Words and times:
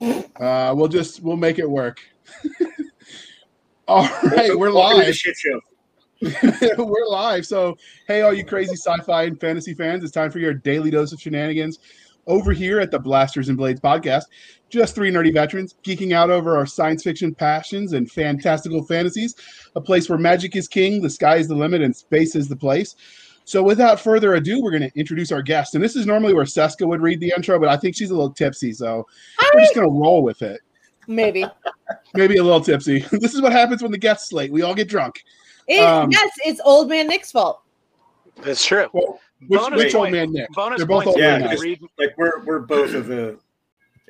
Uh, 0.00 0.72
we'll 0.74 0.88
just 0.88 1.22
we'll 1.22 1.36
make 1.36 1.58
it 1.58 1.68
work. 1.68 2.00
All 3.88 4.08
right, 4.22 4.56
we're 4.56 4.70
live. 4.70 5.14
Shit 5.14 5.36
show. 5.36 5.60
we're 6.78 7.06
live. 7.08 7.46
So, 7.46 7.76
hey, 8.06 8.22
all 8.22 8.32
you 8.32 8.44
crazy 8.44 8.74
sci-fi 8.74 9.24
and 9.24 9.40
fantasy 9.40 9.74
fans, 9.74 10.04
it's 10.04 10.12
time 10.12 10.30
for 10.30 10.38
your 10.38 10.52
daily 10.52 10.90
dose 10.90 11.12
of 11.12 11.20
shenanigans 11.20 11.78
over 12.26 12.52
here 12.52 12.78
at 12.78 12.90
the 12.90 12.98
Blasters 12.98 13.48
and 13.48 13.56
Blades 13.56 13.80
podcast. 13.80 14.24
Just 14.68 14.94
three 14.94 15.10
nerdy 15.10 15.32
veterans 15.32 15.74
geeking 15.82 16.12
out 16.12 16.30
over 16.30 16.56
our 16.56 16.66
science 16.66 17.02
fiction 17.02 17.34
passions 17.34 17.94
and 17.94 18.10
fantastical 18.10 18.84
fantasies. 18.84 19.34
A 19.74 19.80
place 19.80 20.08
where 20.08 20.18
magic 20.18 20.54
is 20.54 20.68
king, 20.68 21.02
the 21.02 21.10
sky 21.10 21.36
is 21.36 21.48
the 21.48 21.56
limit, 21.56 21.82
and 21.82 21.96
space 21.96 22.36
is 22.36 22.48
the 22.48 22.56
place. 22.56 22.94
So, 23.50 23.64
without 23.64 23.98
further 23.98 24.34
ado, 24.34 24.62
we're 24.62 24.70
going 24.70 24.88
to 24.88 24.96
introduce 24.96 25.32
our 25.32 25.42
guest. 25.42 25.74
And 25.74 25.82
this 25.82 25.96
is 25.96 26.06
normally 26.06 26.34
where 26.34 26.46
Cisca 26.46 26.86
would 26.86 27.00
read 27.02 27.18
the 27.18 27.32
intro, 27.36 27.58
but 27.58 27.68
I 27.68 27.76
think 27.76 27.96
she's 27.96 28.10
a 28.10 28.14
little 28.14 28.30
tipsy, 28.30 28.72
so 28.72 29.04
we're 29.52 29.60
just 29.62 29.74
going 29.74 29.88
to 29.88 29.92
roll 29.92 30.22
with 30.22 30.40
it. 30.42 30.60
Maybe. 31.08 31.44
Maybe 32.14 32.36
a 32.36 32.44
little 32.44 32.60
tipsy. 32.60 33.00
this 33.10 33.34
is 33.34 33.42
what 33.42 33.50
happens 33.50 33.82
when 33.82 33.90
the 33.90 33.98
guests 33.98 34.32
late. 34.32 34.52
We 34.52 34.62
all 34.62 34.72
get 34.72 34.88
drunk. 34.88 35.24
It- 35.66 35.80
Um, 35.82 36.12
yes, 36.12 36.30
it's 36.44 36.60
old 36.64 36.88
man 36.88 37.08
Nick's 37.08 37.32
fault. 37.32 37.62
That's 38.40 38.64
true. 38.64 38.86
Well, 38.92 39.18
which, 39.48 39.58
Bonus 39.58 39.78
which 39.78 39.94
old 39.96 40.04
point. 40.04 40.12
man 40.12 40.32
Nick? 40.32 40.48
Bonus 40.52 40.76
They're 40.78 40.86
both 40.86 41.02
points. 41.02 41.16
old 41.16 41.18
Yeah, 41.18 41.38
man 41.38 41.56
you 41.56 41.60
read, 41.60 41.80
Like 41.98 42.16
we're 42.16 42.44
we're 42.44 42.60
both 42.60 42.94
of 42.94 43.10
a 43.10 43.36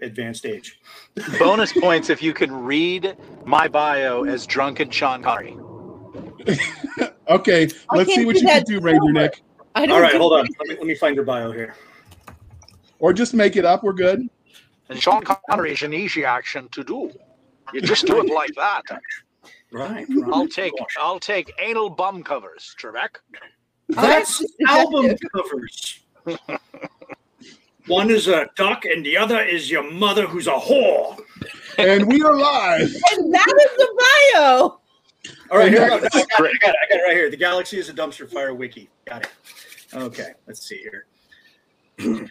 advanced 0.03 0.45
age. 0.45 0.79
bonus 1.39 1.73
points 1.73 2.11
if 2.11 2.23
you 2.23 2.35
can 2.35 2.53
read 2.55 3.17
my 3.47 3.69
bio 3.69 4.25
as 4.25 4.47
drunken 4.47 4.91
Sean 4.91 5.23
Connery. 5.23 5.57
Okay, 7.31 7.69
I 7.89 7.97
let's 7.97 8.13
see 8.13 8.27
what 8.27 8.35
you 8.35 8.43
can 8.43 8.49
that 8.49 8.67
do, 8.67 8.81
Ranger. 8.81 9.13
Nick. 9.13 9.43
I 9.77 9.87
don't 9.87 9.95
All 9.95 10.03
right, 10.03 10.17
hold 10.17 10.33
on. 10.33 10.49
Let 10.59 10.69
me, 10.69 10.75
let 10.75 10.87
me 10.87 10.97
find 10.97 11.15
your 11.15 11.25
bio 11.25 11.53
here. 11.53 11.77
Or 12.99 13.13
just 13.13 13.35
make 13.35 13.55
it 13.57 13.65
up. 13.65 13.85
We're 13.85 13.93
good. 13.93 14.29
And 14.89 15.01
Sean 15.01 15.23
Connery 15.23 15.73
is 15.73 15.83
an 15.83 15.95
easy 15.95 16.25
action 16.25 16.69
to 16.71 16.83
do. 16.83 17.13
You 17.73 17.81
just 17.81 18.05
do 18.05 18.19
it 18.19 18.27
like 18.35 18.51
that. 18.57 18.83
Right. 19.71 20.07
I'll 20.33 20.49
take 20.49 20.73
I'll 20.99 21.21
take 21.21 21.53
anal 21.61 21.89
bum 21.89 22.25
covers, 22.25 22.75
Trebek. 22.81 23.19
That's 23.89 24.39
That's 24.39 24.53
album 24.67 25.17
covers. 25.33 26.01
One 27.87 28.11
is 28.11 28.27
a 28.27 28.49
duck, 28.57 28.85
and 28.85 29.07
the 29.07 29.17
other 29.17 29.41
is 29.41 29.71
your 29.71 29.89
mother, 29.89 30.27
who's 30.27 30.49
a 30.49 30.53
whore. 30.53 31.19
And 31.79 32.07
we 32.07 32.23
are 32.23 32.37
live. 32.37 32.95
And 33.13 33.33
that 33.33 33.55
is 33.65 33.77
the 33.77 34.05
bio. 34.35 34.81
All 35.51 35.59
right, 35.59 35.71
here 35.71 35.83
we 35.83 35.89
go. 35.89 35.97
Okay. 35.97 36.09
No, 36.15 36.21
I, 36.21 36.25
got 36.39 36.47
it, 36.47 36.53
I 36.63 36.67
got 36.67 36.71
it. 36.71 36.77
I 36.83 36.89
got 36.89 36.99
it 36.99 37.03
right 37.03 37.15
here. 37.15 37.31
The 37.31 37.37
galaxy 37.37 37.79
is 37.79 37.89
a 37.89 37.93
dumpster 37.93 38.31
fire 38.31 38.55
wiki. 38.55 38.89
Got 39.07 39.23
it. 39.23 39.31
Okay, 39.95 40.31
let's 40.47 40.67
see 40.67 40.79
here. 40.79 41.07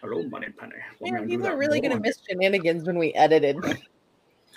Hello, 0.00 0.22
Moneypenny. 0.24 0.72
What 0.98 1.08
am 1.08 1.14
I 1.14 1.18
Man, 1.18 1.20
gonna 1.20 1.26
do 1.26 1.36
people 1.36 1.46
are 1.46 1.56
really 1.56 1.80
going 1.80 1.92
to 1.92 2.00
miss 2.00 2.18
shenanigans 2.28 2.86
when 2.86 2.98
we 2.98 3.12
edited. 3.14 3.56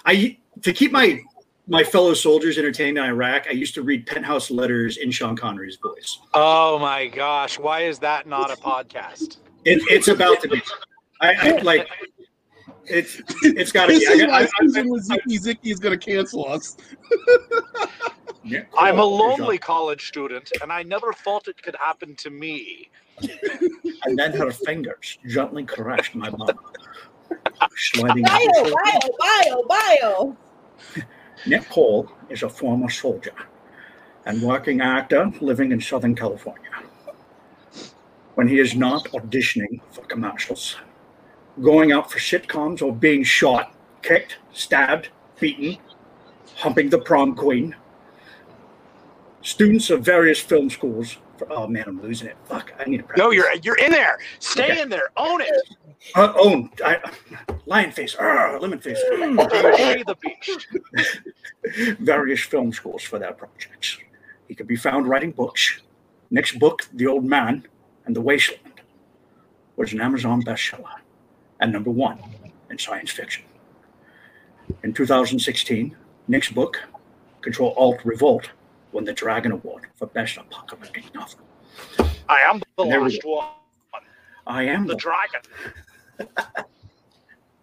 I 0.06 0.38
to 0.62 0.74
keep 0.74 0.92
my 0.92 1.22
my 1.68 1.84
fellow 1.84 2.14
soldiers 2.14 2.58
entertained 2.58 2.98
in 2.98 3.04
Iraq. 3.04 3.46
I 3.48 3.52
used 3.52 3.74
to 3.76 3.82
read 3.82 4.08
penthouse 4.08 4.50
letters 4.50 4.98
in 4.98 5.12
Sean 5.12 5.36
Connery's 5.36 5.78
voice. 5.78 6.20
Oh 6.34 6.80
my 6.80 7.08
gosh, 7.08 7.60
why 7.60 7.82
is 7.82 8.00
that 8.00 8.28
not 8.28 8.52
a 8.52 8.56
podcast? 8.56 9.38
It, 9.66 9.82
it's 9.90 10.08
about 10.08 10.42
to 10.42 10.48
be. 10.48 10.62
I, 11.22 11.34
I 11.34 11.62
like. 11.62 11.88
It's 12.88 13.22
it's 13.44 13.72
got 13.72 13.88
to 13.88 13.98
be. 13.98 14.08
I, 14.08 14.12
is 14.12 14.22
got- 14.22 14.30
why 14.30 14.44
I, 14.44 14.48
Susan 14.60 14.90
Waziki 14.90 15.40
Ziki 15.40 15.72
is 15.72 15.80
going 15.80 15.98
to 15.98 16.06
cancel 16.06 16.48
us. 16.48 16.78
Yeah, 18.48 18.62
I'm 18.78 19.00
a 19.00 19.04
lonely 19.04 19.58
college 19.58 20.08
student, 20.08 20.52
and 20.62 20.72
I 20.72 20.84
never 20.84 21.12
thought 21.14 21.48
it 21.48 21.60
could 21.64 21.76
happen 21.78 22.14
to 22.18 22.30
me. 22.30 22.92
And 24.04 24.16
then 24.20 24.34
her 24.34 24.52
fingers 24.52 25.18
gently 25.26 25.64
caressed 25.64 26.14
my 26.14 26.30
bum, 26.30 26.52
sliding. 27.76 28.24
Bio, 28.24 28.48
bio, 28.54 29.00
bio, 29.18 29.64
bio. 29.64 30.38
Nick 31.48 31.68
Cole 31.70 32.08
is 32.30 32.44
a 32.44 32.50
former 32.50 32.88
soldier 32.92 33.34
and 34.28 34.44
working 34.44 34.80
actor 34.80 35.32
living 35.42 35.72
in 35.72 35.82
Southern 35.82 36.14
California. 36.14 36.70
When 38.36 38.48
he 38.48 38.60
is 38.60 38.76
not 38.76 39.06
auditioning 39.06 39.82
for 39.92 40.02
commercials, 40.02 40.76
going 41.62 41.92
out 41.92 42.12
for 42.12 42.20
sitcoms, 42.20 42.82
or 42.82 42.94
being 42.94 43.24
shot, 43.24 43.74
kicked, 44.02 44.38
stabbed, 44.54 45.10
beaten, 45.40 45.78
humping 46.56 46.90
the 46.90 47.00
prom 47.00 47.36
queen, 47.36 47.76
students 49.42 49.90
of 49.90 50.02
various 50.04 50.40
film 50.40 50.70
schools. 50.70 51.18
Oh 51.50 51.68
man, 51.68 51.84
I'm 51.88 52.02
losing 52.02 52.28
it. 52.28 52.38
Fuck, 52.46 52.74
I 52.80 52.90
need 52.90 52.98
to 52.98 53.04
practice. 53.04 53.24
No, 53.24 53.32
you're 53.32 53.54
you're 53.64 53.78
in 53.78 53.92
there. 53.92 54.18
Stay 54.40 54.72
Okay. 54.72 54.82
in 54.82 54.90
there. 54.90 55.10
Own 55.18 55.42
it. 55.42 55.50
Uh, 56.14 56.34
own. 56.40 56.70
I, 56.84 57.00
lion 57.66 57.92
face. 57.92 58.16
Arr, 58.16 58.60
lemon 58.60 58.80
face. 58.80 59.02
Do 59.10 59.16
you 59.18 59.76
see 59.78 60.04
the 60.04 60.16
beast? 60.22 60.68
various 62.00 62.42
film 62.42 62.72
schools 62.72 63.04
for 63.04 63.20
their 63.20 63.34
projects. 63.34 63.98
He 64.48 64.56
could 64.56 64.68
be 64.68 64.76
found 64.76 65.08
writing 65.08 65.32
books. 65.32 65.82
Next 66.30 66.58
book, 66.60 66.88
The 66.94 67.08
Old 67.08 67.26
Man 67.26 67.68
and 68.06 68.16
the 68.16 68.22
Wasteland, 68.22 68.82
was 69.76 69.94
an 69.94 70.02
Amazon 70.02 70.44
bestseller 70.44 71.00
and 71.60 71.72
number 71.72 71.92
one 71.92 72.20
in 72.70 72.78
science 72.78 73.12
fiction. 73.12 73.44
In 74.84 74.94
2016, 74.94 75.96
Nick's 76.28 76.52
book, 76.52 76.82
Control 77.42 77.74
Alt 77.78 78.00
Revolt, 78.04 78.50
won 78.92 79.04
the 79.04 79.14
Dragon 79.14 79.52
Award 79.52 79.88
for 79.96 80.08
Best 80.08 80.38
Apocalyptic 80.38 81.14
Novel. 81.14 81.40
I 82.28 82.40
am 82.40 82.62
the 82.78 82.84
last 82.84 83.24
one. 83.24 83.46
I 84.48 84.64
am 84.64 84.88
The 84.88 84.94
the 84.94 85.00
dragon. 85.00 85.42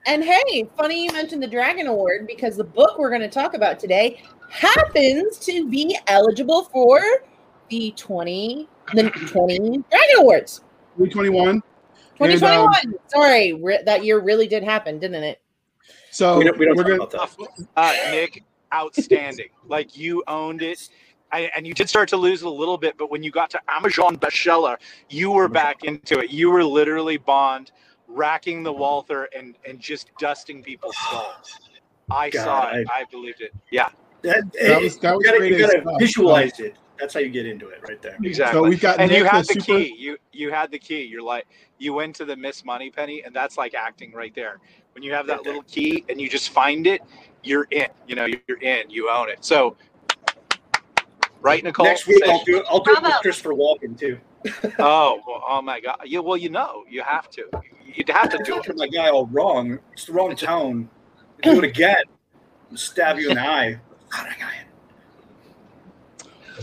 And 0.04 0.25
hey, 0.25 0.69
funny 0.76 1.04
you 1.04 1.12
mentioned 1.12 1.42
the 1.44 1.48
Dragon 1.48 1.86
Award 1.86 2.26
because 2.26 2.56
the 2.56 2.64
book 2.64 2.98
we're 2.98 3.08
going 3.08 3.20
to 3.20 3.28
talk 3.28 3.54
about 3.54 3.78
today 3.78 4.20
happens 4.50 5.38
to 5.38 5.69
be 5.70 5.97
eligible 6.08 6.64
for 6.64 7.00
the 7.69 7.94
20 7.97 8.69
the 8.94 9.10
20 9.10 9.58
Dragon 9.58 10.16
Awards. 10.19 10.62
321. 10.97 11.62
2021. 12.30 12.94
Sorry, 13.08 13.52
re- 13.54 13.82
that 13.84 14.04
year 14.04 14.20
really 14.20 14.46
did 14.46 14.62
happen, 14.64 14.98
didn't 14.98 15.22
it? 15.24 15.40
So 16.10 16.38
we 16.38 16.44
don't, 16.44 16.58
we 16.58 16.66
don't 16.66 16.76
we're 16.76 16.82
talk 16.98 17.08
going 17.08 17.48
about 17.48 17.56
that. 17.56 17.66
Uh, 17.76 18.10
Nick, 18.10 18.44
outstanding. 18.74 19.48
like 19.66 19.96
you 19.96 20.22
owned 20.28 20.62
it. 20.62 20.88
I, 21.32 21.50
and 21.56 21.66
you 21.66 21.72
did 21.72 21.88
start 21.88 22.10
to 22.10 22.18
lose 22.18 22.42
it 22.42 22.46
a 22.46 22.50
little 22.50 22.76
bit, 22.76 22.98
but 22.98 23.10
when 23.10 23.22
you 23.22 23.30
got 23.30 23.48
to 23.50 23.60
Amazon 23.66 24.18
bestseller, 24.18 24.76
you 25.08 25.30
were 25.30 25.48
back 25.48 25.82
into 25.84 26.18
it. 26.18 26.30
You 26.30 26.50
were 26.50 26.62
literally 26.62 27.16
Bond, 27.16 27.72
racking 28.06 28.62
the 28.62 28.72
Walther 28.72 29.28
and 29.34 29.56
and 29.66 29.80
just 29.80 30.10
dusting 30.18 30.62
people's 30.62 30.96
skulls. 30.96 31.58
I 32.10 32.28
God, 32.28 32.44
saw 32.44 32.70
it. 32.76 32.86
I- 32.90 33.00
I 33.00 33.04
believed 33.10 33.40
it. 33.40 33.54
Yeah, 33.70 33.88
That, 34.20 34.52
That 34.52 34.82
was- 34.82 34.98
that 34.98 35.16
was 35.16 35.24
you 35.24 35.30
gotta, 35.30 35.38
great 35.38 35.52
you 35.52 35.58
gotta 35.58 35.96
visualize 35.98 36.60
it. 36.60 36.76
That's 37.02 37.14
how 37.14 37.18
you 37.18 37.30
get 37.30 37.46
into 37.46 37.66
it 37.66 37.80
right 37.88 38.00
there. 38.00 38.16
exactly. 38.22 38.60
So 38.60 38.62
we've 38.62 38.80
got 38.80 39.00
and 39.00 39.10
Nick, 39.10 39.18
you 39.18 39.24
had 39.24 39.44
the 39.44 39.54
the, 39.54 39.60
super- 39.60 39.78
key. 39.80 39.96
You 39.98 40.16
you 40.30 40.52
had 40.52 40.70
the 40.70 40.78
key. 40.78 41.02
You're 41.02 41.20
like 41.20 41.48
you 41.78 41.92
went 41.92 42.14
to 42.14 42.24
the 42.24 42.36
Miss 42.36 42.64
Moneypenny, 42.64 43.24
and 43.24 43.34
that's 43.34 43.58
like 43.58 43.74
acting 43.74 44.12
right 44.12 44.32
there. 44.36 44.60
When 44.94 45.02
you 45.02 45.12
have 45.12 45.26
that 45.26 45.42
little 45.42 45.64
key 45.64 46.04
and 46.08 46.20
you 46.20 46.28
just 46.28 46.50
find 46.50 46.86
it, 46.86 47.02
you're 47.42 47.66
in. 47.72 47.88
You 48.06 48.14
know, 48.14 48.26
you're 48.26 48.60
in. 48.60 48.88
You 48.88 49.10
own 49.10 49.28
it. 49.30 49.44
So, 49.44 49.76
right, 51.40 51.64
Nicole. 51.64 51.86
Next 51.86 52.06
week, 52.06 52.22
I'll 52.24 52.44
do 52.44 52.58
it. 52.58 52.66
I'll 52.70 52.78
do 52.78 52.92
it 52.92 53.02
with 53.02 53.10
Bravo. 53.10 53.20
Christopher 53.20 53.54
Walken 53.54 53.98
too. 53.98 54.16
Oh, 54.78 55.20
well, 55.26 55.42
oh 55.48 55.60
my 55.60 55.80
God! 55.80 56.02
Yeah, 56.04 56.20
well, 56.20 56.36
you 56.36 56.50
know, 56.50 56.84
you 56.88 57.02
have 57.02 57.28
to. 57.30 57.50
You'd 57.84 58.10
have 58.10 58.30
to 58.30 58.38
do 58.38 58.54
Talking 58.54 58.74
it. 58.74 58.78
my 58.78 58.86
guy 58.86 59.08
all 59.08 59.26
wrong. 59.26 59.80
It's 59.92 60.04
the 60.04 60.12
wrong 60.12 60.36
tone. 60.36 60.88
Do 61.42 61.58
it 61.58 61.64
again. 61.64 62.04
Stab 62.76 63.19
you 63.19 63.30
in 63.30 63.34
the 63.34 63.44
eye. 63.44 63.80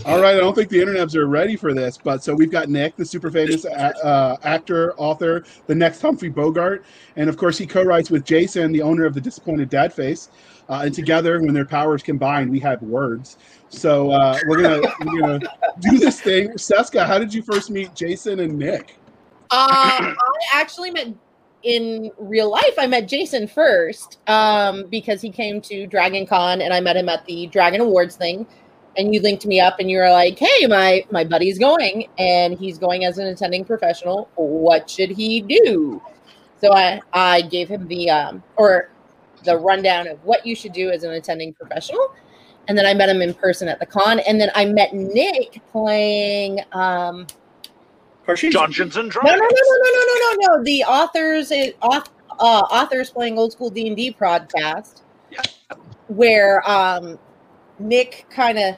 All 0.04 0.20
right, 0.20 0.34
I 0.34 0.38
don't 0.38 0.54
think 0.54 0.68
the 0.68 0.78
internets 0.78 1.14
are 1.14 1.26
ready 1.26 1.56
for 1.56 1.74
this, 1.74 1.98
but 1.98 2.22
so 2.22 2.34
we've 2.34 2.50
got 2.50 2.68
Nick, 2.68 2.96
the 2.96 3.04
super 3.04 3.30
famous 3.30 3.64
uh, 3.66 4.36
actor, 4.42 4.94
author, 4.96 5.44
the 5.66 5.74
next 5.74 6.00
Humphrey 6.00 6.28
Bogart, 6.28 6.84
and 7.16 7.28
of 7.28 7.36
course 7.36 7.58
he 7.58 7.66
co-writes 7.66 8.10
with 8.10 8.24
Jason, 8.24 8.72
the 8.72 8.82
owner 8.82 9.04
of 9.04 9.14
the 9.14 9.20
Disappointed 9.20 9.68
Dad 9.68 9.92
Face, 9.92 10.30
uh, 10.68 10.82
and 10.84 10.94
together, 10.94 11.40
when 11.40 11.52
their 11.52 11.64
powers 11.64 12.02
combine, 12.02 12.48
we 12.48 12.60
have 12.60 12.80
words. 12.82 13.36
So 13.68 14.10
uh, 14.10 14.38
we're 14.46 14.62
gonna 14.62 14.80
we're 15.04 15.20
gonna 15.20 15.40
do 15.80 15.98
this 15.98 16.20
thing. 16.20 16.56
Cisca, 16.56 17.04
how 17.04 17.18
did 17.18 17.34
you 17.34 17.42
first 17.42 17.70
meet 17.70 17.94
Jason 17.94 18.40
and 18.40 18.58
Nick? 18.58 18.96
Um, 19.52 19.58
I 19.58 20.14
actually 20.54 20.92
met 20.92 21.08
in 21.62 22.10
real 22.18 22.50
life. 22.50 22.74
I 22.78 22.86
met 22.86 23.08
Jason 23.08 23.46
first 23.46 24.18
um, 24.28 24.86
because 24.90 25.20
he 25.20 25.30
came 25.30 25.60
to 25.62 25.86
Dragon 25.86 26.26
Con 26.26 26.60
and 26.62 26.72
I 26.72 26.80
met 26.80 26.96
him 26.96 27.08
at 27.08 27.26
the 27.26 27.48
Dragon 27.48 27.80
Awards 27.80 28.16
thing. 28.16 28.46
And 29.00 29.14
you 29.14 29.20
linked 29.22 29.46
me 29.46 29.58
up 29.60 29.80
and 29.80 29.90
you 29.90 29.98
were 29.98 30.10
like, 30.10 30.38
"Hey, 30.38 30.66
my 30.66 31.04
my 31.10 31.24
buddy's 31.24 31.58
going 31.58 32.06
and 32.18 32.58
he's 32.58 32.78
going 32.78 33.04
as 33.04 33.18
an 33.18 33.26
attending 33.26 33.64
professional. 33.64 34.28
What 34.36 34.88
should 34.90 35.10
he 35.10 35.40
do?" 35.40 36.02
So 36.60 36.72
I 36.74 37.00
I 37.12 37.40
gave 37.42 37.68
him 37.68 37.88
the 37.88 38.10
um 38.10 38.42
or 38.56 38.90
the 39.44 39.56
rundown 39.56 40.06
of 40.06 40.22
what 40.24 40.44
you 40.44 40.54
should 40.54 40.72
do 40.74 40.90
as 40.90 41.02
an 41.02 41.12
attending 41.12 41.54
professional. 41.54 42.14
And 42.68 42.76
then 42.76 42.84
I 42.84 42.92
met 42.92 43.08
him 43.08 43.22
in 43.22 43.32
person 43.34 43.68
at 43.68 43.80
the 43.80 43.86
con. 43.86 44.20
And 44.20 44.38
then 44.40 44.50
I 44.54 44.66
met 44.66 44.92
Nick 44.92 45.62
playing 45.72 46.60
um 46.72 47.26
Parcheesi. 48.26 48.52
Dungeons 48.52 48.96
and 48.96 49.12
no, 49.24 49.30
no, 49.30 49.34
no, 49.34 49.38
no, 49.38 49.46
no, 49.48 49.90
no, 49.92 50.02
no, 50.04 50.14
no, 50.14 50.56
no. 50.56 50.64
The 50.64 50.84
authors, 50.84 51.50
is, 51.50 51.72
uh, 51.82 52.00
authors 52.38 53.10
playing 53.10 53.38
old 53.38 53.52
school 53.52 53.70
D 53.70 53.86
and 53.88 53.96
D 53.96 54.12
podcast, 54.12 55.02
Yeah. 55.30 55.42
where 56.08 56.68
um, 56.70 57.18
Nick 57.78 58.26
kind 58.30 58.58
of, 58.58 58.76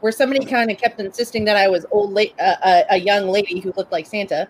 where 0.00 0.12
somebody 0.12 0.44
kind 0.44 0.70
of 0.70 0.78
kept 0.78 1.00
insisting 1.00 1.44
that 1.44 1.56
I 1.56 1.68
was 1.68 1.86
old, 1.90 2.12
la- 2.12 2.22
uh, 2.40 2.56
a, 2.64 2.84
a 2.90 2.96
young 2.96 3.28
lady 3.28 3.60
who 3.60 3.72
looked 3.76 3.92
like 3.92 4.06
Santa. 4.06 4.48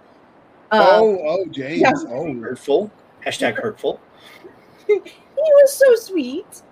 Um, 0.70 0.80
oh, 0.82 1.18
oh, 1.26 1.46
James. 1.46 1.80
yeah. 1.80 1.92
Oh, 2.08 2.32
Hurtful. 2.34 2.90
Hashtag 3.24 3.56
hurtful. 3.56 4.00
he 4.86 5.00
was 5.36 5.72
so 5.72 5.94
sweet. 5.94 6.62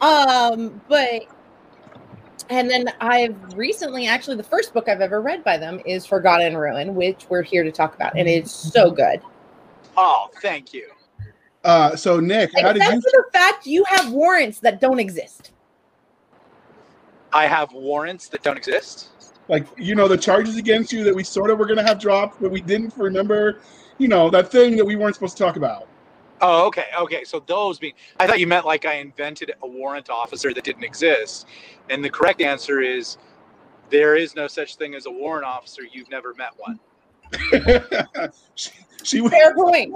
Um, 0.00 0.80
but 0.88 1.22
and 2.50 2.68
then 2.68 2.86
I've 3.00 3.36
recently 3.54 4.06
actually 4.06 4.36
the 4.36 4.42
first 4.42 4.74
book 4.74 4.88
I've 4.88 5.00
ever 5.00 5.22
read 5.22 5.42
by 5.44 5.56
them 5.56 5.80
is 5.86 6.04
Forgotten 6.04 6.56
Ruin, 6.56 6.94
which 6.94 7.26
we're 7.30 7.42
here 7.42 7.64
to 7.64 7.72
talk 7.72 7.94
about, 7.94 8.16
and 8.18 8.28
it's 8.28 8.50
so 8.50 8.90
good. 8.90 9.22
Oh, 9.96 10.28
thank 10.42 10.74
you. 10.74 10.90
uh, 11.64 11.96
so 11.96 12.20
Nick, 12.20 12.50
how 12.52 12.70
Except 12.70 12.74
did 12.74 12.94
you? 12.94 13.00
for 13.00 13.10
the 13.12 13.24
fact 13.32 13.66
you 13.66 13.84
have 13.84 14.10
warrants 14.12 14.58
that 14.60 14.80
don't 14.80 14.98
exist. 14.98 15.52
I 17.34 17.46
have 17.46 17.72
warrants 17.72 18.28
that 18.28 18.42
don't 18.42 18.56
exist. 18.56 19.10
like 19.48 19.66
you 19.76 19.94
know 19.94 20.08
the 20.08 20.16
charges 20.16 20.56
against 20.56 20.92
you 20.92 21.04
that 21.04 21.14
we 21.14 21.22
sort 21.24 21.50
of 21.50 21.58
were 21.58 21.66
going 21.66 21.76
to 21.76 21.82
have 21.82 21.98
dropped 22.00 22.40
but 22.40 22.50
we 22.50 22.62
didn't 22.62 22.94
remember 22.96 23.60
you 23.98 24.08
know 24.08 24.30
that 24.30 24.50
thing 24.50 24.76
that 24.76 24.84
we 24.84 24.96
weren't 24.96 25.14
supposed 25.14 25.36
to 25.36 25.42
talk 25.42 25.56
about 25.56 25.88
Oh, 26.40 26.66
okay, 26.66 26.86
okay. 26.98 27.24
So 27.24 27.40
those 27.46 27.78
being, 27.78 27.94
I 28.18 28.26
thought 28.26 28.40
you 28.40 28.46
meant 28.46 28.66
like 28.66 28.84
I 28.84 28.94
invented 28.94 29.52
a 29.62 29.66
warrant 29.66 30.10
officer 30.10 30.52
that 30.52 30.64
didn't 30.64 30.82
exist, 30.82 31.46
and 31.88 32.04
the 32.04 32.10
correct 32.10 32.42
answer 32.42 32.80
is 32.82 33.16
there 33.88 34.16
is 34.16 34.34
no 34.34 34.46
such 34.48 34.76
thing 34.76 34.94
as 34.94 35.06
a 35.06 35.10
warrant 35.10 35.46
officer. 35.46 35.82
You've 35.90 36.10
never 36.10 36.34
met 36.34 36.50
one. 36.58 36.80
she, 38.54 38.70
she 39.02 39.28
Fair 39.28 39.54
point. 39.54 39.94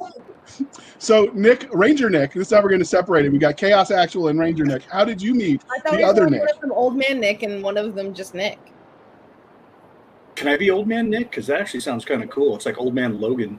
so 0.98 1.30
nick 1.34 1.68
ranger 1.72 2.10
nick 2.10 2.32
this 2.32 2.48
is 2.48 2.52
how 2.54 2.62
we're 2.62 2.68
going 2.68 2.80
to 2.80 2.84
separate 2.84 3.24
it 3.24 3.30
we 3.32 3.38
got 3.38 3.56
chaos 3.56 3.90
actual 3.90 4.28
and 4.28 4.38
ranger 4.40 4.64
nick 4.64 4.82
how 4.90 5.04
did 5.04 5.20
you 5.22 5.34
meet 5.34 5.62
I 5.70 5.78
thought 5.80 5.90
The 5.92 5.96
we 5.98 6.02
were 6.04 6.08
other 6.10 6.22
one 6.24 6.32
Nick. 6.32 6.50
of 6.54 6.60
them 6.60 6.72
old 6.72 6.96
man 6.96 7.20
Nick 7.20 7.42
and 7.42 7.62
one 7.62 7.76
of 7.76 7.94
them 7.94 8.12
just 8.14 8.34
Nick. 8.34 8.58
Can 10.34 10.48
I 10.48 10.56
be 10.56 10.70
old 10.70 10.86
man 10.86 11.10
Nick? 11.10 11.30
Because 11.30 11.46
that 11.48 11.60
actually 11.60 11.80
sounds 11.80 12.04
kind 12.04 12.22
of 12.22 12.30
cool. 12.30 12.54
It's 12.54 12.64
like 12.66 12.78
old 12.78 12.94
man 12.94 13.20
Logan. 13.20 13.58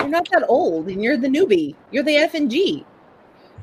You're 0.00 0.08
not 0.08 0.26
that 0.32 0.44
old, 0.48 0.88
and 0.88 1.02
you're 1.04 1.18
the 1.18 1.28
newbie. 1.28 1.74
You're 1.90 2.02
the 2.02 2.16
F 2.16 2.32
and 2.34 2.50
G. 2.50 2.84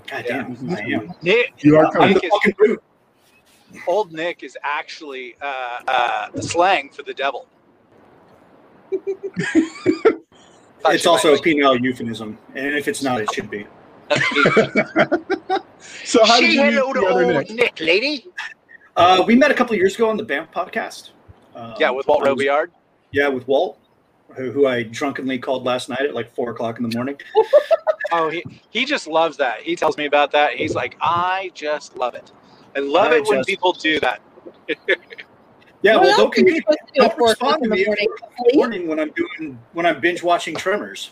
God 0.06 0.26
Yeah. 0.28 0.44
damn, 0.44 0.70
I 0.76 0.80
am. 0.82 1.14
Nick, 1.24 1.54
you 1.64 1.76
are 1.78 1.86
I'm 2.00 2.14
the 2.14 2.24
is- 2.24 2.30
fucking 2.32 2.54
brute. 2.58 2.84
old 3.88 4.12
Nick 4.14 4.44
is 4.44 4.56
actually 4.64 5.36
uh, 5.42 5.80
uh, 5.88 6.28
the 6.34 6.42
slang 6.44 6.90
for 6.90 7.02
the 7.02 7.14
devil. 7.16 7.48
It's 10.90 11.06
also 11.06 11.34
a 11.34 11.38
penile 11.38 11.82
euphemism, 11.82 12.38
and 12.56 12.76
if 12.76 12.88
it's 12.88 13.04
not, 13.04 13.20
it 13.22 13.32
should 13.34 13.50
be. 13.50 13.66
so 16.06 16.24
how 16.26 16.40
did 16.40 16.54
you 16.54 16.62
meet 16.64 16.74
hello 16.74 16.94
to 16.94 17.00
the 17.02 17.06
other 17.08 17.34
nick 17.34 17.50
Nick, 17.52 17.80
lady. 17.82 18.26
Uh, 18.96 19.24
we 19.28 19.36
met 19.36 19.52
a 19.52 19.54
couple 19.54 19.74
of 19.74 19.80
years 19.80 19.96
ago 19.96 20.10
on 20.10 20.16
the 20.18 20.24
BAMP 20.24 20.52
podcast. 20.54 21.10
Um, 21.56 21.74
yeah, 21.80 21.90
with 21.90 22.08
Walt 22.08 22.26
I 22.26 22.32
was- 22.32 22.42
Robillard. 22.44 22.68
Yeah, 23.12 23.28
with 23.28 23.48
Walt, 23.48 23.80
who, 24.36 24.52
who 24.52 24.68
I 24.68 24.84
drunkenly 24.84 25.40
called 25.40 25.66
last 25.66 25.90
night 25.90 26.02
at 26.02 26.14
like 26.14 26.34
four 26.34 26.52
o'clock 26.52 26.78
in 26.80 26.88
the 26.90 26.96
morning. 26.96 27.20
Oh, 28.14 28.30
he 28.30 28.42
he 28.70 28.86
just 28.86 29.06
loves 29.06 29.36
that. 29.36 29.60
He 29.64 29.76
tells 29.76 29.98
me 29.98 30.06
about 30.06 30.32
that. 30.32 30.54
He's 30.54 30.74
like, 30.74 30.96
I 31.02 31.52
just 31.54 31.98
love 31.98 32.16
it. 32.16 32.32
I 32.74 32.80
love 32.80 33.12
I 33.12 33.18
it 33.18 33.28
when 33.28 33.40
just- 33.40 33.50
people 33.50 33.74
do 33.74 34.00
that. 34.00 34.22
Yeah, 35.84 35.96
What 35.98 36.04
well, 36.06 36.18
don't 36.18 36.20
are 36.20 36.24
you 36.26 36.32
communicate 36.32 36.64
supposed 36.64 36.80
to 36.88 36.94
do 36.96 37.04
at 37.06 37.18
don't 37.18 37.28
respond 37.30 37.64
to 37.64 37.70
me 37.70 37.86
morning? 37.86 38.08
in 38.10 38.46
the 38.52 38.58
morning 38.58 38.88
when 38.88 39.00
I'm 39.00 39.12
doing 39.12 39.60
when 39.74 39.86
I'm 39.86 40.00
binge 40.02 40.24
watching 40.24 40.56
Tremors. 40.56 41.12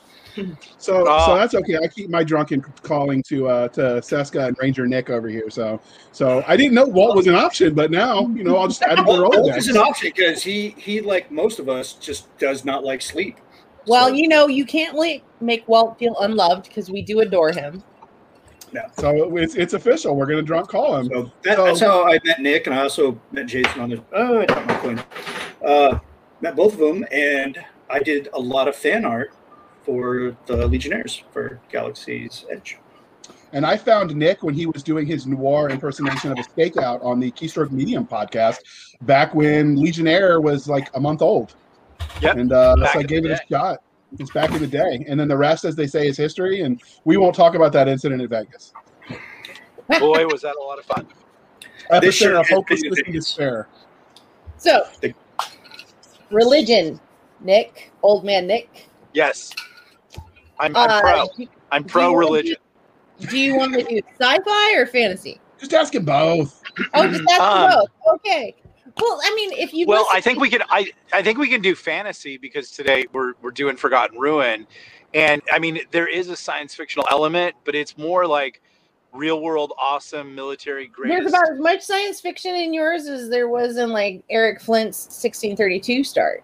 so 0.77 1.05
Oh. 1.07 1.25
so 1.27 1.35
that's 1.35 1.55
okay 1.55 1.77
i 1.81 1.87
keep 1.87 2.09
my 2.09 2.21
drunken 2.21 2.59
calling 2.83 3.23
to 3.23 3.47
uh 3.47 3.67
to 3.69 4.01
Cisca 4.01 4.47
and 4.47 4.57
ranger 4.61 4.85
nick 4.85 5.09
over 5.09 5.29
here 5.29 5.49
so 5.49 5.79
so 6.11 6.43
i 6.45 6.57
didn't 6.57 6.73
know 6.73 6.83
walt 6.85 7.15
was 7.15 7.27
an 7.27 7.35
option 7.35 7.73
but 7.73 7.89
now 7.89 8.27
you 8.35 8.43
know 8.43 8.57
i'll 8.57 8.67
just 8.67 8.81
add 8.83 8.99
him 8.99 9.05
to 9.05 9.13
the 9.13 9.21
Walt, 9.21 9.33
Walt 9.37 9.55
is 9.55 9.69
an 9.69 9.77
option 9.77 10.11
because 10.13 10.43
he 10.43 10.75
he 10.77 10.99
like 10.99 11.31
most 11.31 11.57
of 11.59 11.69
us 11.69 11.93
just 11.93 12.37
does 12.37 12.65
not 12.65 12.83
like 12.83 13.01
sleep. 13.01 13.37
Well, 13.87 14.07
So- 14.09 14.13
you 14.15 14.27
know, 14.27 14.47
you 14.47 14.65
can't 14.65 14.95
like 14.97 15.23
make 15.39 15.65
Walt 15.69 15.97
feel 15.99 16.17
unloved 16.19 16.67
because 16.67 16.89
we 16.91 17.01
do 17.01 17.21
adore 17.21 17.53
him. 17.53 17.81
So 18.99 19.37
it's 19.37 19.55
it's 19.55 19.73
official 19.73 20.15
we're 20.15 20.25
gonna 20.25 20.41
drunk 20.41 20.67
call 20.69 20.97
him 20.97 21.07
So 21.09 21.31
that, 21.43 21.57
So- 21.57 21.65
that's 21.65 21.79
how 21.79 22.05
I 22.07 22.19
met 22.25 22.41
Nick, 22.41 22.67
and 22.67 22.75
I 22.75 22.81
also 22.81 23.19
met 23.31 23.45
Jason 23.47 23.81
on 23.81 23.89
the. 23.89 24.03
Oh, 24.13 24.39
I 24.39 24.45
dropped 24.45 24.67
my 24.67 24.77
coin. 24.77 25.03
Uh, 25.65 25.99
met 26.41 26.55
both 26.55 26.73
of 26.73 26.79
them, 26.79 27.05
and 27.11 27.57
I 27.89 27.99
did 27.99 28.29
a 28.33 28.39
lot 28.39 28.67
of 28.67 28.75
fan 28.75 29.05
art 29.05 29.33
for 29.83 30.35
the 30.47 30.67
Legionnaires 30.67 31.23
for 31.31 31.59
Galaxy's 31.71 32.45
Edge. 32.51 32.79
And 33.53 33.65
I 33.65 33.77
found 33.77 34.13
Nick 34.15 34.43
when 34.43 34.53
he 34.53 34.65
was 34.65 34.83
doing 34.83 35.05
his 35.05 35.25
noir 35.25 35.69
impersonation 35.69 36.31
of 36.31 36.37
a 36.39 36.41
stakeout 36.41 37.03
on 37.03 37.19
the 37.19 37.31
Keystroke 37.31 37.71
Medium 37.71 38.05
podcast 38.05 38.59
back 39.03 39.33
when 39.33 39.75
Legionnaire 39.77 40.41
was 40.41 40.67
like 40.67 40.89
a 40.95 40.99
month 40.99 41.21
old. 41.21 41.55
Yep. 42.21 42.35
And 42.37 42.51
uh, 42.51 42.75
so 42.91 42.99
I 42.99 43.03
gave 43.03 43.23
the 43.23 43.31
it 43.31 43.39
a 43.39 43.53
shot. 43.53 43.81
It's 44.19 44.31
back 44.31 44.51
in 44.51 44.59
the 44.59 44.67
day. 44.67 45.05
And 45.09 45.19
then 45.19 45.27
the 45.27 45.37
rest, 45.37 45.65
as 45.65 45.75
they 45.75 45.87
say, 45.87 46.07
is 46.07 46.17
history. 46.17 46.61
And 46.61 46.81
we 47.03 47.17
won't 47.17 47.35
talk 47.35 47.55
about 47.55 47.73
that 47.73 47.87
incident 47.87 48.21
in 48.21 48.27
Vegas. 48.29 48.71
Boy, 49.99 50.25
was 50.27 50.41
that 50.41 50.55
a 50.55 50.61
lot 50.63 50.79
of 50.79 50.85
fun. 50.85 51.07
Epicenter 51.91 52.01
This 52.01 52.15
sure 52.15 52.31
of 52.35 52.37
has 52.37 52.47
been 52.47 52.55
hopelessness 52.55 52.97
and 52.99 53.05
Vegas. 53.07 53.25
despair. 53.25 53.67
So, 54.57 54.83
religion, 56.31 56.99
Nick, 57.41 57.91
old 58.01 58.23
man 58.25 58.47
Nick. 58.47 58.89
Yes, 59.13 59.51
I'm, 60.59 60.75
I'm 60.75 60.89
Uh, 60.89 61.01
pro. 61.01 61.27
do- 61.37 61.47
I'm 61.71 61.83
pro 61.83 62.05
wanna 62.13 62.17
religion. 62.17 62.57
Do 63.29 63.37
you 63.37 63.55
want 63.57 63.73
to 63.73 63.83
do 63.83 64.01
sci-fi 64.19 64.75
or 64.75 64.85
fantasy? 64.87 65.39
Just 65.59 65.73
ask 65.73 65.93
him 65.95 66.05
both. 66.05 66.61
Oh, 66.93 67.07
just 67.07 67.23
ask 67.31 67.41
Um, 67.41 67.69
both. 67.71 68.15
Okay. 68.15 68.55
Well, 69.01 69.19
I 69.23 69.33
mean, 69.35 69.51
if 69.53 69.73
you 69.73 69.85
Well, 69.87 70.03
listen- 70.03 70.17
I 70.17 70.21
think 70.21 70.39
we 70.39 70.49
could. 70.49 70.63
I 70.69 70.91
I 71.11 71.21
think 71.21 71.37
we 71.37 71.49
can 71.49 71.61
do 71.61 71.75
fantasy 71.75 72.37
because 72.37 72.71
today 72.71 73.05
we're 73.11 73.33
we're 73.41 73.51
doing 73.51 73.75
Forgotten 73.75 74.17
Ruin, 74.17 74.65
and 75.13 75.41
I 75.51 75.59
mean 75.59 75.81
there 75.91 76.07
is 76.07 76.29
a 76.29 76.35
science 76.35 76.73
fictional 76.75 77.07
element, 77.11 77.55
but 77.65 77.75
it's 77.75 77.97
more 77.97 78.25
like 78.25 78.61
real 79.11 79.41
world 79.41 79.71
awesome 79.81 80.35
military 80.35 80.91
there's 81.05 81.27
about 81.27 81.49
as 81.49 81.59
much 81.59 81.81
science 81.81 82.19
fiction 82.19 82.53
in 82.53 82.73
yours 82.73 83.07
as 83.07 83.29
there 83.29 83.47
was 83.47 83.77
in 83.77 83.91
like 83.91 84.21
Eric 84.29 84.61
Flint's 84.61 85.05
1632 85.05 86.03
start. 86.03 86.43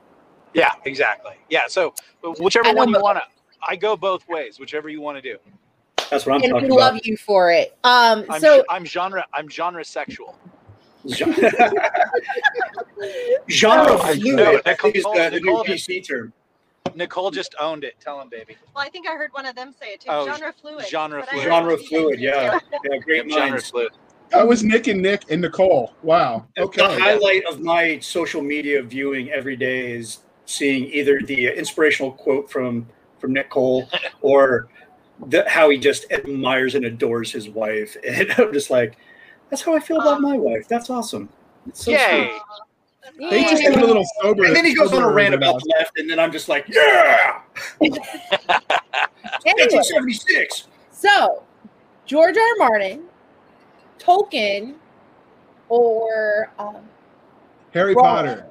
yeah, 0.53 0.71
exactly. 0.86 1.33
Yeah, 1.50 1.63
so 1.68 1.94
whichever 2.39 2.69
I 2.69 2.71
know 2.71 2.80
one 2.80 2.89
you 2.89 3.01
want 3.01 3.18
to. 3.18 3.24
I 3.68 3.75
go 3.75 3.95
both 3.95 4.27
ways. 4.27 4.59
Whichever 4.59 4.89
you 4.89 5.01
want 5.01 5.18
to 5.18 5.21
do. 5.21 5.38
That's 6.09 6.25
what 6.25 6.36
I'm 6.36 6.44
and 6.44 6.53
we 6.53 6.62
talking 6.62 6.69
love 6.71 7.00
you 7.03 7.15
for 7.15 7.51
it. 7.51 7.77
Um, 7.83 8.25
I'm 8.30 8.41
so 8.41 8.63
I'm 8.70 8.86
genre 8.86 9.25
I'm 9.34 9.50
genre 9.50 9.84
sexual. 9.84 10.38
Genre 13.50 13.98
fluid, 13.98 14.36
no, 14.36 14.62
I 14.65 14.74
think 14.75 14.96
is 14.96 15.03
Nicole- 15.03 15.15
the, 15.15 15.29
the 15.31 15.39
new 15.39 15.46
Nicole- 15.51 15.63
PC 15.65 16.08
term. 16.08 16.34
Nicole 16.96 17.31
just 17.31 17.55
owned 17.60 17.84
it. 17.84 17.96
Tell 18.00 18.20
him, 18.20 18.27
baby. 18.29 18.58
Well, 18.75 18.84
I 18.84 18.89
think 18.89 19.08
I 19.08 19.13
heard 19.15 19.31
one 19.34 19.46
of 19.46 19.55
them 19.55 19.74
say 19.79 19.89
it 19.93 20.01
too. 20.01 20.10
Oh, 20.12 20.25
genre 20.25 20.51
fluid. 20.53 20.86
genre 20.88 21.24
fluid. 21.25 21.46
Genre 21.46 21.77
fluid, 21.77 22.20
yeah. 22.20 22.60
Yeah, 22.89 22.98
great 22.98 23.29
Genre 23.31 23.51
minds. 23.51 23.70
fluid. 23.70 23.91
That 24.31 24.48
was 24.48 24.63
Nick 24.63 24.88
and 24.88 25.01
Nick 25.01 25.24
and 25.29 25.41
Nicole. 25.41 25.93
Wow. 26.03 26.48
The 26.55 26.63
Okay. 26.63 27.00
highlight 27.00 27.43
of 27.46 27.62
my 27.62 28.00
social 28.00 28.41
media 28.41 28.81
viewing 28.81 29.29
every 29.31 29.55
day 29.55 29.91
is 29.93 30.20
seeing 30.46 30.86
either 30.86 31.22
the 31.22 31.48
inspirational 31.58 32.12
quote 32.13 32.50
from 32.51 32.88
from 33.20 33.34
Nicole 33.34 33.88
or 34.22 34.67
the, 35.27 35.48
how 35.48 35.70
he 35.70 35.77
just 35.77 36.12
admires 36.12 36.74
and 36.75 36.84
adores 36.86 37.31
his 37.31 37.48
wife, 37.48 37.96
and 38.08 38.31
I'm 38.38 38.51
just 38.51 38.70
like, 38.72 38.98
that's 39.51 39.62
how 39.62 39.75
I 39.75 39.79
feel 39.79 40.00
about 40.00 40.22
my 40.22 40.38
wife. 40.38 40.67
That's 40.67 40.89
awesome. 40.89 41.29
It's 41.67 41.84
so 41.84 41.91
Yay. 41.91 42.31
sweet. 43.20 43.29
They 43.29 43.43
just 43.43 43.62
get 43.62 43.75
a 43.75 43.86
little 43.86 44.05
sober. 44.22 44.46
And 44.46 44.55
then 44.55 44.65
he 44.65 44.74
goes 44.74 44.93
on 44.93 45.00
a 45.00 45.01
sober 45.01 45.13
rant 45.13 45.36
about 45.36 45.50
about 45.50 45.62
the 45.63 45.75
left, 45.77 46.00
and 46.00 46.10
then 46.10 46.20
I'm 46.20 46.31
just 46.31 46.48
like, 46.48 46.65
yeah, 46.70 47.41
anyway, 47.81 48.00
1976. 49.46 50.67
so 50.91 51.43
George 52.05 52.38
R. 52.38 52.41
R. 52.41 52.70
Martin, 52.70 53.03
Tolkien, 54.00 54.75
or 55.67 56.51
um, 56.58 56.77
Harry 57.74 57.93
Ron. 57.93 58.05
Potter. 58.05 58.46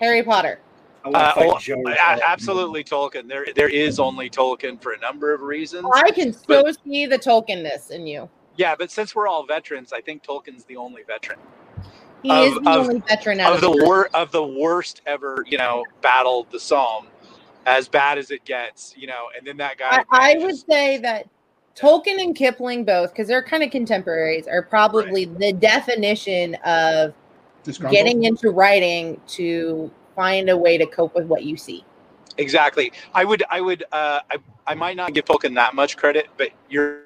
Harry 0.00 0.22
Potter. 0.22 0.60
I 1.04 1.08
want 1.08 1.62
to 1.64 1.74
Uh, 1.74 2.16
oh, 2.16 2.20
absolutely 2.26 2.82
Tolkien. 2.82 3.28
There 3.28 3.46
there 3.54 3.68
is 3.68 3.98
only 3.98 4.30
Tolkien 4.30 4.80
for 4.80 4.92
a 4.92 4.98
number 4.98 5.34
of 5.34 5.42
reasons. 5.42 5.86
I 5.94 6.10
can 6.10 6.32
so 6.32 6.64
see 6.84 7.06
the 7.06 7.18
Tolkienness 7.18 7.90
in 7.90 8.06
you. 8.06 8.28
Yeah, 8.60 8.74
but 8.78 8.90
since 8.90 9.14
we're 9.14 9.26
all 9.26 9.46
veterans, 9.46 9.90
I 9.90 10.02
think 10.02 10.22
Tolkien's 10.22 10.64
the 10.64 10.76
only 10.76 11.02
veteran 11.02 11.38
He 12.22 12.30
Of- 12.30 12.44
is 12.48 12.54
the 12.56 12.70
of- 12.70 12.88
only 12.88 13.02
veteran 13.08 13.40
out 13.40 13.52
of 13.52 13.54
of 13.56 13.60
the 13.62 13.68
the 13.70 13.76
group. 13.78 13.86
wor- 13.86 14.10
of 14.12 14.30
the 14.32 14.44
worst 14.46 15.00
ever, 15.06 15.42
you 15.46 15.56
know, 15.56 15.82
battle 16.02 16.46
the 16.50 16.60
Somme, 16.60 17.06
as 17.64 17.88
bad 17.88 18.18
as 18.18 18.30
it 18.30 18.44
gets, 18.44 18.92
you 18.98 19.06
know. 19.06 19.28
And 19.34 19.46
then 19.46 19.56
that 19.56 19.78
guy. 19.78 20.04
I, 20.12 20.34
I 20.34 20.44
would 20.44 20.58
say 20.70 20.98
that 20.98 21.26
Tolkien 21.74 22.20
and 22.22 22.36
Kipling 22.36 22.84
both, 22.84 23.12
because 23.12 23.26
they're 23.28 23.42
kind 23.42 23.62
of 23.62 23.70
contemporaries, 23.70 24.46
are 24.46 24.60
probably 24.60 25.24
the 25.24 25.54
definition 25.54 26.56
of 26.56 27.14
Disgruntled. 27.64 27.96
getting 27.96 28.24
into 28.24 28.50
writing 28.50 29.18
to 29.28 29.90
find 30.14 30.50
a 30.50 30.56
way 30.58 30.76
to 30.76 30.84
cope 30.84 31.14
with 31.14 31.24
what 31.28 31.44
you 31.44 31.56
see. 31.56 31.82
Exactly. 32.36 32.92
I 33.14 33.24
would. 33.24 33.42
I 33.50 33.62
would. 33.62 33.84
Uh, 33.90 34.20
I. 34.30 34.36
I 34.66 34.74
might 34.74 34.96
not 34.98 35.14
give 35.14 35.24
Tolkien 35.24 35.54
that 35.54 35.74
much 35.74 35.96
credit, 35.96 36.26
but 36.36 36.50
you're. 36.68 37.04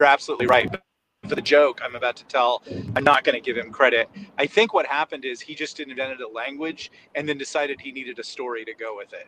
You're 0.00 0.08
absolutely 0.08 0.46
right. 0.46 0.70
But 0.70 0.82
for 1.28 1.34
the 1.34 1.42
joke 1.42 1.80
I'm 1.82 1.94
about 1.94 2.16
to 2.16 2.24
tell, 2.26 2.62
I'm 2.94 3.04
not 3.04 3.24
going 3.24 3.34
to 3.34 3.40
give 3.40 3.56
him 3.56 3.70
credit. 3.70 4.08
I 4.38 4.46
think 4.46 4.74
what 4.74 4.86
happened 4.86 5.24
is 5.24 5.40
he 5.40 5.54
just 5.54 5.80
invented 5.80 6.20
a 6.20 6.28
language 6.28 6.90
and 7.14 7.28
then 7.28 7.38
decided 7.38 7.80
he 7.80 7.92
needed 7.92 8.18
a 8.18 8.24
story 8.24 8.64
to 8.64 8.74
go 8.74 8.96
with 8.96 9.12
it. 9.12 9.26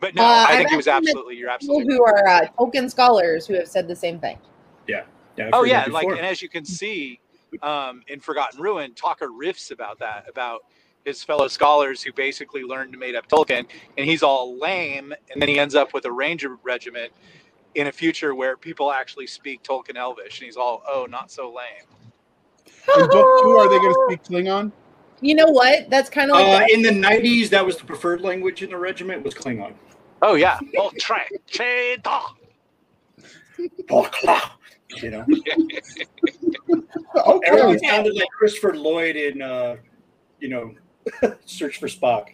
But 0.00 0.14
no, 0.14 0.22
Uh, 0.22 0.26
I 0.26 0.52
I've 0.52 0.58
think 0.58 0.70
he 0.70 0.76
was 0.76 0.88
absolutely. 0.88 1.36
You're 1.36 1.50
People 1.58 1.80
absolutely. 1.80 1.94
who 1.94 2.04
are 2.04 2.28
uh, 2.28 2.46
Tolkien 2.58 2.90
scholars 2.90 3.46
who 3.46 3.54
have 3.54 3.68
said 3.68 3.88
the 3.88 3.96
same 3.96 4.18
thing. 4.18 4.38
Yeah, 4.86 5.04
I've 5.38 5.50
Oh 5.52 5.64
yeah, 5.64 5.84
that 5.84 5.92
like 5.92 6.08
and 6.08 6.20
as 6.20 6.42
you 6.42 6.48
can 6.48 6.64
see, 6.64 7.20
um, 7.62 8.02
in 8.08 8.20
Forgotten 8.20 8.60
Ruin, 8.60 8.94
Talker 8.94 9.28
riffs 9.28 9.70
about 9.70 9.98
that 9.98 10.26
about 10.28 10.62
his 11.04 11.22
fellow 11.22 11.46
scholars 11.46 12.02
who 12.02 12.12
basically 12.12 12.62
learned 12.62 12.92
to 12.92 12.98
made 12.98 13.14
up 13.14 13.28
Tolkien, 13.28 13.66
and 13.96 14.06
he's 14.06 14.22
all 14.22 14.58
lame, 14.58 15.14
and 15.30 15.40
then 15.40 15.48
he 15.48 15.58
ends 15.58 15.74
up 15.74 15.94
with 15.94 16.04
a 16.04 16.12
ranger 16.12 16.56
regiment 16.64 17.12
in 17.76 17.86
a 17.88 17.92
future 17.92 18.34
where 18.34 18.56
people 18.56 18.90
actually 18.90 19.26
speak 19.26 19.62
Tolkien 19.62 19.96
Elvish, 19.96 20.38
and 20.40 20.46
he's 20.46 20.56
all, 20.56 20.82
oh, 20.88 21.06
not 21.08 21.30
so 21.30 21.52
lame. 21.52 21.86
In 22.96 23.06
book 23.10 23.26
two, 23.42 23.50
are 23.58 23.68
they 23.68 23.78
going 23.78 23.92
to 23.92 24.00
speak 24.06 24.22
Klingon? 24.24 24.72
You 25.20 25.34
know 25.34 25.46
what? 25.46 25.90
That's 25.90 26.08
kind 26.08 26.30
of 26.30 26.36
like 26.38 26.70
Uh, 26.70 26.74
in 26.74 26.82
the 26.82 26.90
'90s, 26.90 27.50
that 27.50 27.64
was 27.64 27.76
the 27.76 27.84
preferred 27.84 28.22
language 28.22 28.62
in 28.62 28.70
the 28.70 28.76
regiment 28.76 29.22
was 29.22 29.34
Klingon. 29.34 29.74
Oh 30.22 30.34
yeah, 30.34 30.58
Oh, 30.62 30.66
well, 30.76 30.90
try 30.98 31.26
Cheda. 31.50 32.22
You 35.02 35.10
know, 35.10 35.26
Okay. 37.16 37.46
everyone 37.48 37.78
sounded 37.80 38.14
like 38.14 38.28
Christopher 38.38 38.74
Lloyd 38.76 39.16
in, 39.16 39.42
uh, 39.42 39.76
you 40.40 40.48
know, 40.48 40.74
Search 41.44 41.78
for 41.78 41.88
Spock. 41.88 42.28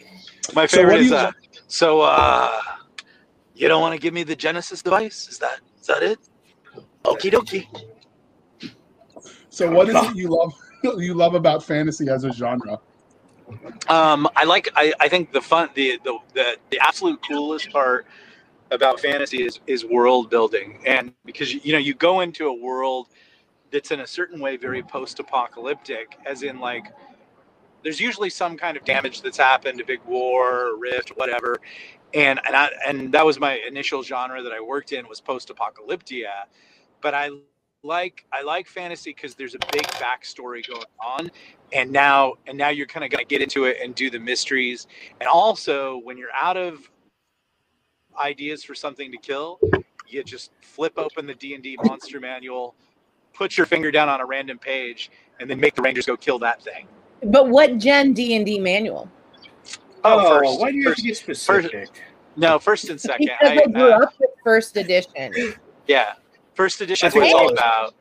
My 0.54 0.66
favorite 0.66 0.98
do 0.98 1.00
is 1.02 1.10
you- 1.10 1.16
uh, 1.16 1.32
so. 1.66 2.00
uh 2.02 2.60
You 3.54 3.68
don't 3.68 3.80
want 3.80 3.94
to 3.94 4.00
give 4.00 4.14
me 4.14 4.22
the 4.22 4.36
Genesis 4.36 4.82
device? 4.82 5.28
Is 5.28 5.38
that 5.38 5.60
is 5.80 5.86
that 5.86 6.02
it? 6.02 6.18
Okie 7.04 7.32
dokie. 7.32 7.66
So, 9.50 9.70
what 9.70 9.88
is 9.88 9.96
it 9.96 10.16
you 10.16 10.28
love? 10.28 10.54
You 10.96 11.14
love 11.14 11.34
about 11.34 11.62
fantasy 11.62 12.08
as 12.08 12.24
a 12.24 12.32
genre? 12.32 12.80
Um, 13.88 14.28
I 14.34 14.42
like. 14.42 14.68
I, 14.74 14.92
I 14.98 15.08
think 15.08 15.30
the 15.30 15.40
fun, 15.40 15.68
the, 15.74 16.00
the 16.02 16.18
the 16.34 16.56
the 16.70 16.80
absolute 16.80 17.20
coolest 17.24 17.70
part 17.70 18.04
about 18.72 18.98
fantasy 18.98 19.44
is 19.44 19.60
is 19.68 19.84
world 19.84 20.28
building, 20.28 20.82
and 20.84 21.12
because 21.24 21.54
you 21.54 21.72
know 21.72 21.78
you 21.78 21.94
go 21.94 22.20
into 22.20 22.48
a 22.48 22.52
world 22.52 23.06
that's 23.70 23.92
in 23.92 24.00
a 24.00 24.06
certain 24.06 24.40
way 24.40 24.56
very 24.56 24.82
post-apocalyptic, 24.82 26.18
as 26.26 26.42
in 26.42 26.58
like 26.58 26.86
there's 27.84 28.00
usually 28.00 28.30
some 28.30 28.56
kind 28.56 28.76
of 28.76 28.84
damage 28.84 29.22
that's 29.22 29.38
happened, 29.38 29.80
a 29.80 29.84
big 29.84 30.00
war, 30.04 30.74
a 30.74 30.76
rift, 30.76 31.10
whatever, 31.10 31.60
and 32.14 32.40
and 32.46 32.56
I, 32.56 32.70
and 32.86 33.12
that 33.12 33.24
was 33.24 33.38
my 33.38 33.60
initial 33.66 34.02
genre 34.02 34.42
that 34.42 34.52
I 34.52 34.60
worked 34.60 34.92
in 34.92 35.08
was 35.08 35.20
post-apocalyptia, 35.20 36.44
but 37.00 37.14
I 37.14 37.30
like 37.82 38.24
I 38.32 38.42
like 38.42 38.68
fantasy 38.68 39.12
because 39.12 39.34
there's 39.34 39.54
a 39.54 39.60
big 39.72 39.82
backstory 39.82 40.66
going 40.66 40.84
on. 41.04 41.30
And 41.72 41.90
now 41.90 42.34
and 42.46 42.56
now 42.56 42.68
you're 42.68 42.86
kind 42.86 43.04
of 43.04 43.18
to 43.18 43.24
get 43.24 43.42
into 43.42 43.64
it 43.64 43.78
and 43.82 43.94
do 43.94 44.10
the 44.10 44.20
mysteries. 44.20 44.86
And 45.20 45.28
also 45.28 46.00
when 46.04 46.16
you're 46.16 46.32
out 46.34 46.56
of 46.56 46.90
ideas 48.20 48.62
for 48.62 48.74
something 48.74 49.10
to 49.10 49.16
kill 49.16 49.58
you 50.06 50.22
just 50.22 50.50
flip 50.60 50.92
open 50.98 51.26
the 51.26 51.34
d&d 51.34 51.78
monster 51.82 52.20
manual 52.20 52.74
put 53.32 53.56
your 53.56 53.66
finger 53.66 53.90
down 53.90 54.08
on 54.08 54.20
a 54.20 54.26
random 54.26 54.58
page 54.58 55.10
and 55.40 55.48
then 55.48 55.58
make 55.58 55.74
the 55.74 55.82
rangers 55.82 56.06
go 56.06 56.16
kill 56.16 56.38
that 56.40 56.62
thing. 56.62 56.86
But 57.24 57.48
what 57.48 57.78
gen 57.78 58.12
D 58.12 58.34
and 58.34 58.44
D 58.44 58.58
manual? 58.58 59.10
Oh, 60.04 60.38
first, 60.40 60.60
why 60.60 60.70
do 60.70 60.76
you 60.76 60.84
first- 60.84 60.96
have 60.98 61.02
to 61.02 61.08
get 61.08 61.16
specific? 61.16 61.88
no 62.36 62.58
first 62.58 62.88
and 62.88 62.98
second 63.00 63.26
Because 63.40 63.58
I, 63.58 63.62
I, 63.62 63.66
grew 63.66 63.92
uh, 63.92 63.98
up 63.98 64.14
with 64.18 64.30
first 64.42 64.76
edition. 64.76 65.32
yeah 65.86 66.14
first 66.54 66.80
edition 66.80 67.06
I 67.06 67.08
is 67.08 67.14
what 67.14 67.24
it's 67.24 67.34
all 67.34 67.52
about 67.52 67.94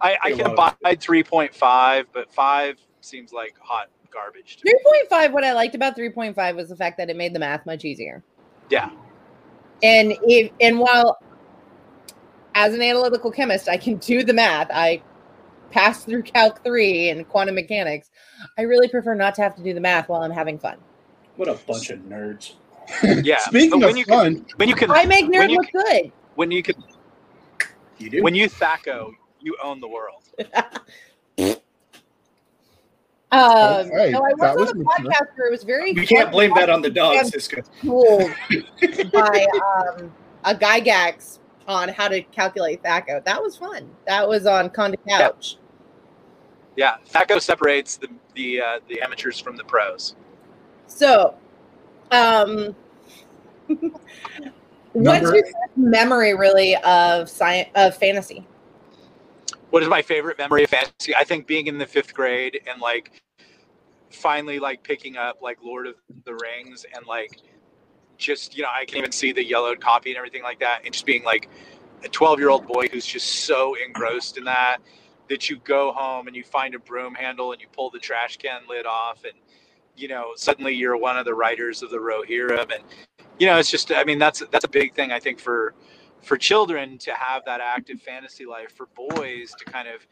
i, 0.00 0.16
I 0.22 0.30
can 0.32 0.54
lot 0.54 0.74
of- 0.74 0.78
abide 0.82 1.00
3.5 1.00 2.04
but 2.12 2.30
5 2.32 2.76
seems 3.00 3.32
like 3.32 3.54
hot 3.60 3.88
garbage. 4.10 4.58
Three 4.62 4.74
point 4.82 5.08
five. 5.10 5.32
What 5.34 5.44
I 5.44 5.52
liked 5.52 5.74
about 5.74 5.94
three 5.94 6.08
point 6.10 6.34
five 6.34 6.56
was 6.56 6.68
the 6.70 6.76
fact 6.76 6.96
that 6.96 7.10
it 7.10 7.16
made 7.16 7.34
the 7.34 7.38
math 7.38 7.64
much 7.66 7.84
easier. 7.84 8.24
yeah 8.70 8.90
And 9.82 10.14
if 10.22 10.50
and 10.60 10.78
while 10.78 11.18
as 12.54 12.72
an 12.74 12.80
analytical 12.82 13.30
chemist, 13.30 13.68
I 13.68 13.76
can 13.76 13.96
do 13.98 14.22
the 14.24 14.32
math. 14.32 14.68
I 14.72 15.02
passed 15.70 16.06
through 16.06 16.22
Calc 16.22 16.64
three 16.64 17.10
and 17.10 17.28
quantum 17.28 17.54
mechanics. 17.54 18.10
I 18.58 18.62
really 18.62 18.88
prefer 18.88 19.14
not 19.14 19.34
to 19.36 19.42
have 19.42 19.54
to 19.56 19.62
do 19.62 19.74
the 19.74 19.80
math 19.80 20.08
while 20.08 20.22
I'm 20.22 20.30
having 20.32 20.58
fun. 20.58 20.78
What 21.38 21.48
a 21.48 21.54
bunch 21.54 21.90
of 21.90 22.00
nerds. 22.00 22.54
yeah 23.24 23.38
Speaking 23.46 23.78
but 23.80 23.86
of 23.90 23.90
when 23.90 23.96
you 23.96 24.04
fun, 24.04 24.34
can, 24.44 24.46
when 24.56 24.68
you 24.68 24.74
can 24.74 24.90
I 24.90 25.06
make 25.06 25.28
when 25.28 25.32
nerd 25.48 25.50
you 25.50 25.58
look 25.58 25.70
good. 25.86 26.12
when 26.34 26.50
you 26.50 26.62
can 26.64 26.74
You 27.98 28.10
do? 28.10 28.22
when 28.24 28.34
you 28.34 28.48
thaco 28.48 29.12
you 29.40 29.56
own 29.62 29.80
the 29.80 29.88
world 29.88 30.24
Um, 33.30 33.40
Okay, 33.92 34.10
no, 34.10 34.22
I 34.24 34.32
that 34.40 34.56
was 34.56 34.58
was 34.58 34.70
on 34.70 34.76
a 34.80 34.84
mature. 34.84 35.10
podcast 35.12 35.26
where 35.36 35.48
it 35.48 35.50
was 35.50 35.62
very. 35.62 35.92
you 35.92 36.06
can't 36.06 36.32
blame 36.32 36.50
that 36.56 36.70
on 36.70 36.80
the 36.80 36.88
watching 36.88 37.20
dog, 37.20 37.26
Cisco. 37.26 37.60
schooled 37.78 38.30
by 39.12 39.46
um, 40.00 40.12
a 40.44 40.54
Gygax 40.54 41.38
on 41.68 41.90
how 41.90 42.08
to 42.08 42.22
calculate 42.22 42.82
THACO. 42.82 43.20
That 43.26 43.42
was 43.42 43.54
fun. 43.58 43.90
That 44.06 44.26
was 44.26 44.46
on 44.46 44.70
Conda 44.70 44.94
Couch. 45.06 45.58
yeah 46.76 46.96
thaco 47.12 47.38
separates 47.38 47.98
the 47.98 48.08
the 48.34 48.60
uh, 48.62 48.80
the 48.88 49.02
amateurs 49.02 49.38
from 49.38 49.56
the 49.56 49.64
pros 49.64 50.16
So, 50.88 51.34
um, 52.10 52.74
what's 54.92 55.22
your 55.22 55.44
memory 55.76 56.34
really 56.34 56.76
of 56.76 57.28
science 57.28 57.70
of 57.76 57.96
fantasy? 57.96 58.44
what 59.70 59.82
is 59.82 59.88
my 59.88 60.02
favorite 60.02 60.38
memory 60.38 60.64
of 60.64 60.70
fantasy 60.70 61.14
i 61.14 61.24
think 61.24 61.46
being 61.46 61.66
in 61.66 61.78
the 61.78 61.86
fifth 61.86 62.14
grade 62.14 62.60
and 62.70 62.80
like 62.80 63.22
finally 64.10 64.58
like 64.58 64.82
picking 64.82 65.16
up 65.16 65.40
like 65.42 65.58
lord 65.62 65.86
of 65.86 65.94
the 66.24 66.34
rings 66.34 66.84
and 66.94 67.06
like 67.06 67.40
just 68.16 68.56
you 68.56 68.62
know 68.62 68.68
i 68.72 68.84
can 68.84 68.98
even 68.98 69.12
see 69.12 69.32
the 69.32 69.44
yellowed 69.44 69.80
copy 69.80 70.10
and 70.10 70.16
everything 70.16 70.42
like 70.42 70.58
that 70.58 70.80
and 70.84 70.92
just 70.92 71.06
being 71.06 71.24
like 71.24 71.48
a 72.04 72.08
12 72.08 72.38
year 72.38 72.48
old 72.48 72.66
boy 72.66 72.86
who's 72.90 73.06
just 73.06 73.26
so 73.44 73.74
engrossed 73.74 74.38
in 74.38 74.44
that 74.44 74.78
that 75.28 75.50
you 75.50 75.58
go 75.64 75.92
home 75.92 76.26
and 76.26 76.34
you 76.34 76.42
find 76.42 76.74
a 76.74 76.78
broom 76.78 77.14
handle 77.14 77.52
and 77.52 77.60
you 77.60 77.68
pull 77.72 77.90
the 77.90 77.98
trash 77.98 78.36
can 78.38 78.62
lid 78.68 78.86
off 78.86 79.24
and 79.24 79.34
you 79.98 80.08
know 80.08 80.32
suddenly 80.36 80.74
you're 80.74 80.96
one 80.96 81.16
of 81.18 81.24
the 81.24 81.34
riders 81.34 81.82
of 81.82 81.90
the 81.90 81.96
rohirrim 81.96 82.72
and 82.72 82.82
you 83.38 83.46
know 83.46 83.58
it's 83.58 83.70
just 83.70 83.90
i 83.92 84.04
mean 84.04 84.18
that's 84.18 84.42
that's 84.50 84.64
a 84.64 84.68
big 84.68 84.94
thing 84.94 85.12
i 85.12 85.18
think 85.18 85.38
for 85.38 85.74
for 86.22 86.36
children 86.36 86.98
to 86.98 87.12
have 87.12 87.44
that 87.44 87.60
active 87.60 88.00
fantasy 88.00 88.46
life 88.46 88.72
for 88.72 88.88
boys 88.94 89.52
to 89.58 89.64
kind 89.64 89.88
of 89.88 90.06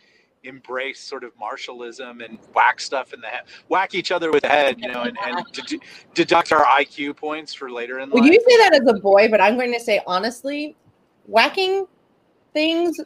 embrace 0.45 1.01
sort 1.01 1.25
of 1.25 1.33
martialism 1.39 2.21
and 2.21 2.39
whack 2.55 2.79
stuff 2.81 3.13
in 3.13 3.21
the 3.21 3.27
head 3.27 3.43
whack 3.69 3.95
each 3.95 4.13
other 4.13 4.31
with 4.31 4.43
the 4.43 4.49
head 4.49 4.79
you 4.79 4.89
know 4.89 5.03
and, 5.03 5.17
and 5.25 5.45
to 5.53 5.79
deduct 6.15 6.53
our 6.53 6.65
iq 6.81 7.17
points 7.17 7.53
for 7.53 7.71
later 7.71 7.99
in 8.01 8.11
Well, 8.11 8.23
life 8.23 8.33
you 8.33 8.41
say 8.49 8.57
that 8.59 8.81
as 8.81 8.89
a 8.89 8.95
boy, 9.01 9.29
but 9.29 9.41
I'm 9.41 9.57
going 9.57 9.73
to 9.73 9.81
say 9.81 10.01
honestly, 10.07 10.77
whacking 11.27 11.87
things. 12.53 12.97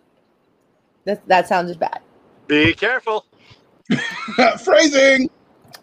That 1.04 1.26
that 1.28 1.48
sounds 1.48 1.74
bad. 1.76 2.00
be 2.46 2.74
careful 2.74 3.24
phrasing. 4.62 5.30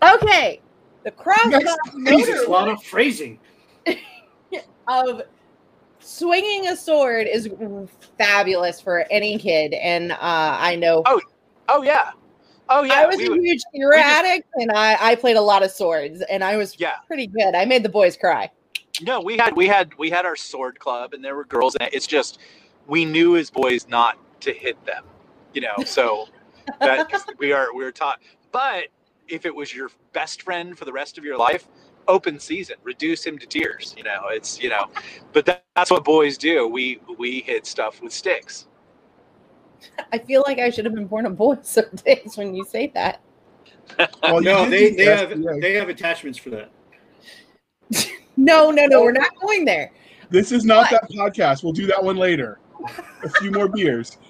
Okay, 0.04 0.62
the 1.08 1.12
crossbow 1.12 1.60
Next, 1.96 2.26
Jesus, 2.26 2.46
a 2.46 2.50
lot 2.50 2.68
of 2.68 2.84
phrasing. 2.84 3.40
of 4.88 5.22
swinging 6.00 6.68
a 6.68 6.76
sword 6.76 7.28
is 7.32 7.50
fabulous 8.18 8.82
for 8.82 9.06
any 9.10 9.38
kid, 9.38 9.74
and 9.74 10.12
uh, 10.12 10.18
I 10.22 10.76
know 10.76 11.04
oh 11.06 11.22
oh 11.70 11.82
yeah 11.84 12.12
oh 12.70 12.84
yeah 12.84 12.96
I 12.96 13.06
was 13.06 13.18
we 13.18 13.28
a 13.28 13.30
would- 13.32 13.40
huge 13.42 13.62
hero 13.74 13.96
just- 13.98 14.06
addict, 14.06 14.48
and 14.56 14.72
I 14.72 14.98
I 15.00 15.16
played 15.16 15.38
a 15.38 15.42
lot 15.42 15.64
of 15.64 15.72
swords, 15.72 16.22
and 16.30 16.44
I 16.44 16.58
was 16.58 16.78
Yeah. 16.80 16.96
pretty 17.08 17.28
good. 17.28 17.56
I 17.56 17.64
made 17.66 17.84
the 17.84 17.90
boys 17.90 18.18
cry. 18.18 18.50
no 19.02 19.22
we 19.22 19.38
had 19.38 19.56
we 19.56 19.66
had 19.68 19.94
we 19.98 20.10
had 20.10 20.26
our 20.26 20.36
sword 20.36 20.78
club 20.80 21.14
and 21.14 21.24
there 21.24 21.36
were 21.36 21.46
girls 21.46 21.76
in 21.76 21.84
it 21.84 21.94
it's 21.94 22.08
just 22.08 22.40
we 22.88 23.06
knew 23.06 23.38
as 23.38 23.50
boys 23.52 23.88
not 23.88 24.18
to 24.42 24.52
hit 24.52 24.76
them 24.86 25.04
you 25.54 25.62
know 25.62 25.76
so 25.86 26.28
that 26.80 27.08
we 27.38 27.52
are 27.54 27.68
we 27.76 27.84
were 27.84 27.92
taught 27.92 28.20
but 28.52 28.86
if 29.30 29.46
it 29.46 29.54
was 29.54 29.74
your 29.74 29.90
best 30.14 30.42
friend 30.42 30.78
for 30.78 30.86
the 30.86 30.94
rest 30.94 31.18
of 31.18 31.24
your 31.24 31.38
life 31.38 31.68
open 32.08 32.40
season 32.40 32.76
reduce 32.84 33.26
him 33.26 33.38
to 33.38 33.46
tears 33.46 33.94
you 33.98 34.04
know 34.04 34.28
it's 34.30 34.62
you 34.62 34.70
know 34.70 34.86
but 35.34 35.46
that, 35.46 35.66
that's 35.76 35.92
what 35.92 36.06
boys 36.06 36.38
do 36.38 36.68
we 36.68 37.02
we 37.18 37.42
hit 37.42 37.66
stuff 37.66 38.02
with 38.02 38.14
sticks 38.14 38.68
I 40.12 40.18
feel 40.18 40.44
like 40.46 40.60
I 40.60 40.70
should 40.70 40.86
have 40.86 40.94
been 40.94 41.08
born 41.08 41.26
a 41.26 41.30
boy 41.30 41.58
some 41.62 41.86
days 42.06 42.36
when 42.36 42.56
you 42.56 42.66
say 42.66 42.92
that. 42.94 43.22
Well, 44.22 44.42
no, 44.42 44.70
they, 44.70 44.92
they 44.92 45.06
have 45.06 45.34
they 45.62 45.74
have 45.74 45.90
attachments 45.90 46.38
for 46.38 46.50
that. 46.52 46.72
No, 48.40 48.70
no, 48.70 48.86
no, 48.86 49.02
we're 49.02 49.14
not 49.14 49.32
going 49.42 49.66
there. 49.66 49.92
This 50.30 50.52
is 50.52 50.64
not 50.64 50.92
that 50.92 51.10
podcast. 51.10 51.64
We'll 51.64 51.74
do 51.74 51.88
that 51.88 52.04
one 52.04 52.18
later. 52.18 52.60
A 53.24 53.30
few 53.30 53.50
more 53.52 53.68
beers. 53.68 54.18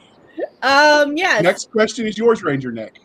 Um, 0.62 1.18
yes. 1.18 1.44
Next 1.44 1.72
question 1.72 2.08
is 2.08 2.18
yours, 2.18 2.42
Ranger 2.42 2.72
Nick. 2.72 3.00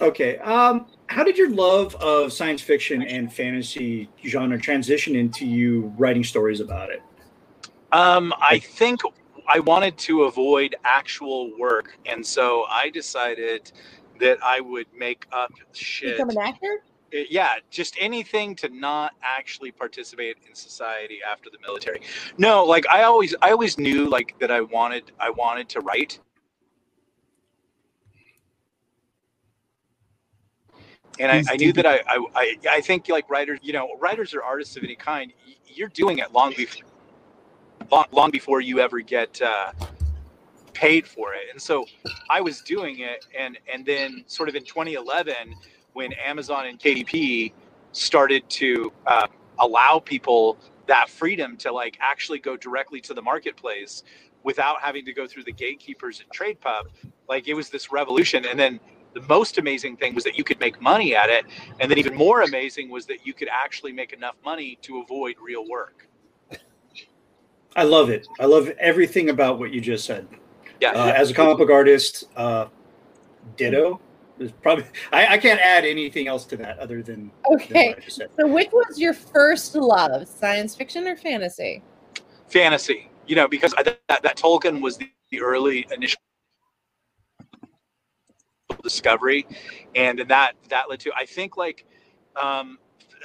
Okay. 0.00 0.38
Um, 0.38 0.86
how 1.06 1.22
did 1.22 1.36
your 1.36 1.50
love 1.50 1.94
of 1.96 2.32
science 2.32 2.62
fiction 2.62 3.02
and 3.02 3.32
fantasy 3.32 4.08
genre 4.26 4.58
transition 4.58 5.14
into 5.14 5.46
you 5.46 5.92
writing 5.96 6.24
stories 6.24 6.60
about 6.60 6.90
it? 6.90 7.02
Um, 7.92 8.34
I 8.40 8.58
think 8.58 9.00
I 9.46 9.60
wanted 9.60 9.96
to 9.98 10.24
avoid 10.24 10.74
actual 10.84 11.56
work, 11.58 11.98
and 12.06 12.24
so 12.24 12.64
I 12.68 12.90
decided 12.90 13.70
that 14.20 14.38
I 14.42 14.60
would 14.60 14.86
make 14.96 15.26
up 15.32 15.52
shit. 15.72 16.16
Become 16.16 16.30
an 16.30 16.38
actor? 16.38 16.82
Uh, 17.14 17.18
yeah, 17.30 17.54
just 17.70 17.96
anything 18.00 18.56
to 18.56 18.68
not 18.68 19.12
actually 19.22 19.70
participate 19.70 20.36
in 20.48 20.54
society 20.54 21.18
after 21.28 21.50
the 21.50 21.58
military. 21.60 22.00
No, 22.38 22.64
like 22.64 22.88
I 22.88 23.04
always, 23.04 23.34
I 23.42 23.50
always 23.50 23.78
knew 23.78 24.08
like 24.08 24.34
that 24.40 24.50
I 24.50 24.62
wanted, 24.62 25.12
I 25.20 25.30
wanted 25.30 25.68
to 25.70 25.80
write. 25.80 26.18
And 31.18 31.30
I, 31.30 31.44
I 31.52 31.56
knew 31.56 31.72
that 31.74 31.86
I, 31.86 32.00
I, 32.34 32.56
I, 32.68 32.80
think 32.80 33.08
like 33.08 33.28
writers, 33.30 33.60
you 33.62 33.72
know, 33.72 33.88
writers 34.00 34.34
or 34.34 34.42
artists 34.42 34.76
of 34.76 34.82
any 34.82 34.96
kind, 34.96 35.32
you're 35.66 35.88
doing 35.88 36.18
it 36.18 36.32
long 36.32 36.52
before, 36.56 36.82
long, 37.90 38.06
long 38.10 38.30
before 38.30 38.60
you 38.60 38.80
ever 38.80 39.00
get 39.00 39.40
uh, 39.40 39.72
paid 40.72 41.06
for 41.06 41.34
it. 41.34 41.42
And 41.52 41.60
so 41.60 41.86
I 42.28 42.40
was 42.40 42.60
doing 42.62 43.00
it, 43.00 43.26
and 43.38 43.58
and 43.72 43.86
then 43.86 44.24
sort 44.26 44.48
of 44.48 44.56
in 44.56 44.64
2011, 44.64 45.34
when 45.92 46.12
Amazon 46.14 46.66
and 46.66 46.78
KDP 46.78 47.52
started 47.92 48.48
to 48.50 48.92
uh, 49.06 49.28
allow 49.60 50.00
people 50.00 50.58
that 50.86 51.08
freedom 51.08 51.56
to 51.58 51.72
like 51.72 51.96
actually 52.00 52.38
go 52.38 52.56
directly 52.56 53.00
to 53.00 53.14
the 53.14 53.22
marketplace 53.22 54.02
without 54.42 54.80
having 54.82 55.04
to 55.06 55.12
go 55.12 55.26
through 55.26 55.44
the 55.44 55.52
gatekeepers 55.52 56.20
at 56.20 56.30
trade 56.30 56.60
pub 56.60 56.88
like 57.28 57.48
it 57.48 57.54
was 57.54 57.70
this 57.70 57.90
revolution 57.90 58.44
and 58.44 58.58
then 58.58 58.78
the 59.14 59.22
most 59.22 59.58
amazing 59.58 59.96
thing 59.96 60.14
was 60.14 60.24
that 60.24 60.36
you 60.36 60.44
could 60.44 60.58
make 60.60 60.80
money 60.80 61.14
at 61.14 61.30
it 61.30 61.44
and 61.80 61.90
then 61.90 61.98
even 61.98 62.14
more 62.14 62.42
amazing 62.42 62.90
was 62.90 63.06
that 63.06 63.26
you 63.26 63.32
could 63.32 63.48
actually 63.50 63.92
make 63.92 64.12
enough 64.12 64.36
money 64.44 64.78
to 64.82 65.00
avoid 65.00 65.34
real 65.42 65.68
work 65.68 66.08
I 67.76 67.82
love 67.82 68.08
it. 68.08 68.28
I 68.38 68.44
love 68.44 68.68
everything 68.78 69.30
about 69.30 69.58
what 69.58 69.72
you 69.72 69.80
just 69.80 70.04
said. 70.04 70.28
yeah 70.80 70.92
Uh, 70.92 71.12
as 71.16 71.30
a 71.30 71.34
comic 71.34 71.58
book 71.58 71.70
artist, 71.70 72.24
uh, 72.36 72.66
ditto. 73.56 74.00
There's 74.38 74.52
probably 74.52 74.84
I, 75.12 75.34
I 75.34 75.38
can't 75.38 75.60
add 75.60 75.84
anything 75.84 76.28
else 76.28 76.44
to 76.46 76.56
that 76.58 76.78
other 76.78 77.02
than, 77.02 77.30
than 77.48 77.56
Okay. 77.56 77.88
what 77.88 77.98
I 77.98 78.00
just 78.00 78.16
said. 78.16 78.28
So, 78.38 78.46
which 78.46 78.70
was 78.72 78.98
your 78.98 79.12
first 79.12 79.74
love, 79.74 80.28
science 80.28 80.74
fiction 80.76 81.06
or 81.08 81.16
fantasy? 81.16 81.82
fantasy 82.48 83.10
you 83.26 83.34
know 83.34 83.48
because 83.48 83.74
I, 83.76 83.82
that, 83.82 83.98
that 84.08 84.36
tolkien 84.36 84.80
was 84.80 84.96
the, 84.98 85.10
the 85.30 85.40
early 85.40 85.86
initial 85.90 86.20
discovery 88.84 89.46
and 89.96 90.20
that 90.28 90.54
that 90.70 90.90
led 90.90 91.00
to 91.00 91.12
i 91.16 91.26
think 91.26 91.58
like 91.58 91.86
um 92.42 92.78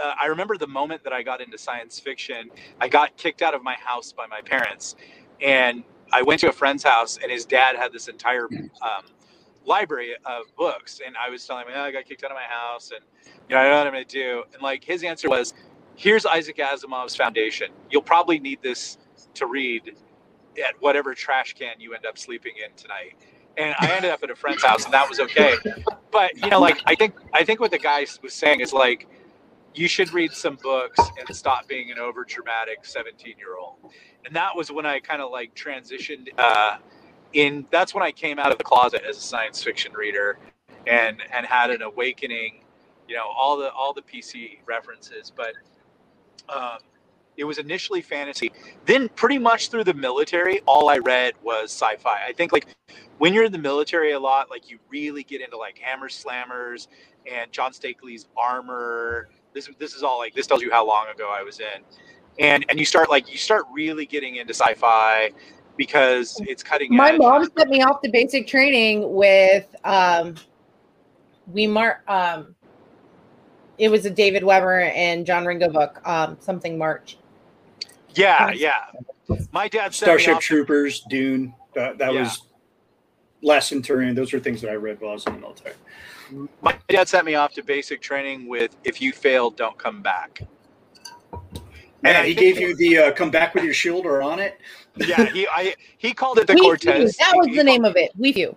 uh, 0.03 0.13
i 0.21 0.27
remember 0.27 0.57
the 0.57 0.67
moment 0.67 1.03
that 1.05 1.13
i 1.13 1.23
got 1.23 1.41
into 1.41 1.59
science 1.59 1.99
fiction 1.99 2.51
i 2.81 2.89
got 2.89 3.17
kicked 3.17 3.43
out 3.43 3.55
of 3.55 3.63
my 3.63 3.75
house 3.75 4.13
by 4.13 4.27
my 4.27 4.41
parents 4.41 4.97
and 5.41 5.83
i 6.13 6.23
went 6.23 6.41
to 6.41 6.49
a 6.49 6.53
friend's 6.53 6.83
house 6.83 7.19
and 7.23 7.31
his 7.31 7.45
dad 7.45 7.77
had 7.77 7.93
this 7.93 8.09
entire 8.09 8.47
um, 8.83 9.05
library 9.65 10.15
of 10.25 10.43
books 10.57 11.01
and 11.05 11.15
i 11.23 11.29
was 11.29 11.45
telling 11.45 11.67
him 11.67 11.73
oh, 11.77 11.81
i 11.83 11.91
got 11.91 12.05
kicked 12.05 12.25
out 12.25 12.31
of 12.31 12.37
my 12.37 12.43
house 12.43 12.91
and 12.91 13.01
you 13.49 13.55
know 13.55 13.61
i 13.61 13.65
don't 13.65 13.71
know 13.73 13.79
what 13.79 13.87
i'm 13.87 13.93
going 13.93 14.05
to 14.05 14.13
do 14.13 14.43
and 14.53 14.63
like 14.63 14.83
his 14.83 15.03
answer 15.03 15.29
was 15.29 15.53
here's 15.97 16.25
isaac 16.25 16.57
asimov's 16.57 17.15
foundation 17.15 17.69
you'll 17.91 18.01
probably 18.03 18.39
need 18.39 18.61
this 18.63 18.97
to 19.35 19.47
read 19.47 19.83
at 20.59 20.75
whatever 20.81 21.13
trash 21.15 21.53
can 21.55 21.79
you 21.79 21.93
end 21.93 22.05
up 22.05 22.17
sleeping 22.17 22.53
in 22.63 22.75
tonight. 22.75 23.15
And 23.59 23.75
I 23.77 23.91
ended 23.91 24.09
up 24.09 24.23
at 24.23 24.29
a 24.29 24.35
friend's 24.35 24.63
house, 24.63 24.85
and 24.85 24.93
that 24.93 25.09
was 25.09 25.19
okay. 25.19 25.55
But 26.11 26.37
you 26.37 26.49
know, 26.49 26.61
like 26.61 26.81
I 26.85 26.95
think 26.95 27.13
I 27.33 27.43
think 27.43 27.59
what 27.59 27.71
the 27.71 27.77
guy 27.77 28.05
was 28.23 28.33
saying 28.33 28.61
is 28.61 28.71
like, 28.71 29.07
you 29.75 29.87
should 29.89 30.13
read 30.13 30.31
some 30.31 30.57
books 30.63 30.99
and 31.19 31.35
stop 31.35 31.67
being 31.67 31.91
an 31.91 31.99
over 31.99 32.23
dramatic 32.23 32.85
17 32.85 33.35
year 33.37 33.57
old. 33.59 33.75
And 34.25 34.33
that 34.35 34.55
was 34.55 34.71
when 34.71 34.85
I 34.85 34.99
kind 34.99 35.21
of 35.21 35.29
like 35.29 35.53
transitioned. 35.55 36.29
Uh, 36.37 36.77
in 37.33 37.65
that's 37.69 37.93
when 37.93 38.01
I 38.01 38.11
came 38.11 38.39
out 38.39 38.51
of 38.51 38.57
the 38.57 38.63
closet 38.63 39.03
as 39.07 39.17
a 39.17 39.21
science 39.21 39.61
fiction 39.61 39.93
reader, 39.93 40.39
and 40.87 41.21
and 41.31 41.45
had 41.45 41.69
an 41.69 41.81
awakening. 41.81 42.63
You 43.09 43.15
know, 43.15 43.25
all 43.27 43.57
the 43.57 43.71
all 43.73 43.93
the 43.93 44.01
PC 44.01 44.59
references, 44.65 45.31
but. 45.35 45.53
Um, 46.47 46.79
it 47.39 47.45
was 47.45 47.57
initially 47.57 48.01
fantasy. 48.01 48.51
Then, 48.85 49.09
pretty 49.09 49.37
much 49.37 49.69
through 49.69 49.85
the 49.85 49.93
military, 49.93 50.59
all 50.65 50.89
I 50.89 50.97
read 50.97 51.33
was 51.41 51.71
sci-fi. 51.71 52.19
I 52.27 52.33
think 52.33 52.51
like 52.51 52.67
when 53.17 53.33
you're 53.33 53.45
in 53.45 53.51
the 53.51 53.57
military 53.57 54.11
a 54.11 54.19
lot, 54.19 54.49
like 54.49 54.69
you 54.69 54.77
really 54.89 55.23
get 55.23 55.41
into 55.41 55.57
like 55.57 55.77
Hammer 55.79 56.09
Slammers 56.09 56.87
and 57.29 57.51
John 57.51 57.71
Steakley's 57.71 58.27
Armor. 58.37 59.29
This 59.53 59.69
this 59.79 59.93
is 59.93 60.03
all 60.03 60.19
like 60.19 60.35
this 60.35 60.47
tells 60.47 60.61
you 60.61 60.69
how 60.69 60.85
long 60.85 61.07
ago 61.07 61.33
I 61.35 61.41
was 61.41 61.59
in, 61.59 61.81
and 62.39 62.65
and 62.69 62.77
you 62.77 62.85
start 62.85 63.09
like 63.09 63.31
you 63.31 63.37
start 63.37 63.65
really 63.73 64.05
getting 64.05 64.35
into 64.35 64.53
sci-fi 64.53 65.31
because 65.77 66.39
it's 66.45 66.61
cutting 66.61 66.93
My 66.93 67.11
edge. 67.11 67.19
mom 67.19 67.49
sent 67.57 67.69
me 67.69 67.81
off 67.81 68.01
to 68.01 68.11
basic 68.11 68.47
training 68.47 69.13
with 69.13 69.73
um, 69.85 70.35
we 71.47 71.67
mar 71.67 72.03
um, 72.07 72.53
it 73.79 73.89
was 73.89 74.05
a 74.05 74.09
David 74.09 74.43
Weber 74.43 74.81
and 74.81 75.25
John 75.25 75.45
Ringo 75.45 75.69
book, 75.69 76.01
um, 76.05 76.37
something 76.41 76.77
March. 76.77 77.17
Yeah, 78.19 78.51
yeah. 78.51 78.85
My 79.51 79.67
dad 79.67 79.93
sent 79.93 80.07
Starship 80.07 80.35
off- 80.37 80.43
Troopers, 80.43 81.01
Dune. 81.09 81.53
That, 81.75 81.97
that 81.99 82.13
Yeah. 82.13 82.21
was 82.21 82.43
Last 83.41 83.69
Centurion. 83.69 84.15
Those 84.15 84.33
are 84.33 84.39
things 84.39 84.61
that 84.61 84.69
I 84.69 84.73
read 84.75 84.99
while 84.99 85.11
I 85.11 85.13
was 85.13 85.25
in 85.25 85.33
the 85.33 85.39
military. 85.39 85.75
My 86.61 86.77
dad 86.89 87.07
sent 87.07 87.25
me 87.25 87.35
off 87.35 87.53
to 87.53 87.63
basic 87.63 88.01
training 88.01 88.47
with 88.47 88.75
"If 88.83 89.01
you 89.01 89.13
fail, 89.13 89.49
don't 89.49 89.77
come 89.77 90.01
back." 90.01 90.41
And 92.03 92.27
he 92.27 92.33
gave 92.33 92.59
you 92.59 92.75
the 92.75 92.97
uh, 92.97 93.11
"Come 93.13 93.31
back 93.31 93.55
with 93.55 93.63
your 93.63 93.73
shield" 93.73 94.05
or 94.05 94.21
on 94.21 94.39
it. 94.39 94.59
Yeah, 95.07 95.25
he 95.31 95.47
I, 95.47 95.75
he 95.97 96.13
called 96.13 96.39
it 96.39 96.47
the 96.47 96.53
We 96.55 96.59
Few, 96.59 96.69
Cortez. 96.69 97.15
That 97.15 97.33
was 97.37 97.47
he, 97.47 97.55
the 97.55 97.63
name 97.63 97.85
of 97.85 97.95
it. 97.95 98.11
We 98.17 98.33
few. 98.33 98.53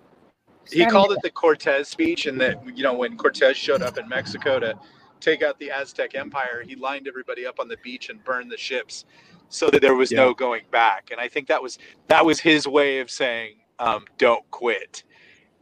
He 0.69 0.85
called 0.87 1.13
it 1.13 1.19
the 1.23 1.31
Cortez 1.31 1.87
speech, 1.89 2.27
and 2.27 2.41
that 2.41 2.61
you 2.77 2.83
know 2.83 2.95
when 2.95 3.17
Cortez 3.17 3.57
showed 3.57 3.81
up 3.81 3.97
in 3.97 4.09
Mexico 4.09 4.59
to 4.59 4.77
take 5.21 5.43
out 5.43 5.57
the 5.61 5.71
Aztec 5.71 6.17
Empire, 6.17 6.65
he 6.67 6.75
lined 6.75 7.07
everybody 7.07 7.47
up 7.47 7.61
on 7.61 7.69
the 7.69 7.77
beach 7.85 8.09
and 8.11 8.23
burned 8.25 8.51
the 8.51 8.57
ships, 8.57 9.05
so 9.53 9.69
that 9.71 9.83
there 9.83 9.95
was 9.95 10.11
Yeah. 10.11 10.19
no 10.19 10.35
going 10.35 10.63
back. 10.71 11.11
And 11.11 11.21
I 11.21 11.29
think 11.29 11.47
that 11.49 11.63
was 11.63 11.79
that 12.09 12.25
was 12.25 12.41
his 12.41 12.67
way 12.67 13.01
of 13.01 13.11
saying, 13.11 13.57
um, 13.79 14.07
"Don't 14.19 14.49
quit." 14.51 15.05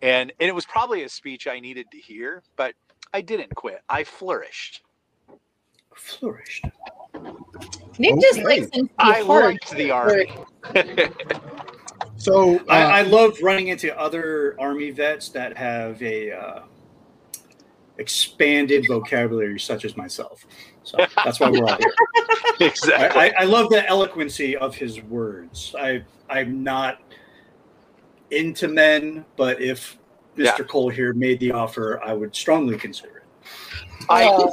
And 0.03 0.33
and 0.41 0.49
it 0.49 0.55
was 0.55 0.65
probably 0.65 1.03
a 1.03 1.09
speech 1.09 1.47
I 1.47 1.61
needed 1.61 1.91
to 1.91 1.99
hear, 1.99 2.43
but 2.57 2.75
I 3.13 3.21
didn't 3.21 3.55
quit. 3.55 3.83
I 3.89 4.05
flourished. 4.05 4.83
Flourished. 5.95 6.65
Nick 7.99 8.19
just 8.21 8.41
likes 8.41 8.69
into 8.69 8.91
I 8.99 9.23
hard 9.23 9.45
liked 9.45 9.71
the 9.73 9.91
army. 9.91 10.33
So 12.17 12.59
uh, 12.61 12.63
I, 12.69 13.01
I 13.01 13.03
love 13.03 13.39
running 13.43 13.69
into 13.69 13.99
other 13.99 14.55
army 14.61 14.91
vets 14.91 15.31
that 15.31 15.57
have 15.57 16.03
a 16.03 16.31
uh, 16.33 16.61
expanded 17.99 18.87
vocabulary, 18.87 19.59
such 19.59 19.85
as 19.87 19.97
myself. 19.97 20.47
So 20.85 21.07
that's 21.25 21.41
why 21.41 21.51
we're 21.51 21.65
all 21.67 21.77
here. 21.77 21.95
exactly. 22.61 23.21
I, 23.21 23.27
I, 23.27 23.33
I 23.41 23.45
love 23.45 23.69
the 23.71 23.87
eloquency 23.89 24.57
of 24.57 24.75
his 24.75 25.01
words. 25.03 25.75
I 25.79 26.03
I'm 26.29 26.63
not 26.63 26.99
into 28.31 28.69
men, 28.69 29.25
but 29.37 29.61
if 29.61 29.99
Yeah. 30.37 30.53
Mr. 30.53 30.67
Cole 30.67 30.89
here 30.89 31.13
made 31.13 31.41
the 31.41 31.53
offer, 31.53 32.01
I 32.03 32.13
would 32.13 32.35
strongly 32.35 32.79
consider 32.79 33.19
it. 33.19 33.23
I, 34.09 34.49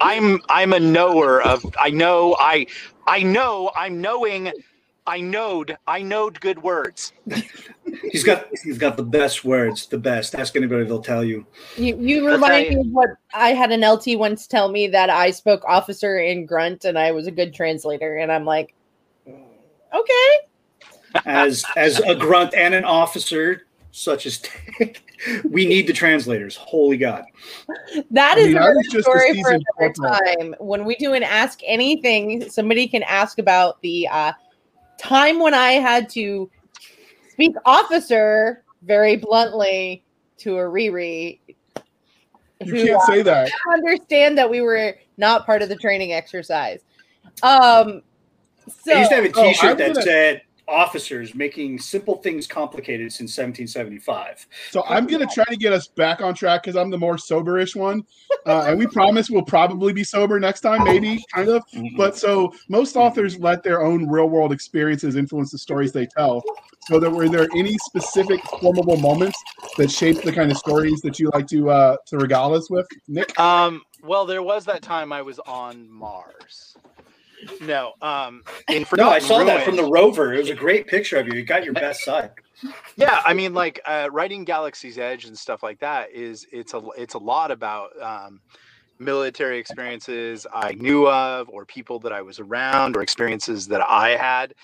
I'm 0.00 0.40
I'm 0.48 0.72
a 0.72 0.80
knower 0.80 1.42
of 1.42 1.64
I 1.78 1.90
know 1.90 2.36
I 2.38 2.66
I 3.06 3.22
know 3.22 3.70
I'm 3.76 4.00
knowing 4.00 4.52
I 5.08 5.22
knowed 5.22 5.78
I 5.86 6.02
knowed 6.02 6.38
good 6.38 6.62
words. 6.62 7.14
He's 8.12 8.22
got 8.22 8.46
he's 8.62 8.76
got 8.76 8.98
the 8.98 9.02
best 9.02 9.42
words, 9.42 9.86
the 9.86 9.96
best. 9.96 10.34
Ask 10.34 10.54
anybody, 10.54 10.84
they'll 10.84 11.00
tell 11.00 11.24
you. 11.24 11.46
you, 11.78 11.96
you 11.98 12.28
remind 12.28 12.68
me 12.68 12.80
of 12.80 12.86
what 12.88 13.08
I 13.32 13.54
had 13.54 13.72
an 13.72 13.80
LT 13.80 14.18
once 14.18 14.46
tell 14.46 14.70
me 14.70 14.86
that 14.88 15.08
I 15.08 15.30
spoke 15.30 15.64
officer 15.64 16.18
in 16.18 16.44
grunt 16.44 16.84
and 16.84 16.98
I 16.98 17.12
was 17.12 17.26
a 17.26 17.30
good 17.30 17.54
translator. 17.54 18.16
And 18.18 18.30
I'm 18.30 18.44
like, 18.44 18.74
okay. 19.26 20.30
As 21.24 21.64
as 21.74 22.00
a 22.00 22.14
grunt 22.14 22.52
and 22.52 22.74
an 22.74 22.84
officer, 22.84 23.66
such 23.90 24.26
as 24.26 24.42
we 25.48 25.66
need 25.66 25.86
the 25.86 25.94
translators. 25.94 26.54
Holy 26.54 26.98
God. 26.98 27.24
That 28.10 28.36
is 28.36 28.44
I 28.44 28.48
mean, 28.48 28.56
I 28.58 28.60
another 28.60 28.74
was 28.74 28.86
just 28.88 28.96
a 28.96 29.02
story 29.10 29.42
for 29.42 29.52
another 29.52 29.94
time. 29.94 30.54
When 30.58 30.84
we 30.84 30.96
do 30.96 31.14
an 31.14 31.22
ask 31.22 31.60
anything, 31.64 32.50
somebody 32.50 32.86
can 32.86 33.02
ask 33.04 33.38
about 33.38 33.80
the 33.80 34.06
uh, 34.08 34.32
time 34.98 35.38
when 35.40 35.54
I 35.54 35.72
had 35.72 36.08
to 36.10 36.50
speak 37.30 37.54
officer 37.64 38.62
very 38.82 39.16
bluntly 39.16 40.04
to 40.38 40.56
a 40.58 40.62
Riri. 40.62 41.38
you 42.64 42.74
who, 42.74 42.86
can't 42.86 43.02
say 43.02 43.22
that. 43.22 43.50
understand 43.72 44.36
that 44.38 44.48
we 44.48 44.60
were 44.60 44.96
not 45.16 45.46
part 45.46 45.62
of 45.62 45.68
the 45.68 45.76
training 45.76 46.12
exercise. 46.12 46.80
Um, 47.42 48.02
so 48.82 48.92
I 48.94 48.98
used 48.98 49.10
to 49.10 49.16
have 49.16 49.24
a 49.24 49.32
Oh, 49.34 49.42
T-shirt 49.44 49.70
I'm 49.70 49.76
that 49.78 49.88
gonna- 49.94 50.02
said 50.02 50.42
officers 50.68 51.34
making 51.34 51.78
simple 51.78 52.16
things 52.16 52.46
complicated 52.46 53.12
since 53.12 53.36
1775. 53.36 54.46
So 54.70 54.84
I'm 54.86 55.06
gonna 55.06 55.26
try 55.26 55.44
to 55.44 55.56
get 55.56 55.72
us 55.72 55.88
back 55.88 56.20
on 56.20 56.34
track 56.34 56.62
because 56.62 56.76
I'm 56.76 56.90
the 56.90 56.98
more 56.98 57.16
soberish 57.16 57.74
one, 57.74 58.04
uh, 58.46 58.66
and 58.68 58.78
we 58.78 58.86
promise 58.86 59.30
we'll 59.30 59.42
probably 59.42 59.92
be 59.92 60.04
sober 60.04 60.38
next 60.38 60.60
time, 60.60 60.84
maybe 60.84 61.24
kind 61.34 61.48
of. 61.48 61.62
But 61.96 62.16
so 62.16 62.52
most 62.68 62.96
authors 62.96 63.38
let 63.38 63.62
their 63.62 63.82
own 63.82 64.08
real 64.08 64.28
world 64.28 64.52
experiences 64.52 65.16
influence 65.16 65.50
the 65.50 65.58
stories 65.58 65.92
they 65.92 66.06
tell. 66.06 66.42
So 66.82 66.98
that 67.00 67.10
were 67.10 67.28
there 67.28 67.48
any 67.54 67.76
specific 67.78 68.40
formable 68.60 68.96
moments 68.96 69.38
that 69.76 69.90
shaped 69.90 70.24
the 70.24 70.32
kind 70.32 70.50
of 70.50 70.56
stories 70.56 71.00
that 71.02 71.18
you 71.18 71.30
like 71.34 71.46
to 71.48 71.70
uh, 71.70 71.96
to 72.06 72.16
regale 72.16 72.54
us 72.54 72.70
with, 72.70 72.86
Nick? 73.08 73.38
Um, 73.38 73.82
well, 74.02 74.24
there 74.24 74.42
was 74.42 74.64
that 74.66 74.80
time 74.80 75.12
I 75.12 75.20
was 75.20 75.38
on 75.40 75.90
Mars. 75.90 76.77
No, 77.60 77.92
um, 78.02 78.42
in 78.68 78.82
no, 78.96 79.10
I 79.10 79.20
Forgotten 79.20 79.20
saw 79.28 79.44
that 79.44 79.64
from 79.64 79.76
the 79.76 79.84
rover. 79.84 80.34
It 80.34 80.38
was 80.38 80.50
a 80.50 80.54
great 80.54 80.86
picture 80.86 81.16
of 81.18 81.26
you. 81.28 81.34
You 81.34 81.44
got 81.44 81.64
your 81.64 81.74
best 81.74 82.04
side. 82.04 82.30
yeah 82.96 83.22
i 83.24 83.32
mean 83.32 83.54
like 83.54 83.80
uh, 83.86 84.08
writing 84.10 84.44
galaxy's 84.44 84.98
edge 84.98 85.24
and 85.26 85.38
stuff 85.38 85.62
like 85.62 85.78
that 85.78 86.10
is 86.10 86.44
it's 86.52 86.74
a 86.74 86.82
it's 86.96 87.14
a 87.14 87.18
lot 87.18 87.50
about 87.52 87.90
um, 88.02 88.40
military 88.98 89.58
experiences 89.58 90.44
i 90.52 90.72
knew 90.72 91.08
of 91.08 91.48
or 91.50 91.64
people 91.64 92.00
that 92.00 92.12
i 92.12 92.20
was 92.20 92.40
around 92.40 92.96
or 92.96 93.00
experiences 93.00 93.68
that 93.68 93.80
i 93.88 94.10
had 94.16 94.54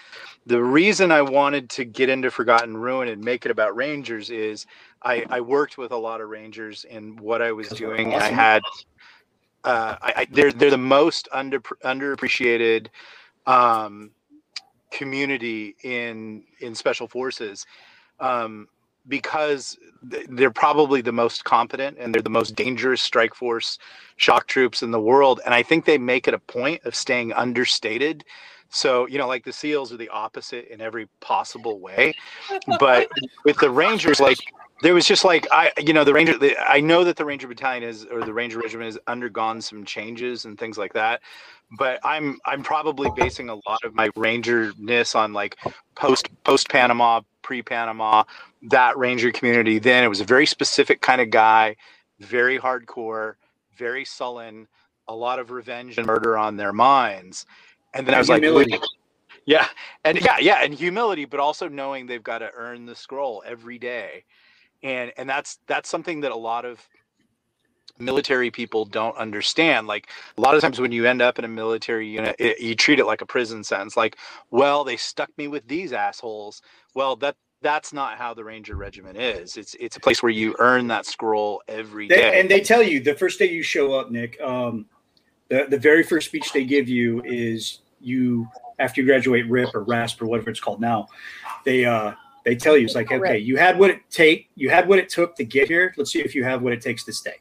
the 0.47 0.61
reason 0.61 1.13
i 1.13 1.23
wanted 1.23 1.71
to 1.71 1.85
get 1.85 2.09
into 2.09 2.31
forgotten 2.33 2.77
ruin 2.77 3.09
and 3.09 3.23
make 3.23 3.45
it 3.45 3.53
about 3.53 3.77
rangers 3.77 4.29
is 4.31 4.67
i 5.05 5.25
i 5.31 5.41
worked 5.41 5.79
with 5.79 5.93
a 5.93 5.97
lot 5.97 6.21
of 6.21 6.29
rangers 6.29 6.85
in 6.91 7.15
what 7.19 7.41
i 7.41 7.53
was 7.53 7.69
doing 7.69 8.13
and 8.13 8.23
i 8.25 8.29
had 8.29 8.61
uh, 9.65 9.97
I, 10.03 10.13
I, 10.17 10.27
they're 10.31 10.53
they're 10.53 10.71
the 10.71 10.79
most 10.79 11.29
under 11.33 11.61
underappreciated 11.61 12.89
um, 13.47 14.11
community 14.91 15.75
in 15.83 16.45
in 16.61 16.75
special 16.75 17.09
forces 17.09 17.67
um, 18.21 18.69
because 19.09 19.79
they're 20.03 20.51
probably 20.51 21.01
the 21.01 21.13
most 21.13 21.45
competent 21.45 21.97
and 21.99 22.15
they're 22.15 22.23
the 22.23 22.31
most 22.31 22.55
dangerous 22.55 23.03
strike 23.03 23.35
force 23.35 23.79
shock 24.17 24.47
troops 24.47 24.83
in 24.83 24.91
the 24.91 25.01
world. 25.01 25.41
And 25.45 25.55
i 25.55 25.63
think 25.63 25.85
they 25.85 25.99
make 25.99 26.29
it 26.29 26.35
a 26.35 26.39
point 26.39 26.83
of 26.85 26.95
staying 26.95 27.33
understated. 27.33 28.25
So 28.69 29.07
you 29.07 29.19
know 29.19 29.27
like 29.27 29.45
the 29.45 29.53
seals 29.53 29.93
are 29.93 29.97
the 29.97 30.11
opposite 30.11 30.69
in 30.69 30.81
every 30.81 31.09
possible 31.21 31.81
way. 31.81 32.15
But 32.79 33.09
with 33.45 33.59
the 33.59 33.71
rangers 33.71 34.21
like 34.21 34.39
there 34.83 34.95
was 34.95 35.07
just 35.07 35.25
like 35.25 35.47
i 35.53 35.73
you 35.79 35.93
know 35.93 36.05
the 36.05 36.13
ranger 36.13 36.37
the, 36.39 36.57
i 36.71 36.81
know 36.81 37.05
that 37.05 37.17
the 37.17 37.25
ranger 37.25 37.47
battalion 37.49 37.83
is 37.83 38.05
or 38.07 38.23
the 38.25 38.33
ranger 38.33 38.59
regiment 38.59 38.87
has 38.87 38.99
undergone 39.07 39.61
some 39.61 39.85
changes 39.85 40.45
and 40.45 40.59
things 40.59 40.77
like 40.79 40.93
that 40.93 41.21
but 41.79 41.99
i'm 42.05 42.39
i'm 42.45 42.63
probably 42.63 43.09
basing 43.17 43.49
a 43.49 43.55
lot 43.55 43.83
of 43.85 43.95
my 43.95 44.09
rangerness 44.11 45.15
on 45.15 45.33
like 45.33 45.57
post 45.95 46.29
post 46.45 46.69
panama 46.69 47.21
pre 47.43 47.63
panama 47.63 48.25
that 48.71 48.97
ranger 48.97 49.31
community. 49.31 49.79
Then 49.79 50.05
it 50.05 50.09
was 50.09 50.21
a 50.21 50.25
very 50.25 50.47
specific 50.47 51.01
kind 51.01 51.21
of 51.21 51.31
guy 51.31 51.77
very 52.21 52.59
hardcore 52.59 53.35
very 53.77 54.05
sullen 54.05 54.67
a 55.09 55.15
lot 55.15 55.39
of 55.39 55.51
revenge 55.51 55.99
and 55.99 56.07
murder 56.07 56.39
on 56.39 56.57
their 56.57 56.73
minds. 56.73 57.45
And 57.93 58.07
then 58.07 58.15
i 58.15 58.19
was 58.19 58.29
like 58.29 58.43
Humility. 58.43 58.79
yeah 59.47 59.69
and 60.05 60.21
yeah 60.21 60.39
yeah 60.39 60.65
and 60.65 60.73
humility 60.73 61.27
but 61.27 61.39
also 61.39 61.69
knowing 61.69 62.07
they've 62.07 62.23
got 62.23 62.39
to 62.39 62.51
earn 62.55 62.87
the 62.87 62.95
scroll 62.95 63.43
every 63.47 63.79
day 63.79 64.25
and 64.85 65.13
and 65.17 65.29
that's 65.29 65.59
that's 65.67 65.89
something 65.89 66.21
that 66.21 66.31
a 66.31 66.37
lot 66.37 66.65
of 66.65 66.89
military 67.99 68.51
people 68.51 68.85
don't 68.85 69.17
understand 69.17 69.87
like 69.87 70.09
a 70.37 70.41
lot 70.41 70.55
of 70.55 70.61
times 70.61 70.81
when 70.81 70.91
you 70.93 71.07
end 71.07 71.23
up 71.23 71.39
in 71.39 71.45
a 71.45 71.49
military 71.49 72.09
unit 72.09 72.35
it, 72.41 72.61
you 72.61 72.75
treat 72.75 72.99
it 72.99 73.07
like 73.07 73.21
a 73.21 73.27
prison 73.27 73.63
sentence 73.63 73.97
like 73.97 74.17
well 74.51 74.83
they 74.85 74.97
stuck 74.97 75.31
me 75.39 75.47
with 75.47 75.67
these 75.69 75.93
assholes 75.93 76.61
well 76.95 77.15
that 77.15 77.37
that's 77.63 77.93
not 77.93 78.19
how 78.19 78.35
the 78.35 78.43
ranger 78.43 78.75
regiment 78.77 79.17
is 79.17 79.57
it's 79.57 79.75
it's 79.79 79.97
a 79.97 80.01
place 80.01 80.23
where 80.25 80.33
you 80.33 80.57
earn 80.59 80.89
that 80.89 81.07
scroll 81.07 81.63
every 81.69 82.09
They, 82.09 82.17
day 82.17 82.41
and 82.41 82.51
they 82.51 82.61
tell 82.61 82.83
you 82.83 83.01
the 83.01 83.15
first 83.15 83.39
day 83.39 83.49
you 83.51 83.63
show 83.63 83.95
up, 83.95 84.11
Nick. 84.11 84.41
Um, 84.41 84.87
the 85.49 85.67
the 85.69 85.79
very 85.79 86.03
first 86.03 86.27
speech 86.29 86.53
they 86.53 86.65
give 86.65 86.89
you 86.89 87.23
is 87.25 87.81
you 88.01 88.49
after 88.79 89.01
you 89.01 89.07
graduate 89.07 89.49
RIP 89.49 89.75
or 89.75 89.83
RASP 89.85 90.21
or 90.21 90.27
whatever 90.27 90.51
it's 90.51 90.61
called 90.61 90.81
now. 90.81 91.07
They 91.65 91.85
uh 91.85 92.15
they 92.45 92.55
tell 92.57 92.77
you 92.77 92.85
it's 92.85 92.95
like 92.95 93.11
okay, 93.11 93.39
you 93.39 93.57
had 93.57 93.79
what 93.79 93.91
it 93.91 94.01
take, 94.11 94.51
you 94.55 94.71
had 94.71 94.87
what 94.89 94.99
it 94.99 95.09
took 95.09 95.35
to 95.37 95.45
get 95.45 95.69
here. 95.69 95.95
Let's 95.97 96.13
see 96.13 96.21
if 96.21 96.35
you 96.35 96.45
have 96.45 96.63
what 96.63 96.73
it 96.73 96.81
takes 96.81 97.05
to 97.05 97.13
stay. 97.13 97.35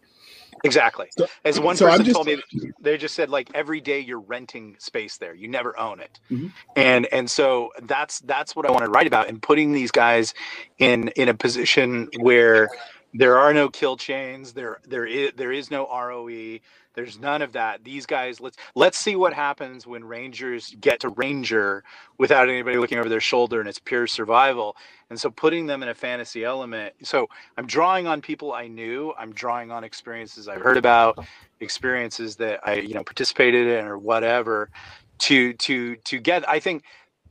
exactly 0.66 1.08
So- 1.18 1.28
as 1.44 1.60
one 1.60 1.76
so 1.76 1.88
person 1.90 2.06
just- 2.06 2.16
told 2.16 2.28
me 2.28 2.38
they 2.80 2.98
just 2.98 3.16
said 3.16 3.30
like 3.30 3.50
every 3.54 3.82
day 3.82 4.00
you're 4.00 4.22
renting 4.22 4.78
space 4.80 5.18
there 5.18 5.34
you 5.34 5.50
never 5.50 5.78
own 5.78 6.00
it 6.00 6.22
Mhm. 6.32 6.54
and 6.78 7.06
and 7.12 7.30
so 7.30 7.70
that's 7.82 8.20
that's 8.22 8.56
what 8.56 8.66
i 8.66 8.72
want 8.72 8.86
to 8.86 8.90
write 8.90 9.06
about 9.06 9.28
and 9.28 9.42
putting 9.42 9.74
these 9.74 9.92
guys 9.92 10.34
in 10.78 11.10
in 11.18 11.28
a 11.28 11.34
position 11.34 12.08
where 12.22 12.70
there 13.14 13.38
are 13.38 13.54
no 13.54 13.70
kill 13.70 13.96
chains 13.98 14.54
there 14.54 14.80
there 14.88 15.06
is 15.06 15.32
there 15.36 15.52
is 15.52 15.70
no 15.72 15.88
roe 15.88 16.60
there's 16.96 17.20
none 17.20 17.42
of 17.42 17.54
that. 17.54 17.84
These 17.84 18.06
guys 18.06 18.40
let's 18.40 18.58
let's 18.76 18.98
see 18.98 19.16
what 19.16 19.34
happens 19.34 19.88
when 19.88 20.04
rangers 20.04 20.76
get 20.80 21.00
to 21.00 21.10
ranger 21.10 21.84
without 22.20 22.50
anybody 22.50 22.78
looking 22.78 23.00
over 23.00 23.10
their 23.10 23.20
shoulder 23.20 23.60
and 23.60 23.68
it's 23.68 23.80
pure 23.80 24.06
survival. 24.06 24.76
And 25.10 25.20
so 25.20 25.32
putting 25.32 25.66
them 25.66 25.84
in 25.84 25.90
a 25.90 25.94
fantasy 25.96 26.44
element 26.44 26.94
so 27.04 27.28
i'm 27.58 27.68
drawing 27.68 28.08
on 28.08 28.20
people 28.20 28.52
i 28.52 28.68
knew 28.68 29.14
i'm 29.18 29.32
drawing 29.32 29.70
on 29.70 29.84
experiences 29.84 30.48
i've 30.48 30.62
heard 30.62 30.78
about 30.78 31.24
experiences 31.60 32.36
that 32.38 32.60
i 32.68 32.76
you 32.76 32.96
know 32.96 33.04
participated 33.04 33.68
in 33.68 33.86
or 33.86 33.98
whatever 33.98 34.72
to 35.20 35.54
to 35.54 35.96
to 35.98 36.20
get 36.20 36.50
i 36.50 36.60
think 36.60 36.84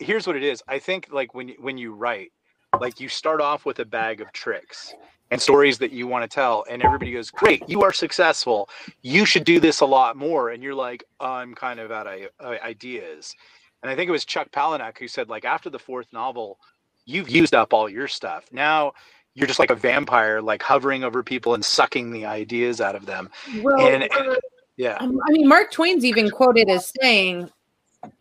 here's 0.03 0.27
what 0.27 0.37
it 0.37 0.43
is. 0.43 0.63
I 0.69 0.79
think 0.79 1.09
like 1.11 1.35
when 1.35 1.51
when 1.61 1.79
you 1.79 1.95
write 1.95 2.33
like 2.81 3.01
you 3.01 3.09
start 3.09 3.41
off 3.41 3.65
with 3.65 3.79
a 3.81 3.85
bag 3.85 4.21
of 4.21 4.33
tricks 4.33 4.95
and 5.31 5.41
stories 5.41 5.79
that 5.79 5.93
you 5.93 6.07
want 6.07 6.29
to 6.29 6.33
tell 6.33 6.65
and 6.71 6.83
everybody 6.83 7.13
goes 7.13 7.31
great 7.31 7.63
you 7.69 7.83
are 7.83 7.93
successful. 7.93 8.69
You 9.03 9.25
should 9.25 9.45
do 9.45 9.61
this 9.61 9.81
a 9.81 9.87
lot 9.87 10.17
more. 10.17 10.51
And 10.51 10.63
you're 10.63 10.75
like 10.75 11.05
i'm 11.21 11.55
kind 11.55 11.81
of 11.81 11.91
out 11.91 12.07
of 12.07 12.21
uh, 12.41 12.57
ideas. 12.63 13.35
And 13.83 13.91
i 13.91 13.97
think 13.97 14.09
it 14.09 14.13
was 14.13 14.25
chuck 14.25 14.51
palahniuk 14.51 14.99
who 14.99 15.09
said 15.09 15.29
like 15.29 15.45
after 15.45 15.71
the 15.71 15.79
fourth 15.79 16.13
novel 16.13 16.59
you've 17.05 17.29
used 17.29 17.55
up 17.55 17.73
all 17.73 17.89
your 17.89 18.09
stuff. 18.09 18.45
Now 18.53 18.93
you're 19.35 19.47
just 19.47 19.59
like 19.59 19.71
a 19.71 19.75
vampire 19.75 20.41
like 20.41 20.63
hovering 20.63 21.05
over 21.05 21.23
people 21.23 21.55
and 21.55 21.65
sucking 21.65 22.11
the 22.11 22.27
ideas 22.27 22.81
out 22.81 22.95
of 22.95 23.07
them. 23.07 23.31
Well, 23.61 23.87
and, 23.87 24.05
and 24.05 24.39
yeah. 24.77 24.97
um, 25.01 25.19
I 25.27 25.33
mean, 25.33 25.49
Mark 25.49 25.71
Twain's 25.73 26.05
even 26.05 26.31
quoted 26.31 26.69
as 26.69 26.93
saying 27.01 27.51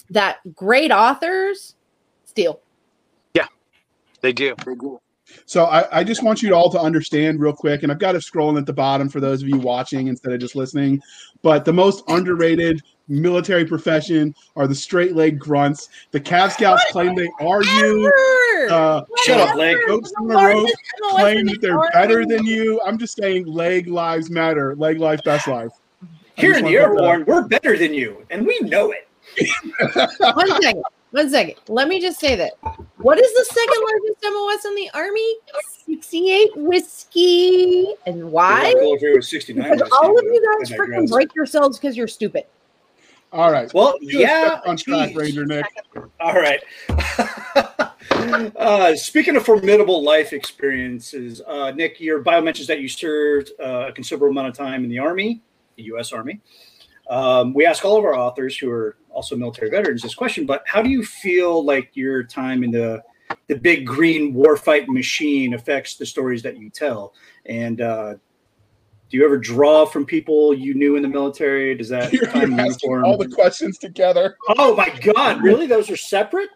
that 0.09 0.39
great 0.53 0.91
authors 0.91 1.75
steal. 2.25 2.61
They 4.21 4.33
do 4.33 4.55
So 5.45 5.65
I, 5.65 5.99
I 5.99 6.03
just 6.03 6.23
want 6.23 6.41
you 6.41 6.53
all 6.53 6.69
to 6.71 6.79
understand 6.79 7.39
real 7.39 7.53
quick, 7.53 7.83
and 7.83 7.91
I've 7.91 7.99
got 7.99 8.15
it 8.15 8.21
scrolling 8.21 8.57
at 8.57 8.65
the 8.65 8.73
bottom 8.73 9.09
for 9.09 9.19
those 9.19 9.41
of 9.41 9.49
you 9.49 9.57
watching 9.57 10.07
instead 10.07 10.33
of 10.33 10.39
just 10.39 10.55
listening. 10.55 11.01
But 11.41 11.65
the 11.65 11.73
most 11.73 12.03
underrated 12.07 12.81
military 13.07 13.65
profession 13.65 14.33
are 14.55 14.67
the 14.67 14.75
straight 14.75 15.15
leg 15.15 15.37
grunts. 15.39 15.89
The 16.11 16.19
Cav 16.19 16.51
Scouts 16.51 16.83
claim 16.91 17.15
they 17.15 17.29
are 17.41 17.63
you. 17.63 18.11
Uh, 18.69 19.03
Shut 19.23 19.39
up, 19.39 19.55
Whatever. 19.55 19.57
Leg. 19.57 19.77
Goats 19.87 20.13
on 20.19 20.27
the 20.27 20.35
rope 20.35 20.45
largest 20.55 20.77
claim 21.09 21.45
that 21.47 21.61
they're 21.61 21.77
army. 21.77 21.89
better 21.93 22.25
than 22.25 22.45
you. 22.45 22.79
I'm 22.85 22.97
just 22.97 23.15
saying, 23.17 23.45
leg 23.47 23.87
lives 23.87 24.29
matter. 24.29 24.75
Leg 24.75 24.99
life, 24.99 25.19
best 25.25 25.47
life. 25.47 25.71
Here 26.35 26.53
in 26.53 26.63
the 26.65 26.77
want 26.77 26.83
to 26.85 26.87
put 26.89 26.95
that- 26.97 27.03
airborne, 27.03 27.25
we're 27.25 27.47
better 27.47 27.77
than 27.77 27.93
you, 27.93 28.25
and 28.29 28.45
we 28.45 28.59
know 28.61 28.91
it. 28.91 29.07
One 30.35 30.61
second. 30.61 30.83
One 31.11 31.29
second. 31.29 31.55
Let 31.67 31.89
me 31.89 31.99
just 31.99 32.19
say 32.19 32.35
that. 32.35 32.53
What 32.97 33.19
is 33.19 33.33
the 33.33 33.45
second 33.53 33.83
largest 33.83 34.23
MOS 34.23 34.65
in 34.65 34.75
the 34.75 34.89
army? 34.93 35.35
68 35.85 36.51
whiskey. 36.55 37.93
And 38.05 38.31
why? 38.31 38.73
Go 38.73 38.93
over 38.93 38.97
here 38.97 39.15
with 39.15 39.25
69 39.25 39.61
Because 39.61 39.81
whiskey, 39.81 39.97
all 40.01 40.17
of 40.17 40.23
you 40.23 40.57
guys 40.59 40.71
I 40.71 40.77
freaking 40.77 41.09
break 41.09 41.35
yourselves 41.35 41.77
because 41.77 41.97
you're 41.97 42.07
stupid. 42.07 42.45
All 43.33 43.51
right. 43.51 43.73
Well, 43.73 43.97
yeah. 44.01 44.59
on 44.65 44.77
track. 44.77 45.15
Ranger 45.15 45.45
Nick. 45.45 45.65
All 46.19 46.33
right. 46.33 46.59
uh, 48.57 48.95
speaking 48.95 49.35
of 49.35 49.45
formidable 49.45 50.03
life 50.03 50.33
experiences, 50.33 51.41
uh, 51.45 51.71
Nick, 51.71 51.99
your 51.99 52.19
bio 52.19 52.41
mentions 52.41 52.67
that 52.67 52.79
you 52.79 52.87
served 52.87 53.51
uh, 53.59 53.87
a 53.89 53.91
considerable 53.91 54.31
amount 54.31 54.47
of 54.47 54.53
time 54.53 54.83
in 54.83 54.89
the 54.89 54.99
Army, 54.99 55.41
the 55.75 55.83
U.S. 55.83 56.11
Army. 56.11 56.41
Um, 57.11 57.53
we 57.53 57.65
ask 57.65 57.83
all 57.83 57.97
of 57.97 58.05
our 58.05 58.15
authors 58.15 58.57
who 58.57 58.71
are 58.71 58.95
also 59.09 59.35
military 59.35 59.69
veterans 59.69 60.01
this 60.01 60.15
question, 60.15 60.45
but 60.45 60.63
how 60.65 60.81
do 60.81 60.89
you 60.89 61.03
feel 61.03 61.63
like 61.63 61.91
your 61.93 62.23
time 62.23 62.63
in 62.63 62.71
the 62.71 63.03
the 63.47 63.55
big 63.55 63.85
green 63.85 64.33
warfight 64.33 64.87
machine 64.87 65.53
affects 65.53 65.95
the 65.95 66.05
stories 66.05 66.41
that 66.43 66.57
you 66.57 66.69
tell? 66.69 67.13
And 67.45 67.81
uh, 67.81 68.13
do 69.09 69.17
you 69.17 69.25
ever 69.25 69.37
draw 69.37 69.85
from 69.85 70.05
people 70.05 70.53
you 70.53 70.73
knew 70.73 70.95
in 70.95 71.01
the 71.01 71.09
military? 71.09 71.75
Does 71.75 71.89
that 71.89 72.13
You're 72.13 72.27
time 72.27 72.57
asking 72.57 72.89
uniform? 72.91 73.03
all 73.05 73.17
the 73.17 73.27
questions 73.27 73.77
together. 73.77 74.37
Oh 74.57 74.73
my 74.75 74.89
God! 75.01 75.43
Really? 75.43 75.67
Those 75.67 75.89
are 75.89 75.97
separate? 75.97 76.49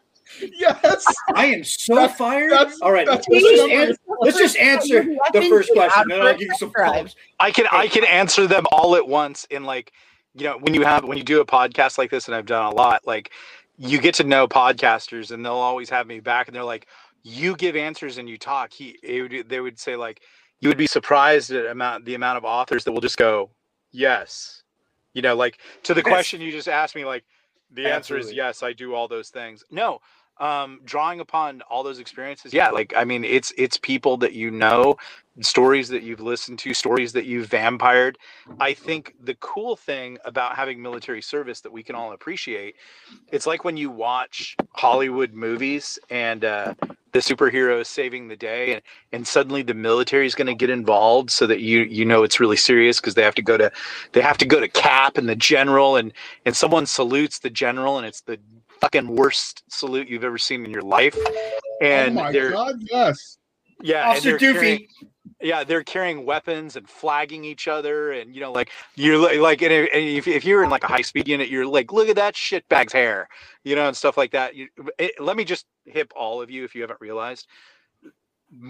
Yes. 0.58 1.06
I 1.36 1.48
am 1.48 1.64
so 1.66 1.96
That's- 1.96 2.18
fired. 2.18 2.52
that's- 2.52 2.80
All 2.82 2.92
right, 2.94 3.06
that's 3.06 3.28
let's 3.28 3.44
just, 3.46 3.64
I'm 3.64 3.72
answer, 3.72 3.98
let's 4.22 4.38
just 4.38 4.58
answer 4.58 5.04
the 5.34 5.42
first 5.50 5.72
question, 5.74 6.08
then 6.08 6.22
I'll 6.22 6.32
give 6.34 6.48
you 6.48 6.56
some 6.58 6.72
prompts. 6.72 7.16
I 7.42 7.52
can 7.52 7.68
I 7.74 7.88
can 7.88 8.06
answer 8.06 8.48
them 8.48 8.66
all 8.72 8.96
at 8.96 9.06
once 9.06 9.46
in 9.52 9.66
like 9.66 9.92
you 10.36 10.44
know 10.44 10.58
when 10.58 10.74
you 10.74 10.84
have 10.84 11.04
when 11.06 11.18
you 11.18 11.24
do 11.24 11.42
a 11.42 11.46
podcast 11.46 11.98
like 11.98 12.12
this 12.12 12.28
and 12.28 12.36
I've 12.36 12.46
done 12.46 12.72
a 12.72 12.76
lot 12.76 13.08
like 13.08 13.32
you 13.78 14.00
get 14.00 14.14
to 14.16 14.24
know 14.24 14.48
podcasters 14.48 15.32
and 15.32 15.46
they'll 15.46 15.54
always 15.54 15.90
have 15.90 16.08
me 16.08 16.20
back 16.20 16.48
and 16.48 16.56
they're 16.56 16.64
like 16.64 16.88
you 17.24 17.56
give 17.56 17.76
answers 17.76 18.20
and 18.20 18.30
you 18.30 18.38
talk. 18.38 18.72
He 18.72 18.98
would, 19.04 19.50
they 19.50 19.60
would 19.60 19.80
say 19.80 19.96
like 19.96 20.22
you 20.60 20.70
would 20.70 20.78
be 20.78 20.88
surprised 20.88 21.52
at 21.52 21.66
amount 21.66 22.06
the 22.06 22.16
amount 22.16 22.38
of 22.38 22.46
authors 22.46 22.84
that 22.84 22.92
will 22.92 23.02
just 23.02 23.18
go 23.18 23.50
yes. 23.92 24.64
You 25.14 25.22
know 25.22 25.36
like 25.36 25.60
to 25.84 25.94
the 25.94 26.04
question 26.04 26.42
you 26.42 26.52
just 26.52 26.68
asked 26.68 26.96
me 26.96 27.06
like 27.06 27.24
the 27.72 27.88
answer 27.88 28.18
is 28.18 28.32
yes 28.32 28.62
i 28.64 28.74
do 28.74 28.94
all 28.94 29.08
those 29.08 29.30
things. 29.30 29.64
No 29.72 30.02
um 30.40 30.80
drawing 30.84 31.20
upon 31.20 31.62
all 31.64 31.84
those 31.84 32.00
experiences 32.00 32.54
yeah 32.54 32.70
like 32.70 32.94
i 32.98 33.04
mean 33.04 33.24
it's 33.24 33.54
it's 33.58 33.78
people 33.78 34.18
that 34.18 34.34
you 34.34 34.52
know 34.52 34.98
stories 35.42 35.90
that 35.90 36.04
you've 36.04 36.22
listened 36.22 36.58
to 36.60 36.74
stories 36.74 37.12
that 37.12 37.26
you've 37.26 37.48
vampired. 37.48 38.18
I 38.62 38.74
think 38.74 39.16
the 39.22 39.36
cool 39.36 39.76
thing 39.76 40.18
about 40.24 40.56
having 40.56 40.82
military 40.82 41.22
service 41.22 41.60
that 41.62 41.72
we 41.72 41.84
can 41.84 41.96
all 41.96 42.14
appreciate 42.14 42.76
it's 43.32 43.46
like 43.46 43.64
when 43.64 43.78
you 43.78 43.90
watch 43.90 44.56
hollywood 44.74 45.34
movies 45.34 46.00
and 46.10 46.46
uh 46.46 46.74
the 47.12 47.20
superhero 47.20 47.80
is 47.80 47.88
saving 47.88 48.28
the 48.28 48.36
day 48.36 48.74
and, 48.74 48.82
and 49.14 49.28
suddenly 49.28 49.62
the 49.62 49.74
military 49.74 50.26
is 50.26 50.36
going 50.36 50.48
to 50.48 50.54
get 50.54 50.70
involved 50.70 51.32
so 51.32 51.48
that 51.48 51.62
you 51.62 51.82
you 51.82 52.06
know 52.06 52.24
it's 52.24 52.40
really 52.40 52.58
serious 52.58 53.00
because 53.00 53.14
they 53.16 53.24
have 53.24 53.36
to 53.36 53.42
go 53.42 53.58
to 53.58 53.72
they 54.12 54.22
have 54.22 54.38
to 54.38 54.46
go 54.46 54.60
to 54.60 54.68
cap 54.68 55.18
and 55.18 55.30
the 55.30 55.36
general 55.36 55.96
and 55.96 56.12
and 56.46 56.56
someone 56.56 56.86
salutes 56.86 57.40
the 57.40 57.50
general 57.50 57.98
and 57.98 58.06
it's 58.06 58.22
the 58.22 58.38
fucking 58.86 59.08
worst 59.16 59.64
salute 59.68 60.08
you've 60.08 60.24
ever 60.24 60.38
seen 60.38 60.64
in 60.64 60.70
your 60.70 60.84
life 60.84 61.18
and 61.82 62.12
oh 62.20 62.24
my 62.24 62.32
they're 62.32 62.52
god, 62.52 62.76
yes. 62.92 63.40
yeah 63.82 64.10
Officer 64.10 64.38
they're 64.38 64.54
carrying- 64.54 64.80
Doofy. 65.02 65.08
yeah 65.42 65.64
they're 65.64 65.84
carrying 65.84 66.24
weapons 66.24 66.76
and 66.76 66.88
flagging 66.88 67.44
each 67.44 67.68
other 67.68 68.12
and 68.12 68.36
you 68.36 68.42
know 68.42 68.52
like 68.52 68.70
you're 68.96 69.42
like 69.42 69.64
and 69.64 69.72
if, 69.74 70.28
if 70.28 70.46
you're 70.46 70.64
in 70.64 70.70
like 70.70 70.84
a 70.84 70.88
high 70.88 71.02
speed 71.02 71.28
unit 71.28 71.50
you're 71.50 71.66
like 71.66 71.92
look 71.92 72.08
at 72.10 72.16
that 72.16 72.36
shitbag's 72.36 72.94
hair 72.94 73.28
you 73.64 73.76
know 73.76 73.88
and 73.88 73.98
stuff 73.98 74.18
like 74.18 74.30
that 74.32 74.54
you, 74.56 74.68
it, 75.00 75.14
let 75.20 75.36
me 75.36 75.44
just 75.44 75.66
hip 75.86 76.14
all 76.16 76.40
of 76.44 76.52
you 76.52 76.64
if 76.64 76.76
you 76.76 76.82
haven't 76.82 77.02
realized 77.02 77.48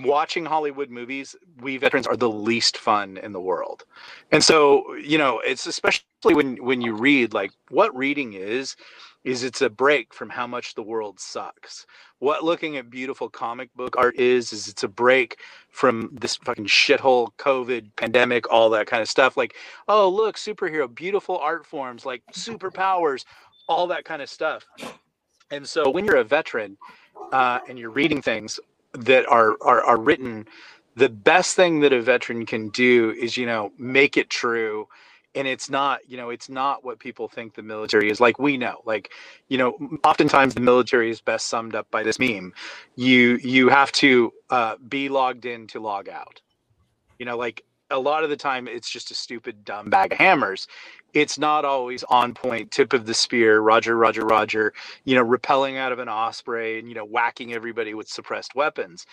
watching 0.06 0.46
hollywood 0.46 0.90
movies 0.90 1.36
we 1.60 1.76
veterans 1.76 2.08
are 2.08 2.16
the 2.16 2.30
least 2.30 2.78
fun 2.78 3.18
in 3.18 3.34
the 3.34 3.42
world 3.42 3.84
and 4.32 4.42
so 4.42 4.96
you 4.96 5.18
know 5.18 5.42
it's 5.42 5.68
especially 5.68 6.34
when 6.34 6.56
when 6.64 6.80
you 6.80 6.96
read 6.96 7.34
like 7.34 7.52
what 7.70 7.94
reading 7.94 8.32
is 8.32 8.78
is 9.26 9.44
it's 9.44 9.62
a 9.62 9.70
break 9.70 10.14
from 10.14 10.30
how 10.30 10.48
much 10.48 10.76
the 10.76 10.84
world 10.84 11.20
sucks. 11.20 11.88
What 12.20 12.44
looking 12.46 12.78
at 12.78 12.92
beautiful 12.92 13.30
comic 13.30 13.74
book 13.76 13.98
art 13.98 14.18
is 14.18 14.54
is 14.54 14.70
it's 14.70 14.84
a 14.84 14.88
break 14.90 15.40
from 15.70 16.12
this 16.14 16.38
fucking 16.38 16.68
shithole 16.68 17.30
covid 17.38 17.90
pandemic 17.98 18.52
all 18.52 18.70
that 18.72 18.88
kind 18.88 19.02
of 19.02 19.10
stuff 19.10 19.36
like 19.36 19.56
oh 19.90 20.10
look 20.10 20.38
superhero 20.38 20.94
beautiful 20.94 21.38
art 21.40 21.66
forms 21.66 22.06
like 22.06 22.24
superpowers 22.34 23.26
all 23.68 23.88
that 23.88 24.06
kind 24.06 24.22
of 24.22 24.30
stuff. 24.30 24.66
And 25.52 25.68
so 25.68 25.90
when 25.90 26.06
you're 26.06 26.18
a 26.18 26.24
veteran 26.24 26.78
uh, 27.34 27.60
and 27.70 27.80
you're 27.80 27.92
reading 27.92 28.22
things 28.22 28.60
that 28.94 29.28
are, 29.28 29.58
are 29.62 29.84
are 29.84 30.00
written 30.00 30.48
the 30.96 31.10
best 31.10 31.56
thing 31.58 31.82
that 31.82 31.94
a 31.94 32.02
veteran 32.02 32.46
can 32.46 32.70
do 32.70 33.12
is 33.20 33.38
you 33.38 33.46
know 33.46 33.72
make 33.78 34.18
it 34.18 34.30
true 34.30 34.88
and 35.36 35.48
it's 35.48 35.70
not 35.70 36.00
you 36.10 36.18
know 36.18 36.30
it's 36.32 36.50
not 36.50 36.84
what 36.86 37.00
people 37.00 37.28
think 37.28 37.56
the 37.56 37.64
military 37.64 38.10
is 38.10 38.20
like 38.22 38.40
we 38.40 38.58
know 38.58 38.82
like 38.86 39.12
you 39.50 39.58
know 39.58 39.78
oftentimes 40.04 40.56
the 40.56 40.62
military 40.62 41.12
is 41.12 41.22
best 41.22 41.48
summed 41.48 41.76
up 41.76 41.90
by 41.92 42.04
this 42.04 42.20
meme 42.20 42.54
you 42.98 43.38
you 43.44 43.70
have 43.70 43.92
to 43.94 44.34
uh, 44.52 44.78
be 44.90 45.10
logged 45.10 45.46
in 45.46 45.68
to 45.68 45.82
log 45.82 46.10
out. 46.10 46.42
You 47.20 47.26
know 47.26 47.38
like 47.38 47.64
a 47.92 48.00
lot 48.00 48.24
of 48.24 48.30
the 48.32 48.38
time 48.38 48.68
it's 48.68 48.90
just 48.90 49.12
a 49.12 49.16
stupid 49.16 49.66
dumb 49.66 49.90
bag 49.90 50.14
of 50.14 50.20
hammers. 50.20 50.68
It's 51.14 51.40
not 51.40 51.66
always 51.66 52.04
on 52.06 52.34
point 52.34 52.72
tip 52.72 52.94
of 52.94 53.06
the 53.06 53.14
spear 53.14 53.60
roger 53.62 53.98
roger 53.98 54.26
roger 54.26 54.74
you 55.06 55.16
know 55.16 55.24
repelling 55.24 55.78
out 55.78 55.92
of 55.92 56.00
an 56.00 56.10
osprey 56.10 56.80
and 56.80 56.90
you 56.90 56.96
know 56.96 57.06
whacking 57.06 57.54
everybody 57.54 57.94
with 57.94 58.08
suppressed 58.10 58.56
weapons. 58.56 59.06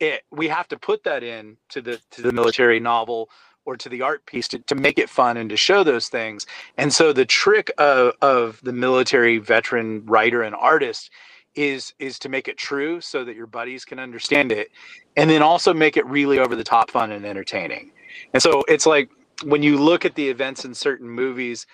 It, 0.00 0.22
we 0.32 0.48
have 0.48 0.68
to 0.68 0.78
put 0.78 1.04
that 1.04 1.22
in 1.24 1.58
to 1.70 1.82
the 1.82 2.00
to 2.12 2.22
the 2.22 2.32
military 2.32 2.80
novel 2.80 3.30
or 3.64 3.76
to 3.76 3.88
the 3.88 4.02
art 4.02 4.24
piece 4.26 4.48
to, 4.48 4.58
to 4.60 4.74
make 4.74 4.98
it 4.98 5.08
fun 5.08 5.36
and 5.36 5.50
to 5.50 5.56
show 5.56 5.82
those 5.82 6.08
things. 6.08 6.46
And 6.76 6.92
so 6.92 7.12
the 7.12 7.24
trick 7.24 7.70
of, 7.78 8.14
of 8.20 8.60
the 8.62 8.72
military 8.72 9.38
veteran 9.38 10.04
writer 10.06 10.42
and 10.42 10.54
artist 10.54 11.10
is 11.54 11.94
is 12.00 12.18
to 12.18 12.28
make 12.28 12.48
it 12.48 12.56
true 12.56 13.00
so 13.00 13.24
that 13.24 13.36
your 13.36 13.46
buddies 13.46 13.84
can 13.84 13.98
understand 14.00 14.50
it 14.50 14.70
and 15.16 15.30
then 15.30 15.40
also 15.40 15.72
make 15.72 15.96
it 15.96 16.04
really 16.06 16.38
over 16.38 16.56
the 16.56 16.64
top 16.64 16.90
fun 16.90 17.12
and 17.12 17.24
entertaining. 17.24 17.92
And 18.32 18.42
so 18.42 18.64
it's 18.66 18.86
like 18.86 19.08
when 19.44 19.62
you 19.62 19.78
look 19.78 20.04
at 20.04 20.16
the 20.16 20.28
events 20.28 20.64
in 20.64 20.74
certain 20.74 21.08
movies 21.08 21.66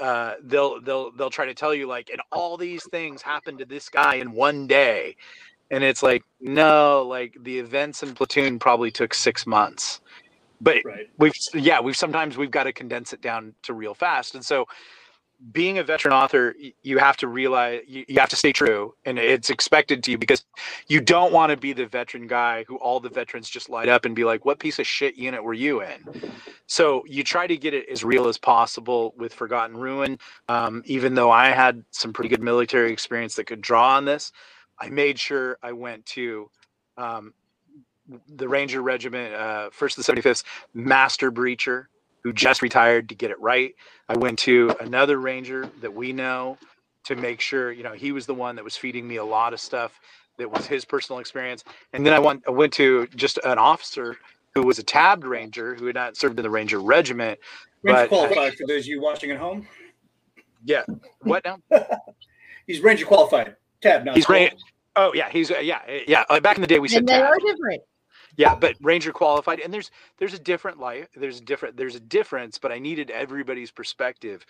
uh, 0.00 0.34
they'll 0.44 0.80
they'll 0.82 1.10
they'll 1.12 1.30
try 1.30 1.46
to 1.46 1.54
tell 1.54 1.74
you 1.74 1.86
like 1.86 2.10
and 2.10 2.20
all 2.30 2.56
these 2.56 2.84
things 2.90 3.22
happened 3.22 3.58
to 3.58 3.64
this 3.64 3.88
guy 3.88 4.16
in 4.16 4.32
one 4.32 4.66
day. 4.66 5.16
And 5.70 5.82
it's 5.82 6.02
like 6.02 6.22
no 6.40 7.02
like 7.02 7.36
the 7.42 7.58
events 7.58 8.02
in 8.02 8.14
platoon 8.14 8.58
probably 8.58 8.90
took 8.90 9.14
six 9.14 9.46
months 9.46 10.00
but 10.60 10.78
Right. 10.84 11.08
we've 11.18 11.34
yeah 11.54 11.80
we've 11.80 11.96
sometimes 11.96 12.36
we've 12.36 12.50
got 12.50 12.64
to 12.64 12.72
condense 12.72 13.12
it 13.12 13.20
down 13.20 13.54
to 13.62 13.74
real 13.74 13.94
fast 13.94 14.34
and 14.34 14.44
so 14.44 14.66
being 15.52 15.78
a 15.78 15.82
veteran 15.82 16.14
author 16.14 16.54
you 16.82 16.98
have 16.98 17.16
to 17.18 17.28
realize 17.28 17.82
you, 17.86 18.04
you 18.08 18.18
have 18.18 18.28
to 18.30 18.36
stay 18.36 18.52
true 18.52 18.94
and 19.04 19.18
it's 19.18 19.50
expected 19.50 20.02
to 20.02 20.10
you 20.10 20.18
because 20.18 20.44
you 20.88 21.00
don't 21.00 21.32
want 21.32 21.50
to 21.50 21.56
be 21.56 21.74
the 21.74 21.86
veteran 21.86 22.26
guy 22.26 22.64
who 22.66 22.76
all 22.76 23.00
the 23.00 23.10
veterans 23.10 23.48
just 23.48 23.68
light 23.68 23.88
up 23.88 24.06
and 24.06 24.16
be 24.16 24.24
like 24.24 24.44
what 24.46 24.58
piece 24.58 24.78
of 24.78 24.86
shit 24.86 25.14
unit 25.16 25.42
were 25.42 25.52
you 25.54 25.82
in 25.82 26.04
so 26.66 27.04
you 27.06 27.22
try 27.22 27.46
to 27.46 27.56
get 27.56 27.74
it 27.74 27.86
as 27.90 28.02
real 28.02 28.28
as 28.28 28.38
possible 28.38 29.14
with 29.18 29.32
forgotten 29.34 29.76
ruin 29.76 30.18
um, 30.48 30.82
even 30.86 31.14
though 31.14 31.30
i 31.30 31.50
had 31.50 31.84
some 31.90 32.12
pretty 32.12 32.30
good 32.30 32.42
military 32.42 32.90
experience 32.92 33.34
that 33.34 33.46
could 33.46 33.60
draw 33.60 33.96
on 33.96 34.06
this 34.06 34.32
i 34.80 34.88
made 34.88 35.18
sure 35.18 35.58
i 35.62 35.70
went 35.72 36.04
to 36.06 36.50
um, 36.96 37.34
the 38.36 38.48
ranger 38.48 38.82
regiment 38.82 39.34
uh, 39.34 39.70
first 39.70 39.98
of 39.98 40.04
the 40.06 40.12
75th 40.12 40.44
master 40.74 41.30
breacher 41.32 41.86
who 42.22 42.32
just 42.32 42.62
retired 42.62 43.08
to 43.08 43.14
get 43.14 43.30
it 43.30 43.40
right 43.40 43.74
I 44.08 44.16
went 44.16 44.38
to 44.40 44.74
another 44.80 45.18
ranger 45.18 45.68
that 45.80 45.92
we 45.92 46.12
know 46.12 46.58
to 47.04 47.14
make 47.16 47.40
sure, 47.40 47.70
you 47.72 47.82
know, 47.84 47.92
he 47.92 48.10
was 48.12 48.26
the 48.26 48.34
one 48.34 48.56
that 48.56 48.64
was 48.64 48.76
feeding 48.76 49.06
me 49.06 49.16
a 49.16 49.24
lot 49.24 49.52
of 49.52 49.60
stuff 49.60 49.98
that 50.38 50.50
was 50.50 50.66
his 50.66 50.84
personal 50.84 51.20
experience. 51.20 51.62
And 51.92 52.04
then 52.04 52.12
I 52.12 52.18
went 52.18 52.42
I 52.46 52.50
went 52.50 52.72
to 52.74 53.06
just 53.14 53.38
an 53.44 53.58
officer 53.58 54.16
who 54.54 54.62
was 54.62 54.78
a 54.78 54.82
tabbed 54.82 55.24
ranger 55.24 55.74
who 55.74 55.86
had 55.86 55.94
not 55.94 56.16
served 56.16 56.38
in 56.38 56.42
the 56.42 56.50
ranger 56.50 56.80
regiment. 56.80 57.38
Ranger 57.82 58.00
But- 58.02 58.08
qualified 58.08 58.54
for 58.56 58.66
those 58.66 58.82
of 58.82 58.86
you 58.88 59.00
watching 59.00 59.30
at 59.30 59.38
home. 59.38 59.68
Yeah. 60.64 60.82
What 61.20 61.44
now? 61.44 61.58
He's 62.66 62.80
Ranger 62.80 63.06
qualified. 63.06 63.54
Tab 63.80 64.04
now. 64.04 64.14
He's 64.14 64.28
Ra- 64.28 64.48
Oh 64.96 65.12
yeah, 65.14 65.28
he's 65.30 65.50
uh, 65.50 65.58
yeah, 65.58 65.80
uh, 65.86 65.98
yeah. 66.08 66.24
Uh, 66.30 66.40
back 66.40 66.56
in 66.56 66.62
the 66.62 66.66
day 66.66 66.78
we 66.78 66.88
said 66.88 67.00
and 67.00 67.08
they 67.08 67.12
tab. 67.12 67.24
are 67.24 67.38
different. 67.38 67.82
Yeah, 68.36 68.56
but 68.56 68.76
Ranger 68.82 69.12
qualified, 69.12 69.60
and 69.60 69.72
there's 69.72 69.92
there's 70.18 70.34
a 70.34 70.40
different 70.40 70.80
life. 70.80 71.08
There's 71.16 71.38
a 71.40 71.44
different 71.44 71.78
there's 71.78 71.96
a 71.96 72.00
difference, 72.00 72.58
but 72.58 72.72
I 72.72 72.80
needed 72.80 73.12
everybody's 73.12 73.70
perspective 73.70 74.46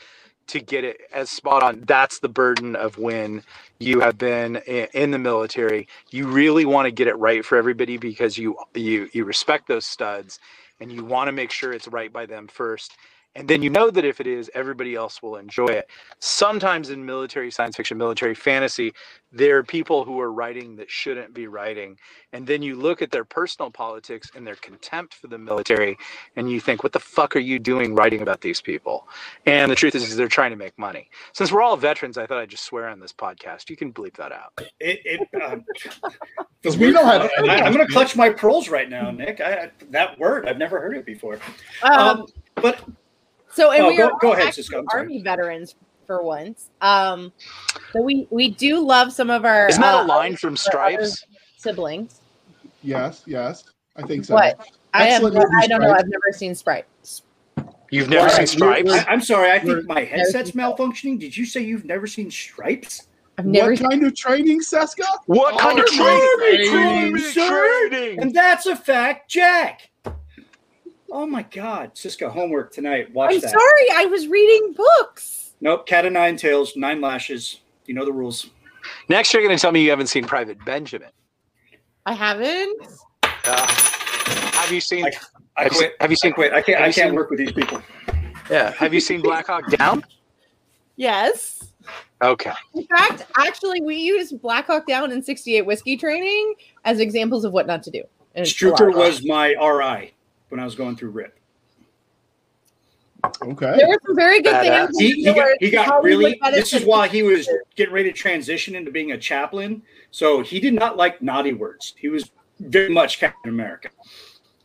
to 0.48 0.60
get 0.60 0.84
it 0.84 0.98
as 1.14 1.30
spot 1.30 1.62
on. 1.64 1.82
That's 1.86 2.20
the 2.20 2.30
burden 2.30 2.76
of 2.76 2.98
when 2.98 3.44
you 3.80 4.00
have 4.00 4.18
been 4.18 4.56
in 4.94 5.12
the 5.12 5.20
military. 5.20 5.88
You 6.10 6.28
really 6.28 6.66
want 6.66 6.86
to 6.86 6.92
get 6.92 7.08
it 7.08 7.16
right 7.18 7.44
for 7.44 7.58
everybody 7.58 7.98
because 7.98 8.38
you 8.38 8.56
you 8.74 9.10
you 9.12 9.26
respect 9.26 9.68
those 9.68 9.86
studs, 9.86 10.40
and 10.80 10.92
you 10.92 11.04
want 11.04 11.28
to 11.28 11.32
make 11.32 11.52
sure 11.52 11.74
it's 11.74 11.88
right 11.88 12.12
by 12.12 12.26
them 12.26 12.48
first. 12.48 12.96
And 13.36 13.46
then 13.48 13.62
you 13.62 13.70
know 13.70 13.90
that 13.90 14.04
if 14.04 14.20
it 14.20 14.26
is, 14.26 14.50
everybody 14.54 14.94
else 14.96 15.22
will 15.22 15.36
enjoy 15.36 15.66
it. 15.68 15.88
Sometimes 16.20 16.90
in 16.90 17.04
military 17.04 17.50
science 17.50 17.76
fiction, 17.76 17.98
military 17.98 18.34
fantasy, 18.34 18.92
there 19.32 19.58
are 19.58 19.62
people 19.62 20.04
who 20.04 20.18
are 20.20 20.32
writing 20.32 20.76
that 20.76 20.90
shouldn't 20.90 21.34
be 21.34 21.46
writing. 21.46 21.98
And 22.32 22.46
then 22.46 22.62
you 22.62 22.76
look 22.76 23.02
at 23.02 23.10
their 23.10 23.24
personal 23.24 23.70
politics 23.70 24.30
and 24.34 24.46
their 24.46 24.56
contempt 24.56 25.14
for 25.14 25.26
the 25.28 25.38
military 25.38 25.98
and 26.36 26.50
you 26.50 26.60
think 26.60 26.82
what 26.82 26.92
the 26.92 27.00
fuck 27.00 27.36
are 27.36 27.40
you 27.40 27.58
doing 27.58 27.94
writing 27.94 28.22
about 28.22 28.40
these 28.40 28.62
people? 28.62 29.06
And 29.44 29.70
the 29.70 29.76
truth 29.76 29.94
is, 29.94 30.04
is 30.04 30.16
they're 30.16 30.28
trying 30.28 30.52
to 30.52 30.56
make 30.56 30.78
money. 30.78 31.10
Since 31.34 31.52
we're 31.52 31.62
all 31.62 31.76
veterans 31.76 32.18
i 32.18 32.26
thought 32.26 32.38
i'd 32.38 32.48
just 32.48 32.64
swear 32.64 32.88
on 32.88 33.00
this 33.00 33.12
podcast. 33.12 33.68
You 33.70 33.76
can 33.76 33.92
bleep 33.92 34.16
that 34.16 34.32
out. 34.32 34.52
It, 34.80 35.00
it, 35.04 35.28
Because 36.62 36.78
we 36.78 36.90
don't 36.90 37.06
have 37.06 37.22
I, 37.22 37.28
any- 37.38 37.50
am 37.50 37.72
going 37.72 37.86
to 37.86 37.92
clutch 37.92 38.16
my 38.16 38.28
pearls 38.30 38.68
right 38.68 38.88
now, 38.90 39.10
Nick. 39.10 39.40
I, 39.40 39.52
I- 39.66 39.70
that 39.90 40.18
word, 40.18 40.48
I've 40.48 40.58
never 40.58 40.80
heard 40.80 40.96
it 40.96 41.06
before. 41.06 41.38
Um, 41.82 41.92
Um, 41.92 42.26
but 42.56 42.80
so 43.56 43.72
and 43.72 43.82
oh, 43.84 43.88
we 43.88 43.96
go- 43.96 44.08
are 44.10 44.18
go 44.20 44.32
ahead, 44.34 44.54
Cisco, 44.54 44.84
army 44.92 45.22
veterans 45.22 45.74
for 46.06 46.22
once. 46.22 46.68
Um, 46.82 47.32
so 47.92 48.02
we 48.02 48.26
we 48.30 48.48
do 48.50 48.78
love 48.80 49.12
some 49.12 49.30
of 49.30 49.44
our 49.44 49.68
isn't 49.68 49.80
that 49.80 49.94
uh, 49.94 50.04
a 50.04 50.06
line 50.06 50.36
from 50.36 50.56
stripes 50.56 51.24
siblings. 51.56 52.20
Yes, 52.82 53.22
yes. 53.26 53.64
I 53.96 54.02
think 54.02 54.24
so. 54.26 54.34
What? 54.34 54.60
I 54.94 55.04
have 55.06 55.24
Excellent 55.24 55.34
no, 55.34 55.40
movie, 55.40 55.54
I 55.58 55.66
don't 55.66 55.80
know. 55.80 55.90
I've 55.92 56.06
never 56.06 56.30
seen 56.32 56.54
Stripes. 56.54 57.22
you've 57.90 58.08
never 58.08 58.28
All 58.28 58.34
seen 58.36 58.46
stripes 58.46 58.88
we're- 58.90 59.00
I, 59.00 59.12
I'm 59.12 59.20
sorry. 59.22 59.50
I 59.50 59.58
think 59.58 59.86
my 59.86 60.04
headset's 60.04 60.52
malfunctioning. 60.52 61.18
Did 61.18 61.36
you 61.36 61.44
say 61.46 61.62
you've 61.62 61.84
never 61.86 62.06
seen 62.06 62.30
Stripes? 62.30 63.08
I've 63.38 63.46
never 63.46 63.70
What 63.72 63.90
kind 63.90 64.04
of 64.06 64.14
training, 64.14 64.60
Cisca? 64.62 65.04
what 65.26 65.58
kind 65.58 65.78
of 65.78 65.84
Army 65.86 65.96
training 65.98 66.70
training, 66.70 67.18
sir. 67.18 67.88
training 67.90 68.20
And 68.22 68.32
that's 68.34 68.66
a 68.66 68.76
fact, 68.76 69.28
Jack. 69.30 69.90
Oh 71.16 71.24
my 71.24 71.44
God, 71.44 71.92
Cisco, 71.94 72.28
homework 72.28 72.74
tonight. 72.74 73.10
Watch 73.14 73.32
I'm 73.32 73.40
that. 73.40 73.48
sorry. 73.48 73.86
I 73.94 74.04
was 74.04 74.28
reading 74.28 74.74
books. 74.74 75.54
Nope, 75.62 75.86
cat 75.86 76.04
of 76.04 76.12
nine 76.12 76.36
tails, 76.36 76.76
nine 76.76 77.00
lashes. 77.00 77.60
You 77.86 77.94
know 77.94 78.04
the 78.04 78.12
rules. 78.12 78.50
Next, 79.08 79.32
you're 79.32 79.42
going 79.42 79.56
to 79.56 79.60
tell 79.60 79.72
me 79.72 79.82
you 79.82 79.88
haven't 79.88 80.08
seen 80.08 80.26
Private 80.26 80.62
Benjamin. 80.66 81.08
I 82.04 82.12
haven't. 82.12 82.82
Uh, 83.22 83.66
have 83.66 84.70
you 84.70 84.78
seen? 84.82 85.06
I 85.56 85.62
Have 85.62 85.72
you 85.72 85.78
quit. 85.78 85.80
seen- 85.80 85.90
have 86.00 86.10
you 86.10 86.16
I 86.22 86.30
quit. 86.32 86.52
I 86.52 86.60
can't. 86.60 86.80
I 86.80 86.84
can't 86.84 86.94
seen- 86.94 87.14
work 87.14 87.30
with 87.30 87.38
these 87.38 87.52
people. 87.52 87.80
Yeah. 88.50 88.72
Have 88.72 88.92
you 88.92 89.00
seen 89.00 89.22
Black 89.22 89.46
Hawk 89.46 89.70
Down? 89.70 90.04
Yes. 90.96 91.72
Okay. 92.20 92.52
In 92.74 92.86
fact, 92.88 93.24
actually, 93.38 93.80
we 93.80 93.96
use 93.96 94.32
Black 94.32 94.66
Hawk 94.66 94.86
Down 94.86 95.12
and 95.12 95.24
68 95.24 95.62
whiskey 95.64 95.96
training 95.96 96.56
as 96.84 97.00
examples 97.00 97.46
of 97.46 97.52
what 97.52 97.66
not 97.66 97.82
to 97.84 97.90
do. 97.90 98.02
And 98.34 98.46
it's 98.46 98.52
a 98.60 98.66
Strucker 98.66 98.94
was 98.94 99.24
my 99.24 99.54
RI 99.54 100.12
when 100.48 100.60
I 100.60 100.64
was 100.64 100.74
going 100.74 100.96
through 100.96 101.10
RIP. 101.10 101.38
Okay. 103.42 103.74
There 103.76 103.88
were 103.88 103.98
some 104.06 104.14
very 104.14 104.40
good 104.40 104.54
Badass. 104.54 104.86
things. 104.86 104.98
He, 104.98 105.24
he 105.24 105.34
got, 105.34 105.48
he 105.58 105.70
got 105.70 106.02
really. 106.04 106.40
This 106.52 106.72
is 106.72 106.84
why 106.84 107.08
he 107.08 107.22
was 107.22 107.48
getting 107.74 107.92
ready 107.94 108.12
to 108.12 108.16
transition 108.16 108.74
into 108.76 108.90
being 108.90 109.12
a 109.12 109.18
chaplain. 109.18 109.82
So 110.10 110.42
he 110.42 110.60
did 110.60 110.74
not 110.74 110.96
like 110.96 111.20
naughty 111.22 111.52
words. 111.52 111.94
He 111.98 112.08
was 112.08 112.30
very 112.60 112.88
much 112.88 113.18
Captain 113.18 113.50
America. 113.50 113.88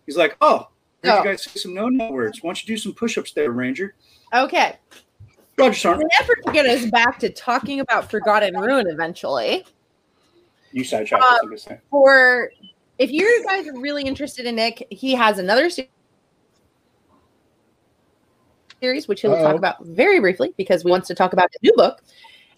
He's 0.06 0.18
like, 0.18 0.38
oh, 0.42 0.68
Oh. 1.04 1.18
you 1.18 1.24
guys 1.24 1.42
say 1.44 1.60
some 1.60 1.74
no 1.74 1.90
no 1.90 2.12
words. 2.12 2.44
Why 2.44 2.50
don't 2.50 2.62
you 2.62 2.68
do 2.76 2.78
some 2.78 2.94
push 2.94 3.18
ups 3.18 3.32
there, 3.32 3.50
Ranger? 3.52 3.96
Okay. 4.34 4.78
Roger, 5.58 5.94
In 5.96 6.02
an 6.02 6.10
effort 6.20 6.38
to 6.46 6.52
get 6.52 6.66
us 6.68 6.86
back 6.92 7.18
to 7.20 7.30
talking 7.30 7.80
about 7.80 8.10
Forgotten 8.12 8.56
Ruin 8.56 8.86
eventually, 8.88 9.66
You 10.72 10.84
sidetracked. 10.84 11.24
us, 11.24 11.30
Um, 11.32 11.38
I'm 11.42 11.48
gonna 11.50 11.58
say. 11.58 11.80
for 11.90 12.52
if 13.02 13.12
you 13.12 13.44
guys 13.48 13.68
are 13.68 13.80
really 13.80 14.04
interested 14.04 14.46
in 14.46 14.56
Nick, 14.56 14.86
he 14.92 15.14
has 15.16 15.40
another 15.40 15.72
series 18.80 19.08
which 19.08 19.22
he'll 19.22 19.34
Uh-oh. 19.34 19.42
talk 19.42 19.56
about 19.56 19.84
very 19.84 20.20
briefly 20.20 20.54
because 20.56 20.86
we 20.86 20.92
wants 20.92 21.08
to 21.08 21.16
talk 21.16 21.34
about 21.34 21.52
the 21.52 21.58
new 21.64 21.74
book. 21.76 22.04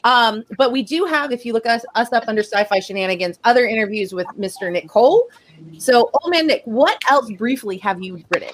Um, 0.03 0.43
but 0.57 0.73
we 0.73 0.83
do 0.83 1.05
have, 1.05 1.31
if 1.31 1.45
you 1.45 1.53
look 1.53 1.65
us, 1.65 1.85
us 1.95 2.11
up 2.11 2.25
under 2.27 2.43
sci-fi 2.43 2.81
shenanigans, 2.81 3.39
other 3.45 3.65
interviews 3.65 4.13
with 4.13 4.27
Mr. 4.37 4.69
Nick 4.69 4.89
Cole. 4.89 5.29
So, 5.77 6.09
old 6.21 6.29
man 6.29 6.47
Nick, 6.47 6.63
what 6.65 7.01
else 7.09 7.31
briefly 7.31 7.77
have 7.77 8.03
you 8.03 8.21
written? 8.29 8.53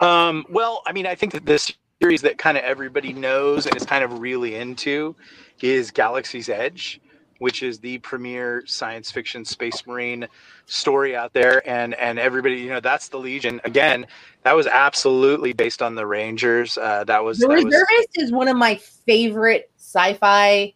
Um, 0.00 0.44
well, 0.50 0.82
I 0.86 0.92
mean, 0.92 1.06
I 1.06 1.14
think 1.14 1.32
that 1.32 1.46
this 1.46 1.72
series 2.02 2.20
that 2.20 2.36
kind 2.36 2.58
of 2.58 2.64
everybody 2.64 3.14
knows 3.14 3.64
and 3.64 3.74
is 3.74 3.86
kind 3.86 4.04
of 4.04 4.20
really 4.20 4.56
into 4.56 5.16
is 5.62 5.90
Galaxy's 5.90 6.50
Edge, 6.50 7.00
which 7.40 7.62
is 7.62 7.78
the 7.78 7.96
premier 7.98 8.62
science 8.66 9.10
fiction 9.10 9.46
space 9.46 9.86
marine 9.86 10.28
story 10.66 11.16
out 11.16 11.32
there. 11.32 11.66
And 11.68 11.94
and 11.94 12.18
everybody, 12.18 12.56
you 12.56 12.68
know, 12.68 12.80
that's 12.80 13.08
the 13.08 13.18
Legion. 13.18 13.62
Again, 13.64 14.06
that 14.42 14.54
was 14.54 14.66
absolutely 14.66 15.54
based 15.54 15.80
on 15.80 15.94
the 15.94 16.06
Rangers. 16.06 16.76
Uh, 16.76 17.02
that 17.04 17.24
was 17.24 17.38
The 17.38 17.48
that 17.48 17.54
was 17.54 17.64
Reservist 17.64 18.08
is 18.16 18.30
one 18.30 18.46
of 18.46 18.56
my 18.58 18.76
favorite 18.76 19.70
sci-fi, 19.78 20.74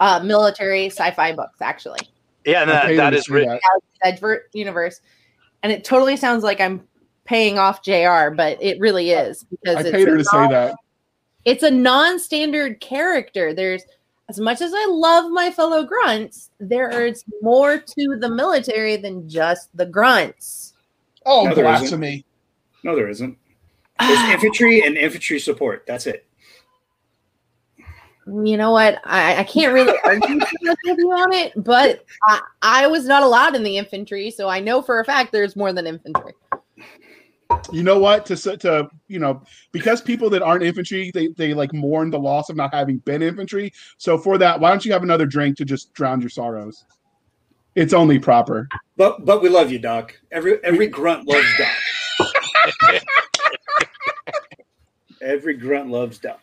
uh, 0.00 0.20
military 0.24 0.86
sci-fi 0.86 1.32
books, 1.32 1.60
actually. 1.60 2.00
yeah, 2.46 2.62
and 2.62 2.70
I 2.70 2.74
that, 2.74 2.84
paid 2.86 2.98
that 2.98 3.10
to 3.10 3.16
is 3.18 3.24
see 3.26 3.32
written. 3.34 3.58
that. 4.02 4.40
Universe, 4.54 5.00
and 5.62 5.70
it 5.70 5.84
totally 5.84 6.16
sounds 6.16 6.42
like 6.42 6.58
I'm 6.60 6.82
paying 7.24 7.58
off 7.58 7.82
Jr. 7.82 8.30
But 8.34 8.56
it 8.62 8.80
really 8.80 9.10
is 9.10 9.44
because 9.44 9.76
I 9.76 9.80
it's 9.80 9.90
paid 9.90 10.08
her 10.08 10.14
a 10.14 10.18
to 10.18 10.24
say 10.24 10.48
that. 10.48 10.74
It's 11.44 11.62
a 11.62 11.70
non-standard 11.70 12.80
character. 12.80 13.52
There's 13.52 13.82
as 14.32 14.40
much 14.40 14.62
as 14.62 14.72
I 14.74 14.86
love 14.88 15.30
my 15.30 15.50
fellow 15.50 15.84
grunts, 15.84 16.48
there 16.58 17.04
is 17.04 17.22
more 17.42 17.76
to 17.76 18.16
the 18.18 18.30
military 18.30 18.96
than 18.96 19.28
just 19.28 19.68
the 19.76 19.84
grunts. 19.84 20.72
Oh, 21.26 21.44
No, 21.44 21.54
there 21.54 21.66
isn't. 21.66 21.80
blasphemy. 21.80 22.24
No, 22.82 22.96
there 22.96 23.10
isn't. 23.10 23.36
There's 24.00 24.30
infantry 24.30 24.80
and 24.86 24.96
infantry 24.96 25.38
support. 25.38 25.84
That's 25.86 26.06
it. 26.06 26.24
You 28.26 28.56
know 28.56 28.70
what? 28.70 29.00
I, 29.04 29.40
I 29.40 29.44
can't 29.44 29.74
really 29.74 29.92
argue 30.04 30.36
with 30.38 30.48
you 30.98 31.12
on 31.12 31.32
it, 31.34 31.52
but 31.62 32.06
I, 32.26 32.40
I 32.62 32.86
was 32.86 33.04
not 33.04 33.22
allowed 33.22 33.54
in 33.54 33.62
the 33.62 33.76
infantry, 33.76 34.30
so 34.30 34.48
I 34.48 34.60
know 34.60 34.80
for 34.80 34.98
a 35.00 35.04
fact 35.04 35.30
there's 35.30 35.56
more 35.56 35.74
than 35.74 35.86
infantry. 35.86 36.32
You 37.72 37.82
know 37.82 37.98
what? 37.98 38.26
To 38.26 38.36
to 38.36 38.88
you 39.08 39.18
know, 39.18 39.42
because 39.72 40.00
people 40.00 40.28
that 40.30 40.42
aren't 40.42 40.62
infantry, 40.62 41.10
they 41.14 41.28
they 41.28 41.54
like 41.54 41.72
mourn 41.72 42.10
the 42.10 42.18
loss 42.18 42.48
of 42.48 42.56
not 42.56 42.72
having 42.74 42.98
been 42.98 43.22
infantry. 43.22 43.72
So 43.98 44.18
for 44.18 44.38
that, 44.38 44.60
why 44.60 44.70
don't 44.70 44.84
you 44.84 44.92
have 44.92 45.02
another 45.02 45.26
drink 45.26 45.56
to 45.58 45.64
just 45.64 45.92
drown 45.94 46.20
your 46.20 46.30
sorrows? 46.30 46.84
It's 47.74 47.92
only 47.94 48.18
proper. 48.18 48.68
But 48.96 49.24
but 49.24 49.42
we 49.42 49.48
love 49.48 49.72
you, 49.72 49.78
Doc. 49.78 50.18
Every 50.30 50.62
every 50.64 50.88
grunt 50.88 51.26
loves 51.26 51.48
Doc. 51.58 52.30
every 55.22 55.54
grunt 55.54 55.88
loves 55.90 56.18
Doc. 56.18 56.40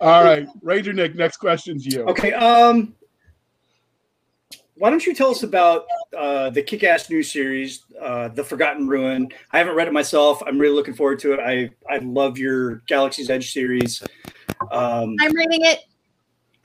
All 0.00 0.24
right, 0.24 0.46
Ranger 0.62 0.92
Nick. 0.92 1.14
Next 1.14 1.38
question's 1.38 1.86
you. 1.86 2.04
Okay. 2.04 2.32
Um, 2.32 2.94
why 4.80 4.88
don't 4.88 5.04
you 5.04 5.14
tell 5.14 5.30
us 5.30 5.42
about 5.42 5.84
uh, 6.16 6.48
the 6.48 6.62
kick-ass 6.62 7.10
new 7.10 7.22
series, 7.22 7.84
uh, 8.00 8.28
The 8.28 8.42
Forgotten 8.42 8.88
Ruin? 8.88 9.28
I 9.52 9.58
haven't 9.58 9.74
read 9.74 9.86
it 9.86 9.92
myself. 9.92 10.42
I'm 10.46 10.58
really 10.58 10.74
looking 10.74 10.94
forward 10.94 11.18
to 11.18 11.34
it. 11.34 11.40
I 11.40 11.68
I 11.92 11.98
love 11.98 12.38
your 12.38 12.76
Galaxy's 12.86 13.28
Edge 13.28 13.52
series. 13.52 14.02
Um, 14.70 15.16
I'm 15.20 15.36
reading 15.36 15.60
it. 15.66 15.80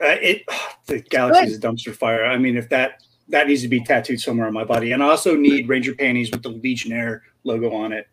uh, 0.00 0.16
it 0.22 0.44
the 0.86 1.00
Galaxy 1.00 1.52
is 1.52 1.58
a 1.58 1.60
dumpster 1.60 1.94
fire. 1.94 2.24
I 2.24 2.38
mean, 2.38 2.56
if 2.56 2.70
that 2.70 3.02
that 3.28 3.48
needs 3.48 3.60
to 3.62 3.68
be 3.68 3.80
tattooed 3.80 4.20
somewhere 4.20 4.46
on 4.46 4.54
my 4.54 4.64
body, 4.64 4.92
and 4.92 5.02
I 5.02 5.10
also 5.10 5.36
need 5.36 5.68
Ranger 5.68 5.94
panties 5.94 6.30
with 6.30 6.42
the 6.42 6.48
Legionnaire 6.48 7.22
logo 7.44 7.70
on 7.74 7.92
it. 7.92 8.08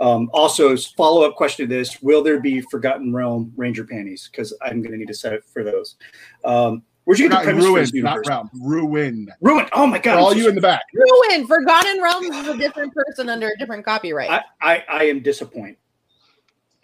Um, 0.00 0.30
also, 0.32 0.74
follow 0.96 1.28
up 1.28 1.36
question 1.36 1.68
to 1.68 1.74
this: 1.74 2.00
Will 2.00 2.22
there 2.22 2.40
be 2.40 2.62
Forgotten 2.62 3.12
Realm 3.12 3.52
Ranger 3.54 3.84
panties? 3.84 4.30
Because 4.32 4.56
I'm 4.62 4.80
going 4.80 4.92
to 4.92 4.98
need 4.98 5.10
a 5.10 5.14
set 5.14 5.34
it 5.34 5.44
for 5.44 5.62
those. 5.62 5.96
Um, 6.42 6.84
where'd 7.04 7.18
you 7.18 7.28
get 7.28 7.30
the 7.30 7.34
Not 7.36 7.44
premise 7.44 7.64
for 7.64 7.70
ruin, 7.70 7.82
this 7.82 7.92
not 8.02 8.22
universe? 8.22 8.26
realm. 8.28 8.50
Ruin. 8.60 9.28
Ruin. 9.40 9.66
Oh 9.72 9.86
my 9.86 9.98
For 9.98 10.02
god! 10.04 10.18
all 10.18 10.34
you 10.34 10.48
in 10.48 10.54
the 10.54 10.60
back. 10.60 10.82
Ruin 10.94 11.46
Forgotten 11.46 12.02
Realms 12.02 12.36
is 12.36 12.48
a 12.48 12.56
different 12.56 12.94
person 12.94 13.28
under 13.28 13.48
a 13.48 13.58
different 13.58 13.84
copyright. 13.84 14.30
I, 14.30 14.42
I, 14.60 14.84
I 14.88 15.04
am 15.04 15.20
disappointed. 15.22 15.76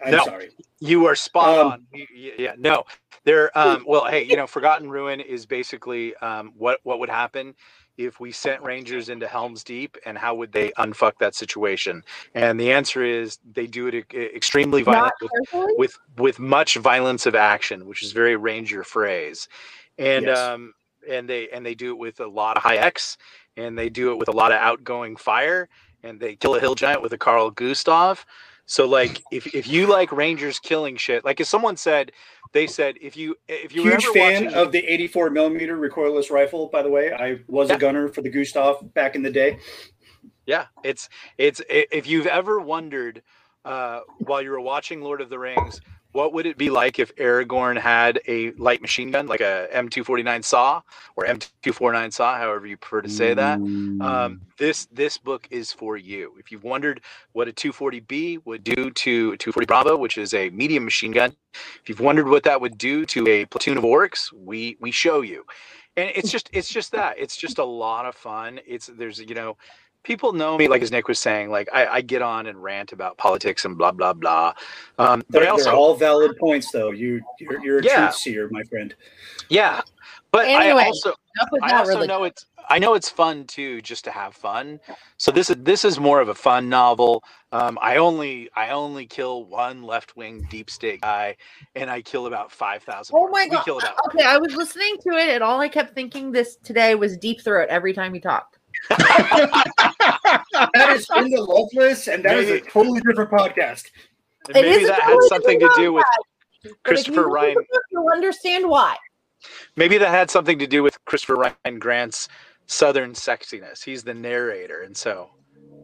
I'm 0.04 0.12
No. 0.12 0.24
sorry. 0.24 0.50
You 0.81 1.07
are 1.07 1.14
spot 1.16 1.59
Um, 1.59 1.66
on. 1.72 1.87
Y- 1.92 2.07
y- 2.14 2.33
Yeah, 2.38 2.54
no, 2.59 2.85
there. 3.24 3.57
Um, 3.59 3.85
well, 3.87 4.07
hey, 4.07 4.22
you 4.24 4.37
know, 4.37 4.46
Forgotten 4.46 4.88
Ruin 4.90 5.20
is 5.20 5.44
basically 5.46 6.14
um, 6.16 6.52
what 6.57 6.78
what 6.85 7.00
would 7.00 7.09
happen 7.11 7.54
if 7.96 8.20
we 8.20 8.31
sent 8.31 8.62
Rangers 8.62 9.09
into 9.09 9.26
Helm's 9.26 9.64
Deep, 9.64 9.96
and 10.07 10.16
how 10.16 10.37
would 10.37 10.52
they 10.52 10.70
unfuck 10.78 11.14
that 11.18 11.35
situation? 11.35 12.04
And 12.35 12.61
the 12.61 12.70
answer 12.70 13.02
is 13.02 13.38
they 13.52 13.66
do 13.66 13.88
it 13.88 14.07
extremely 14.14 14.85
Not 14.85 14.85
violent 14.85 15.14
with, 15.20 15.33
with 15.76 15.98
with 16.16 16.38
much 16.38 16.76
violence 16.76 17.26
of 17.26 17.35
action, 17.35 17.87
which 17.87 18.04
is 18.04 18.12
very 18.12 18.37
Ranger 18.37 18.85
phrase, 18.85 19.48
and 19.99 20.27
Yes. 20.27 20.39
um, 20.39 20.75
and 21.09 21.29
they 21.29 21.49
and 21.51 21.65
they 21.65 21.75
do 21.75 21.91
it 21.93 21.99
with 21.99 22.21
a 22.21 22.27
lot 22.27 22.57
of 22.57 22.63
high 22.63 22.77
X, 22.77 23.17
and 23.57 23.79
they 23.79 23.89
do 23.89 24.13
it 24.13 24.19
with 24.19 24.29
a 24.29 24.33
lot 24.33 24.53
of 24.53 24.59
outgoing 24.59 25.17
fire, 25.17 25.69
and 26.03 26.19
they 26.21 26.37
kill 26.37 26.55
a 26.57 26.61
hill 26.61 26.75
giant 26.75 27.03
with 27.03 27.13
a 27.13 27.19
Carl 27.19 27.51
Gustav. 27.51 28.25
So 28.67 28.87
like 28.87 29.23
if, 29.31 29.47
if 29.55 29.67
you 29.67 29.87
like 29.87 30.13
Rangers 30.13 30.59
killing 30.59 30.97
shit, 30.97 31.25
like 31.25 31.41
if 31.41 31.47
someone 31.47 31.77
said 31.77 32.13
they 32.53 32.67
said 32.67 32.97
if 33.01 33.17
you 33.17 33.35
if 33.49 33.75
you 33.75 33.83
Huge 33.83 34.05
fan 34.07 34.45
watching, 34.45 34.55
of 34.55 34.73
the 34.73 34.85
84 34.87 35.31
millimeter 35.31 35.79
recoilless 35.79 36.31
rifle. 36.31 36.69
By 36.69 36.83
the 36.83 36.91
way, 36.91 37.13
I 37.13 37.41
was 37.47 37.71
Yeah. 37.71 37.77
a 37.77 37.79
gunner 37.79 38.09
for 38.09 38.21
the 38.21 38.29
Gustav 38.29 38.93
back 38.93 39.15
in 39.17 39.23
the 39.23 39.31
day. 39.31 39.59
yeah 40.47 40.67
it's 40.85 41.09
it's 41.39 41.63
if 41.69 42.07
you've 42.07 42.27
ever 42.27 42.61
wondered 42.61 43.23
uh, 43.65 44.01
while 44.19 44.41
you 44.43 44.51
were 44.51 44.61
watching 44.61 45.03
Lord 45.03 45.21
of 45.21 45.29
the 45.29 45.39
Rings, 45.39 45.81
what 46.12 46.33
would 46.33 46.47
it 46.47 46.57
be 46.57 46.71
like 46.71 46.99
if 46.99 47.14
Aragorn 47.16 47.79
had 47.79 48.21
a 48.27 48.53
light 48.53 48.81
machine 48.81 49.11
gun 49.11 49.27
like 49.27 49.40
a 49.40 49.68
M249 49.75 50.44
saw 50.44 50.81
or 51.16 51.27
M249 51.27 52.12
saw, 52.12 52.37
however 52.38 52.66
you 52.66 52.77
prefer 52.77 53.03
to 53.03 53.09
say 53.09 53.35
that? 53.35 53.59
um, 54.01 54.40
this 54.57 54.87
this 54.87 55.18
book 55.18 55.47
is 55.51 55.73
for 55.73 55.97
you. 55.97 56.33
If 56.38 56.51
you've 56.51 56.64
wondered 56.64 57.03
what 57.33 57.47
a 57.49 57.53
240B 57.53 58.44
would 58.47 58.64
do 58.64 58.90
to 58.90 59.37
240 59.37 59.66
Bravo, 59.66 59.97
which 59.97 60.16
is 60.16 60.33
a 60.35 60.49
medium 60.51 60.85
machine 60.85 61.12
gun, 61.12 61.37
if 61.55 61.88
you've 61.88 62.01
wondered 62.01 62.29
what 62.29 62.42
that 62.44 62.61
would 62.61 62.79
do 62.79 63.05
to 63.07 63.29
a 63.29 63.44
platoon 63.47 63.77
of 63.77 63.85
orcs, 63.85 64.33
we 64.33 64.77
we 64.81 64.90
show 64.90 65.21
you. 65.21 65.44
And 65.97 66.11
it's 66.14 66.31
just 66.31 66.49
it's 66.53 66.68
just 66.68 66.92
that 66.92 67.18
it's 67.18 67.37
just 67.37 67.59
a 67.59 67.64
lot 67.64 68.07
of 68.07 68.14
fun. 68.14 68.61
It's 68.66 68.87
there's 68.87 69.18
you 69.18 69.35
know 69.35 69.57
people 70.03 70.33
know 70.33 70.57
me 70.57 70.69
like 70.69 70.83
as 70.83 70.91
Nick 70.91 71.09
was 71.09 71.19
saying 71.19 71.51
like 71.51 71.69
I, 71.73 71.87
I 71.87 72.01
get 72.01 72.23
on 72.23 72.47
and 72.47 72.63
rant 72.63 72.93
about 72.93 73.19
politics 73.19 73.65
and 73.65 73.77
blah 73.77 73.93
blah 73.93 74.13
blah. 74.13 74.55
Um, 74.99 75.23
but 75.29 75.43
They're, 75.43 75.43
I 75.43 75.47
they're 75.47 75.53
also 75.53 75.77
all 75.77 75.95
valid 75.97 76.37
points, 76.39 76.71
though. 76.71 76.91
You 76.91 77.21
you're, 77.41 77.65
you're 77.65 77.79
a 77.79 77.83
Yeah. 77.83 78.07
truth 78.07 78.15
seer, 78.15 78.49
my 78.51 78.63
friend. 78.65 78.95
yeah, 79.49 79.81
but 80.33 80.47
Anyway, 80.47 80.83
I 80.83 80.87
also 80.87 81.15
I 81.63 81.73
also 81.73 81.88
religion. 81.90 82.09
know 82.09 82.25
it's 82.25 82.46
I 82.71 82.79
know 82.79 82.94
it's 82.94 83.09
fun 83.09 83.44
too, 83.46 83.81
just 83.81 84.05
to 84.05 84.11
have 84.11 84.35
fun. 84.35 84.79
So 85.17 85.33
this 85.33 85.49
is 85.51 85.57
this 85.61 85.85
is 85.85 85.99
more 85.99 86.21
of 86.21 86.29
a 86.29 86.35
fun 86.35 86.69
novel. 86.69 87.23
Um, 87.51 87.79
I 87.81 87.96
only 87.96 88.51
I 88.55 88.71
only 88.71 89.07
kill 89.07 89.44
one 89.44 89.83
left 89.83 90.17
wing 90.17 90.46
deep 90.51 90.69
state 90.71 91.01
guy, 91.01 91.37
and 91.75 91.90
I 91.90 92.03
kill 92.03 92.27
about 92.27 92.53
five 92.53 92.83
thousand. 92.83 93.17
Oh 93.17 93.29
my 93.29 93.46
We 93.49 93.57
god! 93.57 93.65
kill 93.65 93.79
about 93.79 93.94
Okay, 94.09 94.25
I 94.25 94.37
was 94.37 94.53
listening 94.55 94.96
to 95.07 95.15
it, 95.17 95.31
and 95.31 95.42
all 95.42 95.61
I 95.61 95.69
kept 95.69 95.94
thinking 95.94 96.31
this 96.31 96.57
today 96.57 96.94
was 96.94 97.17
deep 97.17 97.40
throat 97.42 97.69
every 97.71 97.94
time 97.94 98.13
he 98.13 98.21
talked. 98.21 98.59
That 100.75 100.92
is 100.96 101.06
in 101.17 101.31
the 101.31 101.40
Loveless, 101.42 102.09
and 102.09 102.25
that 102.25 102.37
is 102.38 102.50
a 102.50 102.61
totally 102.61 103.00
different 103.00 103.31
podcast. 103.31 103.85
It 104.48 104.54
maybe 104.54 104.69
is 104.69 104.85
a 104.85 104.87
that 104.92 105.00
had 105.02 105.17
something 105.29 105.59
to 105.61 105.67
different 105.67 105.77
do 105.77 105.92
with 105.92 106.04
But 106.63 106.71
you 106.71 106.77
Christopher 106.85 107.29
Ryan. 107.29 107.54
book, 107.54 107.65
You'll 107.90 108.09
understand 108.11 108.69
why. 108.69 108.96
Maybe 109.77 109.98
that 109.98 110.09
had 110.11 110.31
something 110.31 110.59
to 110.59 110.67
do 110.67 110.83
with 110.83 111.02
Christopher 111.04 111.37
Ryan 111.37 111.79
Grant's 111.79 112.29
southern 112.67 113.13
sexiness. 113.13 113.85
He's 113.85 114.02
the 114.02 114.15
narrator, 114.15 114.83
and 114.83 114.96
so 114.96 115.31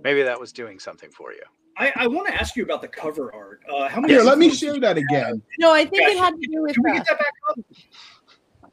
maybe 0.03 0.23
that 0.23 0.39
was 0.41 0.53
doing 0.53 0.79
something 0.79 1.11
for 1.11 1.33
you. 1.33 1.43
I, 1.77 1.93
I 1.97 2.07
want 2.07 2.29
to 2.29 2.35
ask 2.35 2.55
you 2.57 2.63
about 2.63 2.83
the 2.83 2.89
cover 2.89 3.35
art. 3.35 3.61
Uh, 3.73 3.89
how 3.89 4.01
many? 4.01 4.15
Here, 4.15 4.23
let 4.23 4.39
me 4.39 4.49
share 4.51 4.79
that 4.81 4.97
again. 4.97 5.43
No, 5.59 5.73
I 5.73 5.85
think 5.85 6.03
Yeah, 6.03 6.11
it 6.11 6.19
had 6.19 6.35
to 6.41 6.47
do 6.51 6.63
with 6.63 6.75
Can 6.75 6.85
we 6.85 6.93
get 6.93 7.07
that 7.07 7.19
back 7.19 7.33
up? 7.51 7.59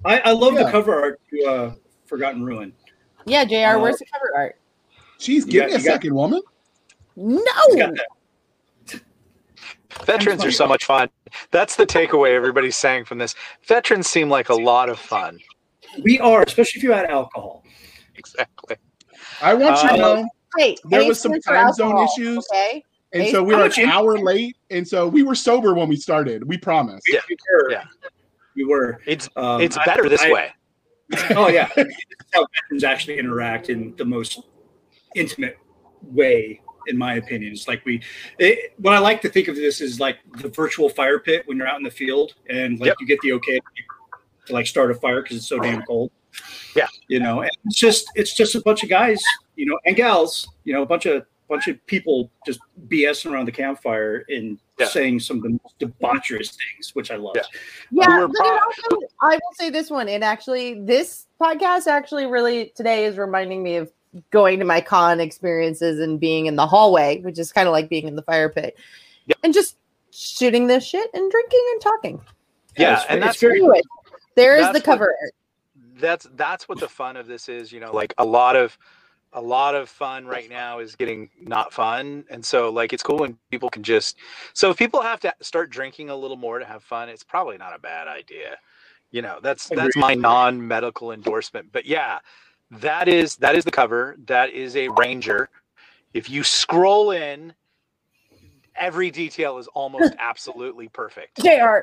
I, 0.05 0.19
I 0.19 0.31
love 0.31 0.53
Yeah. 0.53 0.63
the 0.63 0.71
cover 0.71 0.93
art 1.01 1.21
to 1.31 1.43
uh, 1.45 1.73
Forgotten 2.05 2.43
Ruin. 2.43 2.73
Yeah, 3.25 3.43
Jr. 3.45 3.55
Uh, 3.55 3.79
where's 3.79 3.97
the 3.97 4.05
cover 4.11 4.31
art? 4.35 4.55
Jeez, 5.21 5.27
You 5.27 5.45
give 5.45 5.61
got- 5.61 5.69
me 5.69 5.75
a 5.75 5.77
you 5.77 5.83
got- 5.85 5.93
second, 5.93 6.15
woman. 6.15 6.41
No. 7.15 7.41
It's 7.67 7.75
got 7.75 7.93
that. 7.95 9.01
Veterans 10.05 10.43
are 10.43 10.51
so 10.51 10.65
much 10.67 10.85
fun. 10.85 11.09
That's 11.51 11.75
the 11.75 11.85
takeaway 11.85 12.33
everybody's 12.33 12.75
saying 12.77 13.05
from 13.05 13.17
this. 13.19 13.35
Veterans 13.67 14.07
seem 14.07 14.29
like 14.29 14.49
a 14.49 14.55
lot 14.55 14.89
of 14.89 14.97
fun. 14.97 15.39
We 16.03 16.19
are, 16.19 16.41
especially 16.41 16.79
if 16.79 16.83
you 16.83 16.93
add 16.93 17.05
alcohol. 17.09 17.63
Exactly. 18.15 18.77
I 19.41 19.53
want 19.53 19.81
you 19.83 19.89
to 19.89 19.93
Uh, 19.93 19.97
know, 19.97 20.29
Hey, 20.57 20.75
There 20.85 21.05
was 21.05 21.19
some 21.21 21.31
chance 21.33 21.45
for 21.45 21.53
time 21.53 21.73
zone 21.73 21.97
issues. 22.03 22.45
Okay. 22.51 22.83
and 23.13 23.23
Hey, 23.23 23.31
so 23.31 23.41
we 23.43 23.55
were 23.55 23.63
an 23.65 23.89
hour 23.89 24.17
late, 24.17 24.57
and 24.69 24.85
so 24.87 25.07
we 25.07 25.23
were 25.23 25.35
sober 25.35 25.73
when 25.73 25.87
we 25.87 25.95
started. 25.95 26.45
We 26.47 26.57
promise. 26.57 27.01
We, 27.07 27.13
Yeah. 27.15 27.21
we 27.29 27.37
were. 27.53 27.71
Yeah. 27.71 27.83
We 28.55 28.63
were. 28.65 28.99
It's 29.05 29.29
Um, 29.37 29.61
it's 29.61 29.77
I- 29.77 29.85
better 29.85 30.09
this 30.09 30.21
I- 30.23 30.31
way. 30.31 30.51
oh 31.35 31.47
yeah, 31.49 31.67
how 32.33 32.47
veterans 32.63 32.83
actually 32.85 33.17
interact 33.19 33.69
in 33.69 33.93
the 33.97 34.05
most 34.05 34.41
intimate 35.15 35.57
way, 36.03 36.61
in 36.87 36.97
my 36.97 37.15
opinion. 37.15 37.51
It's 37.53 37.67
like 37.67 37.83
we. 37.85 38.01
It, 38.39 38.73
what 38.77 38.93
I 38.93 38.99
like 38.99 39.21
to 39.21 39.29
think 39.29 39.47
of 39.47 39.55
this 39.55 39.81
is 39.81 39.99
like 39.99 40.17
the 40.37 40.49
virtual 40.49 40.89
fire 40.89 41.19
pit 41.19 41.43
when 41.47 41.57
you're 41.57 41.67
out 41.67 41.77
in 41.77 41.83
the 41.83 41.91
field 41.91 42.33
and 42.49 42.79
like 42.79 42.87
Yep. 42.87 42.97
you 43.01 43.07
get 43.07 43.19
the 43.21 43.33
okay 43.33 43.59
to 44.47 44.53
like 44.53 44.67
start 44.67 44.91
a 44.91 44.95
fire 44.95 45.21
because 45.21 45.37
it's 45.37 45.47
so 45.47 45.59
damn 45.59 45.83
cold. 45.83 46.11
Yeah. 46.75 46.87
you 47.07 47.19
know, 47.19 47.41
and 47.41 47.51
it's 47.65 47.77
just 47.77 48.09
it's 48.15 48.33
just 48.33 48.55
a 48.55 48.61
bunch 48.61 48.83
of 48.83 48.89
guys, 48.89 49.21
you 49.55 49.65
know, 49.65 49.77
and 49.85 49.95
gals, 49.95 50.47
you 50.63 50.73
know, 50.73 50.81
a 50.81 50.85
bunch 50.85 51.05
of 51.05 51.25
bunch 51.49 51.67
of 51.67 51.85
people 51.85 52.31
just 52.45 52.61
BSing 52.87 53.29
around 53.33 53.45
the 53.45 53.51
campfire 53.51 54.23
and 54.29 54.57
Yeah. 54.79 54.87
saying 54.87 55.19
some 55.19 55.37
of 55.37 55.43
the 55.43 55.49
most 55.49 55.77
debaucherous 55.79 56.55
things, 56.55 56.95
which 56.95 57.11
I 57.11 57.17
love. 57.17 57.33
Yeah. 57.35 57.41
Yeah, 57.91 58.19
We 58.21 58.27
but 58.27 58.35
pro- 58.35 58.55
it 58.55 58.61
also, 58.61 59.07
I 59.21 59.33
will 59.35 59.53
say 59.55 59.69
this 59.69 59.89
one. 59.89 60.07
It 60.07 60.23
actually, 60.23 60.75
this 60.85 61.27
podcast 61.41 61.87
actually 61.87 62.25
really 62.25 62.71
today 62.73 63.03
is 63.03 63.17
reminding 63.17 63.61
me 63.61 63.75
of 63.75 63.91
going 64.31 64.59
to 64.59 64.65
my 64.65 64.81
con 64.81 65.19
experiences 65.19 65.99
and 65.99 66.19
being 66.19 66.45
in 66.45 66.55
the 66.55 66.67
hallway, 66.67 67.19
which 67.21 67.39
is 67.39 67.51
kind 67.51 67.67
of 67.67 67.71
like 67.71 67.89
being 67.89 68.07
in 68.07 68.15
the 68.15 68.21
fire 68.23 68.49
pit, 68.49 68.77
Yep. 69.25 69.37
and 69.43 69.53
just 69.53 69.77
shooting 70.11 70.67
this 70.67 70.85
shit 70.85 71.09
and 71.13 71.31
drinking 71.31 71.65
and 71.73 71.81
talking. 71.81 72.21
Yeah, 72.77 72.91
it's- 72.93 73.05
and 73.09 73.21
that's 73.23 73.39
very 73.39 73.59
Anyway, 73.59 73.81
there 74.35 74.55
is 74.55 74.63
That's 74.63 74.73
the 74.73 74.79
what- 74.79 74.85
cover 74.85 75.15
art. 75.21 75.33
that's 75.99 76.27
that's 76.35 76.67
what 76.67 76.79
the 76.79 76.89
fun 76.89 77.15
of 77.17 77.27
this 77.27 77.47
is. 77.47 77.71
You 77.71 77.79
know, 77.79 77.93
like 77.93 78.13
a 78.17 78.25
lot 78.25 78.55
of 78.55 78.77
a 79.33 79.41
lot 79.41 79.75
of 79.75 79.87
fun 79.87 80.25
right 80.25 80.49
now 80.49 80.79
is 80.79 80.95
getting 80.95 81.29
not 81.39 81.71
fun, 81.71 82.25
and 82.29 82.43
so 82.45 82.69
like 82.69 82.91
it's 82.91 83.03
cool 83.03 83.17
when 83.19 83.37
people 83.49 83.69
can 83.69 83.83
just. 83.83 84.17
So 84.53 84.69
if 84.71 84.77
people 84.77 85.01
have 85.01 85.21
to 85.21 85.33
start 85.41 85.69
drinking 85.69 86.09
a 86.09 86.15
little 86.15 86.35
more 86.37 86.59
to 86.59 86.65
have 86.65 86.83
fun, 86.83 87.07
it's 87.07 87.23
probably 87.23 87.57
not 87.57 87.73
a 87.73 87.79
bad 87.79 88.07
idea. 88.09 88.57
You 89.11 89.21
know, 89.21 89.39
that's 89.41 89.69
that's 89.69 89.95
my 89.95 90.13
non-medical 90.15 91.11
endorsement. 91.13 91.71
But 91.71 91.85
yeah, 91.85 92.19
that 92.71 93.07
is 93.07 93.35
that 93.37 93.55
is 93.55 93.65
the 93.65 93.71
cover. 93.71 94.15
That 94.27 94.51
is 94.51 94.75
a 94.75 94.87
ranger. 94.89 95.49
If 96.13 96.29
you 96.29 96.43
scroll 96.43 97.11
in, 97.11 97.53
every 98.75 99.11
detail 99.11 99.57
is 99.57 99.67
almost 99.67 100.13
absolutely 100.19 100.87
perfect. 100.89 101.37
Jr. 101.41 101.79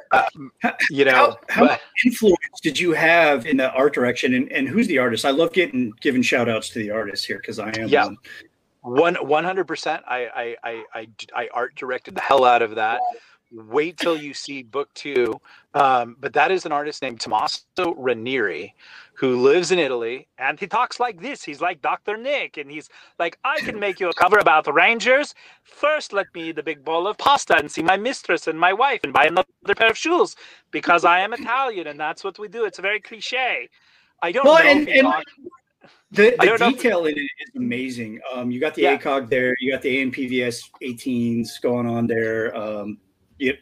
You 0.90 1.04
know, 1.04 1.12
How, 1.12 1.36
how 1.48 1.60
but- 1.62 1.70
much 1.72 1.80
influence 2.04 2.60
did 2.62 2.78
you 2.78 2.92
have 2.92 3.46
in 3.46 3.56
the 3.58 3.70
art 3.72 3.94
direction, 3.94 4.34
and, 4.34 4.50
and 4.52 4.68
who's 4.68 4.86
the 4.88 4.98
artist? 4.98 5.24
I 5.24 5.30
love 5.30 5.52
getting 5.52 5.92
giving 6.00 6.22
shout 6.22 6.48
outs 6.48 6.68
to 6.70 6.78
the 6.78 6.90
artists 6.90 7.24
here 7.26 7.38
because 7.38 7.58
I 7.58 7.70
am 7.78 7.88
Yeah. 7.88 8.06
one. 8.06 8.16
One 8.82 9.14
one 9.16 9.44
hundred 9.44 9.64
percent. 9.66 10.02
I 10.06 10.56
I 10.64 10.70
I 10.70 10.84
I 10.94 11.08
I 11.34 11.48
art 11.52 11.74
directed 11.74 12.14
the 12.14 12.20
hell 12.20 12.44
out 12.44 12.62
of 12.62 12.76
that. 12.76 13.00
Wait 13.50 13.96
till 13.98 14.16
you 14.16 14.32
see 14.32 14.62
book 14.62 14.88
two. 14.94 15.38
Um, 15.74 16.16
but 16.20 16.32
that 16.34 16.50
is 16.52 16.64
an 16.64 16.70
artist 16.72 17.02
named 17.02 17.20
Tommaso 17.20 17.94
Ranieri, 17.96 18.74
who 19.18 19.40
lives 19.42 19.72
in 19.72 19.78
Italy, 19.80 20.28
and 20.38 20.60
he 20.60 20.66
talks 20.68 21.00
like 21.00 21.20
this. 21.20 21.42
He's 21.42 21.60
like 21.60 21.82
Dr. 21.82 22.16
Nick, 22.16 22.56
and 22.56 22.70
he's 22.70 22.88
like, 23.18 23.36
I 23.44 23.58
can 23.60 23.78
make 23.86 23.98
you 23.98 24.08
a 24.08 24.14
cover 24.14 24.38
about 24.38 24.64
the 24.64 24.72
Rangers. 24.72 25.34
First, 25.64 26.12
let 26.12 26.26
me 26.34 26.50
eat 26.50 26.56
the 26.56 26.62
big 26.62 26.84
bowl 26.84 27.08
of 27.08 27.18
pasta 27.18 27.56
and 27.56 27.70
see 27.70 27.82
my 27.82 27.96
mistress 27.96 28.46
and 28.46 28.58
my 28.58 28.72
wife 28.72 29.00
and 29.02 29.12
buy 29.12 29.26
another 29.26 29.74
pair 29.76 29.90
of 29.90 29.98
shoes 29.98 30.36
because 30.70 31.04
I 31.04 31.18
am 31.20 31.32
Italian, 31.32 31.88
and 31.88 31.98
that's 31.98 32.22
what 32.22 32.38
we 32.38 32.46
do. 32.46 32.64
It's 32.64 32.78
very 32.78 33.00
cliche. 33.00 33.68
I 34.22 34.30
don't 34.32 34.44
Well, 34.44 34.62
know 34.62 34.70
and- 34.70 34.88
and- 34.88 35.02
talked- 35.02 35.30
The, 36.12 36.34
I 36.40 36.44
the 36.44 36.46
don't 36.46 36.60
know 36.60 36.68
if- 36.68 36.76
detail 36.76 37.06
in 37.06 37.18
it 37.18 37.20
is 37.20 37.50
amazing. 37.56 38.20
Um, 38.32 38.50
you 38.52 38.60
got 38.60 38.74
the 38.74 38.82
Yeah. 38.82 38.96
ACOG 38.98 39.28
there, 39.28 39.54
you 39.60 39.70
got 39.72 39.82
the 39.82 40.00
AN/PVS 40.00 40.70
18s 40.80 41.58
going 41.60 41.86
on 41.86 42.06
there. 42.06 42.56
Um, 42.56 42.98
yep. 43.38 43.58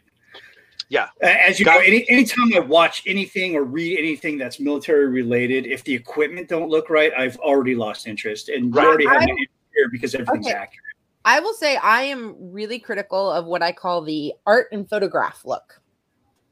Yeah. 0.89 1.09
As 1.21 1.59
you 1.59 1.65
Got- 1.65 1.75
know, 1.75 1.81
any 1.81 2.09
anytime 2.09 2.53
I 2.55 2.59
watch 2.59 3.03
anything 3.05 3.55
or 3.55 3.63
read 3.63 3.97
anything 3.99 4.37
that's 4.37 4.59
military 4.59 5.07
related, 5.07 5.65
if 5.67 5.83
the 5.83 5.93
equipment 5.93 6.47
don't 6.47 6.69
look 6.69 6.89
right, 6.89 7.11
I've 7.17 7.37
already 7.39 7.75
lost 7.75 8.07
interest, 8.07 8.47
and 8.49 8.67
you 8.67 8.71
Right. 8.71 8.87
already 8.87 9.05
have 9.05 9.17
I- 9.21 9.23
an 9.23 9.29
interest 9.29 9.51
here 9.75 9.89
because 9.89 10.15
everything's 10.15 10.47
Okay. 10.47 10.55
accurate. 10.55 10.83
I 11.25 11.41
will 11.41 11.53
say 11.53 11.75
I 11.75 12.03
am 12.03 12.35
really 12.39 12.79
critical 12.79 13.29
of 13.29 13.45
what 13.45 13.61
I 13.61 13.73
call 13.73 14.01
the 14.01 14.33
art 14.45 14.67
and 14.71 14.89
photograph 14.89 15.43
look. 15.43 15.81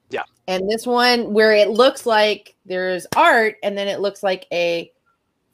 Yeah. 0.09 0.23
And 0.49 0.69
this 0.69 0.85
one 0.85 1.31
where 1.33 1.53
it 1.53 1.69
looks 1.69 2.05
like 2.05 2.55
there's 2.65 3.07
art 3.15 3.55
and 3.63 3.77
then 3.77 3.87
it 3.87 4.01
looks 4.01 4.21
like 4.21 4.47
a 4.51 4.91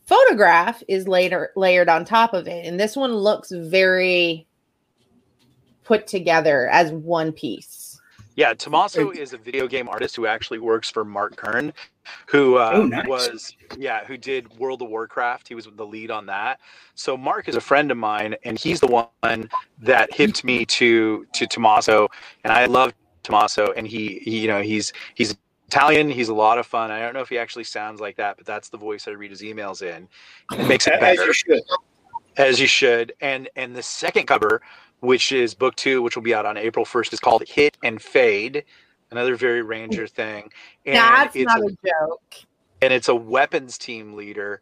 photograph 0.07 0.81
is 0.87 1.07
later 1.07 1.51
layered 1.55 1.87
on 1.87 2.03
top 2.03 2.33
of 2.33 2.47
it. 2.47 2.65
And 2.65 2.79
this 2.79 2.95
one 2.95 3.13
looks 3.13 3.51
very 3.51 4.47
put 5.83 6.07
together 6.07 6.67
as 6.69 6.91
one 6.91 7.31
piece. 7.31 7.90
Yeah, 8.35 8.53
Tommaso 8.53 9.11
is 9.11 9.33
a 9.33 9.37
video 9.37 9.67
game 9.67 9.89
artist 9.89 10.15
who 10.15 10.25
actually 10.25 10.59
works 10.59 10.89
for 10.89 11.03
Mark 11.03 11.35
Kern, 11.35 11.73
who 12.27 12.55
uh, 12.57 12.71
Oh, 12.75 12.85
nice. 12.85 13.05
was 13.05 13.55
yeah, 13.77 14.05
who 14.05 14.17
did 14.17 14.57
World 14.57 14.81
of 14.81 14.89
Warcraft. 14.89 15.47
He 15.49 15.55
was 15.55 15.67
the 15.75 15.85
lead 15.85 16.11
on 16.11 16.25
that. 16.27 16.59
So 16.95 17.17
Mark 17.17 17.49
is 17.49 17.55
a 17.55 17.61
friend 17.61 17.91
of 17.91 17.97
mine, 17.97 18.35
and 18.43 18.57
he's 18.57 18.79
the 18.79 18.87
one 19.21 19.49
that 19.79 20.13
hipped 20.13 20.43
me 20.43 20.65
to 20.65 21.25
to 21.33 21.47
Tommaso, 21.47 22.07
and 22.43 22.53
I 22.53 22.65
love 22.67 22.93
Tommaso. 23.23 23.73
And 23.73 23.85
he, 23.85 24.19
he 24.23 24.39
you 24.39 24.47
know, 24.47 24.61
he's 24.61 24.93
he's 25.15 25.35
Italian. 25.67 26.09
He's 26.09 26.29
a 26.29 26.33
lot 26.33 26.57
of 26.57 26.65
fun. 26.65 26.89
I 26.89 26.99
don't 26.99 27.13
know 27.13 27.21
if 27.21 27.29
he 27.29 27.37
actually 27.37 27.65
sounds 27.65 27.99
like 27.99 28.15
that, 28.17 28.37
but 28.37 28.45
that's 28.45 28.69
the 28.69 28.77
voice 28.77 29.07
I 29.07 29.11
read 29.11 29.31
his 29.31 29.41
emails 29.41 29.81
in. 29.81 30.07
It 30.57 30.67
makes 30.67 30.87
it 30.87 30.93
As 30.93 30.99
better 30.99 31.25
you 31.25 31.33
should. 31.33 31.61
as 32.37 32.59
you 32.61 32.67
should. 32.67 33.13
And 33.21 33.49
and 33.57 33.75
the 33.75 33.83
second 33.83 34.25
cover, 34.25 34.61
which 35.01 35.31
is 35.31 35.53
book 35.53 35.75
two, 35.75 36.01
which 36.01 36.15
will 36.15 36.23
be 36.23 36.33
out 36.33 36.45
on 36.45 36.57
April 36.57 36.85
first, 36.85 37.11
is 37.11 37.19
called 37.19 37.43
Hit 37.47 37.77
and 37.83 38.01
Fade. 38.01 38.63
Another 39.11 39.35
very 39.35 39.61
Ranger 39.61 40.07
thing. 40.07 40.49
And 40.85 40.95
That's 40.95 41.35
it's 41.35 41.53
not 41.53 41.59
a, 41.59 41.65
a 41.65 41.69
joke. 42.07 42.35
and 42.81 42.93
it's 42.93 43.09
a 43.09 43.15
weapons 43.15 43.77
team 43.77 44.13
leader 44.13 44.61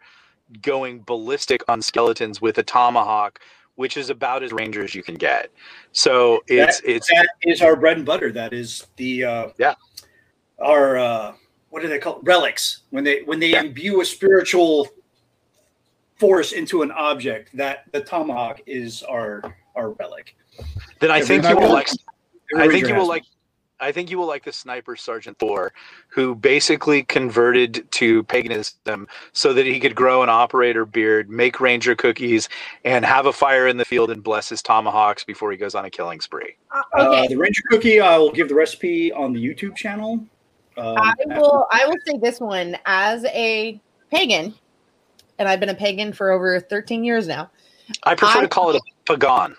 going 0.63 1.01
ballistic 1.01 1.61
on 1.69 1.81
skeletons 1.81 2.41
with 2.41 2.57
a 2.57 2.63
tomahawk, 2.63 3.39
which 3.75 3.95
is 3.95 4.09
about 4.09 4.41
as 4.41 4.51
Ranger 4.51 4.83
as 4.83 4.95
you 4.95 5.03
can 5.03 5.15
get. 5.15 5.51
So 5.91 6.41
it's 6.47 6.81
it's 6.83 7.07
that 7.09 7.29
is 7.43 7.61
our 7.61 7.75
bread 7.75 7.97
and 7.97 8.05
butter. 8.05 8.31
That 8.31 8.53
is 8.53 8.87
the 8.95 9.23
uh, 9.23 9.47
Yeah. 9.59 9.75
Our 10.57 10.97
uh, 10.97 11.33
what 11.69 11.81
do 11.83 11.87
they 11.89 11.99
call 11.99 12.17
it? 12.17 12.23
relics? 12.23 12.83
When 12.89 13.03
they 13.03 13.21
when 13.23 13.39
they 13.39 13.51
Yeah. 13.51 13.61
imbue 13.63 14.01
a 14.01 14.05
spiritual 14.05 14.87
force 16.15 16.53
into 16.53 16.81
an 16.81 16.91
object, 16.91 17.55
that 17.55 17.83
the 17.91 18.01
tomahawk 18.01 18.61
is 18.65 19.03
our 19.03 19.43
our 19.75 19.91
relic. 19.91 20.35
then 20.99 21.11
I 21.11 21.19
Every 21.19 21.41
think 21.41 21.49
you 21.49 21.57
will 21.57 21.71
like 21.71 21.89
I 22.55 22.67
think 22.67 22.87
you 22.87 22.95
will 22.95 23.07
like. 23.07 23.23
I 23.81 23.93
think 23.93 24.11
you 24.11 24.17
will 24.17 24.27
like 24.27 24.43
the 24.43 24.51
sniper 24.51 24.97
Sergeant 24.97 25.39
Thor, 25.39 25.71
who 26.09 26.35
basically 26.35 27.03
converted 27.03 27.89
to 27.91 28.23
paganism 28.23 29.07
so 29.31 29.53
that 29.53 29.65
he 29.65 29.79
could 29.79 29.95
grow 29.95 30.21
an 30.21 30.27
operator 30.27 30.85
beard, 30.85 31.29
make 31.29 31.61
ranger 31.61 31.95
cookies, 31.95 32.49
and 32.83 33.05
have 33.05 33.25
a 33.25 33.31
fire 33.31 33.67
in 33.67 33.77
the 33.77 33.85
field 33.85 34.11
and 34.11 34.21
bless 34.21 34.49
his 34.49 34.61
tomahawks 34.61 35.23
before 35.23 35.49
he 35.49 35.57
goes 35.57 35.75
on 35.75 35.85
a 35.85 35.89
killing 35.89 36.19
spree. 36.19 36.57
Uh, 36.71 37.07
Okay. 37.07 37.27
the 37.29 37.37
Ranger 37.37 37.63
cookie. 37.69 38.01
I 38.01 38.17
will 38.17 38.33
give 38.33 38.49
the 38.49 38.55
recipe 38.55 39.13
on 39.13 39.31
the 39.31 39.39
YouTube 39.41 39.77
channel. 39.77 40.25
Um, 40.75 40.97
I 40.97 41.13
will 41.27 41.65
I 41.71 41.85
will 41.85 41.97
say 42.05 42.17
this 42.17 42.41
one 42.41 42.77
as 42.85 43.23
a 43.25 43.79
pagan, 44.11 44.53
and 45.37 45.47
I've 45.47 45.61
been 45.61 45.69
a 45.69 45.75
pagan 45.75 46.11
for 46.11 46.31
over 46.31 46.59
13 46.59 47.05
years 47.05 47.27
now. 47.27 47.49
I 48.03 48.15
prefer 48.15 48.39
I- 48.39 48.41
to 48.43 48.47
call 48.47 48.71
it 48.71 48.75
a 48.77 48.81
pagan. 49.13 49.55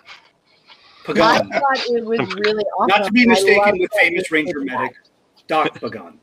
I 1.09 1.13
thought 1.15 1.87
it 1.89 2.05
was 2.05 2.21
really 2.47 2.65
awesome. 2.79 2.89
Not 2.89 3.07
to 3.07 3.13
be 3.13 3.27
mistaken 3.27 3.79
with 3.79 3.91
famous 3.99 4.31
Ranger 4.31 4.59
did 4.61 4.67
medic 4.67 4.95
Doc 5.49 5.75
Pagan. 5.81 6.21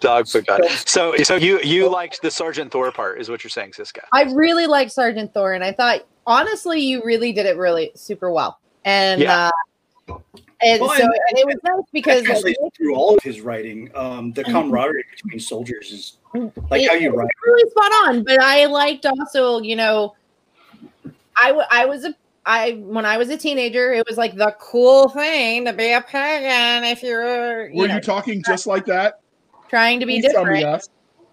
Dog 0.00 0.26
pagan. 0.32 0.60
So, 0.86 1.14
so 1.16 1.34
you 1.34 1.60
you 1.60 1.90
liked 1.90 2.22
the 2.22 2.30
Sergeant 2.30 2.70
Thor 2.72 2.90
part, 2.92 3.20
is 3.20 3.28
what 3.28 3.44
you're 3.44 3.50
saying, 3.50 3.74
Cisca? 3.74 4.02
I 4.12 4.22
really 4.32 4.66
liked 4.66 4.92
Sergeant 4.92 5.34
Thor, 5.34 5.52
and 5.52 5.62
I 5.62 5.72
thought 5.72 6.06
honestly 6.26 6.80
you 6.80 7.02
really 7.04 7.32
did 7.32 7.44
it 7.44 7.56
really 7.58 7.90
super 7.94 8.30
well. 8.30 8.60
And 8.84 9.20
Yeah. 9.20 9.50
uh, 10.08 10.14
And 10.62 10.80
Well, 10.80 10.90
so 10.96 11.02
and- 11.02 11.12
and 11.30 11.38
it 11.38 11.46
was 11.46 11.56
nice 11.64 11.84
because 11.92 12.22
Because 12.22 12.44
like, 12.44 12.56
through 12.76 12.94
all 12.94 13.14
of 13.16 13.22
his 13.22 13.40
writing, 13.42 13.90
um, 13.94 14.32
the 14.32 14.42
camaraderie 14.44 15.04
between 15.10 15.38
soldiers 15.38 15.92
is 15.92 16.16
like 16.70 16.82
it- 16.82 16.88
how 16.88 16.94
you 16.94 17.10
it 17.12 17.14
write. 17.14 17.24
was 17.26 17.30
really 17.46 17.70
spot 17.70 17.92
on. 18.06 18.22
But 18.24 18.40
I 18.40 18.64
liked 18.66 19.04
also, 19.06 19.60
you 19.60 19.76
know, 19.76 20.14
I 21.38 21.50
I 21.70 21.84
was 21.86 22.04
a 22.04 22.14
I 22.46 22.72
when 22.84 23.04
I 23.06 23.16
was 23.16 23.28
a 23.30 23.36
teenager, 23.36 23.92
it 23.92 24.06
was 24.08 24.16
like 24.16 24.34
the 24.36 24.54
cool 24.60 25.08
thing 25.10 25.64
to 25.66 25.72
be 25.72 25.92
a 25.92 26.00
pagan 26.00 26.84
if 26.84 27.02
you're 27.02 27.68
you 27.70 27.76
Were 27.82 27.88
know 27.88 27.96
you 27.96 28.00
talking 28.00 28.42
just 28.46 28.66
like 28.66 28.86
that? 28.86 29.20
trying 29.68 30.00
to 30.00 30.06
be 30.06 30.20
Please 30.20 30.32
tell 30.32 30.44
me 30.44 30.60
different. 30.60 30.82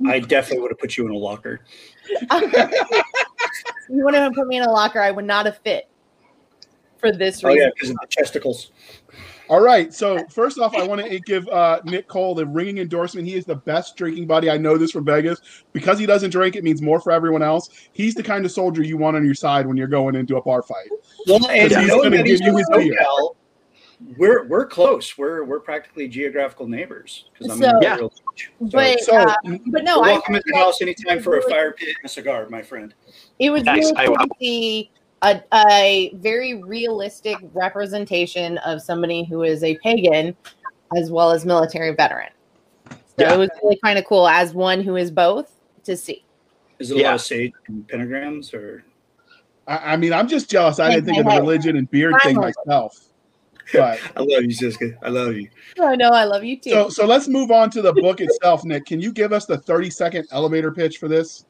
yes. 0.01 0.11
I 0.11 0.19
definitely 0.19 0.61
would 0.61 0.71
have 0.71 0.79
put 0.79 0.97
you 0.97 1.05
in 1.05 1.13
a 1.13 1.17
locker. 1.17 1.61
you 2.09 4.03
wouldn't 4.03 4.23
have 4.23 4.33
put 4.33 4.47
me 4.47 4.57
in 4.57 4.63
a 4.63 4.71
locker. 4.71 4.99
I 4.99 5.11
would 5.11 5.23
not 5.25 5.45
have 5.45 5.57
fit 5.59 5.87
for 6.97 7.11
this 7.13 7.43
reason. 7.43 7.59
Oh 7.59 7.63
yeah, 7.63 7.69
because 7.73 7.91
of 7.91 7.97
the 8.01 8.07
testicles. 8.09 8.71
All 9.49 9.61
right. 9.61 9.93
So 9.93 10.25
first 10.29 10.59
off, 10.59 10.75
I 10.75 10.85
want 10.87 11.01
to 11.05 11.19
give 11.19 11.47
uh, 11.49 11.81
Nick 11.83 12.07
Cole 12.07 12.33
the 12.35 12.45
ringing 12.45 12.79
endorsement. 12.79 13.27
He 13.27 13.35
is 13.35 13.45
the 13.45 13.55
best 13.55 13.95
drinking 13.95 14.25
buddy. 14.27 14.49
I 14.49 14.57
know 14.57 14.77
this 14.77 14.91
from 14.91 15.05
Vegas. 15.05 15.39
Because 15.73 15.99
he 15.99 16.05
doesn't 16.05 16.31
drink, 16.31 16.55
it 16.55 16.63
means 16.63 16.81
more 16.81 16.99
for 16.99 17.11
everyone 17.11 17.43
else. 17.43 17.69
He's 17.93 18.15
the 18.15 18.23
kind 18.23 18.45
of 18.45 18.51
soldier 18.51 18.81
you 18.83 18.97
want 18.97 19.15
on 19.17 19.25
your 19.25 19.35
side 19.35 19.67
when 19.67 19.77
you're 19.77 19.87
going 19.87 20.15
into 20.15 20.37
a 20.37 20.41
bar 20.41 20.63
fight. 20.63 20.89
Well, 21.27 21.47
and 21.49 21.71
he's 21.71 21.89
gonna 21.89 22.23
give 22.23 22.41
you 22.41 22.57
his 22.57 22.69
beer. 22.69 22.95
SoCal, 22.99 23.35
we're 24.17 24.45
we're 24.47 24.65
close. 24.65 25.17
We're 25.17 25.43
we're 25.43 25.59
practically 25.59 26.07
geographical 26.07 26.67
neighbors. 26.67 27.29
Because 27.33 27.51
I'm 27.53 27.61
So- 27.61 27.69
in 27.77 27.81
Yeah. 27.83 27.91
Imperial 27.93 28.13
Beach. 28.35 28.51
So 28.59 28.65
But 28.71 28.99
So 29.01 29.15
uh, 29.17 29.35
but 29.67 29.83
no, 29.83 29.95
you're 29.97 30.05
I 30.05 30.11
welcome 30.13 30.35
at 30.35 30.43
the 30.45 30.55
house 30.55 30.81
anytime 30.81 31.21
for 31.21 31.37
a 31.37 31.41
fire 31.43 31.71
pit 31.71 31.89
and 31.89 32.05
a 32.05 32.09
cigar, 32.09 32.47
my 32.49 32.61
friend. 32.61 32.93
it 33.39 33.49
was 33.51 33.63
Nice. 33.63 33.85
really 33.85 33.95
I- 33.97 34.05
cool 34.07 34.17
to 34.17 34.27
see 34.39 34.91
a, 35.25 35.41
a 35.53 36.11
very 36.15 36.61
realistic 36.63 37.37
representation 37.53 38.57
of 38.59 38.81
somebody 38.81 39.23
who 39.23 39.43
is 39.43 39.63
a 39.63 39.75
pagan 39.79 40.35
as 40.95 41.09
well 41.09 41.31
as 41.31 41.45
military 41.45 41.95
veteran. 41.95 42.29
So 42.89 42.97
Yeah. 43.19 43.33
it 43.33 43.37
was 43.37 43.49
really 43.63 43.79
kind 43.83 43.97
of 43.97 44.05
cool 44.05 44.27
as 44.27 44.53
one 44.53 44.81
who 44.81 44.95
is 44.95 45.09
both 45.09 45.51
to 45.83 45.97
see. 45.97 46.23
Is 46.79 46.91
it 46.91 46.97
a 46.97 46.99
Yeah. 46.99 47.07
lot 47.07 47.15
of 47.15 47.21
sage 47.21 47.53
and 47.67 47.87
pentagrams 47.87 48.53
or 48.53 48.83
I, 49.67 49.93
I 49.93 49.97
mean, 49.97 50.13
I'm 50.13 50.27
just 50.27 50.47
jealous. 50.47 50.79
I 50.79 50.91
didn't 50.91 51.05
think 51.05 51.17
of 51.17 51.25
the 51.25 51.39
religion 51.39 51.75
and 51.75 51.89
beard 51.89 52.15
thing 52.23 52.35
myself. 52.35 52.95
But 53.73 53.99
I 54.15 54.19
love 54.19 54.43
you, 54.43 54.49
Jessica. 54.49 54.91
I 55.01 55.09
love 55.09 55.35
you. 55.35 55.49
I 55.81 55.95
know 55.95 56.09
I 56.09 56.23
love 56.23 56.43
you 56.43 56.59
too. 56.59 56.69
so 56.69 56.89
so 56.89 57.07
let's 57.07 57.27
move 57.27 57.49
on 57.49 57.71
to 57.71 57.81
the 57.81 57.93
book 57.93 58.21
itself, 58.21 58.63
Nick. 58.63 58.85
Can 58.85 59.01
you 59.01 59.11
give 59.11 59.33
us 59.33 59.47
the 59.47 59.57
30 59.57 59.89
second 59.89 60.27
elevator 60.31 60.71
pitch 60.71 60.99
for 60.99 61.07
this? 61.07 61.45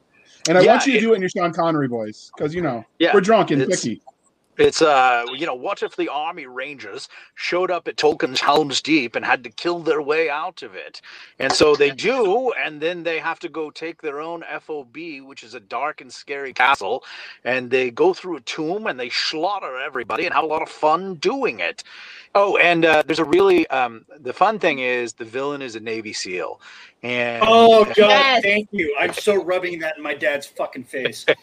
And 0.48 0.56
I 0.58 0.62
Yeah, 0.62 0.72
want 0.72 0.86
you 0.86 0.92
to 0.92 0.98
it- 0.98 1.00
do 1.00 1.12
it 1.12 1.16
in 1.16 1.20
your 1.22 1.28
Sean 1.30 1.52
Connery 1.52 1.88
voice 1.88 2.30
because 2.36 2.54
you 2.54 2.62
know 2.62 2.84
Yeah, 2.98 3.12
we're 3.14 3.20
drunk 3.20 3.50
and 3.50 3.66
picky. 3.66 4.00
It's 4.58 4.80
uh, 4.82 5.26
you 5.34 5.46
know, 5.46 5.54
what 5.54 5.82
if 5.82 5.96
the 5.96 6.08
Army 6.08 6.46
Rangers 6.46 7.08
showed 7.34 7.70
up 7.70 7.88
at 7.88 7.96
Tolkien's 7.96 8.40
Helm's 8.40 8.80
Deep 8.80 9.14
and 9.16 9.24
had 9.24 9.44
to 9.44 9.50
kill 9.50 9.80
their 9.80 10.00
way 10.02 10.30
out 10.30 10.62
of 10.62 10.74
it? 10.74 11.02
And 11.38 11.52
so 11.52 11.76
they 11.76 11.90
do, 11.90 12.52
and 12.52 12.80
then 12.80 13.02
they 13.02 13.18
have 13.18 13.38
to 13.40 13.48
go 13.48 13.70
take 13.70 14.00
their 14.02 14.20
own 14.20 14.44
FOB, 14.60 14.96
which 15.24 15.42
is 15.42 15.54
a 15.54 15.60
dark 15.60 16.00
and 16.00 16.12
scary 16.12 16.52
castle, 16.52 17.04
and 17.44 17.70
they 17.70 17.90
go 17.90 18.14
through 18.14 18.36
a 18.36 18.40
tomb 18.42 18.86
and 18.86 18.98
they 18.98 19.10
slaughter 19.10 19.78
everybody 19.78 20.24
and 20.24 20.34
have 20.34 20.44
a 20.44 20.48
lot 20.48 20.62
of 20.62 20.68
fun 20.70 21.16
doing 21.16 21.60
it. 21.60 21.84
Oh, 22.34 22.56
and 22.56 22.84
uh, 22.84 23.02
there's 23.06 23.18
a 23.18 23.24
really 23.24 23.66
um, 23.68 24.04
the 24.20 24.32
fun 24.32 24.58
thing 24.58 24.78
is 24.78 25.14
the 25.14 25.24
villain 25.24 25.62
is 25.62 25.76
a 25.76 25.80
Navy 25.80 26.12
SEAL, 26.12 26.60
and 27.02 27.44
Oh 27.46 27.84
God, 27.84 27.96
Yes. 27.96 28.42
thank 28.42 28.68
you. 28.72 28.94
I'm 28.98 29.12
so 29.12 29.42
rubbing 29.44 29.78
that 29.80 29.96
in 29.96 30.02
my 30.02 30.14
dad's 30.14 30.46
fucking 30.46 30.84
face. 30.84 31.26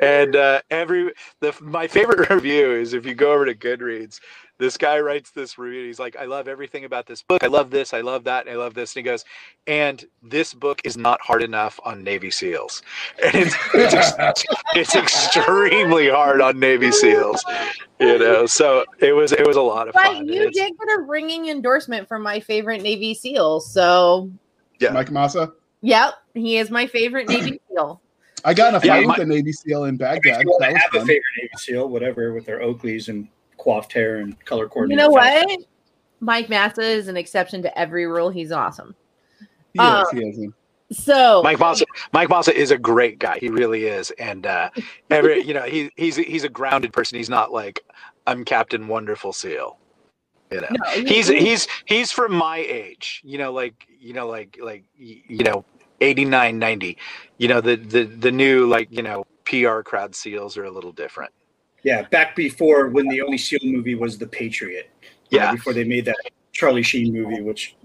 and 0.00 0.36
uh, 0.36 0.60
every 0.70 1.12
the 1.40 1.54
my 1.60 1.86
favorite 1.86 2.28
review 2.30 2.72
is 2.72 2.94
if 2.94 3.06
you 3.06 3.14
go 3.14 3.32
over 3.32 3.46
to 3.46 3.54
Goodreads, 3.54 4.20
this 4.58 4.76
guy 4.76 5.00
writes 5.00 5.30
this 5.30 5.58
review. 5.58 5.86
He's 5.86 5.98
like, 5.98 6.16
"I 6.16 6.24
love 6.26 6.46
everything 6.48 6.84
about 6.84 7.06
this 7.06 7.22
book. 7.22 7.42
I 7.42 7.48
love 7.48 7.70
this. 7.70 7.92
I 7.94 8.00
love 8.00 8.24
that. 8.24 8.46
And 8.46 8.54
I 8.54 8.58
love 8.58 8.74
this." 8.74 8.94
And 8.94 9.04
he 9.04 9.10
goes, 9.10 9.24
"And 9.66 10.04
this 10.22 10.54
book 10.54 10.80
is 10.84 10.96
not 10.96 11.20
hard 11.20 11.42
enough 11.42 11.78
on 11.84 12.02
Navy 12.04 12.28
SEAls, 12.30 12.82
and 13.24 13.34
it's 13.34 13.56
it's, 13.74 13.94
ex- 14.18 14.44
it's 14.74 14.94
extremely 14.94 16.08
hard 16.08 16.40
on 16.40 16.58
Navy 16.58 16.90
SEAls." 16.90 17.40
You 18.00 18.18
know, 18.18 18.46
so 18.46 18.84
it 18.98 19.12
was 19.12 19.32
it 19.32 19.46
was 19.46 19.56
a 19.56 19.62
lot 19.62 19.86
of 19.88 19.94
but 19.94 20.02
fun. 20.04 20.26
you 20.26 20.34
It's- 20.42 20.54
did 20.54 20.72
get 20.78 20.88
a 20.98 21.02
ringing 21.02 21.48
endorsement 21.48 22.08
from 22.08 22.22
my 22.22 22.40
favorite 22.40 22.82
Navy 22.82 23.14
SEAL. 23.14 23.60
So 23.60 24.30
Yeah. 24.80 24.90
Mike 24.90 25.12
Massa. 25.12 25.52
yep, 25.82 26.14
he 26.34 26.58
is 26.58 26.68
my 26.70 26.86
favorite 26.88 27.28
Navy 27.28 27.60
SEAL. 27.70 28.01
I 28.44 28.54
got 28.54 28.74
in 28.74 28.80
a 28.80 28.84
Yeah, 28.84 28.94
fight 28.98 29.06
my- 29.06 29.14
with 29.18 29.22
a 29.22 29.26
Navy 29.26 29.52
SEAL 29.52 29.84
in 29.84 29.94
If 29.94 30.00
Baghdad. 30.00 30.42
you 30.42 30.48
want 30.50 30.60
That 30.60 30.66
to 30.68 30.72
was 30.74 30.82
have 30.82 30.94
a 31.02 31.06
favorite 31.06 31.22
Navy 31.38 31.50
SEAL, 31.56 31.88
whatever, 31.88 32.32
with 32.32 32.44
their 32.46 32.60
Oakleys 32.60 33.08
and 33.08 33.28
coiffed 33.58 33.92
hair 33.92 34.16
and 34.16 34.42
color 34.44 34.68
coordinates 34.68 35.00
You 35.02 35.08
know 35.08 35.14
fashion. 35.14 35.46
what? 35.48 35.66
Mike 36.20 36.48
Massa 36.48 36.82
is 36.82 37.08
an 37.08 37.16
exception 37.16 37.62
to 37.62 37.78
every 37.78 38.06
rule. 38.06 38.30
He's 38.30 38.52
awesome. 38.52 38.94
He 39.72 39.78
Uh, 39.80 40.02
is, 40.02 40.10
he 40.12 40.44
is. 40.46 40.52
So 41.04 41.42
Mike 41.42 41.58
Massa, 41.58 41.86
Mike 42.12 42.28
Massa 42.28 42.54
is 42.54 42.70
a 42.70 42.76
great 42.78 43.18
guy. 43.18 43.38
He 43.38 43.48
really 43.48 43.86
is, 43.86 44.10
and 44.18 44.44
uh, 44.46 44.68
every 45.10 45.42
you 45.42 45.54
know 45.54 45.62
he 45.62 45.90
he's 45.96 46.16
he's 46.16 46.44
a 46.44 46.50
grounded 46.50 46.92
person. 46.92 47.16
He's 47.16 47.30
not 47.30 47.50
like 47.50 47.80
I'm 48.26 48.44
Captain 48.44 48.86
Wonderful 48.88 49.32
Seal. 49.32 49.78
You 50.50 50.60
know, 50.60 50.66
no, 50.70 50.90
he- 50.90 51.06
he's 51.06 51.28
he's 51.28 51.66
he's 51.86 52.12
from 52.12 52.34
my 52.34 52.58
age. 52.58 53.22
You 53.24 53.38
know, 53.38 53.54
like 53.54 53.86
you 53.98 54.12
know, 54.12 54.26
like 54.28 54.58
like 54.62 54.84
you 54.94 55.42
know, 55.44 55.64
89, 56.02 56.58
90. 56.58 56.98
You 57.38 57.48
know, 57.48 57.60
the 57.60 57.76
the 57.76 58.04
the 58.04 58.30
new 58.30 58.66
like 58.66 58.88
you 58.90 59.02
know 59.02 59.24
PR 59.44 59.80
crowd 59.80 60.14
seals 60.14 60.56
are 60.56 60.64
a 60.64 60.70
little 60.70 60.92
different. 60.92 61.32
Yeah, 61.82 62.02
back 62.08 62.36
before 62.36 62.88
when 62.88 63.08
the 63.08 63.20
only 63.22 63.38
SEAL 63.38 63.60
movie 63.64 63.94
was 63.94 64.18
The 64.18 64.26
Patriot. 64.26 64.90
You 65.30 65.38
know, 65.38 65.46
Yeah. 65.46 65.52
before 65.52 65.72
they 65.72 65.84
made 65.84 66.04
that 66.04 66.16
Charlie 66.52 66.82
Sheen 66.82 67.12
movie, 67.12 67.40
which 67.40 67.76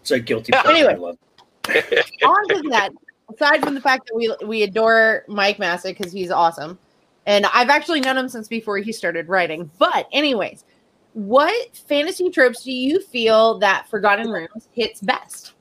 it's 0.00 0.10
a 0.10 0.18
guilty 0.20 0.52
Yeah. 0.52 0.62
pleasure. 0.62 0.76
I 0.76 0.92
Anyway. 0.92 1.00
love. 1.00 1.18
on 2.22 2.48
to 2.48 2.68
that, 2.70 2.90
aside 3.32 3.62
from 3.62 3.74
the 3.74 3.80
fact 3.80 4.08
that 4.08 4.16
we 4.16 4.34
we 4.46 4.62
adore 4.62 5.24
Mike 5.28 5.58
Massa 5.58 5.88
because 5.88 6.12
he's 6.12 6.30
awesome, 6.30 6.78
and 7.26 7.46
I've 7.46 7.68
actually 7.68 8.00
known 8.00 8.16
him 8.16 8.28
since 8.28 8.48
before 8.48 8.78
he 8.78 8.92
started 8.92 9.28
writing. 9.28 9.70
But 9.78 10.08
anyways, 10.12 10.64
what 11.12 11.76
fantasy 11.76 12.30
tropes 12.30 12.64
do 12.64 12.72
you 12.72 13.00
feel 13.00 13.58
that 13.58 13.88
Forgotten 13.90 14.30
Ruins 14.30 14.68
hits 14.72 15.00
best? 15.00 15.54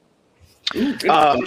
Ooh, 0.76 0.98
Um. 1.10 1.44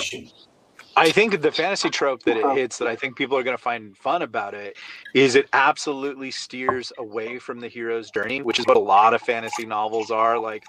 I 0.97 1.11
think 1.11 1.41
the 1.41 1.53
fantasy 1.53 1.89
trope 1.89 2.25
that 2.25 2.37
it 2.37 2.45
hits 2.57 2.77
that 2.79 2.89
I 2.89 2.97
think 2.97 3.17
people 3.17 3.37
are 3.39 3.45
going 3.45 3.57
to 3.57 3.63
find 3.63 3.97
fun 3.97 4.23
about 4.23 4.55
it 4.55 4.77
is 5.15 5.37
it 5.37 5.49
absolutely 5.53 6.31
steers 6.33 6.93
away 6.99 7.39
from 7.39 7.61
the 7.61 7.69
hero's 7.69 8.11
journey, 8.11 8.43
which 8.43 8.59
is 8.59 8.67
what 8.67 8.77
a 8.77 8.81
lot 8.81 9.15
of 9.15 9.23
fantasy 9.23 9.65
novels 9.65 10.11
are. 10.11 10.37
Like, 10.37 10.65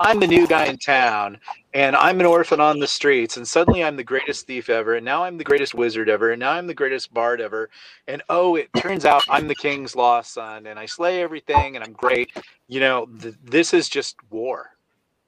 I'm 0.00 0.18
the 0.18 0.26
new 0.26 0.46
guy 0.46 0.66
in 0.66 0.76
town 0.76 1.38
and 1.72 1.94
I'm 1.94 2.18
an 2.20 2.26
orphan 2.26 2.60
on 2.60 2.80
the 2.80 2.86
streets, 2.86 3.36
and 3.36 3.46
suddenly 3.46 3.84
I'm 3.84 3.96
the 3.96 4.04
greatest 4.04 4.46
thief 4.46 4.68
ever, 4.68 4.96
and 4.96 5.04
now 5.04 5.22
I'm 5.22 5.38
the 5.38 5.44
greatest 5.44 5.74
wizard 5.74 6.08
ever, 6.08 6.32
and 6.32 6.40
now 6.40 6.50
I'm 6.50 6.66
the 6.66 6.74
greatest 6.74 7.14
bard 7.14 7.40
ever. 7.40 7.70
And 8.08 8.22
oh, 8.28 8.56
it 8.56 8.70
turns 8.76 9.04
out 9.04 9.22
I'm 9.30 9.46
the 9.46 9.54
king's 9.54 9.94
lost 9.94 10.34
son, 10.34 10.66
and 10.66 10.78
I 10.78 10.86
slay 10.86 11.22
everything, 11.22 11.76
and 11.76 11.84
I'm 11.84 11.92
great. 11.92 12.32
You 12.66 12.80
know, 12.80 13.06
th- 13.06 13.36
this 13.44 13.72
is 13.72 13.88
just 13.88 14.16
war. 14.30 14.70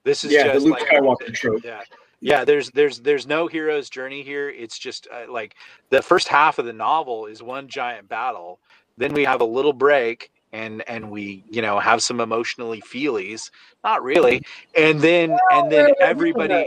This 0.05 0.25
is 0.25 0.33
Yeah, 0.33 0.49
the 0.49 0.55
just 0.55 0.67
Luke 0.67 0.81
like 0.81 0.91
Skywalker 0.91 1.33
trope. 1.33 1.65
yeah 1.65 1.83
yeah 2.23 2.45
there's 2.45 2.71
there's 2.71 3.01
there's 3.01 3.27
no 3.27 3.47
hero's 3.47 3.91
journey 3.91 4.23
here. 4.23 4.49
It's 4.49 4.79
just 4.79 5.07
uh, 5.13 5.31
like 5.31 5.57
the 5.91 6.01
first 6.01 6.29
half 6.29 6.59
of 6.59 6.65
the 6.65 6.73
novel 6.73 7.27
is 7.27 7.43
one 7.43 7.69
giant 7.69 8.09
battle. 8.09 8.61
Then 8.97 9.13
we 9.13 9.25
have 9.25 9.41
a 9.41 9.45
little 9.45 9.73
break 9.73 10.31
and 10.53 10.83
and 10.89 11.11
we 11.11 11.45
you 11.51 11.63
know 11.63 11.79
have 11.79 12.03
some 12.03 12.21
emotionally 12.21 12.81
feelies. 12.81 13.51
Not 13.85 14.03
really. 14.03 14.43
And 14.77 15.01
then 15.01 15.37
and 15.51 15.71
then 15.71 15.93
everybody 16.01 16.67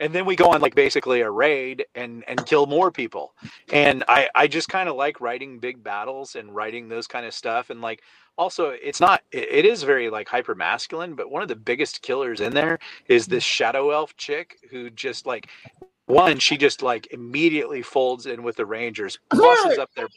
and 0.00 0.12
then 0.12 0.24
we 0.26 0.36
go 0.36 0.50
on 0.50 0.60
like 0.60 0.74
basically 0.74 1.20
a 1.20 1.30
raid 1.30 1.86
and 1.94 2.24
and 2.26 2.44
kill 2.46 2.66
more 2.66 2.90
people. 2.90 3.34
And 3.72 4.04
i 4.08 4.28
i 4.34 4.46
just 4.46 4.68
kind 4.68 4.88
of 4.88 4.96
like 4.96 5.20
writing 5.20 5.58
big 5.58 5.82
battles 5.82 6.34
and 6.36 6.54
writing 6.54 6.88
those 6.88 7.06
kind 7.06 7.26
of 7.26 7.34
stuff. 7.34 7.70
And 7.70 7.80
like 7.80 8.02
also 8.38 8.70
it's 8.70 9.00
not 9.00 9.22
it, 9.32 9.48
it 9.50 9.64
is 9.66 9.82
very 9.82 10.08
like 10.08 10.28
hyper 10.28 10.54
masculine 10.54 11.14
but 11.14 11.30
one 11.30 11.42
of 11.42 11.48
the 11.48 11.56
biggest 11.56 12.00
killers 12.00 12.40
in 12.40 12.54
there 12.54 12.78
is 13.08 13.26
this 13.26 13.44
shadow 13.44 13.90
elf 13.90 14.16
chick 14.16 14.56
who 14.70 14.88
just 14.90 15.26
like 15.26 15.48
one 16.06 16.38
she 16.38 16.56
just 16.56 16.80
like 16.80 17.06
immediately 17.12 17.82
folds 17.82 18.24
in 18.24 18.42
with 18.42 18.56
the 18.56 18.64
rangers 18.64 19.18
pluses 19.30 19.78
up 19.78 19.90
their 19.94 20.08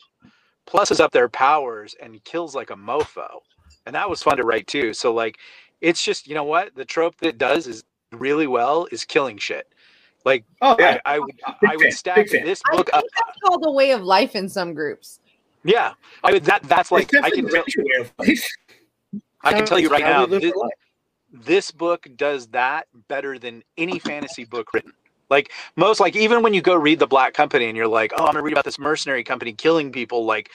pluses 0.68 1.00
up 1.00 1.12
their 1.12 1.30
powers 1.30 1.96
and 2.02 2.24
kills 2.24 2.56
like 2.56 2.70
a 2.70 2.76
mofo. 2.76 3.28
And 3.86 3.96
that 3.96 4.10
was 4.10 4.24
fun 4.24 4.38
to 4.38 4.44
write 4.44 4.68
too. 4.68 4.94
So 4.94 5.14
like 5.14 5.38
it's 5.82 6.04
just 6.04 6.28
you 6.28 6.36
know 6.36 6.44
what? 6.44 6.76
The 6.76 6.86
trope 6.86 7.18
that 7.18 7.28
it 7.28 7.38
does 7.38 7.68
is 7.68 7.84
really 8.12 8.48
well 8.48 8.88
is 8.92 9.06
killing 9.06 9.38
shit. 9.38 9.68
Like 10.24 10.46
Oh 10.62 10.76
yeah, 10.80 11.00
I, 11.06 11.16
I 11.16 11.20
would 11.20 11.40
i 11.48 11.76
would 11.76 11.94
stack 11.94 12.30
this 12.30 12.62
book 12.72 12.90
up 12.94 13.04
that's 13.04 13.40
called 13.44 13.64
a 13.66 13.72
way 13.72 13.92
of 13.92 14.02
life 14.02 14.36
in 14.36 14.48
some 14.48 14.74
groups. 14.74 15.20
Yeah 15.64 15.94
i 16.24 16.32
would 16.32 16.44
that 16.44 16.64
that's 16.64 16.92
like 16.92 17.14
i 17.22 17.30
can 17.30 17.48
tell 17.48 17.64
a 17.64 17.82
way 17.84 18.02
of 18.02 18.12
life. 18.18 18.48
i 19.44 19.54
can 19.54 19.66
tell 19.66 19.80
you 19.80 19.90
right 19.90 20.04
now 20.04 20.26
this, 20.26 20.52
this 21.32 21.72
book 21.72 22.08
does 22.16 22.48
that 22.48 22.88
better 23.08 23.40
than 23.40 23.64
any 23.78 24.00
fantasy 24.00 24.44
book 24.44 24.74
written. 24.74 24.92
Like 25.30 25.52
most, 25.78 26.02
like 26.02 26.16
even 26.16 26.44
when 26.44 26.54
you 26.54 26.62
go 26.62 26.76
read 26.76 27.00
the 27.00 27.08
Black 27.08 27.34
Company 27.34 27.68
and 27.68 27.78
you're 27.78 27.88
like, 27.88 28.12
oh, 28.18 28.26
I'm 28.26 28.34
gonna 28.34 28.44
read 28.44 28.52
about 28.52 28.66
this 28.66 28.78
mercenary 28.78 29.24
company 29.24 29.54
killing 29.54 29.92
people. 29.92 30.26
Like 30.26 30.52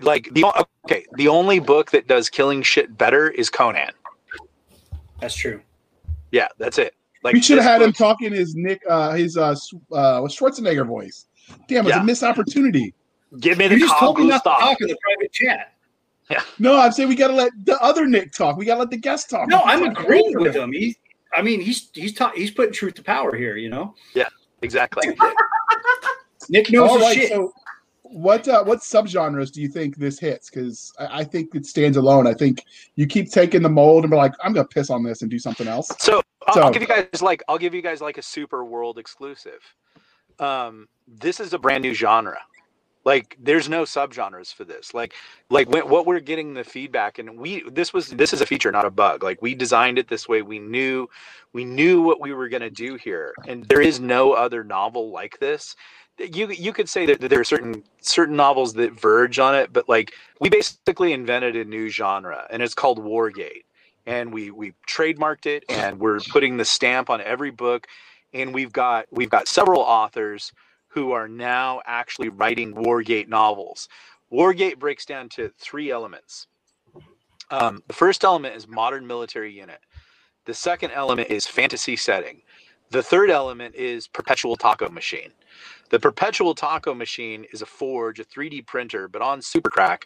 like 0.00 0.32
the 0.32 0.44
okay, 0.84 1.04
the 1.14 1.26
only 1.26 1.58
book 1.58 1.90
that 1.90 2.06
does 2.06 2.30
killing 2.30 2.62
shit 2.62 2.96
better 2.96 3.28
is 3.28 3.50
Conan. 3.50 3.90
That's 5.20 5.34
true. 5.34 5.60
Yeah, 6.30 6.48
that's 6.58 6.78
it. 6.78 6.94
Like 7.24 7.34
we 7.34 7.40
should 7.42 7.58
have 7.58 7.64
this 7.64 7.72
had 7.72 7.82
him 7.82 7.92
talking 7.92 8.32
his 8.32 8.54
Nick, 8.54 8.82
uh, 8.88 9.12
his 9.14 9.36
uh, 9.36 9.50
S- 9.50 9.72
uh, 9.92 10.20
Schwarzenegger 10.22 10.86
voice. 10.86 11.26
Damn, 11.68 11.86
it's 11.86 11.96
Yeah. 11.96 12.02
a 12.02 12.04
missed 12.04 12.22
opportunity. 12.22 12.94
Give 13.40 13.58
me 13.58 13.66
You 13.66 13.78
just 13.78 13.98
told 13.98 14.18
me 14.18 14.26
not 14.26 14.42
to 14.44 14.50
talk 14.50 14.80
in 14.80 14.88
the 14.88 14.96
private 15.02 15.32
chat. 15.32 15.74
Yeah. 16.30 16.42
No, 16.58 16.78
I'm 16.78 16.92
saying 16.92 17.08
we 17.08 17.16
got 17.16 17.28
to 17.28 17.34
let 17.34 17.52
the 17.64 17.78
other 17.82 18.06
Nick 18.06 18.32
talk. 18.32 18.56
We 18.56 18.64
got 18.64 18.74
to 18.74 18.80
let 18.80 18.90
the 18.90 18.96
guest 18.96 19.28
talk. 19.28 19.48
No, 19.48 19.60
I'm 19.64 19.84
agreeing 19.84 20.38
with 20.40 20.54
him. 20.54 20.72
He's, 20.72 20.96
I 21.34 21.42
mean, 21.42 21.60
he's 21.60 21.90
he's 21.92 22.14
ta- 22.14 22.32
he's 22.34 22.50
putting 22.50 22.72
truth 22.72 22.94
to 22.94 23.02
power 23.02 23.34
here. 23.36 23.56
You 23.56 23.68
know, 23.68 23.94
Yeah. 24.14 24.28
Exactly. 24.62 25.14
Nick 26.48 26.70
knows 26.70 26.90
All 26.90 26.96
his 26.96 27.04
right, 27.04 27.16
shit. 27.16 27.28
so 27.30 27.52
what 28.02 28.46
uh, 28.48 28.62
what 28.64 28.78
subgenres 28.80 29.50
do 29.52 29.60
you 29.60 29.68
think 29.68 29.96
this 29.96 30.18
hits? 30.18 30.48
Because 30.50 30.92
I, 30.98 31.20
I 31.20 31.24
think 31.24 31.54
it 31.54 31.66
stands 31.66 31.96
alone. 31.96 32.26
I 32.26 32.34
think 32.34 32.64
you 32.96 33.06
keep 33.06 33.30
taking 33.30 33.62
the 33.62 33.68
mold 33.68 34.04
and 34.04 34.10
be 34.10 34.16
like, 34.16 34.32
I'm 34.42 34.52
gonna 34.52 34.66
piss 34.66 34.88
on 34.90 35.02
this 35.02 35.22
and 35.22 35.30
do 35.30 35.38
something 35.38 35.66
else. 35.66 35.90
So 35.98 36.22
I'll, 36.46 36.54
So- 36.54 36.62
I'll 36.62 36.70
give 36.72 36.82
you 36.82 36.88
guys 36.88 37.20
like 37.22 37.42
I'll 37.48 37.58
give 37.58 37.74
you 37.74 37.82
guys 37.82 38.00
like 38.00 38.16
a 38.18 38.22
super 38.22 38.64
world 38.64 38.98
exclusive. 38.98 39.60
Um, 40.38 40.88
this 41.06 41.40
is 41.40 41.52
a 41.52 41.58
brand 41.58 41.82
new 41.82 41.94
genre. 41.94 42.38
Like 43.04 43.36
there's 43.40 43.68
no 43.68 43.82
subgenres 43.82 44.54
for 44.54 44.64
this. 44.64 44.94
Like 44.94 45.14
like 45.50 45.68
when, 45.68 45.88
what 45.88 46.06
we're 46.06 46.20
getting 46.20 46.54
the 46.54 46.64
feedback 46.64 47.18
and 47.18 47.38
we 47.38 47.62
this 47.70 47.92
was 47.92 48.08
this 48.08 48.32
is 48.32 48.40
a 48.40 48.46
feature 48.46 48.72
not 48.72 48.86
a 48.86 48.90
bug. 48.90 49.22
Like 49.22 49.42
we 49.42 49.54
designed 49.54 49.98
it 49.98 50.08
this 50.08 50.28
way. 50.28 50.42
We 50.42 50.58
knew 50.58 51.08
we 51.52 51.64
knew 51.64 52.02
what 52.02 52.20
we 52.20 52.32
were 52.32 52.48
going 52.48 52.62
to 52.62 52.70
do 52.70 52.96
here 52.96 53.34
and 53.46 53.64
there 53.66 53.80
is 53.80 54.00
no 54.00 54.32
other 54.32 54.64
novel 54.64 55.10
like 55.10 55.38
this. 55.40 55.76
You 56.18 56.50
you 56.50 56.72
could 56.72 56.88
say 56.88 57.06
that 57.06 57.20
there 57.20 57.40
are 57.40 57.44
certain 57.44 57.82
certain 58.00 58.36
novels 58.36 58.74
that 58.74 58.98
verge 58.98 59.38
on 59.38 59.54
it, 59.54 59.72
but 59.72 59.88
like 59.88 60.12
we 60.40 60.48
basically 60.48 61.12
invented 61.12 61.56
a 61.56 61.64
new 61.64 61.88
genre 61.88 62.46
and 62.50 62.62
it's 62.62 62.74
called 62.74 62.98
Wargate 62.98 63.64
and 64.06 64.32
we 64.32 64.50
we 64.50 64.72
trademarked 64.88 65.46
it 65.46 65.64
and 65.68 66.00
we're 66.00 66.20
putting 66.30 66.56
the 66.56 66.64
stamp 66.64 67.10
on 67.10 67.20
every 67.20 67.50
book 67.50 67.86
and 68.32 68.54
we've 68.54 68.72
got 68.72 69.06
we've 69.10 69.30
got 69.30 69.48
several 69.48 69.80
authors 69.80 70.52
who 70.94 71.10
are 71.12 71.28
now 71.28 71.82
actually 71.86 72.28
writing 72.28 72.72
wargate 72.72 73.28
novels. 73.28 73.88
Wargate 74.32 74.78
breaks 74.78 75.04
down 75.04 75.28
to 75.30 75.50
three 75.58 75.90
elements. 75.90 76.46
Um, 77.50 77.82
the 77.88 77.94
first 77.94 78.24
element 78.24 78.54
is 78.56 78.68
modern 78.68 79.06
military 79.06 79.52
unit. 79.52 79.80
The 80.46 80.54
second 80.54 80.92
element 80.92 81.30
is 81.30 81.46
fantasy 81.46 81.96
setting. 81.96 82.42
The 82.90 83.02
third 83.02 83.30
element 83.30 83.74
is 83.74 84.06
perpetual 84.06 84.56
taco 84.56 84.88
machine. 84.88 85.32
The 85.90 85.98
perpetual 85.98 86.54
taco 86.54 86.94
machine 86.94 87.44
is 87.52 87.60
a 87.62 87.66
forge 87.66 88.20
a 88.20 88.24
3d 88.24 88.66
printer 88.66 89.08
but 89.08 89.22
on 89.22 89.40
supercrack 89.40 90.02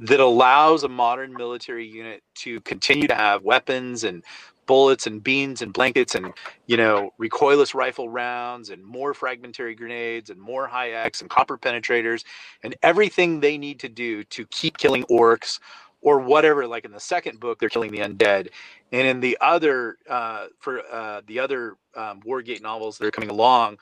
that 0.00 0.20
allows 0.20 0.84
a 0.84 0.88
modern 0.88 1.32
military 1.32 1.86
unit 1.86 2.22
to 2.36 2.60
continue 2.62 3.08
to 3.08 3.14
have 3.14 3.42
weapons 3.42 4.04
and 4.04 4.22
bullets 4.66 5.06
and 5.06 5.22
beans 5.22 5.62
and 5.62 5.72
blankets 5.72 6.14
and 6.14 6.32
you 6.66 6.76
know 6.76 7.12
recoilless 7.20 7.74
rifle 7.74 8.08
rounds 8.08 8.70
and 8.70 8.84
more 8.84 9.14
fragmentary 9.14 9.74
grenades 9.74 10.30
and 10.30 10.40
more 10.40 10.66
high 10.66 10.90
X 10.90 11.20
and 11.20 11.30
copper 11.30 11.58
penetrators 11.58 12.24
and 12.62 12.74
everything 12.82 13.40
they 13.40 13.58
need 13.58 13.80
to 13.80 13.88
do 13.88 14.24
to 14.24 14.46
keep 14.46 14.78
killing 14.78 15.04
orcs 15.04 15.60
or 16.02 16.20
whatever 16.20 16.66
like 16.66 16.84
in 16.84 16.92
the 16.92 17.00
second 17.00 17.40
book 17.40 17.58
they're 17.58 17.68
killing 17.68 17.92
the 17.92 17.98
undead. 18.00 18.48
And 18.92 19.06
in 19.06 19.20
the 19.20 19.38
other 19.40 19.96
uh, 20.08 20.46
for 20.60 20.80
uh, 20.92 21.22
the 21.26 21.40
other 21.40 21.76
um, 21.96 22.20
wargate 22.22 22.62
novels 22.62 22.98
that 22.98 23.06
are 23.06 23.10
coming 23.10 23.30
along 23.30 23.78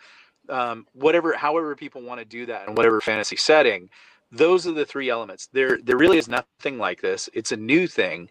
um, 0.49 0.87
whatever 0.93 1.37
however 1.37 1.74
people 1.74 2.03
want 2.03 2.20
to 2.20 2.24
do 2.24 2.47
that 2.47 2.68
in 2.68 2.74
whatever 2.74 3.01
fantasy 3.01 3.37
setting 3.37 3.89
those 4.32 4.66
are 4.66 4.72
the 4.72 4.85
three 4.85 5.11
elements. 5.11 5.49
There 5.53 5.78
there 5.82 5.97
really 5.97 6.18
is 6.18 6.28
nothing 6.28 6.78
like 6.78 7.01
this. 7.01 7.28
It's 7.32 7.53
a 7.53 7.57
new 7.57 7.87
thing 7.87 8.28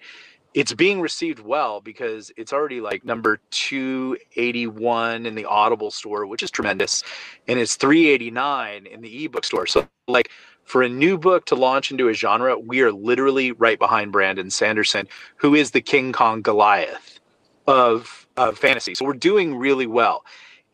it's 0.54 0.74
being 0.74 1.02
received 1.02 1.40
well 1.40 1.82
because 1.82 2.32
it's 2.38 2.54
already 2.54 2.82
like 2.82 3.04
number 3.04 3.40
281 3.52 5.26
in 5.26 5.36
the 5.36 5.46
audible 5.46 5.92
store 5.92 6.26
which 6.26 6.44
is 6.44 6.52
tremendous 6.52 7.04
and 7.48 7.60
it's 7.60 7.76
389 7.76 8.86
in 8.86 9.02
the 9.02 9.26
ebook 9.26 9.44
store 9.44 9.66
so 9.66 9.88
like 10.08 10.30
for 10.64 10.82
a 10.84 10.90
new 10.90 11.18
book 11.18 11.46
to 11.46 11.56
launch 11.56 11.92
into 11.92 12.08
a 12.08 12.14
genre 12.14 12.58
we 12.58 12.82
are 12.82 12.92
literally 12.92 13.52
right 13.54 13.80
behind 13.80 14.12
brandon 14.12 14.50
sanderson 14.50 15.08
who 15.38 15.56
is 15.56 15.72
the 15.72 15.82
king 15.82 16.12
kong 16.12 16.42
goliath 16.42 17.20
of, 17.68 18.28
of 18.38 18.58
fantasy 18.58 18.94
so 18.94 19.06
we're 19.06 19.14
doing 19.14 19.56
really 19.56 19.88
well 19.88 20.24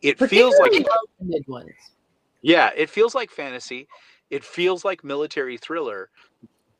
it 0.02 0.18
feels 0.18 0.54
like 0.58 0.72
well-funded 0.72 1.46
ones. 1.46 1.70
yeah, 2.42 2.70
it 2.76 2.88
feels 2.88 3.14
like 3.14 3.30
fantasy. 3.30 3.88
It 4.30 4.44
feels 4.44 4.84
like 4.84 5.04
military 5.04 5.58
thriller, 5.58 6.10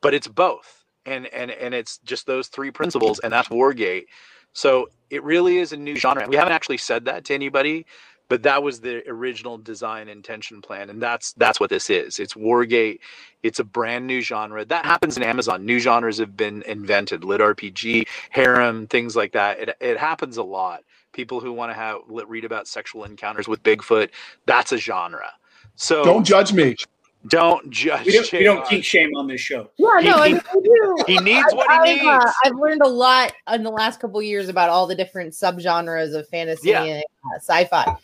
but 0.00 0.14
it's 0.14 0.28
both. 0.28 0.79
And 1.06 1.26
and 1.28 1.50
and 1.50 1.74
it's 1.74 1.98
just 1.98 2.26
those 2.26 2.48
three 2.48 2.70
principles, 2.70 3.18
and 3.20 3.32
that's 3.32 3.48
Wargate. 3.48 4.04
So 4.52 4.88
it 5.10 5.22
really 5.22 5.58
is 5.58 5.72
a 5.72 5.76
new 5.76 5.96
genre. 5.96 6.26
We 6.28 6.36
haven't 6.36 6.52
actually 6.52 6.78
said 6.78 7.04
that 7.06 7.24
to 7.26 7.34
anybody, 7.34 7.86
but 8.28 8.44
that 8.44 8.62
was 8.62 8.80
the 8.80 9.02
original 9.08 9.58
design 9.58 10.08
intention 10.08 10.62
plan, 10.62 10.88
and 10.90 11.02
that's 11.02 11.32
that's 11.34 11.58
what 11.58 11.70
this 11.70 11.90
is. 11.90 12.18
It's 12.18 12.34
Wargate. 12.34 13.00
It's 13.42 13.58
a 13.58 13.64
brand 13.64 14.06
new 14.06 14.20
genre 14.20 14.64
that 14.64 14.84
happens 14.84 15.16
in 15.16 15.22
Amazon. 15.22 15.66
New 15.66 15.80
genres 15.80 16.18
have 16.18 16.36
been 16.36 16.62
invented: 16.62 17.24
lit 17.24 17.40
RPG, 17.40 18.06
harem, 18.30 18.86
things 18.86 19.16
like 19.16 19.32
that. 19.32 19.58
It 19.58 19.76
it 19.80 19.98
happens 19.98 20.36
a 20.36 20.44
lot. 20.44 20.84
People 21.12 21.40
who 21.40 21.52
want 21.52 21.70
to 21.70 21.74
have 21.74 21.98
read 22.08 22.44
about 22.44 22.68
sexual 22.68 23.02
encounters 23.04 23.48
with 23.48 23.62
Bigfoot, 23.64 24.10
that's 24.46 24.70
a 24.70 24.78
genre. 24.78 25.32
So 25.74 26.04
Don't 26.04 26.24
judge 26.24 26.52
me. 26.52 26.76
Don't 27.28 27.68
judge. 27.70 28.06
We 28.06 28.12
don't, 28.12 28.32
we 28.32 28.42
don't 28.44 28.64
JR. 28.64 28.68
kink 28.70 28.84
shame 28.84 29.10
on 29.16 29.26
this 29.26 29.40
show. 29.40 29.70
Yeah, 29.76 30.00
He- 30.00 30.08
no, 30.08 30.16
I 30.16 30.28
he- 30.28 30.34
mean, 30.34 30.42
we 30.54 30.62
do. 30.62 30.96
He 31.06 31.18
needs 31.18 31.52
what 31.52 31.70
he 31.70 31.76
I've, 31.92 31.96
needs. 32.02 32.06
uh, 32.24 32.32
I've 32.44 32.54
learned 32.56 32.82
a 32.82 32.88
lot 32.88 33.32
in 33.52 33.62
the 33.62 33.70
last 33.70 34.00
couple 34.00 34.20
years 34.22 34.48
about 34.48 34.70
all 34.70 34.86
the 34.86 34.94
different 34.94 35.32
subgenres 35.34 36.14
of 36.14 36.26
fantasy 36.28 36.70
Yeah. 36.70 36.82
and 36.84 37.02
uh, 37.02 37.36
sci-fi. 37.38 37.96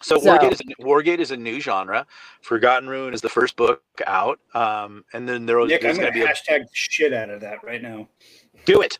So, 0.00 0.18
So- 0.18 0.30
Wargate, 0.38 0.52
is 0.52 0.60
a, 0.60 0.82
Wargate 0.82 1.18
is 1.18 1.30
a 1.32 1.36
new 1.36 1.60
genre. 1.60 2.06
Forgotten 2.40 2.88
Ruin 2.88 3.12
is 3.12 3.20
the 3.20 3.28
first 3.28 3.56
book 3.56 3.82
out, 4.06 4.38
um, 4.54 5.04
and 5.12 5.28
then 5.28 5.44
there 5.44 5.58
was 5.58 5.68
Nick, 5.68 5.80
I'm 5.82 5.88
there's 5.88 5.98
going 5.98 6.12
going 6.12 6.14
to 6.14 6.20
to 6.20 6.26
be 6.26 6.30
a 6.52 6.58
hashtag 6.58 6.62
the 6.62 6.68
shit 6.72 7.12
out 7.12 7.30
of 7.30 7.40
that 7.42 7.62
right 7.64 7.82
now. 7.82 8.08
do 8.64 8.80
it. 8.80 8.96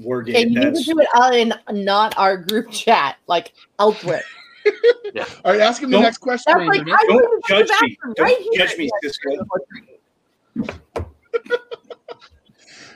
Wargate. 0.00 0.30
Okay, 0.30 0.46
you 0.46 0.58
need 0.60 0.74
to 0.74 0.82
do 0.82 0.94
it 1.00 1.34
in 1.68 1.84
not 1.84 2.16
our 2.18 2.36
group 2.36 2.70
chat, 2.70 3.16
like 3.26 3.52
elsewhere. 3.78 4.22
All 5.44 5.52
right, 5.52 5.60
ask 5.60 5.82
him 5.82 5.90
the 5.90 5.96
Don't- 5.96 6.02
next 6.04 6.18
question. 6.18 6.52
That's 6.56 6.66
like 6.68 6.78
Ranger. 6.78 6.94
I 6.94 7.04
Don't 7.08 7.16
went 7.16 7.44
to 7.46 7.54
the 7.54 7.64
judge 7.64 7.68
me. 7.82 7.96
bathroom 8.00 8.14
Don't 8.16 8.24
right 8.26 8.38
here. 8.38 8.66
judge 8.66 8.78
me, 8.78 8.90
Cisca. 9.02 9.30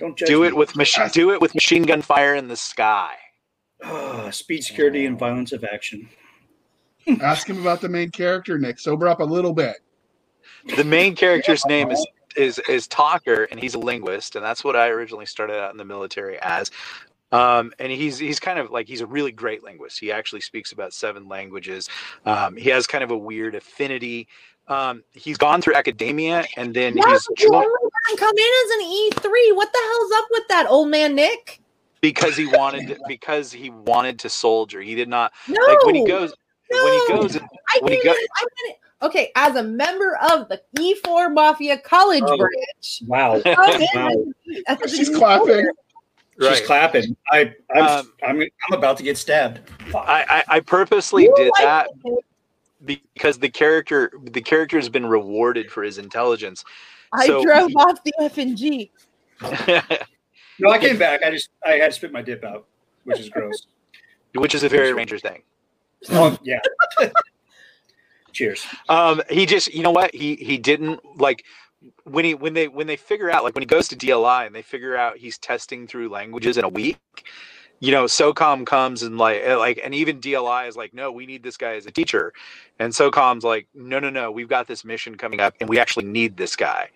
Don't 0.00 0.16
judge 0.16 0.28
Do 0.28 0.40
me. 0.42 0.46
it 0.48 0.56
with 0.56 0.76
machine. 0.76 1.08
Do 1.12 1.30
it 1.32 1.40
with 1.40 1.54
machine 1.54 1.82
gun 1.82 2.02
fire 2.02 2.34
in 2.34 2.48
the 2.48 2.56
sky. 2.56 3.14
Ah, 3.82 4.30
speed, 4.30 4.62
security, 4.64 5.06
and 5.06 5.18
violence 5.18 5.52
of 5.52 5.64
action. 5.64 6.08
Ask 7.20 7.48
him 7.48 7.60
about 7.60 7.80
the 7.80 7.88
main 7.88 8.10
character, 8.10 8.58
Nick. 8.58 8.78
Sober 8.78 9.08
up 9.08 9.20
a 9.20 9.24
little 9.24 9.52
bit. 9.54 9.76
The 10.76 10.84
main 10.84 11.14
character's 11.16 11.64
name 11.66 11.90
is 11.90 12.06
is 12.36 12.58
is 12.68 12.86
Talker, 12.86 13.44
and 13.50 13.58
he's 13.58 13.74
a 13.74 13.78
linguist, 13.78 14.36
and 14.36 14.44
that's 14.44 14.62
what 14.62 14.76
I 14.76 14.88
originally 14.88 15.26
started 15.26 15.56
out 15.58 15.70
in 15.72 15.76
the 15.78 15.84
military 15.84 16.38
as. 16.40 16.70
Um, 17.30 17.72
and 17.78 17.92
he's 17.92 18.18
he's 18.18 18.40
kind 18.40 18.58
of 18.58 18.70
like 18.70 18.88
he's 18.88 19.00
a 19.02 19.06
really 19.06 19.32
great 19.32 19.62
linguist. 19.62 19.98
He 20.00 20.10
actually 20.10 20.40
speaks 20.40 20.72
about 20.72 20.92
seven 20.94 21.28
languages. 21.28 21.88
Um, 22.24 22.56
he 22.56 22.70
has 22.70 22.86
kind 22.86 23.04
of 23.04 23.10
a 23.10 23.16
weird 23.18 23.54
affinity. 23.54 24.28
Um, 24.68 25.02
he's 25.12 25.36
gone 25.38 25.60
through 25.62 25.74
academia, 25.74 26.44
and 26.56 26.74
then 26.74 26.96
Yeah, 26.96 27.08
he's 27.10 27.26
but 27.28 27.40
you 27.42 27.50
only 27.54 27.66
let 28.10 28.18
come 28.18 28.34
in 28.36 28.52
as 28.64 28.70
an 28.76 28.82
E 28.82 29.10
three. 29.20 29.52
What 29.52 29.72
the 29.72 29.78
hell's 29.78 30.12
up 30.14 30.24
with 30.30 30.48
that 30.48 30.66
old 30.68 30.88
man 30.88 31.14
Nick? 31.14 31.60
because 32.00 32.36
he 32.36 32.46
wanted 32.46 32.86
to, 32.86 32.96
because 33.08 33.50
he 33.50 33.70
wanted 33.70 34.20
to 34.20 34.28
soldier. 34.28 34.80
He 34.80 34.94
did 34.94 35.08
not 35.08 35.32
No, 35.48 35.60
like 35.66 35.84
when 35.84 35.96
he 35.96 36.06
goes 36.06 36.32
when 36.70 36.92
he 36.92 37.08
goes 37.08 37.36
I 37.36 37.78
when 37.80 37.92
he 37.92 37.98
didn't- 37.98 38.04
go- 38.04 38.12
I 39.02 39.06
okay, 39.06 39.32
as 39.34 39.56
a 39.56 39.62
member 39.64 40.16
of 40.30 40.48
the 40.48 40.62
E 40.80 40.94
four 41.04 41.28
Mafia 41.28 41.76
College 41.78 42.22
Oh. 42.26 42.36
branch, 42.36 43.02
Wow. 43.06 43.42
Wow. 43.44 44.24
She's 44.86 45.10
E4. 45.10 45.64
Clapping. 46.38 46.56
She's 46.56 46.60
right. 46.60 46.66
clapping. 46.66 47.16
I, 47.30 47.54
I'm, 47.74 47.82
Um, 48.00 48.12
I'm, 48.22 48.40
I'm 48.40 48.78
about 48.78 48.96
to 48.98 49.02
get 49.02 49.16
stabbed. 49.18 49.60
I, 49.94 50.24
I 50.48 50.56
I 50.56 50.60
purposely 50.60 51.24
You 51.24 51.34
did 51.36 51.50
like 51.58 51.64
that 51.64 51.88
it. 52.04 53.00
because 53.14 53.38
the 53.38 53.48
character 53.48 54.12
the 54.22 54.40
character 54.40 54.76
has 54.76 54.88
been 54.88 55.06
rewarded 55.06 55.70
for 55.70 55.82
his 55.82 55.98
intelligence. 55.98 56.64
I 57.12 57.26
So- 57.26 57.42
drove 57.44 57.70
off 57.76 58.02
the 58.04 58.12
F 58.20 58.38
and 58.38 58.56
G. 58.56 58.90
No, 60.60 60.70
I 60.70 60.78
came 60.78 60.98
back. 60.98 61.22
I 61.22 61.30
just, 61.30 61.50
I 61.64 61.74
had 61.74 61.86
to 61.86 61.92
spit 61.92 62.10
my 62.10 62.20
dip 62.20 62.42
out, 62.42 62.66
which 63.04 63.20
is 63.20 63.28
gross. 63.28 63.68
which 64.34 64.56
is 64.56 64.64
a 64.64 64.68
very 64.68 64.92
ranger 64.92 65.16
thing. 65.16 65.44
oh, 66.10 66.36
yeah. 66.42 66.58
Cheers. 68.32 68.66
Um, 68.88 69.22
he 69.30 69.46
just, 69.46 69.72
you 69.72 69.82
know 69.82 69.90
what? 69.90 70.14
He 70.14 70.36
he 70.36 70.58
didn't 70.58 71.00
like 71.16 71.44
when 72.04 72.24
he 72.24 72.34
when 72.34 72.54
they 72.54 72.68
when 72.68 72.86
they 72.88 72.96
figure 72.96 73.30
out 73.30 73.44
like 73.44 73.54
when 73.54 73.62
he 73.62 73.66
goes 73.66 73.88
to 73.88 73.96
DLI 73.96 74.46
and 74.46 74.54
they 74.54 74.62
figure 74.62 74.96
out 74.96 75.18
he's 75.18 75.38
testing 75.38 75.86
through 75.88 76.10
languages 76.10 76.58
in 76.58 76.64
a 76.64 76.70
week. 76.70 76.98
You 77.80 77.92
know, 77.92 78.06
SOCOM 78.06 78.66
comes 78.66 79.02
and 79.04 79.18
like 79.18 79.46
like 79.46 79.80
and 79.84 79.94
even 79.94 80.20
DLI 80.20 80.68
is 80.68 80.76
like, 80.76 80.94
no, 80.94 81.12
we 81.12 81.26
need 81.26 81.42
this 81.44 81.56
guy 81.58 81.76
as 81.76 81.86
a 81.86 81.92
teacher, 81.92 82.32
and 82.78 82.92
SOCOM's 82.92 83.44
like, 83.44 83.68
no, 83.74 84.00
no, 84.00 84.10
no, 84.10 84.30
we've 84.32 84.48
got 84.48 84.66
this 84.68 84.84
mission 84.84 85.16
coming 85.16 85.40
up 85.40 85.54
and 85.60 85.68
we 85.68 85.78
actually 85.80 86.06
need 86.06 86.36
this 86.36 86.56
guy. 86.56 86.90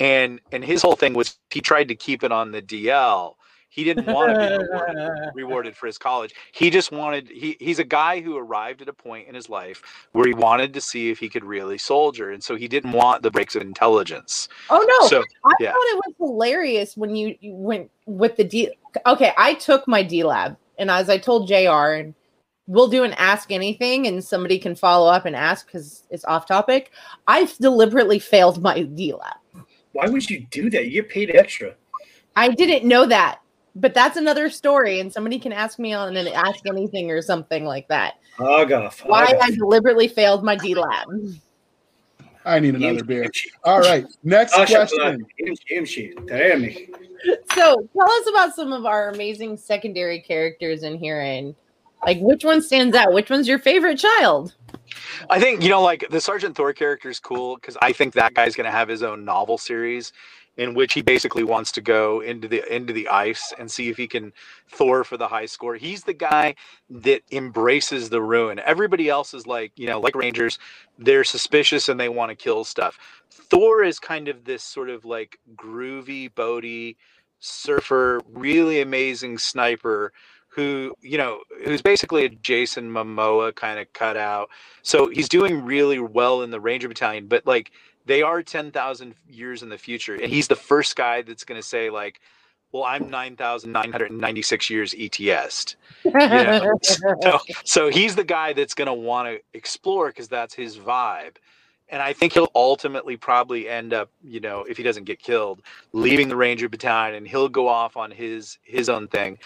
and 0.00 0.40
and 0.52 0.64
his 0.64 0.82
whole 0.82 0.96
thing 0.96 1.14
was 1.14 1.38
he 1.50 1.60
tried 1.62 1.88
to 1.88 1.96
keep 1.96 2.24
it 2.24 2.32
on 2.32 2.52
the 2.52 2.62
DL. 2.62 3.34
He 3.70 3.84
didn't 3.84 4.06
want 4.06 4.32
to 4.32 4.38
be 4.38 4.56
rewarded, 4.56 5.30
rewarded 5.34 5.76
for 5.76 5.86
his 5.86 5.98
college. 5.98 6.34
He 6.52 6.70
just 6.70 6.90
wanted 6.90 7.28
he 7.28 7.56
he's 7.60 7.78
a 7.78 7.84
guy 7.84 8.20
who 8.20 8.36
arrived 8.36 8.82
at 8.82 8.88
a 8.88 8.92
point 8.92 9.28
in 9.28 9.34
his 9.34 9.48
life 9.48 9.82
where 10.12 10.26
he 10.26 10.34
wanted 10.34 10.72
to 10.74 10.80
see 10.80 11.10
if 11.10 11.18
he 11.18 11.28
could 11.28 11.44
really 11.44 11.78
soldier, 11.78 12.30
and 12.30 12.42
so 12.42 12.56
he 12.56 12.66
didn't 12.66 12.92
want 12.92 13.22
the 13.22 13.30
breaks 13.30 13.54
of 13.56 13.62
intelligence. 13.62 14.48
Oh 14.70 14.84
no! 15.00 15.08
So 15.08 15.22
I 15.44 15.52
yeah. 15.60 15.72
thought 15.72 15.78
it 15.78 16.02
was 16.06 16.14
hilarious 16.18 16.96
when 16.96 17.14
you, 17.14 17.36
you 17.40 17.54
went 17.54 17.90
with 18.06 18.36
the 18.36 18.44
D. 18.44 18.70
Okay, 19.06 19.32
I 19.36 19.54
took 19.54 19.86
my 19.86 20.02
DLAB, 20.02 20.56
and 20.78 20.90
as 20.90 21.10
I 21.10 21.18
told 21.18 21.46
Jr. 21.46 21.92
and 21.94 22.14
we'll 22.68 22.88
do 22.88 23.02
an 23.02 23.12
ask 23.14 23.50
anything, 23.50 24.06
and 24.06 24.22
somebody 24.22 24.58
can 24.58 24.76
follow 24.76 25.10
up 25.10 25.26
and 25.26 25.36
ask 25.36 25.66
because 25.66 26.04
it's 26.10 26.24
off 26.24 26.46
topic. 26.46 26.92
I've 27.26 27.56
deliberately 27.58 28.18
failed 28.18 28.62
my 28.62 28.80
DLAB. 28.80 29.36
Why 29.92 30.06
would 30.08 30.28
you 30.30 30.46
do 30.50 30.70
that? 30.70 30.86
You 30.86 31.02
get 31.02 31.10
paid 31.10 31.34
extra. 31.34 31.74
I 32.36 32.50
didn't 32.50 32.86
know 32.86 33.04
that, 33.06 33.40
but 33.80 33.94
that's 33.94 34.16
another 34.16 34.50
story, 34.50 35.00
and 35.00 35.12
somebody 35.12 35.38
can 35.38 35.52
ask 35.52 35.78
me 35.78 35.92
on 35.92 36.16
and 36.16 36.28
ask 36.28 36.66
anything 36.66 37.10
or 37.10 37.22
something 37.22 37.64
like 37.64 37.88
that. 37.88 38.14
Fog 38.36 38.72
off. 38.72 39.00
Why 39.04 39.24
off. 39.24 39.42
I 39.42 39.50
deliberately 39.50 40.08
failed 40.08 40.44
my 40.44 40.56
DLAB. 40.56 41.40
I 42.44 42.60
need 42.60 42.76
another 42.76 43.04
beer. 43.04 43.30
All 43.64 43.80
right, 43.80 44.06
next 44.22 44.54
question. 44.54 45.26
Imshi, 45.70 46.14
Taremi. 46.14 46.88
So 47.52 47.88
tell 47.92 48.10
us 48.10 48.28
about 48.28 48.54
some 48.54 48.72
of 48.72 48.86
our 48.86 49.10
amazing 49.10 49.56
secondary 49.56 50.20
characters 50.20 50.82
in 50.82 50.98
here, 50.98 51.20
and 51.20 51.54
like 52.06 52.18
which 52.20 52.44
one 52.44 52.62
stands 52.62 52.96
out? 52.96 53.12
Which 53.12 53.30
one's 53.30 53.48
your 53.48 53.58
favorite 53.58 53.98
child? 53.98 54.54
I 55.28 55.38
think 55.40 55.62
you 55.62 55.68
know, 55.68 55.82
like 55.82 56.08
the 56.10 56.20
Sergeant 56.20 56.56
Thor 56.56 56.72
character 56.72 57.10
is 57.10 57.20
cool 57.20 57.56
because 57.56 57.76
I 57.82 57.92
think 57.92 58.14
that 58.14 58.34
guy's 58.34 58.54
going 58.54 58.66
to 58.66 58.70
have 58.70 58.88
his 58.88 59.02
own 59.02 59.24
novel 59.24 59.58
series 59.58 60.12
in 60.58 60.74
which 60.74 60.92
he 60.92 61.00
basically 61.00 61.44
wants 61.44 61.70
to 61.72 61.80
go 61.80 62.20
into 62.20 62.48
the 62.48 62.62
into 62.74 62.92
the 62.92 63.08
ice 63.08 63.54
and 63.58 63.70
see 63.70 63.88
if 63.88 63.96
he 63.96 64.08
can 64.08 64.32
Thor 64.68 65.04
for 65.04 65.16
the 65.16 65.28
high 65.28 65.46
score. 65.46 65.76
He's 65.76 66.02
the 66.02 66.12
guy 66.12 66.56
that 66.90 67.22
embraces 67.30 68.10
the 68.10 68.20
ruin. 68.20 68.58
Everybody 68.58 69.08
else 69.08 69.32
is 69.32 69.46
like, 69.46 69.72
you 69.76 69.86
know, 69.86 70.00
like 70.00 70.16
Rangers, 70.16 70.58
they're 70.98 71.24
suspicious 71.24 71.88
and 71.88 71.98
they 71.98 72.08
want 72.08 72.30
to 72.30 72.34
kill 72.34 72.64
stuff. 72.64 72.98
Thor 73.30 73.84
is 73.84 74.00
kind 74.00 74.26
of 74.26 74.44
this 74.44 74.64
sort 74.64 74.90
of 74.90 75.04
like 75.04 75.38
groovy, 75.54 76.30
boaty 76.34 76.96
surfer, 77.38 78.20
really 78.32 78.80
amazing 78.80 79.38
sniper 79.38 80.12
who, 80.48 80.92
you 81.02 81.18
know, 81.18 81.40
who's 81.64 81.82
basically 81.82 82.24
a 82.24 82.28
Jason 82.28 82.90
Momoa 82.90 83.54
kind 83.54 83.78
of 83.78 83.92
cutout. 83.92 84.48
So 84.82 85.08
he's 85.08 85.28
doing 85.28 85.64
really 85.64 86.00
well 86.00 86.42
in 86.42 86.50
the 86.50 86.60
Ranger 86.60 86.88
Battalion, 86.88 87.28
but 87.28 87.46
like 87.46 87.70
they 88.08 88.22
are 88.22 88.42
10,000 88.42 89.14
years 89.28 89.62
in 89.62 89.68
the 89.68 89.76
future. 89.78 90.14
And 90.14 90.32
he's 90.32 90.48
the 90.48 90.56
first 90.56 90.96
guy 90.96 91.20
that's 91.22 91.44
going 91.44 91.60
to 91.60 91.66
say, 91.66 91.90
like, 91.90 92.20
well, 92.72 92.84
I'm 92.84 93.08
9,996 93.10 94.70
years 94.70 94.94
ETS. 94.98 95.76
Yeah. 96.04 96.70
So, 96.82 97.38
so 97.64 97.90
he's 97.90 98.16
the 98.16 98.24
guy 98.24 98.52
that's 98.54 98.72
going 98.72 98.86
to 98.86 98.94
want 98.94 99.28
to 99.28 99.40
explore 99.52 100.08
because 100.08 100.28
that's 100.28 100.54
his 100.54 100.78
vibe. 100.78 101.36
And 101.90 102.00
I 102.00 102.12
think 102.12 102.32
he'll 102.32 102.50
ultimately 102.54 103.16
probably 103.16 103.68
end 103.68 103.92
up, 103.92 104.10
you 104.22 104.40
know, 104.40 104.64
if 104.68 104.76
he 104.76 104.82
doesn't 104.82 105.04
get 105.04 105.18
killed, 105.18 105.60
leaving 105.92 106.28
the 106.28 106.36
Ranger 106.36 106.68
Battalion 106.68 107.16
and 107.16 107.26
he'll 107.28 107.48
go 107.48 107.68
off 107.68 107.96
on 107.96 108.10
his 108.10 108.58
his 108.62 108.88
own 108.88 109.08
thing. 109.08 109.38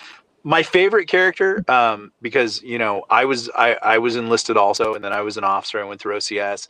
My 0.44 0.62
favorite 0.62 1.06
character, 1.06 1.64
um, 1.68 2.12
because 2.20 2.62
you 2.62 2.78
know, 2.78 3.04
I 3.08 3.24
was 3.24 3.48
I, 3.56 3.76
I 3.82 3.98
was 3.98 4.16
enlisted 4.16 4.56
also, 4.56 4.94
and 4.94 5.02
then 5.02 5.12
I 5.12 5.22
was 5.22 5.36
an 5.36 5.44
officer. 5.44 5.80
I 5.80 5.84
went 5.84 6.00
through 6.00 6.16
OCS. 6.16 6.68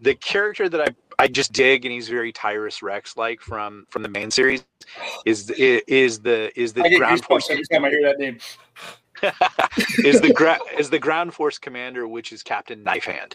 The 0.00 0.14
character 0.14 0.68
that 0.68 0.80
I 0.80 0.88
I 1.18 1.28
just 1.28 1.52
dig, 1.52 1.84
and 1.84 1.92
he's 1.92 2.08
very 2.08 2.32
Tyrus 2.32 2.82
Rechs 2.82 3.16
like 3.16 3.40
from 3.40 3.86
from 3.90 4.02
the 4.02 4.08
main 4.08 4.30
series, 4.30 4.64
is 5.24 5.50
is 5.50 6.20
the 6.20 6.58
is 6.58 6.72
the 6.72 6.84
I 6.84 6.94
ground 6.96 7.24
force 7.24 7.50
every 7.50 7.64
time 7.64 7.84
I 7.84 7.90
hear 7.90 8.02
that 8.02 8.18
name. 8.18 8.38
is 10.04 10.20
the 10.20 10.32
gra- 10.32 10.60
is 10.78 10.90
the 10.90 10.98
ground 10.98 11.32
force 11.32 11.58
commander, 11.58 12.06
which 12.06 12.32
is 12.32 12.42
Captain 12.42 12.84
Knifehand, 12.84 13.34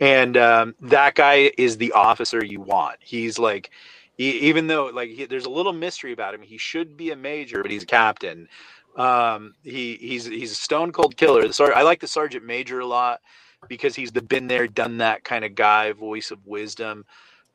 and 0.00 0.36
um, 0.38 0.74
that 0.80 1.14
guy 1.14 1.50
is 1.58 1.76
the 1.76 1.92
officer 1.92 2.42
you 2.42 2.60
want. 2.60 2.96
He's 3.00 3.38
like, 3.38 3.70
he, 4.16 4.30
even 4.38 4.66
though 4.66 4.86
like 4.86 5.10
he, 5.10 5.26
there's 5.26 5.44
a 5.44 5.50
little 5.50 5.74
mystery 5.74 6.12
about 6.12 6.34
him, 6.34 6.40
he 6.40 6.56
should 6.56 6.96
be 6.96 7.10
a 7.10 7.16
major, 7.16 7.62
but 7.62 7.70
he's 7.70 7.82
a 7.82 7.86
captain. 7.86 8.48
Um, 8.96 9.54
he 9.62 9.96
he's 10.00 10.24
he's 10.24 10.52
a 10.52 10.56
stone 10.56 10.92
cold 10.92 11.18
killer. 11.18 11.46
The 11.46 11.52
sar- 11.52 11.74
I 11.74 11.82
like 11.82 12.00
the 12.00 12.08
sergeant 12.08 12.44
major 12.44 12.80
a 12.80 12.86
lot 12.86 13.20
because 13.66 13.96
he's 13.96 14.12
the 14.12 14.22
been 14.22 14.46
there, 14.46 14.66
done 14.66 14.98
that 14.98 15.24
kind 15.24 15.44
of 15.44 15.54
guy, 15.54 15.92
voice 15.92 16.30
of 16.30 16.46
wisdom. 16.46 17.04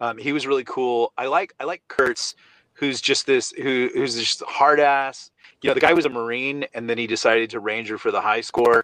Um, 0.02 0.18
he 0.18 0.34
was 0.34 0.46
really 0.46 0.64
cool. 0.66 1.14
I 1.18 1.28
like 1.28 1.54
I 1.60 1.64
like 1.64 1.84
Kurtz, 1.88 2.36
who's 2.74 3.00
just 3.00 3.26
this 3.26 3.52
who 3.52 3.90
who's 3.94 4.20
just 4.20 4.42
hard 4.44 4.80
ass. 4.80 5.32
You 5.62 5.70
know, 5.70 5.76
the 5.76 5.80
guy 5.80 5.94
was 5.94 6.06
a 6.06 6.10
Marine 6.10 6.66
and 6.74 6.90
then 6.90 6.98
he 6.98 7.08
decided 7.08 7.50
to 7.52 7.62
Ranger 7.62 7.98
for 7.98 8.12
the 8.12 8.20
high 8.20 8.42
score 8.42 8.84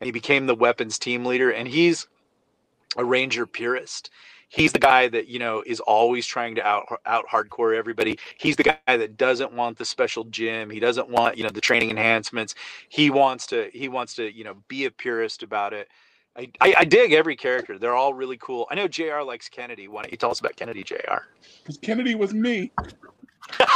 and 0.00 0.06
he 0.06 0.12
became 0.12 0.46
the 0.46 0.54
weapons 0.54 0.98
team 0.98 1.24
leader. 1.24 1.50
And 1.50 1.68
he's 1.68 2.06
a 2.96 3.04
Ranger 3.04 3.46
purist. 3.46 4.10
He's 4.48 4.72
the 4.72 4.78
guy 4.78 5.08
that, 5.08 5.26
you 5.28 5.38
know, 5.38 5.62
is 5.66 5.80
always 5.80 6.26
trying 6.26 6.54
to 6.54 6.66
out 6.66 7.00
out 7.06 7.26
hardcore 7.30 7.76
everybody. 7.76 8.18
He's 8.38 8.56
the 8.56 8.62
guy 8.62 8.78
that 8.86 9.16
doesn't 9.16 9.52
want 9.52 9.76
the 9.76 9.84
special 9.84 10.24
gym. 10.24 10.70
He 10.70 10.78
doesn't 10.78 11.08
want, 11.08 11.36
you 11.36 11.42
know, 11.42 11.50
the 11.50 11.60
training 11.60 11.90
enhancements. 11.90 12.54
He 12.88 13.10
wants 13.10 13.46
to 13.48 13.68
he 13.72 13.88
wants 13.88 14.14
to, 14.14 14.32
you 14.32 14.44
know, 14.44 14.54
be 14.68 14.84
a 14.84 14.90
purist 14.90 15.42
about 15.42 15.72
it. 15.72 15.88
I, 16.36 16.50
I, 16.60 16.74
I 16.78 16.84
dig 16.84 17.12
every 17.12 17.36
character. 17.36 17.78
They're 17.78 17.94
all 17.94 18.12
really 18.12 18.38
cool. 18.38 18.66
I 18.70 18.74
know 18.74 18.88
JR 18.88 19.20
likes 19.20 19.48
Kennedy. 19.48 19.86
Why 19.88 20.02
don't 20.02 20.10
you 20.10 20.18
tell 20.18 20.30
us 20.30 20.40
about 20.40 20.56
Kennedy, 20.56 20.82
JR? 20.82 21.28
because 21.64 21.78
Kennedy 21.78 22.14
was 22.14 22.34
me. 22.34 22.70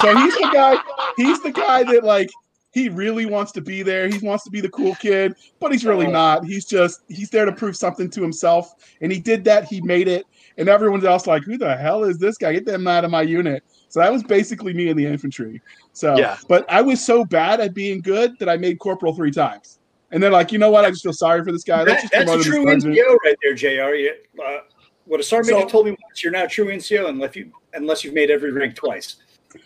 So 0.00 0.16
he's 0.16 0.34
the 0.34 0.50
guy. 0.52 0.76
He's 1.16 1.42
the 1.42 1.52
guy 1.52 1.82
that 1.84 2.04
like 2.04 2.30
he 2.72 2.88
really 2.88 3.26
wants 3.26 3.52
to 3.52 3.60
be 3.60 3.82
there. 3.82 4.08
He 4.08 4.18
wants 4.18 4.44
to 4.44 4.50
be 4.50 4.60
the 4.60 4.68
cool 4.68 4.94
kid, 4.96 5.34
but 5.58 5.72
he's 5.72 5.84
really 5.84 6.06
oh. 6.06 6.10
not. 6.10 6.44
He's 6.44 6.64
just 6.64 7.02
he's 7.08 7.30
there 7.30 7.44
to 7.44 7.52
prove 7.52 7.76
something 7.76 8.10
to 8.10 8.22
himself, 8.22 8.74
and 9.00 9.10
he 9.10 9.18
did 9.18 9.44
that. 9.44 9.64
He 9.64 9.80
made 9.80 10.08
it, 10.08 10.26
and 10.56 10.68
everyone 10.68 11.04
else 11.06 11.26
like, 11.26 11.44
who 11.44 11.58
the 11.58 11.76
hell 11.76 12.04
is 12.04 12.18
this 12.18 12.36
guy? 12.36 12.52
Get 12.52 12.66
them 12.66 12.86
out 12.86 13.04
of 13.04 13.10
my 13.10 13.22
unit. 13.22 13.62
So 13.88 14.00
that 14.00 14.12
was 14.12 14.22
basically 14.22 14.74
me 14.74 14.88
in 14.88 14.96
the 14.98 15.06
infantry. 15.06 15.62
So, 15.94 16.18
Yeah. 16.18 16.36
but 16.46 16.70
I 16.70 16.82
was 16.82 17.02
so 17.02 17.24
bad 17.24 17.60
at 17.60 17.72
being 17.72 18.02
good 18.02 18.38
that 18.38 18.48
I 18.48 18.58
made 18.58 18.78
corporal 18.78 19.14
three 19.14 19.30
times. 19.30 19.78
And 20.10 20.22
they're 20.22 20.30
like, 20.30 20.52
you 20.52 20.58
know 20.58 20.70
what? 20.70 20.84
I 20.84 20.90
just 20.90 21.02
feel 21.02 21.12
sorry 21.12 21.44
for 21.44 21.52
this 21.52 21.64
guy. 21.64 21.84
That, 21.84 22.00
just 22.00 22.12
that's 22.12 22.30
a 22.30 22.50
promote 22.50 22.70
him 22.70 22.80
to 22.80 22.80
true. 22.80 22.94
NCO 22.94 23.16
right 23.24 23.36
there, 23.42 23.54
Jr. 23.54 23.94
You, 23.94 24.14
uh, 24.44 24.58
what 25.04 25.20
a 25.20 25.22
sergeant 25.22 25.58
So- 25.60 25.68
told 25.68 25.86
me 25.86 25.92
once, 25.92 26.22
you're 26.22 26.32
not 26.32 26.46
a 26.46 26.48
true 26.48 26.66
NCO 26.66 27.08
unless 27.08 27.36
you 27.36 27.52
unless 27.74 28.02
you've 28.04 28.14
made 28.14 28.30
every 28.30 28.50
rank 28.50 28.74
twice. 28.74 29.16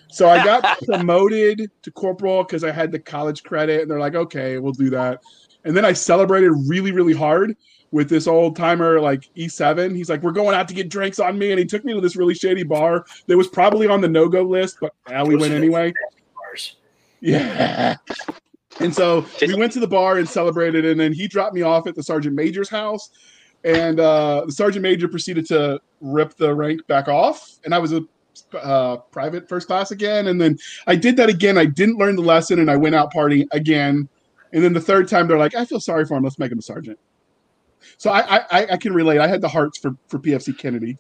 So 0.08 0.28
I 0.28 0.44
got 0.44 0.78
promoted 0.86 1.70
to 1.82 1.90
corporal 1.90 2.44
because 2.44 2.64
I 2.64 2.70
had 2.70 2.92
the 2.92 2.98
college 2.98 3.42
credit, 3.42 3.82
and 3.82 3.90
they're 3.90 4.00
like, 4.00 4.14
okay, 4.14 4.58
we'll 4.58 4.72
do 4.72 4.90
that. 4.90 5.20
And 5.64 5.76
then 5.76 5.84
I 5.84 5.92
celebrated 5.92 6.50
really, 6.66 6.92
really 6.92 7.12
hard 7.12 7.56
with 7.92 8.08
this 8.08 8.26
old 8.26 8.56
timer, 8.56 9.00
like 9.00 9.28
E7. 9.36 9.94
He's 9.94 10.08
like, 10.08 10.22
we're 10.22 10.32
going 10.32 10.54
out 10.54 10.66
to 10.68 10.74
get 10.74 10.88
drinks 10.88 11.20
on 11.20 11.38
me. 11.38 11.50
And 11.50 11.58
he 11.58 11.64
took 11.64 11.84
me 11.84 11.92
to 11.92 12.00
this 12.00 12.16
really 12.16 12.34
shady 12.34 12.62
bar 12.62 13.04
that 13.26 13.36
was 13.36 13.48
probably 13.48 13.86
on 13.86 14.00
the 14.00 14.08
no 14.08 14.28
go 14.28 14.42
list, 14.42 14.78
but 14.80 14.94
now 15.08 15.24
we 15.24 15.36
went 15.36 15.52
anyway. 15.52 15.92
Bars. 16.34 16.76
Yeah. 17.20 17.96
And 18.80 18.94
so 18.94 19.26
we 19.40 19.54
went 19.54 19.72
to 19.72 19.80
the 19.80 19.86
bar 19.86 20.18
and 20.18 20.28
celebrated, 20.28 20.84
and 20.84 20.98
then 20.98 21.12
he 21.12 21.28
dropped 21.28 21.54
me 21.54 21.62
off 21.62 21.86
at 21.86 21.94
the 21.94 22.02
sergeant 22.02 22.34
major's 22.34 22.68
house. 22.68 23.10
And 23.64 24.00
uh, 24.00 24.44
the 24.46 24.52
sergeant 24.52 24.82
major 24.82 25.06
proceeded 25.08 25.46
to 25.46 25.80
rip 26.00 26.34
the 26.36 26.54
rank 26.54 26.84
back 26.86 27.06
off, 27.06 27.58
and 27.64 27.74
I 27.74 27.78
was 27.78 27.92
a 27.92 28.02
uh, 28.54 28.96
private 28.96 29.48
first 29.48 29.66
class 29.66 29.90
again. 29.90 30.26
And 30.26 30.40
then 30.40 30.58
I 30.86 30.96
did 30.96 31.16
that 31.16 31.28
again. 31.28 31.56
I 31.56 31.66
didn't 31.66 31.98
learn 31.98 32.16
the 32.16 32.22
lesson, 32.22 32.58
and 32.58 32.70
I 32.70 32.76
went 32.76 32.94
out 32.94 33.12
partying 33.12 33.46
again. 33.52 34.08
And 34.52 34.64
then 34.64 34.72
the 34.72 34.80
third 34.80 35.08
time, 35.08 35.28
they're 35.28 35.38
like, 35.38 35.54
"I 35.54 35.64
feel 35.64 35.80
sorry 35.80 36.04
for 36.04 36.16
him. 36.16 36.24
Let's 36.24 36.38
make 36.38 36.50
him 36.50 36.58
a 36.58 36.62
sergeant." 36.62 36.98
So 37.98 38.10
I 38.10 38.38
I, 38.50 38.66
I 38.72 38.76
can 38.76 38.92
relate. 38.92 39.18
I 39.20 39.28
had 39.28 39.40
the 39.40 39.48
hearts 39.48 39.78
for 39.78 39.92
for 40.08 40.18
PFC 40.18 40.56
Kennedy. 40.56 40.98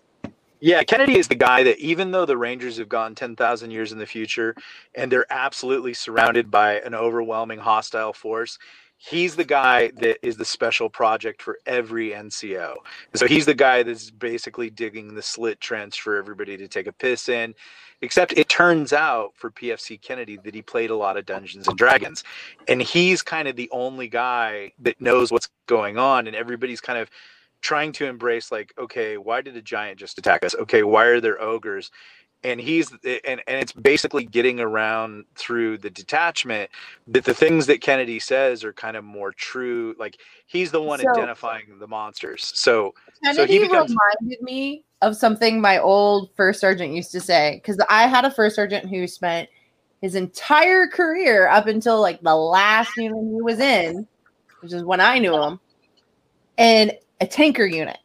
Yeah, 0.64 0.84
Kennedy 0.84 1.18
is 1.18 1.26
the 1.26 1.34
guy 1.34 1.64
that 1.64 1.80
even 1.80 2.12
though 2.12 2.24
the 2.24 2.36
Rangers 2.36 2.76
have 2.76 2.88
gone 2.88 3.16
10,000 3.16 3.72
years 3.72 3.90
in 3.90 3.98
the 3.98 4.06
future 4.06 4.54
and 4.94 5.10
they're 5.10 5.26
absolutely 5.28 5.92
surrounded 5.92 6.52
by 6.52 6.74
an 6.82 6.94
overwhelming 6.94 7.58
hostile 7.58 8.12
force, 8.12 8.60
he's 8.96 9.34
the 9.34 9.42
guy 9.42 9.90
that 9.96 10.24
is 10.24 10.36
the 10.36 10.44
special 10.44 10.88
project 10.88 11.42
for 11.42 11.58
every 11.66 12.10
NCO. 12.10 12.74
So 13.12 13.26
he's 13.26 13.44
the 13.44 13.54
guy 13.54 13.82
that's 13.82 14.12
basically 14.12 14.70
digging 14.70 15.16
the 15.16 15.22
slit 15.22 15.60
trench 15.60 16.00
for 16.00 16.16
everybody 16.16 16.56
to 16.56 16.68
take 16.68 16.86
a 16.86 16.92
piss 16.92 17.28
in. 17.28 17.56
Except 18.00 18.32
it 18.38 18.48
turns 18.48 18.92
out 18.92 19.32
for 19.34 19.50
PFC 19.50 20.00
Kennedy 20.00 20.36
that 20.44 20.54
he 20.54 20.62
played 20.62 20.90
a 20.90 20.96
lot 20.96 21.16
of 21.16 21.26
Dungeons 21.26 21.66
and 21.66 21.76
Dragons. 21.76 22.22
And 22.68 22.80
he's 22.80 23.20
kind 23.20 23.48
of 23.48 23.56
the 23.56 23.68
only 23.72 24.06
guy 24.06 24.74
that 24.78 25.00
knows 25.00 25.32
what's 25.32 25.48
going 25.66 25.98
on 25.98 26.28
and 26.28 26.36
everybody's 26.36 26.80
kind 26.80 27.00
of 27.00 27.10
trying 27.62 27.92
to 27.92 28.04
embrace 28.06 28.52
like 28.52 28.74
okay 28.76 29.16
why 29.16 29.40
did 29.40 29.56
a 29.56 29.62
giant 29.62 29.98
just 29.98 30.18
attack 30.18 30.44
us? 30.44 30.54
Okay 30.56 30.82
why 30.82 31.04
are 31.06 31.20
there 31.20 31.40
ogres? 31.40 31.90
And 32.44 32.60
he's 32.60 32.92
eh, 33.04 33.20
and, 33.24 33.40
and 33.46 33.60
it's 33.62 33.72
basically 33.72 34.24
getting 34.24 34.60
around 34.60 35.24
through 35.36 35.78
the 35.78 35.88
detachment 35.90 36.70
that 37.06 37.24
the 37.24 37.32
things 37.34 37.66
that 37.66 37.80
kennedy 37.80 38.18
says 38.18 38.64
are 38.64 38.72
kind 38.72 38.96
of 38.96 39.04
more 39.04 39.32
true 39.32 39.94
like 39.98 40.18
he's 40.46 40.70
the 40.70 40.82
one 40.82 40.98
So- 40.98 41.08
identifying 41.10 41.78
the 41.78 41.86
monsters. 41.88 42.52
So 42.54 42.94
Kennedy 43.24 43.52
he 43.54 43.58
becomes- 43.60 43.94
reminded 44.20 44.42
me 44.42 44.84
of 45.00 45.16
something 45.16 45.60
my 45.60 45.78
old 45.78 46.30
first 46.36 46.60
sergeant 46.60 46.92
used 46.94 47.12
to 47.12 47.20
say 47.20 47.60
because 47.62 47.78
I 47.88 48.06
had 48.06 48.24
a 48.24 48.30
first 48.30 48.56
sergeant 48.56 48.88
who 48.88 49.06
spent 49.06 49.48
his 50.00 50.16
entire 50.16 50.88
career 50.88 51.48
up 51.48 51.68
until 51.68 52.00
like 52.00 52.20
the 52.22 52.34
last 52.34 52.96
unit 52.96 53.18
he 53.18 53.40
was 53.42 53.60
in, 53.60 54.06
which 54.60 54.72
is 54.72 54.84
when 54.84 55.00
I 55.00 55.18
knew 55.20 55.40
him, 55.40 55.60
in 56.56 56.92
a 57.22 57.26
tanker 57.26 57.64
unit. 57.64 57.98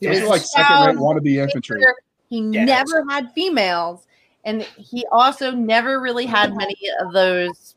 He 0.00 0.08
was 0.08 0.22
like 0.22 0.42
second 0.42 0.84
rate 0.84 0.96
wannabe 0.96 1.36
infantry. 1.36 1.82
He 2.28 2.40
Yes. 2.40 2.66
never 2.66 3.04
had 3.08 3.32
females, 3.32 4.06
and 4.44 4.62
he 4.62 5.06
also 5.12 5.52
never 5.52 6.00
really 6.00 6.26
had 6.26 6.54
many 6.56 6.76
of 7.00 7.12
those 7.12 7.76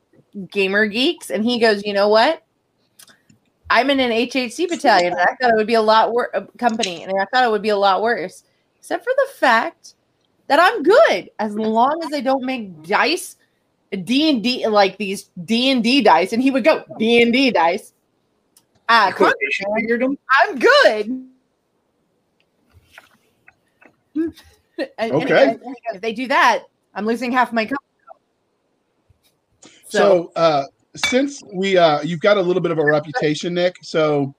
gamer 0.52 0.88
geeks. 0.88 1.30
And 1.30 1.46
he 1.46 1.60
goes, 1.60 1.86
you 1.86 1.94
know 1.94 2.10
what? 2.10 2.44
I'm 3.70 3.90
in 3.90 4.00
an 4.00 4.12
HHC 4.12 4.68
battalion. 4.68 5.14
And 5.14 5.22
I 5.22 5.36
thought 5.40 5.52
it 5.52 5.58
would 5.58 5.68
be 5.68 5.76
a 5.76 5.82
lot 5.82 6.12
worse 6.12 6.30
uh, 6.34 6.46
company, 6.58 7.04
and 7.04 7.14
I 7.20 7.26
thought 7.26 7.44
it 7.44 7.52
would 7.52 7.62
be 7.62 7.70
a 7.70 7.78
lot 7.78 8.02
worse, 8.02 8.44
except 8.80 9.04
for 9.04 9.14
the 9.16 9.34
fact 9.36 9.94
that 10.48 10.60
I'm 10.60 10.82
good 10.82 11.30
as 11.38 11.54
long 11.54 12.02
as 12.04 12.10
they 12.10 12.22
don't 12.22 12.44
make 12.44 12.84
dice 12.84 13.36
D 13.92 14.30
and 14.30 14.44
D 14.44 14.66
like 14.68 14.98
these 14.98 15.30
D 15.46 15.70
and 15.70 15.84
D 15.84 16.02
dice. 16.02 16.34
And 16.34 16.42
he 16.42 16.52
would 16.52 16.64
go 16.64 16.84
D 16.98 17.22
and 17.22 17.32
D 17.32 17.52
dice. 17.52 17.94
Ah, 18.90 19.08
Because 19.10 19.34
they 19.40 19.98
them. 19.98 20.18
I'm 20.42 20.60
good. 20.60 21.06
And- 24.16 24.34
and 24.98 25.12
Okay. 25.12 25.28
goes- 25.28 25.48
and 25.48 25.62
he 25.64 25.96
if 25.96 26.02
they 26.02 26.14
do 26.14 26.28
that, 26.28 26.64
I'm 26.94 27.06
losing 27.06 27.32
half 27.32 27.52
my 27.54 27.66
company. 27.66 27.78
So, 29.90 30.00
So, 30.00 30.32
uh, 30.36 30.64
since 30.96 31.42
we 31.54 31.78
uh, 31.78 32.02
you've 32.02 32.20
got 32.20 32.38
a 32.38 32.42
little 32.42 32.62
bit 32.62 32.72
of 32.72 32.78
a 32.80 32.86
reputation, 32.86 33.54
Nick. 33.54 33.76
So, 33.84 34.34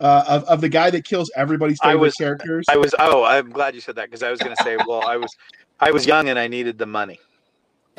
uh, 0.00 0.24
of, 0.28 0.44
of 0.44 0.60
the 0.60 0.68
guy 0.68 0.90
that 0.90 1.04
kills 1.04 1.30
everybody's 1.36 1.78
I 1.82 1.88
favorite 1.92 2.00
was- 2.00 2.14
characters. 2.14 2.64
i 2.70 2.76
was 2.76 2.94
oh 2.98 3.22
i'm 3.24 3.50
glad 3.50 3.74
you 3.74 3.80
said 3.82 3.96
that 3.96 4.06
because 4.06 4.22
i 4.22 4.30
was 4.30 4.40
going 4.40 4.56
to 4.56 4.62
say 4.62 4.76
well 4.88 5.02
i 5.06 5.16
was 5.16 5.30
i 5.78 5.90
was 5.90 6.06
young 6.06 6.28
and 6.30 6.38
i 6.38 6.48
needed 6.48 6.78
the 6.78 6.86
money 6.86 7.18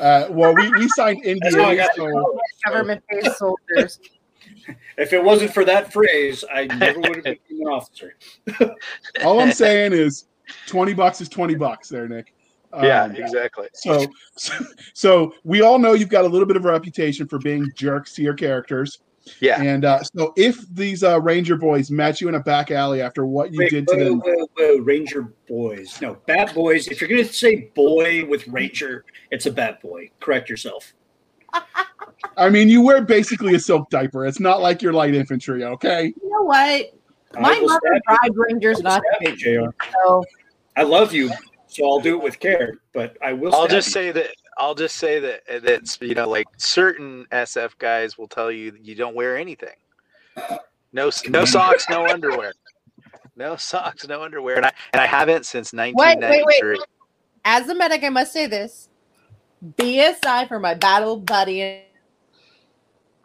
Uh, 0.00 0.26
well, 0.30 0.52
we, 0.54 0.68
we 0.72 0.88
signed 0.88 1.22
That's 1.42 1.54
how 1.54 1.64
I 1.66 1.76
NDAs. 1.76 1.88
So, 1.96 2.40
government 2.66 3.04
based 3.08 3.38
soldiers. 3.38 4.00
If 4.98 5.12
it 5.12 5.22
wasn't 5.22 5.52
for 5.52 5.64
that 5.64 5.92
phrase, 5.92 6.44
I 6.52 6.66
never 6.66 7.00
would 7.00 7.16
have 7.16 7.24
become 7.24 7.42
an 7.50 7.66
officer. 7.68 8.14
all 9.24 9.40
I'm 9.40 9.52
saying 9.52 9.92
is, 9.92 10.26
twenty 10.66 10.92
bucks 10.94 11.20
is 11.20 11.28
twenty 11.28 11.54
bucks, 11.54 11.88
there, 11.88 12.08
Nick. 12.08 12.34
yeah 12.82 13.04
Um, 13.04 13.16
exactly 13.16 13.68
So, 13.74 14.06
so, 14.36 14.54
so 14.94 15.34
we 15.44 15.62
all 15.62 15.78
know 15.78 15.92
you've 15.92 16.08
got 16.08 16.24
a 16.24 16.28
little 16.28 16.46
bit 16.46 16.56
of 16.56 16.64
a 16.64 16.68
reputation 16.70 17.26
for 17.28 17.38
being 17.38 17.70
jerks 17.76 18.14
to 18.14 18.22
your 18.22 18.34
characters. 18.34 18.98
yeah 19.40 19.62
And 19.62 19.84
uh, 19.84 20.02
so, 20.02 20.32
if 20.36 20.66
these 20.74 21.02
uh, 21.04 21.20
Ranger 21.20 21.56
boys 21.56 21.90
met 21.90 22.20
you 22.20 22.28
in 22.28 22.34
a 22.34 22.40
back 22.40 22.70
alley 22.70 23.00
after 23.00 23.24
what 23.26 23.52
you 23.52 23.58
Wait, 23.60 23.70
did 23.70 23.86
to 23.88 23.96
whoa, 23.96 24.04
them, 24.04 24.20
whoa, 24.20 24.46
whoa, 24.56 24.76
Ranger 24.78 25.32
boys. 25.48 26.00
No, 26.00 26.14
bad 26.26 26.54
boys. 26.54 26.88
If 26.88 27.00
you're 27.00 27.08
going 27.10 27.24
to 27.24 27.32
say 27.32 27.70
boy 27.74 28.24
with 28.26 28.46
Ranger, 28.48 29.04
it's 29.30 29.46
a 29.46 29.50
bad 29.52 29.80
boy. 29.80 30.10
Correct 30.20 30.48
yourself. 30.50 30.92
I 32.36 32.48
mean, 32.48 32.68
you 32.68 32.82
wear 32.82 33.02
basically 33.02 33.54
a 33.54 33.60
silk 33.60 33.90
diaper. 33.90 34.26
It's 34.26 34.40
not 34.40 34.60
like 34.60 34.82
you're 34.82 34.92
light 34.92 35.14
infantry, 35.14 35.64
okay? 35.64 36.14
You 36.22 36.30
know 36.30 36.42
what? 36.42 36.92
My 37.34 37.58
mother 37.60 37.80
stab 38.06 38.18
bribed 38.20 38.36
Rangers 38.36 38.82
not 38.82 39.02
stab 39.20 39.38
to 39.38 39.50
you, 39.50 39.72
So 40.04 40.24
I 40.76 40.82
love 40.82 41.12
you, 41.12 41.30
so 41.66 41.86
I'll 41.86 42.00
do 42.00 42.16
it 42.16 42.22
with 42.22 42.38
care. 42.40 42.74
But 42.92 43.16
I 43.22 43.32
will. 43.32 43.54
I'll 43.54 43.68
just 43.68 43.88
you. 43.88 43.92
say 43.92 44.12
that 44.12 44.30
I'll 44.58 44.74
just 44.74 44.96
say 44.96 45.18
that 45.20 45.62
that's 45.62 45.98
you 46.00 46.14
know 46.14 46.28
like 46.28 46.46
certain 46.56 47.26
SF 47.32 47.78
guys 47.78 48.18
will 48.18 48.28
tell 48.28 48.50
you 48.50 48.70
that 48.72 48.84
you 48.84 48.94
don't 48.94 49.14
wear 49.14 49.36
anything. 49.36 49.76
No 50.92 51.10
no 51.28 51.44
socks, 51.44 51.86
no 51.88 52.06
underwear. 52.06 52.52
No 53.34 53.56
socks, 53.56 54.06
no 54.06 54.22
underwear, 54.22 54.56
and 54.56 54.66
I 54.66 54.72
and 54.92 55.00
I 55.00 55.06
haven't 55.06 55.46
since 55.46 55.72
Wait, 55.72 55.94
wait, 55.96 56.20
wait. 56.20 56.44
1993. 56.44 56.84
as 57.46 57.68
a 57.68 57.74
medic, 57.74 58.04
I 58.04 58.10
must 58.10 58.32
say 58.32 58.46
this. 58.46 58.90
BSI 59.64 60.48
for 60.48 60.58
my 60.58 60.74
battle 60.74 61.16
buddy 61.18 61.62
Uh 61.62 61.76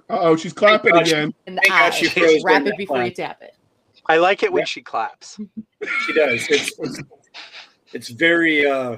oh, 0.09 0.35
she's 0.35 0.53
clapping 0.53 0.93
Gosh. 0.93 1.09
again. 1.11 1.33
in 1.47 1.55
the 1.55 1.61
Thank 1.61 1.69
God 1.73 1.91
eye. 1.93 1.95
she 1.95 2.07
froze 2.07 2.43
Wrap 2.43 2.55
during 2.63 2.67
it 2.67 2.69
that 2.71 2.77
before 2.77 3.03
you 3.03 3.11
clap. 3.13 3.39
tap 3.39 3.41
it. 3.41 3.55
I 4.05 4.17
like 4.17 4.43
it 4.43 4.51
when 4.53 4.61
Yeah. 4.61 4.65
she 4.65 4.81
claps. 4.81 5.37
she 6.05 6.13
does. 6.13 6.47
It's 6.49 7.01
it's 7.93 8.09
very 8.09 8.65
uh, 8.65 8.97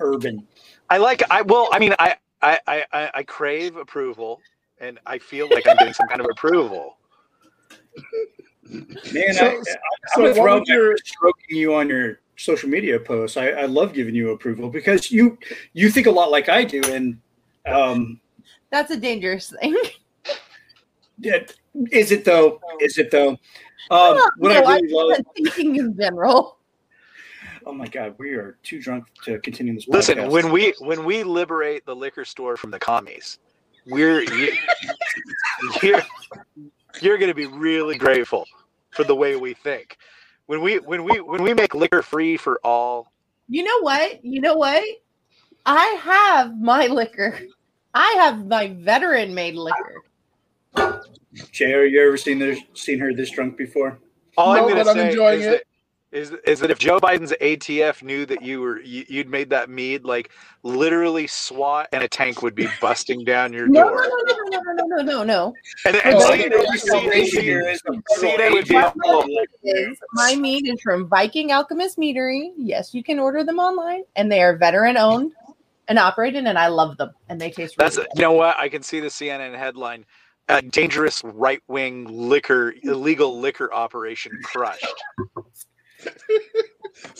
urban. 0.00 0.46
I 0.90 0.98
like 0.98 1.22
I 1.30 1.42
well 1.42 1.68
I 1.72 1.78
mean 1.78 1.94
I 1.98 2.16
I 2.40 2.58
I, 2.66 2.84
I- 2.92 3.10
I 3.14 3.22
crave 3.24 3.76
approval 3.76 4.40
and 4.80 4.98
I 5.06 5.18
feel 5.18 5.48
like 5.50 5.66
I'm 5.68 5.76
getting 5.76 5.94
some 5.94 6.08
kind 6.08 6.20
of 6.20 6.26
approval. 6.30 6.98
Man, 8.70 9.34
So- 9.34 9.44
I, 9.46 9.50
I'm 9.50 9.62
so 9.64 9.72
gonna 10.16 10.28
what 10.28 10.34
throw 10.36 10.54
would 10.60 10.68
your- 10.68 10.96
stroking 10.98 11.56
you 11.56 11.74
on 11.74 11.88
your 11.88 12.20
social 12.36 12.68
media 12.68 12.98
posts. 12.98 13.36
I, 13.36 13.48
I 13.50 13.64
love 13.66 13.92
giving 13.92 14.14
you 14.14 14.30
approval 14.30 14.68
because 14.68 15.10
you 15.10 15.38
you 15.72 15.90
think 15.90 16.06
a 16.06 16.10
lot 16.10 16.30
like 16.30 16.48
I 16.48 16.64
do, 16.64 16.82
and 16.84 17.18
um, 17.66 18.20
That's 18.70 18.90
a 18.90 18.96
dangerous 18.96 19.52
thing. 19.60 19.76
yeah, 21.18 21.38
is 21.90 22.12
it 22.12 22.24
though? 22.24 22.60
Is 22.80 22.98
it 22.98 23.10
though? 23.10 23.38
Um, 23.90 24.18
what 24.38 24.52
No, 24.52 24.62
I 24.64 24.76
I'm 24.76 24.80
love. 24.88 25.18
thinking 25.36 25.76
in 25.76 25.96
general. 25.96 26.58
Oh 27.66 27.72
my 27.72 27.86
God, 27.86 28.14
we 28.18 28.32
are 28.32 28.58
too 28.62 28.80
drunk 28.80 29.06
to 29.24 29.38
continue 29.38 29.74
this. 29.74 29.88
Listen, 29.88 30.18
podcast. 30.18 30.30
when 30.30 30.52
we 30.52 30.74
when 30.80 31.04
we 31.04 31.22
liberate 31.22 31.86
the 31.86 31.96
liquor 31.96 32.24
store 32.24 32.56
from 32.56 32.70
the 32.70 32.78
commies, 32.78 33.38
we're 33.86 34.22
you, 34.22 34.52
you're 35.82 36.02
you're 37.00 37.18
going 37.18 37.30
to 37.30 37.34
be 37.34 37.46
really 37.46 37.96
grateful 37.96 38.46
for 38.90 39.04
the 39.04 39.14
way 39.14 39.36
we 39.36 39.54
think. 39.54 39.96
When 40.46 40.62
we 40.62 40.78
when 40.78 41.04
we 41.04 41.20
when 41.20 41.42
we 41.42 41.54
make 41.54 41.74
liquor 41.74 42.02
free 42.02 42.36
for 42.36 42.60
all, 42.64 43.12
You 43.48 43.62
know 43.64 43.80
what? 43.82 44.24
You 44.24 44.40
know 44.40 44.54
what? 44.56 44.84
I 45.66 45.84
have 46.02 46.58
my 46.60 46.86
liquor. 46.88 47.38
I 47.94 48.16
have 48.18 48.46
my 48.46 48.68
veteran 48.68 49.34
made 49.34 49.54
liquor. 49.54 50.02
Jay, 51.52 51.70
you 51.88 52.06
ever 52.06 52.16
seen 52.16 52.38
this, 52.38 52.60
seen 52.74 52.98
her 53.00 53.12
this 53.14 53.30
drunk 53.30 53.56
before? 53.56 53.98
all 54.36 54.52
No, 54.52 54.58
I'm 54.58 54.64
going 54.64 54.76
but 54.76 54.84
to 54.84 54.84
I'm 54.88 54.96
say 54.96 55.00
enjoying 55.00 55.40
is 55.40 55.46
it. 55.46 55.50
that 55.50 55.64
is 56.14 56.32
is 56.46 56.60
that 56.60 56.70
if 56.70 56.78
Joe 56.78 57.00
Biden's 57.00 57.32
ATF 57.40 58.00
knew 58.02 58.24
that 58.26 58.40
you 58.40 58.60
were 58.60 58.80
you, 58.80 59.04
would 59.18 59.28
made 59.28 59.50
that 59.50 59.68
mead, 59.68 60.04
like 60.04 60.30
literally 60.62 61.26
SWAT 61.26 61.88
and 61.92 62.04
a 62.04 62.08
tank 62.08 62.40
would 62.40 62.54
be 62.54 62.68
busting 62.80 63.24
down 63.24 63.52
your 63.52 63.66
no, 63.66 63.88
door. 63.88 64.02
No, 64.02 64.06
no, 64.06 64.16
no, 64.48 64.48
no, 64.48 64.60
no, 64.72 64.86
no, 64.86 65.02
no, 65.02 65.24
no. 65.24 65.52
And, 65.84 65.96
and 65.96 66.16
CNA 66.16 66.50
would 68.52 68.68
be 68.68 68.80
my 70.12 70.36
mead 70.36 70.68
is 70.68 70.80
from 70.80 71.08
Viking 71.08 71.50
Alchemist 71.50 71.98
Meadery. 71.98 72.52
Yes, 72.56 72.94
you 72.94 73.02
can 73.02 73.18
order 73.18 73.42
them 73.42 73.58
online, 73.58 74.04
and 74.14 74.30
they 74.30 74.40
are 74.40 74.56
veteran 74.56 74.96
owned 74.96 75.32
and 75.88 75.98
operated, 75.98 76.46
and 76.46 76.56
I 76.58 76.68
love 76.68 76.96
them, 76.96 77.10
and 77.28 77.40
they 77.40 77.50
taste. 77.50 77.74
Really 77.76 77.86
That's 77.86 77.96
good. 77.96 78.06
you 78.14 78.22
know 78.22 78.32
what 78.32 78.56
I 78.56 78.68
can 78.68 78.82
see 78.82 79.00
the 79.00 79.08
CNN 79.08 79.58
headline. 79.58 80.06
A 80.48 80.60
dangerous 80.60 81.22
right-wing 81.24 82.04
liquor 82.04 82.74
illegal 82.82 83.40
liquor 83.40 83.72
operation 83.72 84.30
crushed. 84.44 84.84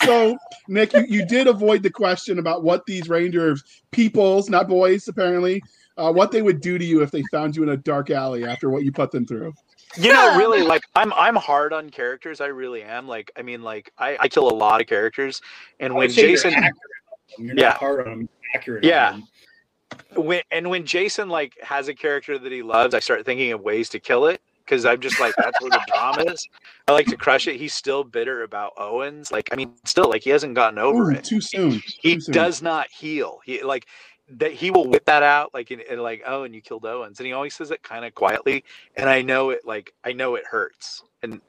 So, 0.03 0.37
Nick, 0.68 0.93
you, 0.93 1.05
you 1.09 1.26
did 1.26 1.47
avoid 1.47 1.82
the 1.82 1.91
question 1.91 2.39
about 2.39 2.62
what 2.62 2.87
these 2.87 3.09
Rangers, 3.09 3.62
peoples, 3.91 4.49
not 4.49 4.68
boys, 4.68 5.09
apparently, 5.09 5.62
uh, 5.97 6.12
what 6.12 6.30
they 6.30 6.43
would 6.43 6.61
do 6.61 6.78
to 6.78 6.85
you 6.85 7.03
if 7.03 7.11
they 7.11 7.22
found 7.30 7.57
you 7.57 7.62
in 7.62 7.70
a 7.70 7.76
dark 7.76 8.11
alley 8.11 8.45
after 8.45 8.70
what 8.70 8.85
you 8.85 8.93
put 8.93 9.11
them 9.11 9.26
through. 9.26 9.53
You 9.97 10.12
know, 10.12 10.37
really, 10.37 10.62
like 10.62 10.82
I'm 10.97 11.12
I'm 11.12 11.37
hard 11.37 11.72
on 11.72 11.91
characters. 11.91 12.41
I 12.41 12.47
really 12.47 12.82
am. 12.82 13.07
Like 13.07 13.30
I 13.37 13.43
mean, 13.43 13.62
like 13.62 13.93
I, 13.99 14.16
I 14.20 14.28
kill 14.28 14.49
a 14.51 14.55
lot 14.55 14.80
of 14.80 14.87
characters, 14.89 15.41
and 15.78 15.95
when 15.95 16.09
would 16.09 16.12
say 16.14 16.22
you're 16.22 16.30
Jason 16.30 16.53
accurate 16.55 16.72
on 16.72 17.39
them. 17.39 17.47
You're 17.47 17.57
Yeah. 17.57 17.68
not 17.70 17.76
hard 17.78 18.01
on 18.09 18.18
them, 18.18 18.28
accurate. 18.55 18.85
Yeah. 18.85 19.12
them. 19.12 20.24
when 20.24 20.43
and 20.51 20.68
when 20.68 20.85
Jason 20.85 21.28
like 21.28 21.55
has 21.62 21.87
a 21.89 21.95
character 21.95 22.39
that 22.39 22.51
he 22.51 22.62
loves, 22.62 22.95
I 22.95 23.01
start 23.01 23.24
thinking 23.24 23.53
of 23.53 23.61
ways 23.61 23.89
to 23.91 24.01
kill 24.01 24.26
it 24.26 24.41
because 24.65 24.85
I'm 24.85 25.01
just 25.01 25.21
like 25.21 25.35
that's 25.37 25.61
where 25.61 25.71
the 25.71 25.83
drama 25.93 26.25
is. 26.33 26.49
I 26.89 26.93
like 26.93 27.07
to 27.07 27.17
crush 27.17 27.47
it. 27.47 27.57
He's 27.57 27.75
still 27.75 28.05
bitter 28.05 28.43
about 28.43 28.73
Owens. 28.79 29.31
Like 29.31 29.49
I 29.53 29.57
mean, 29.57 29.73
still 29.85 30.09
like 30.09 30.23
he 30.23 30.31
hasn't 30.31 30.55
gotten 30.55 30.79
over 30.79 31.11
Ooh, 31.11 31.15
it. 31.15 31.25
too 31.25 31.41
soon. 31.41 31.83
he 32.01 32.15
Too 32.17 32.21
soon. 32.21 32.33
does 32.33 32.62
not 32.62 32.91
heal. 32.91 33.41
He 33.45 33.62
like 33.62 33.87
that 34.29 34.53
he 34.53 34.71
will 34.71 34.87
whip 34.89 35.05
that 35.05 35.23
out 35.23 35.53
like 35.53 35.71
and, 35.71 35.83
and 35.83 36.01
like 36.01 36.23
oh 36.27 36.45
and 36.45 36.55
you 36.55 36.61
killed 36.62 36.87
Owens 36.87 37.21
and 37.21 37.27
he 37.27 37.33
always 37.33 37.55
says 37.55 37.71
it 37.71 37.83
kind 37.83 38.05
of 38.07 38.15
quietly 38.15 38.65
and 38.97 39.09
I 39.09 39.21
know 39.21 39.51
it 39.51 39.61
like 39.67 39.93
I 40.03 40.12
know 40.12 40.35
it 40.35 40.45
hurts 40.51 41.03
and 41.23 41.41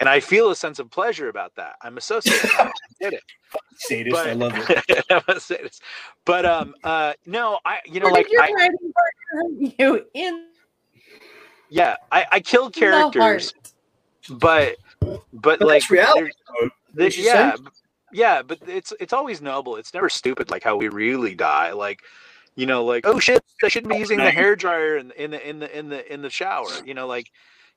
and 0.00 0.08
I 0.08 0.20
feel 0.20 0.50
a 0.50 0.56
sense 0.56 0.78
of 0.78 0.90
pleasure 0.90 1.28
about 1.28 1.54
that. 1.56 1.74
I'm 1.82 1.96
a 1.96 2.00
sociopath. 2.00 2.54
I 2.68 2.70
did 3.00 3.14
it. 3.14 3.22
Sadist, 3.76 4.16
I 4.16 4.32
love 4.32 4.52
it. 4.56 4.84
But, 4.88 5.04
I'm 5.28 5.36
a 5.36 5.40
sadist. 5.40 5.82
But 6.24 6.46
um 6.46 6.74
uh 6.82 7.12
no 7.26 7.58
I 7.66 7.80
you 7.84 8.00
know 8.00 8.06
Where 8.06 8.14
like 8.14 8.26
did 8.26 8.32
your 8.32 8.42
I 8.42 8.52
writing 8.52 8.92
partner 8.94 9.70
hurt 9.70 9.78
you 9.78 10.06
in 10.14 10.46
yeah 11.70 11.96
I 12.12 12.26
I 12.32 12.40
killed 12.40 12.74
the 12.74 12.80
characters 12.80 13.54
but 14.30 14.76
but 15.00 15.22
But 15.32 15.60
like 15.60 15.88
reality. 15.90 16.20
there- 16.20 16.30
though. 16.60 16.70
there- 16.94 17.08
you 17.10 17.24
yeah 17.24 17.56
say? 17.56 17.62
yeah, 18.12 18.42
but 18.42 18.58
it's 18.66 18.92
it's 19.00 19.12
always 19.12 19.40
noble. 19.40 19.76
It's 19.76 19.92
never 19.94 20.08
stupid 20.08 20.50
like 20.50 20.62
how 20.62 20.76
we 20.76 20.88
really 20.88 21.34
die. 21.34 21.72
Like, 21.72 22.02
you 22.56 22.66
know, 22.66 22.84
like 22.84 23.06
oh 23.06 23.18
shit, 23.18 23.42
I 23.62 23.68
shouldn't 23.68 23.90
be 23.90 23.96
oh, 23.96 24.00
using 24.00 24.18
the 24.18 24.30
hair 24.30 24.56
dryer 24.56 24.96
in, 24.96 25.10
in 25.12 25.30
the 25.30 25.48
in 25.48 25.58
the 25.58 25.78
in 25.78 25.88
the 25.88 26.12
in 26.12 26.22
the 26.22 26.30
shower. 26.30 26.68
You 26.84 26.94
know, 26.94 27.06
like, 27.06 27.30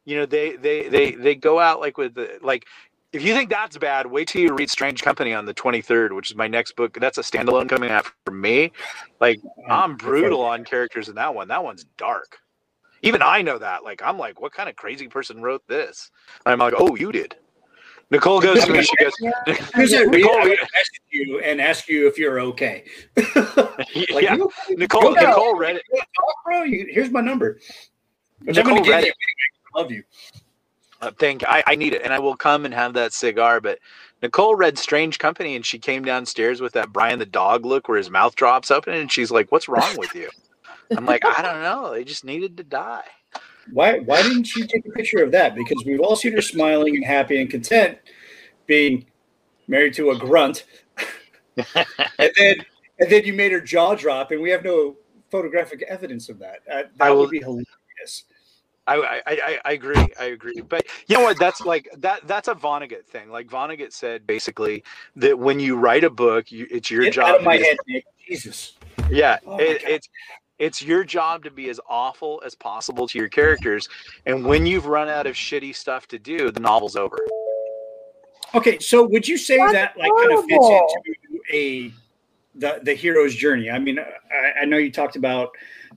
you 0.06 0.18
know, 0.18 0.26
they 0.26 0.56
they 0.56 0.88
they 0.90 1.12
they 1.12 1.36
go 1.36 1.60
out 1.60 1.80
like 1.80 1.98
with 1.98 2.16
the 2.16 2.40
like. 2.42 2.66
If 3.14 3.24
you 3.24 3.34
think 3.34 3.50
that's 3.50 3.78
bad, 3.78 4.06
wait 4.06 4.30
till 4.30 4.42
you 4.42 4.54
read 4.56 4.70
Strange 4.70 5.04
Company 5.04 5.34
on 5.34 5.44
the 5.46 5.54
23rd, 5.54 6.16
which 6.16 6.32
is 6.32 6.38
my 6.38 6.48
next 6.48 6.78
book. 6.78 6.98
That's 6.98 7.18
a 7.18 7.22
standalone 7.22 7.68
coming 7.68 7.92
out 7.92 8.10
for 8.26 8.32
me. 8.32 8.72
Like, 9.20 9.42
I'm 9.68 9.98
brutal 9.98 10.40
on 10.40 10.64
characters 10.64 11.10
in 11.10 11.16
that 11.16 11.36
one. 11.36 11.50
That 11.50 11.62
one's 11.62 11.84
dark. 11.98 12.38
Even 13.02 13.22
I 13.22 13.42
know 13.42 13.58
that. 13.58 13.84
Like, 13.84 14.02
I'm 14.04 14.18
like, 14.18 14.42
what 14.42 14.54
kind 14.54 14.70
of 14.70 14.76
crazy 14.76 15.08
person 15.08 15.42
wrote 15.42 15.68
this? 15.68 16.12
I'm 16.46 16.60
like, 16.60 16.74
oh, 16.78 16.96
you 16.96 17.12
did. 17.12 17.36
Nicole 18.12 18.42
goes 18.42 18.64
to 18.66 18.74
me. 18.74 18.84
She 18.84 18.96
goes, 18.98 19.14
Here's 19.74 19.94
a. 19.94 20.06
Nicole, 20.06 20.38
I 20.38 20.44
would 20.44 20.60
message 20.60 21.02
you 21.10 21.40
and 21.40 21.62
ask 21.62 21.88
you 21.88 22.08
if 22.08 22.18
you're 22.18 22.40
okay. 22.42 22.84
Like, 24.12 24.24
yeah. 24.24 24.36
you 24.36 24.46
okay? 24.46 24.76
Nicole, 24.76 25.08
okay? 25.10 25.26
Nicole 25.26 25.58
read 25.58 25.78
it. 25.78 25.84
You 25.90 25.96
wanna 25.96 26.06
talk, 26.18 26.36
bro? 26.46 26.64
You, 26.64 26.88
here's 26.90 27.10
my 27.10 27.22
number. 27.22 27.60
Which 28.44 28.58
I'm 28.58 28.66
gonna 28.66 28.82
give 28.82 28.92
read 28.92 29.06
it. 29.06 29.16
I 29.74 29.80
love 29.80 29.92
you. 29.92 30.04
Uh, 31.02 31.12
thank 31.18 31.44
I, 31.48 31.64
I 31.66 31.76
need 31.76 31.94
it, 31.94 32.02
and 32.04 32.14
I 32.14 32.20
will 32.20 32.36
come 32.36 32.66
and 32.66 32.74
have 32.74 32.94
that 32.94 33.14
cigar. 33.14 33.62
But 33.62 33.80
Nicole 34.22 34.56
read 34.56 34.78
Strange 34.78 35.18
Company, 35.18 35.56
and 35.56 35.66
she 35.66 35.80
came 35.80 36.04
downstairs 36.04 36.62
with 36.62 36.74
that 36.74 36.92
Brian 36.92 37.20
the 37.20 37.26
dog 37.26 37.66
look, 37.66 37.88
where 37.88 37.98
his 37.98 38.10
mouth 38.10 38.36
drops 38.36 38.72
open, 38.72 38.94
and 38.94 39.12
she's 39.12 39.32
like, 39.32 39.52
"What's 39.52 39.68
wrong 39.68 39.96
with 39.98 40.14
you?" 40.14 40.30
I'm 40.96 41.06
like, 41.06 41.24
"I 41.26 41.42
don't 41.42 41.62
know. 41.62 41.94
They 41.94 42.04
just 42.04 42.26
needed 42.26 42.58
to 42.58 42.64
die." 42.64 43.04
Why 43.72 44.00
why 44.00 44.22
didn't 44.24 44.56
you 44.56 44.66
take 44.66 44.86
a 44.86 44.90
picture 44.92 45.24
of 45.24 45.32
that? 45.32 45.56
Because 45.56 45.84
we've 45.86 46.00
all 46.02 46.16
seen 46.16 46.34
her 46.34 46.42
smiling 46.42 46.96
and 46.96 47.06
happy 47.06 47.40
and 47.40 47.50
content 47.50 47.98
being 48.66 49.06
married 49.68 49.94
to 49.96 50.12
a 50.12 50.18
grunt. 50.18 50.66
and 51.76 52.32
then 52.38 52.56
and 53.00 53.10
then 53.12 53.24
you 53.24 53.34
made 53.34 53.52
her 53.52 53.62
jaw 53.62 53.96
drop 53.96 54.32
and 54.32 54.42
we 54.42 54.50
have 54.50 54.64
no 54.64 54.98
photographic 55.30 55.84
evidence 55.84 56.28
of 56.30 56.40
that. 56.40 56.60
Uh, 56.70 56.76
that 56.76 56.90
I 57.00 57.12
will- 57.12 57.22
would 57.22 57.30
be 57.32 57.40
hilarious. 57.40 58.26
I, 58.88 58.96
I, 58.96 59.22
I, 59.28 59.60
I 59.64 59.72
agree. 59.74 60.08
I 60.20 60.26
agree. 60.26 60.60
But 60.68 60.86
you 61.08 61.16
know 61.16 61.24
what? 61.24 61.38
That's 61.40 61.62
like 61.62 61.88
that. 62.00 62.28
That's 62.28 62.48
a 62.48 62.56
Vonnegut 62.56 63.06
thing. 63.06 63.30
Like 63.30 63.48
Vonnegut 63.48 63.94
said, 63.94 64.26
basically, 64.26 64.84
that 65.16 65.38
when 65.38 65.60
you 65.60 65.78
write 65.78 66.04
a 66.04 66.10
book, 66.10 66.52
you, 66.52 66.66
it's 66.70 66.90
your 66.90 67.04
Get 67.04 67.14
job. 67.14 67.26
out 67.28 67.38
of 67.38 67.44
my 67.44 67.58
head, 67.58 67.78
Nick. 67.88 68.06
Jesus. 68.28 68.74
Yeah, 69.10 69.38
Oh 69.46 69.58
it, 69.60 69.84
it's 69.86 70.10
it's 70.62 70.80
your 70.80 71.04
job 71.04 71.44
to 71.44 71.50
be 71.50 71.70
as 71.70 71.80
awful 71.90 72.40
as 72.46 72.54
possible 72.54 73.08
to 73.08 73.18
your 73.18 73.28
characters. 73.28 73.90
And 74.28 74.46
when 74.46 74.68
you've 74.68 74.86
run 74.86 75.10
out 75.10 75.26
of 75.26 75.34
shitty 75.34 75.76
stuff 75.76 76.08
to 76.10 76.20
do, 76.20 76.52
the 76.52 76.60
novel's 76.60 76.96
over. 76.96 77.18
Okay, 78.54 78.78
so 78.78 79.08
would 79.08 79.28
you 79.28 79.38
say 79.38 79.58
That's 79.58 79.72
that 79.74 79.98
like 79.98 80.12
kind 80.20 80.34
of 80.34 80.46
fits 80.46 80.68
into 80.68 81.42
a 81.52 81.92
the 82.54 82.80
the 82.84 82.94
hero's 82.94 83.34
journey? 83.34 83.72
I 83.72 83.80
mean, 83.80 83.98
I, 83.98 84.62
I 84.62 84.66
know 84.66 84.78
you 84.78 84.92
talked 84.92 85.16
about 85.16 85.50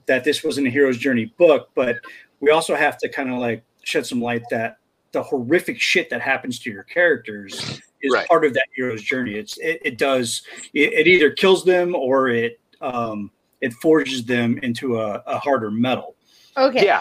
that 0.07 0.25
this 0.25 0.43
wasn't 0.43 0.67
a 0.67 0.71
hero's 0.71 0.97
journey 0.97 1.27
book, 1.37 1.69
but 1.75 1.97
we 2.41 2.51
also 2.51 2.75
have 2.75 2.97
to 2.99 3.09
kind 3.11 3.31
of 3.31 3.39
like 3.39 3.63
shed 3.83 4.07
some 4.07 4.23
light 4.23 4.45
that 4.51 4.79
the 5.13 5.23
horrific 5.23 5.79
shit 5.79 6.09
that 6.09 6.23
happens 6.23 6.59
to 6.61 6.71
your 6.71 6.85
characters 6.85 7.83
is 8.01 8.13
Right. 8.13 8.27
part 8.29 8.47
of 8.47 8.55
that 8.55 8.67
hero's 8.75 9.03
journey. 9.03 9.35
It's 9.35 9.59
it, 9.59 9.81
it 9.85 9.99
does 9.99 10.43
it, 10.73 10.93
it 10.95 11.07
either 11.07 11.31
kills 11.31 11.67
them 11.67 11.95
or 11.95 12.29
it 12.29 12.59
um 12.81 13.31
it 13.65 13.73
forges 13.73 14.23
them 14.27 14.59
into 14.59 15.01
a, 15.01 15.23
a 15.27 15.39
harder 15.39 15.71
metal. 15.71 16.17
Okay. 16.55 16.85
Yeah. 16.85 17.01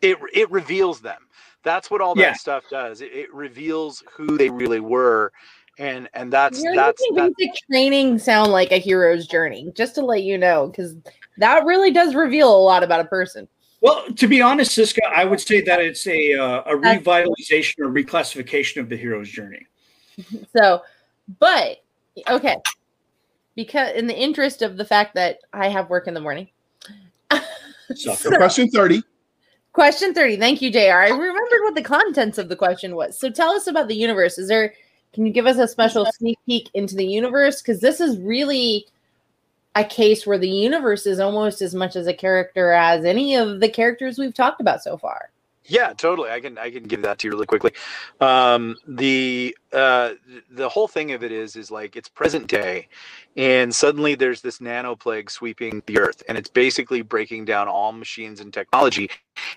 It 0.00 0.16
it 0.32 0.50
reveals 0.50 1.00
them. 1.00 1.20
That's 1.62 1.90
what 1.90 2.00
all 2.00 2.14
that 2.14 2.20
Yeah. 2.22 2.32
stuff 2.32 2.64
does. 2.70 3.02
It, 3.02 3.12
it 3.12 3.34
reveals 3.34 4.02
who 4.16 4.38
they 4.38 4.48
really 4.48 4.80
were, 4.80 5.30
and 5.78 6.08
and 6.14 6.32
that's 6.32 6.62
You're 6.62 6.74
that's 6.74 7.02
making 7.10 7.16
that, 7.16 7.32
basic 7.36 7.54
training 7.70 8.18
sound 8.18 8.50
like 8.50 8.72
a 8.72 8.78
hero's 8.78 9.26
journey, 9.26 9.70
just 9.74 9.94
to 9.96 10.02
let 10.02 10.22
you 10.22 10.38
know, 10.38 10.68
because 10.68 10.96
that 11.36 11.66
really 11.66 11.90
does 11.90 12.14
reveal 12.14 12.54
a 12.54 12.62
lot 12.62 12.82
about 12.82 13.00
a 13.00 13.04
person. 13.04 13.46
Well, 13.82 14.06
to 14.14 14.26
be 14.26 14.40
honest, 14.40 14.72
Cisca, 14.72 15.02
I 15.14 15.26
would 15.26 15.40
say 15.40 15.60
that 15.60 15.80
it's 15.80 16.06
a 16.06 16.32
uh, 16.32 16.62
a 16.62 16.74
revitalization 16.74 17.80
or 17.80 17.88
reclassification 17.88 18.78
of 18.80 18.88
the 18.88 18.96
hero's 18.96 19.28
journey. 19.28 19.66
So, 20.56 20.82
but 21.40 21.82
okay, 22.30 22.56
because 23.54 23.92
in 23.94 24.06
the 24.06 24.18
interest 24.18 24.62
of 24.62 24.76
the 24.76 24.84
fact 24.84 25.14
that 25.14 25.38
I 25.52 25.68
have 25.68 25.90
work 25.90 26.06
in 26.06 26.14
the 26.14 26.20
morning. 26.20 26.48
So- 27.94 28.14
Question 28.36 28.68
30. 28.70 29.02
Question 29.72 30.14
30. 30.14 30.36
Thank 30.36 30.62
you, 30.62 30.70
JR. 30.70 30.78
I 30.78 31.08
remembered 31.08 31.60
what 31.62 31.74
the 31.74 31.82
contents 31.82 32.38
of 32.38 32.48
the 32.48 32.56
question 32.56 32.94
was. 32.94 33.18
So 33.18 33.28
tell 33.28 33.50
us 33.50 33.66
about 33.66 33.88
the 33.88 33.96
universe. 33.96 34.38
Is 34.38 34.48
there, 34.48 34.72
can 35.12 35.26
you 35.26 35.32
give 35.32 35.46
us 35.46 35.58
a 35.58 35.66
special 35.66 36.06
sneak 36.14 36.38
peek 36.46 36.70
into 36.74 36.94
the 36.94 37.04
universe? 37.06 37.60
Because 37.60 37.80
this 37.80 38.00
is 38.00 38.16
really 38.18 38.86
a 39.74 39.84
case 39.84 40.26
where 40.26 40.38
the 40.38 40.48
universe 40.48 41.06
is 41.06 41.18
almost 41.18 41.60
as 41.60 41.74
much 41.74 41.96
as 41.96 42.06
a 42.06 42.14
character 42.14 42.70
as 42.70 43.04
any 43.04 43.34
of 43.34 43.58
the 43.58 43.68
characters 43.68 44.16
we've 44.16 44.32
talked 44.34 44.60
about 44.60 44.80
so 44.82 44.96
far. 44.96 45.30
Yeah, 45.66 45.94
totally. 45.94 46.30
I 46.30 46.40
can 46.40 46.58
I 46.58 46.70
can 46.70 46.82
give 46.84 47.02
that 47.02 47.18
to 47.20 47.28
you 47.28 47.32
really 47.32 47.46
quickly. 47.46 47.72
Um, 48.20 48.76
the 48.86 49.56
uh, 49.72 50.12
the 50.50 50.68
whole 50.68 50.86
thing 50.88 51.12
of 51.12 51.24
it 51.24 51.32
is 51.32 51.56
is 51.56 51.70
like 51.70 51.96
it's 51.96 52.08
present 52.08 52.48
day, 52.48 52.86
and 53.38 53.74
suddenly 53.74 54.14
there's 54.14 54.42
this 54.42 54.60
nano 54.60 54.94
plague 54.94 55.30
sweeping 55.30 55.82
the 55.86 55.98
earth, 55.98 56.22
and 56.28 56.36
it's 56.36 56.50
basically 56.50 57.00
breaking 57.00 57.46
down 57.46 57.66
all 57.66 57.92
machines 57.92 58.40
and 58.40 58.52
technology, 58.52 59.08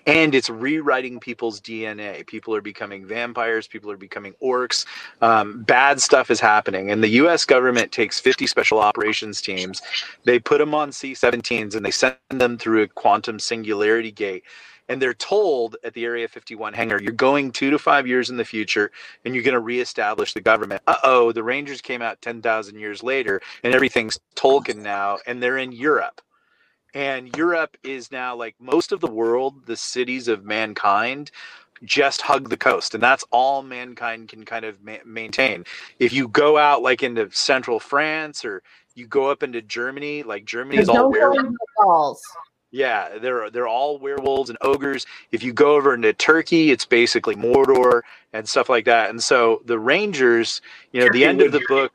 and 0.06 0.34
it's 0.34 0.48
rewriting 0.48 1.20
people's 1.20 1.60
DNA. 1.60 2.26
People 2.26 2.54
are 2.54 2.62
becoming 2.62 3.06
vampires. 3.06 3.66
People 3.68 3.90
are 3.90 3.98
becoming 3.98 4.32
orcs. 4.42 4.86
Um, 5.20 5.62
bad 5.62 6.00
stuff 6.00 6.30
is 6.30 6.40
happening, 6.40 6.90
and 6.90 7.02
the 7.02 7.08
U.S. 7.22 7.44
government 7.44 7.92
takes 7.92 8.18
50 8.18 8.46
special 8.46 8.78
operations 8.78 9.42
teams. 9.42 9.82
They 10.24 10.38
put 10.38 10.56
them 10.58 10.74
on 10.74 10.90
C-17s, 10.90 11.74
and 11.74 11.84
they 11.84 11.90
send 11.90 12.16
them 12.30 12.56
through 12.56 12.80
a 12.82 12.88
quantum 12.88 13.38
singularity 13.38 14.10
gate 14.10 14.44
and 14.88 15.00
they're 15.00 15.14
told 15.14 15.76
at 15.84 15.94
the 15.94 16.04
Area 16.04 16.28
51 16.28 16.74
hangar, 16.74 17.00
you're 17.00 17.12
going 17.12 17.52
two 17.52 17.70
to 17.70 17.78
five 17.78 18.06
years 18.06 18.30
in 18.30 18.36
the 18.36 18.44
future 18.44 18.90
and 19.24 19.34
you're 19.34 19.44
going 19.44 19.54
to 19.54 19.60
reestablish 19.60 20.32
the 20.34 20.40
government. 20.40 20.82
Uh 20.86 20.96
oh, 21.04 21.32
the 21.32 21.42
Rangers 21.42 21.80
came 21.80 22.02
out 22.02 22.20
10,000 22.22 22.78
years 22.78 23.02
later 23.02 23.40
and 23.62 23.74
everything's 23.74 24.18
Tolkien 24.36 24.76
now, 24.78 25.18
and 25.26 25.42
they're 25.42 25.58
in 25.58 25.72
Europe. 25.72 26.20
And 26.94 27.36
Europe 27.36 27.76
is 27.84 28.10
now 28.10 28.34
like 28.34 28.54
most 28.60 28.92
of 28.92 29.00
the 29.00 29.10
world, 29.10 29.66
the 29.66 29.76
cities 29.76 30.28
of 30.28 30.44
mankind 30.44 31.30
just 31.84 32.22
hug 32.22 32.48
the 32.48 32.56
coast 32.56 32.94
and 32.94 33.02
that's 33.02 33.24
all 33.30 33.62
mankind 33.62 34.28
can 34.28 34.44
kind 34.44 34.64
of 34.64 34.82
ma- 34.82 34.96
maintain 35.04 35.64
if 35.98 36.12
you 36.12 36.28
go 36.28 36.58
out 36.58 36.82
like 36.82 37.02
into 37.02 37.30
central 37.30 37.78
france 37.78 38.44
or 38.44 38.62
you 38.96 39.06
go 39.06 39.30
up 39.30 39.42
into 39.44 39.62
germany 39.62 40.22
like 40.24 40.44
germany 40.44 40.78
is 40.78 40.88
all 40.88 40.96
Don't 40.96 41.12
go 42.72 42.86
werewolves 42.86 43.16
into 43.16 43.18
the 43.18 43.18
walls. 43.18 43.18
yeah, 43.18 43.18
they're 43.18 43.50
they're 43.50 43.68
all 43.68 43.98
werewolves 43.98 44.50
and 44.50 44.58
ogres. 44.62 45.06
If 45.32 45.42
you 45.42 45.52
go 45.52 45.74
over 45.76 45.94
into 45.94 46.12
Turkey, 46.12 46.70
it's 46.70 46.86
basically 46.86 47.36
Mordor 47.36 48.02
and 48.32 48.48
stuff 48.48 48.68
like 48.68 48.84
that. 48.86 49.10
And 49.10 49.22
so 49.22 49.62
the 49.66 49.78
Rangers, 49.78 50.60
you 50.92 51.00
know, 51.00 51.06
Turkey 51.06 51.18
the 51.20 51.24
end 51.24 51.42
of 51.42 51.52
the 51.52 51.62
book, 51.68 51.92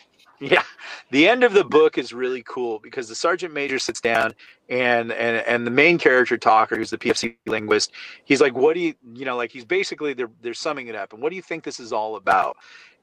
yeah, 0.40 0.62
the 1.10 1.28
end 1.28 1.44
of 1.44 1.52
the 1.52 1.64
book 1.64 1.98
is 1.98 2.12
really 2.12 2.42
cool 2.46 2.78
because 2.80 3.08
the 3.08 3.14
sergeant 3.14 3.54
major 3.54 3.78
sits 3.78 4.00
down 4.00 4.34
and 4.68 5.12
and 5.12 5.38
and 5.46 5.66
the 5.66 5.70
main 5.70 5.98
character 5.98 6.38
talker, 6.38 6.76
who's 6.76 6.90
the 6.90 6.98
PFC 6.98 7.36
linguist, 7.46 7.92
he's 8.24 8.40
like, 8.40 8.54
"What 8.54 8.74
do 8.74 8.80
you, 8.80 8.94
you 9.14 9.24
know, 9.24 9.36
like 9.36 9.52
he's 9.52 9.64
basically 9.64 10.14
they're 10.14 10.30
they're 10.42 10.54
summing 10.54 10.88
it 10.88 10.94
up, 10.94 11.12
and 11.12 11.22
what 11.22 11.30
do 11.30 11.36
you 11.36 11.42
think 11.42 11.64
this 11.64 11.80
is 11.80 11.92
all 11.92 12.16
about?" 12.16 12.56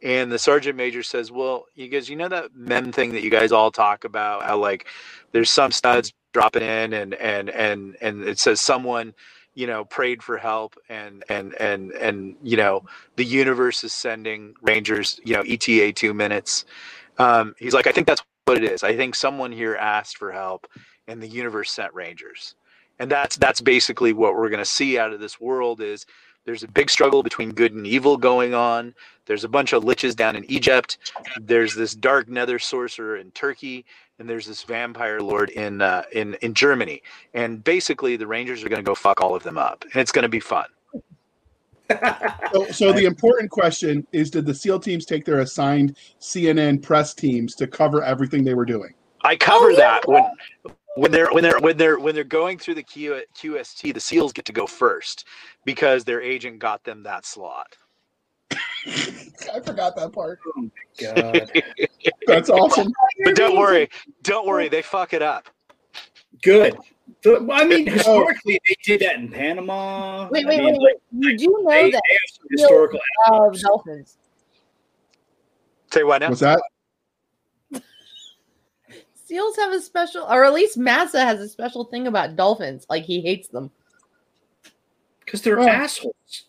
And 0.03 0.31
the 0.31 0.39
sergeant 0.39 0.77
major 0.77 1.03
says, 1.03 1.31
"Well, 1.31 1.65
you 1.75 1.89
guys, 1.89 2.09
you 2.09 2.15
know 2.15 2.29
that 2.29 2.55
mem 2.55 2.91
thing 2.91 3.13
that 3.13 3.23
you 3.23 3.31
guys 3.31 3.51
all 3.51 3.71
talk 3.71 4.05
about, 4.05 4.43
how 4.43 4.57
like 4.57 4.87
there's 5.33 5.49
some 5.49 5.71
studs 5.71 6.13
dropping 6.33 6.63
in 6.63 6.93
and 6.93 7.13
and 7.15 7.49
and 7.49 7.95
and 8.01 8.23
it 8.23 8.39
says 8.39 8.61
someone 8.61 9.13
you 9.55 9.67
know 9.67 9.85
prayed 9.85 10.21
for 10.21 10.37
help 10.37 10.75
and 10.89 11.23
and 11.29 11.55
and 11.59 11.91
and 11.93 12.35
you 12.43 12.57
know 12.57 12.83
the 13.15 13.25
universe 13.25 13.83
is 13.83 13.93
sending 13.93 14.53
rangers 14.61 15.19
you 15.23 15.33
know 15.33 15.43
eta 15.47 15.91
two 15.93 16.13
minutes. 16.13 16.65
Um 17.17 17.55
he's 17.57 17.73
like 17.73 17.87
i 17.87 17.91
think 17.91 18.07
that's 18.07 18.21
what 18.47 18.57
it 18.57 18.63
is. 18.63 18.81
I 18.81 18.95
think 18.95 19.13
someone 19.13 19.51
here 19.51 19.75
asked 19.75 20.17
for 20.17 20.31
help 20.31 20.67
and 21.07 21.21
the 21.21 21.27
universe 21.27 21.69
sent 21.69 21.93
rangers. 21.93 22.55
And 22.99 23.11
that's 23.11 23.35
that's 23.35 23.61
basically 23.61 24.13
what 24.13 24.35
we're 24.35 24.49
going 24.49 24.59
to 24.59 24.65
see 24.65 24.97
out 24.97 25.13
of 25.13 25.19
this 25.19 25.39
world 25.39 25.81
is 25.81 26.05
there's 26.45 26.63
a 26.63 26.67
big 26.67 26.89
struggle 26.89 27.23
between 27.23 27.51
good 27.51 27.73
and 27.73 27.85
evil 27.85 28.15
going 28.15 28.53
on. 28.53 28.95
There's 29.25 29.43
a 29.43 29.49
bunch 29.49 29.73
of 29.73 29.83
liches 29.83 30.15
down 30.15 30.37
in 30.37 30.49
egypt. 30.49 30.97
There's 31.39 31.75
this 31.75 31.93
dark 31.93 32.29
nether 32.29 32.57
sorcerer 32.57 33.17
in 33.17 33.31
turkey 33.31 33.85
and 34.19 34.29
there's 34.29 34.45
this 34.45 34.63
vampire 34.63 35.21
lord 35.21 35.49
in 35.51 35.81
uh, 35.81 36.03
in 36.11 36.35
in 36.35 36.53
Germany, 36.53 37.01
and 37.33 37.63
basically 37.63 38.15
the 38.17 38.27
Rangers 38.27 38.63
are 38.63 38.69
going 38.69 38.81
to 38.83 38.87
go 38.87 38.95
fuck 38.95 39.21
all 39.21 39.35
of 39.35 39.43
them 39.43 39.57
up, 39.57 39.83
and 39.85 39.95
it's 39.97 40.11
going 40.11 40.23
to 40.23 40.29
be 40.29 40.39
fun. 40.39 40.65
So, 42.53 42.65
so 42.71 42.93
the 42.93 43.05
important 43.05 43.49
question 43.49 44.05
is 44.11 44.29
did 44.29 44.45
the 44.45 44.53
SEAL 44.53 44.79
teams 44.81 45.05
take 45.05 45.25
their 45.25 45.39
assigned 45.39 45.97
CNN 46.19 46.81
press 46.81 47.13
teams 47.13 47.55
to 47.55 47.67
cover 47.67 48.03
everything 48.03 48.43
they 48.43 48.53
were 48.53 48.65
doing? 48.65 48.93
I 49.23 49.35
cover 49.37 49.67
Oh, 49.67 49.69
yeah. 49.71 49.77
that 49.77 50.07
when 50.07 50.23
when 50.95 51.11
they're 51.11 51.29
when 51.31 51.43
they're 51.43 51.59
when 51.59 51.77
they're 51.77 51.99
when 51.99 52.15
they're 52.15 52.23
going 52.23 52.57
through 52.57 52.75
the 52.75 52.83
Q, 52.83 53.21
QST, 53.35 53.93
the 53.93 53.99
SEALs 53.99 54.33
get 54.33 54.45
to 54.45 54.53
go 54.53 54.67
first 54.67 55.25
because 55.65 56.03
their 56.03 56.21
agent 56.21 56.59
got 56.59 56.83
them 56.83 57.03
that 57.03 57.25
slot. 57.25 57.77
I 59.53 59.59
forgot 59.59 59.95
that 59.95 60.11
part. 60.13 60.39
Oh 60.47 60.61
my 60.61 60.69
god. 60.99 61.51
That's 62.27 62.49
awesome. 62.49 62.91
But 63.23 63.35
don't 63.35 63.57
worry, 63.57 63.89
don't 64.23 64.47
worry, 64.47 64.69
they 64.69 64.81
fuck 64.81 65.13
it 65.13 65.21
up. 65.21 65.49
Good. 66.43 66.77
The- 67.23 67.47
I 67.51 67.65
mean, 67.65 67.87
historically, 67.91 68.59
they 68.67 68.75
did 68.83 69.01
that 69.01 69.15
in 69.15 69.29
Panama. 69.29 70.27
Wait, 70.31 70.45
I 70.45 70.49
wait, 70.49 70.57
mean, 70.59 70.73
wait, 70.73 70.79
wait. 70.79 70.95
You 71.31 71.37
do 71.37 71.45
know 71.63 71.69
They, 71.71 71.83
they 71.83 71.91
that 71.91 72.01
have 72.09 72.49
historical. 72.51 72.99
of 73.31 73.59
dolphins. 73.59 74.17
Say 75.93 76.03
what 76.03 76.19
now? 76.21 76.29
What's 76.29 76.41
that? 76.41 76.61
Seals 79.25 79.57
have 79.57 79.73
a 79.73 79.81
special, 79.81 80.23
or 80.23 80.45
at 80.45 80.53
least 80.53 80.77
Massa 80.77 81.23
has 81.23 81.39
a 81.41 81.49
special 81.49 81.83
thing 81.85 82.07
about 82.07 82.35
dolphins. 82.37 82.85
Like 82.89 83.03
he 83.03 83.19
hates 83.21 83.49
them. 83.49 83.71
Because 85.25 85.41
they're 85.41 85.59
Oh. 85.59 85.67
assholes. 85.67 86.46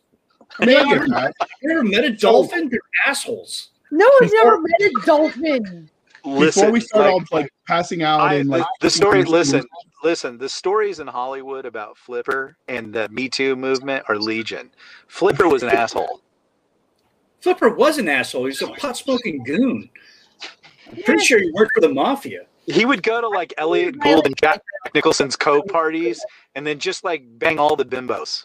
I 0.60 0.66
mean, 0.66 0.76
I 0.76 0.84
get 0.84 1.08
that. 1.10 1.34
You 1.62 1.70
ever 1.70 1.84
met 1.84 2.04
a 2.04 2.10
dolphin? 2.10 2.68
They're 2.68 2.80
assholes. 3.06 3.70
No, 3.90 4.06
I've 4.20 4.30
Before- 4.30 4.44
never 4.44 4.60
met 4.62 4.80
a 4.80 5.06
dolphin. 5.06 5.90
Before 6.24 6.70
we 6.70 6.80
start 6.80 7.04
like, 7.06 7.12
all 7.14 7.24
like 7.40 7.52
passing 7.66 8.02
out 8.02 8.20
I- 8.20 8.34
and 8.34 8.50
like 8.50 8.64
the, 8.80 8.86
the 8.86 8.90
story. 8.90 9.24
Listen, 9.24 9.62
listen. 10.02 10.36
The 10.36 10.48
stories 10.48 11.00
in 11.00 11.06
Hollywood 11.06 11.64
about 11.64 11.96
Flipper 11.96 12.56
and 12.66 12.92
the 12.92 13.08
Me 13.08 13.28
Too 13.28 13.56
movement 13.56 14.04
are 14.08 14.18
legion. 14.18 14.70
Flipper 15.06 15.48
was 15.48 15.62
an 15.62 15.70
asshole. 15.70 16.20
Flipper 17.40 17.70
was 17.70 17.98
an 17.98 18.08
asshole. 18.08 18.46
He's 18.46 18.60
a 18.62 18.66
pot 18.68 18.96
smoking 18.96 19.42
goon. 19.44 19.88
I'm 20.90 21.02
pretty 21.04 21.24
sure 21.24 21.38
he 21.38 21.50
worked 21.52 21.72
for 21.74 21.80
the 21.80 21.88
mafia. 21.88 22.46
He 22.66 22.84
would 22.84 23.02
go 23.02 23.20
to 23.20 23.28
like 23.28 23.54
Elliot 23.56 23.98
Gould 24.00 24.26
and 24.26 24.36
Jack 24.36 24.60
Nicholson's 24.94 25.36
co 25.36 25.62
parties 25.62 26.22
and 26.54 26.66
then 26.66 26.78
just 26.78 27.04
like 27.04 27.22
bang 27.38 27.58
all 27.58 27.76
the 27.76 27.84
bimbos, 27.84 28.44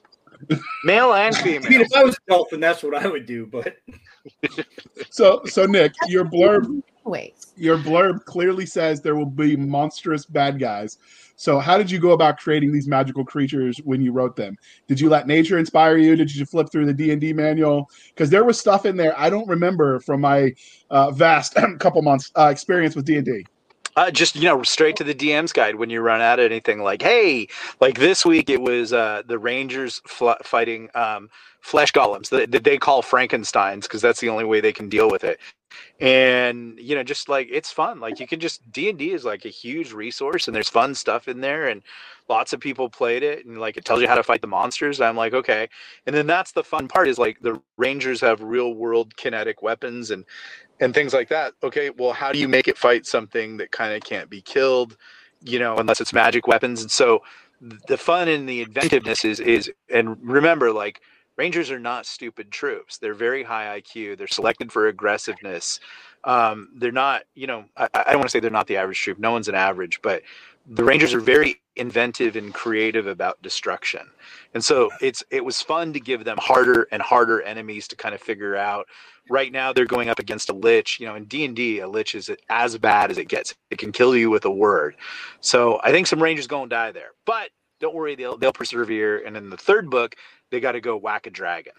male 0.84 1.14
and 1.14 1.36
I 1.36 1.44
mean, 1.44 1.62
female. 1.62 1.82
if 1.82 1.94
I 1.96 2.04
was 2.04 2.16
a 2.16 2.32
dolphin, 2.32 2.60
that's 2.60 2.84
what 2.84 2.96
I 2.96 3.08
would 3.08 3.26
do. 3.26 3.46
But 3.46 3.78
So 5.10 5.42
so 5.46 5.66
Nick, 5.66 5.94
your 6.08 6.26
blurb 6.26 6.82
Wait. 7.06 7.36
your 7.56 7.78
blurb 7.78 8.24
clearly 8.26 8.66
says 8.66 9.02
there 9.02 9.16
will 9.16 9.26
be 9.26 9.56
monstrous 9.56 10.26
bad 10.26 10.60
guys. 10.60 10.98
So 11.36 11.60
how 11.60 11.78
did 11.78 11.90
you 11.90 12.00
go 12.00 12.12
about 12.12 12.38
creating 12.38 12.72
these 12.72 12.88
magical 12.88 13.26
creatures 13.26 13.78
when 13.84 14.02
you 14.02 14.12
wrote 14.12 14.36
them? 14.36 14.56
Did 14.88 15.00
you 15.00 15.10
let 15.10 15.28
nature 15.28 15.58
inspire 15.58 15.98
you? 15.98 16.16
Did 16.16 16.34
you 16.34 16.46
flip 16.46 16.72
through 16.72 16.86
the 16.86 16.94
D 16.94 17.12
and 17.12 17.20
D 17.20 17.34
manual? 17.34 17.90
Because 18.10 18.30
there 18.30 18.44
was 18.44 18.60
stuff 18.60 18.86
in 18.86 18.96
there 18.96 19.18
I 19.20 19.30
don't 19.30 19.48
remember 19.48 20.00
from 20.00 20.22
my 20.22 20.54
uh, 20.90 21.12
vast 21.12 21.56
couple 21.80 22.02
months 22.02 22.32
uh, 22.38 22.50
experience 22.52 22.96
with 22.96 23.06
D 23.06 23.18
and 23.18 23.26
D. 23.26 23.46
Uh, 23.96 24.10
just 24.10 24.36
you 24.36 24.44
know, 24.44 24.64
straight 24.64 24.96
to 24.96 25.04
the 25.04 25.14
DM's 25.14 25.54
guide 25.54 25.76
when 25.76 25.90
you 25.90 26.02
run 26.02 26.22
out 26.22 26.40
of 26.40 26.46
anything. 26.46 26.82
Like, 26.82 27.02
hey, 27.02 27.48
like 27.80 28.00
this 28.00 28.26
week 28.26 28.50
it 28.50 28.62
was 28.62 28.92
uh, 28.92 29.22
the 29.26 29.38
Rangers 29.38 30.02
fl- 30.06 30.32
fighting 30.44 30.90
um, 30.96 31.30
flesh 31.64 31.94
golems 31.94 32.28
that, 32.30 32.52
that 32.52 32.66
they 32.66 32.78
call 32.78 33.02
Frankenstein's 33.02 33.88
because 33.88 34.02
that's 34.02 34.20
the 34.20 34.28
only 34.28 34.44
way 34.44 34.60
they 34.60 34.74
can 34.74 34.90
deal 34.90 35.10
with 35.10 35.24
it. 35.24 35.40
And 36.02 36.78
you 36.78 36.94
know, 36.94 37.04
just 37.04 37.30
like 37.30 37.48
it's 37.50 37.72
fun. 37.72 38.02
Like 38.02 38.20
you 38.20 38.28
can 38.28 38.42
just 38.42 38.70
D 38.72 38.90
and 38.90 39.00
D 39.00 39.12
is 39.12 39.24
like 39.24 39.46
a 39.46 39.50
huge 39.50 39.94
resource, 39.94 40.48
and 40.48 40.54
there's 40.54 40.70
fun 40.70 40.94
stuff 40.94 41.28
in 41.28 41.40
there, 41.40 41.70
and 41.70 41.82
lots 42.28 42.52
of 42.52 42.60
people 42.60 42.90
played 42.90 43.24
it, 43.24 43.46
and 43.46 43.60
like 43.60 43.78
it 43.78 43.86
tells 43.86 44.02
you 44.02 44.08
how 44.08 44.16
to 44.16 44.24
fight 44.24 44.42
the 44.42 44.48
monsters. 44.48 45.00
I'm 45.00 45.16
like, 45.16 45.34
okay. 45.34 45.70
And 46.06 46.16
then 46.16 46.28
that's 46.28 46.52
the 46.52 46.64
fun 46.64 46.90
part 46.90 47.08
is 47.08 47.18
like 47.18 47.40
the 47.40 47.60
Rangers 47.78 48.20
have 48.22 48.42
real 48.42 48.74
world 48.74 49.16
kinetic 49.16 49.64
weapons 49.64 50.12
and 50.12 50.26
and 50.82 50.94
things 50.94 51.14
like 51.14 51.30
that. 51.30 51.54
Okay, 51.64 51.90
well, 51.92 52.12
how 52.12 52.34
do 52.34 52.40
you 52.40 52.50
make 52.50 52.68
it 52.68 52.78
fight 52.78 53.08
something 53.08 53.58
that 53.58 53.72
kind 53.72 53.94
of 53.94 54.04
can't 54.04 54.30
be 54.30 54.42
killed, 54.42 54.98
you 55.42 55.60
know, 55.60 55.78
unless 55.78 56.02
it's 56.02 56.14
magic 56.14 56.46
weapons? 56.46 56.82
And 56.82 56.92
so 56.92 57.24
the 57.88 57.98
fun 57.98 58.28
and 58.28 58.48
the 58.48 58.62
inventiveness 58.62 59.24
is 59.24 59.40
is 59.40 59.72
and 59.90 60.18
remember 60.22 60.72
like 60.72 61.02
Rangers 61.38 61.72
are 61.72 61.80
not 61.80 62.06
stupid 62.06 62.52
troops. 62.52 62.98
They're 62.98 63.14
very 63.14 63.44
high 63.44 63.82
IQ. 63.82 64.18
They're 64.18 64.28
selected 64.28 64.72
for 64.72 64.88
aggressiveness. 64.88 65.80
Um, 66.24 66.70
they're 66.76 66.92
not, 66.92 67.24
you 67.36 67.48
know, 67.48 67.66
I, 67.76 67.88
I 67.94 68.04
don't 68.12 68.20
want 68.20 68.28
to 68.28 68.30
say 68.30 68.40
they're 68.40 68.52
not 68.52 68.68
the 68.68 68.78
average 68.78 69.00
troop. 69.00 69.20
No 69.20 69.32
one's 69.32 69.48
an 69.48 69.56
average, 69.56 70.00
but 70.02 70.22
the 70.68 70.84
Rangers 70.84 71.14
are 71.14 71.20
very 71.20 71.62
inventive 71.76 72.36
and 72.36 72.54
creative 72.54 73.08
about 73.08 73.42
destruction. 73.42 74.02
And 74.54 74.64
so 74.64 74.90
it's 75.02 75.24
it 75.30 75.44
was 75.44 75.62
fun 75.62 75.92
to 75.94 76.00
give 76.00 76.24
them 76.24 76.38
harder 76.40 76.88
and 76.92 77.02
harder 77.02 77.42
enemies 77.42 77.88
to 77.90 77.96
kind 77.96 78.16
of 78.16 78.22
figure 78.22 78.56
out. 78.56 78.88
Right 79.30 79.52
now 79.52 79.74
they're 79.74 79.86
going 79.86 80.10
up 80.10 80.20
against 80.20 80.50
a 80.50 80.54
lich. 80.54 81.00
You 81.00 81.08
know, 81.08 81.16
in 81.16 81.26
D 81.26 81.46
and 81.46 81.56
D, 81.56 81.80
a 81.80 81.88
lich 81.88 82.16
is 82.16 82.30
as 82.50 82.78
bad 82.78 83.12
as 83.12 83.18
it 83.18 83.28
gets. 83.28 83.54
It 83.72 83.78
can 83.78 83.92
kill 83.92 84.16
you 84.16 84.30
with 84.30 84.46
a 84.46 84.52
word. 84.52 84.96
So 85.42 85.82
I 85.84 85.92
think 85.92 86.08
some 86.08 86.22
Rangers 86.22 86.48
gonna 86.48 86.70
die 86.70 86.92
there, 86.92 87.12
but 87.26 87.50
don't 87.84 87.94
worry, 87.94 88.16
they'll 88.16 88.38
they'll 88.38 88.54
persevere. 88.54 89.26
And 89.26 89.36
in 89.36 89.50
the 89.50 89.58
third 89.58 89.90
book, 89.90 90.16
they 90.50 90.60
got 90.60 90.72
to 90.72 90.82
go 90.82 90.96
whack 90.98 91.28
a 91.28 91.30
dragon. 91.30 91.74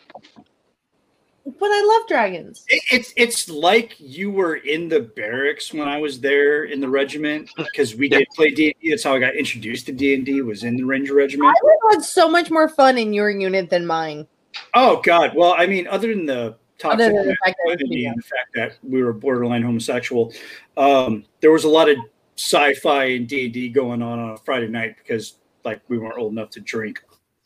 But 1.46 1.66
I 1.70 1.98
love 1.98 2.08
dragons. 2.08 2.64
it, 2.68 2.82
it's 2.90 3.12
it's 3.16 3.48
like 3.48 3.96
you 3.98 4.30
were 4.30 4.56
in 4.56 4.88
the 4.88 5.00
barracks 5.00 5.72
when 5.72 5.88
I 5.88 5.98
was 5.98 6.20
there 6.20 6.64
in 6.64 6.80
the 6.80 6.88
regiment 6.88 7.50
because 7.56 7.94
we 7.96 8.08
did 8.08 8.26
play 8.34 8.50
D 8.50 8.66
and 8.66 8.74
D. 8.80 8.90
That's 8.90 9.02
how 9.02 9.14
I 9.14 9.18
got 9.18 9.34
introduced 9.34 9.86
to 9.86 9.92
D 9.92 10.14
and 10.14 10.24
D. 10.24 10.42
Was 10.42 10.62
in 10.62 10.76
the 10.76 10.84
Ranger 10.84 11.14
Regiment. 11.14 11.54
I 11.56 11.94
had 11.94 12.02
so 12.04 12.28
much 12.28 12.50
more 12.50 12.68
fun 12.68 12.98
in 12.98 13.12
your 13.12 13.30
unit 13.30 13.70
than 13.70 13.86
mine. 13.86 14.26
Oh 14.74 15.00
God! 15.02 15.32
Well, 15.34 15.54
I 15.56 15.66
mean, 15.66 15.86
other 15.86 16.08
than 16.14 16.26
the 16.26 16.56
toxic 16.78 17.00
Other 17.00 17.14
than 17.14 17.26
the 17.28 17.36
fact 17.44 17.56
that 17.64 17.72
it's 17.72 17.82
masculinity 17.82 18.06
and 18.06 18.18
the 18.18 18.22
fact 18.22 18.54
that 18.54 18.78
we 18.82 19.02
were 19.02 19.12
borderline 19.12 19.62
homosexual, 19.62 20.32
um, 20.76 21.24
there 21.40 21.50
was 21.50 21.64
a 21.64 21.68
lot 21.68 21.88
of 21.88 21.96
sci-fi 22.36 23.04
and 23.04 23.28
D 23.28 23.44
and 23.44 23.54
D 23.54 23.68
going 23.68 24.02
on 24.02 24.18
on 24.18 24.30
a 24.30 24.36
Friday 24.38 24.68
night 24.68 24.96
because 24.96 25.34
like 25.64 25.80
we 25.88 25.98
weren't 25.98 26.18
old 26.18 26.32
enough 26.32 26.50
to 26.50 26.60
drink 26.60 27.02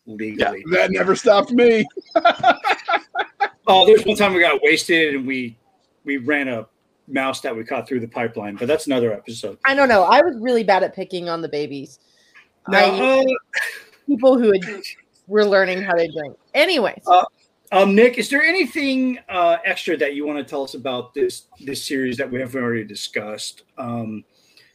legally. 0.07 0.64
That 0.71 0.91
never 0.91 1.14
stopped 1.14 1.51
me. 1.51 1.87
Oh, 3.71 3.85
there's 3.85 4.05
one 4.07 4.16
time 4.16 4.33
we 4.33 4.41
got 4.41 4.61
wasted 4.62 5.14
and 5.14 5.27
we 5.27 5.59
we 6.05 6.16
ran 6.16 6.49
a 6.49 6.66
mouse 7.07 7.41
that 7.43 7.55
we 7.55 7.64
caught 7.64 7.87
through 7.87 8.01
the 8.01 8.09
pipeline, 8.09 8.57
but 8.57 8.66
that's 8.66 8.87
another 8.87 9.12
episode. 9.12 9.59
I 9.64 9.75
don't 9.75 9.89
know. 9.89 10.05
I 10.05 10.23
was 10.23 10.37
really 10.39 10.64
bad 10.64 10.83
at 10.83 10.95
picking 10.95 11.29
on 11.29 11.43
the 11.43 11.49
babies. 11.49 11.99
Now, 12.69 12.85
I, 12.85 13.21
uh, 13.21 13.25
people 14.07 14.39
who 14.39 14.53
had, 14.53 14.83
were 15.27 15.45
learning 15.45 15.83
how 15.83 15.93
to 15.95 16.09
drink. 16.11 16.37
Anyways, 16.55 17.03
Uh, 17.07 17.25
um, 17.73 17.95
Nick, 17.95 18.16
is 18.16 18.31
there 18.31 18.43
anything 18.43 19.19
uh, 19.29 19.59
extra 19.64 19.97
that 19.99 20.14
you 20.14 20.27
want 20.27 20.39
to 20.39 20.45
tell 20.45 20.64
us 20.64 20.75
about 20.75 21.12
this 21.12 21.47
this 21.61 21.85
series 21.85 22.16
that 22.16 22.31
we 22.31 22.41
haven't 22.41 22.62
already 22.62 22.85
discussed? 22.85 23.64
Um, 23.77 24.25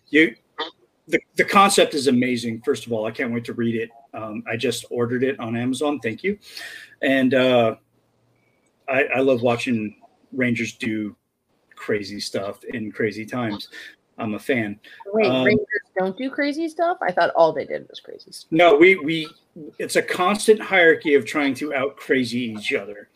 you, 0.09 0.35
the 1.07 1.19
the 1.35 1.43
concept 1.43 1.93
is 1.93 2.07
amazing. 2.07 2.61
First 2.63 2.85
of 2.85 2.93
all, 2.93 3.05
I 3.05 3.11
can't 3.11 3.33
wait 3.33 3.45
to 3.45 3.53
read 3.53 3.75
it. 3.75 3.89
Um, 4.13 4.43
I 4.49 4.55
just 4.55 4.85
ordered 4.89 5.23
it 5.23 5.39
on 5.39 5.55
Amazon. 5.55 5.99
Thank 5.99 6.23
you, 6.23 6.37
and 7.01 7.33
uh, 7.33 7.75
I, 8.87 9.03
I 9.15 9.19
love 9.19 9.41
watching 9.41 9.95
Rangers 10.31 10.73
do 10.73 11.15
crazy 11.75 12.19
stuff 12.19 12.63
in 12.63 12.91
crazy 12.91 13.25
times. 13.25 13.69
I'm 14.17 14.35
a 14.35 14.39
fan. 14.39 14.79
wait, 15.07 15.25
um, 15.25 15.43
Rangers 15.43 15.65
don't 15.97 16.17
do 16.17 16.29
crazy 16.29 16.69
stuff? 16.69 16.97
I 17.01 17.11
thought 17.11 17.31
all 17.35 17.51
they 17.51 17.65
did 17.65 17.87
was 17.89 17.99
crazy 17.99 18.31
stuff. 18.31 18.51
No, 18.51 18.75
we 18.75 18.95
we 18.97 19.27
it's 19.79 19.95
a 19.95 20.01
constant 20.01 20.61
hierarchy 20.61 21.15
of 21.15 21.25
trying 21.25 21.53
to 21.55 21.73
out 21.73 21.97
crazy 21.97 22.39
each 22.39 22.73
other. 22.73 23.09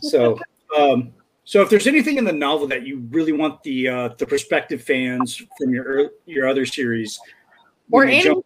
So 0.00 0.38
um 0.78 1.12
so 1.46 1.62
if 1.62 1.70
there's 1.70 1.86
anything 1.86 2.18
in 2.18 2.24
the 2.24 2.32
novel 2.32 2.66
that 2.66 2.86
you 2.86 2.98
really 3.10 3.32
want 3.32 3.62
the 3.62 3.88
uh 3.88 4.08
the 4.18 4.26
prospective 4.26 4.82
fans 4.82 5.40
from 5.56 5.72
your 5.72 6.10
your 6.26 6.46
other 6.46 6.66
series 6.66 7.18
Or 7.90 8.00
when 8.00 8.10
any 8.10 8.22
jump- 8.22 8.44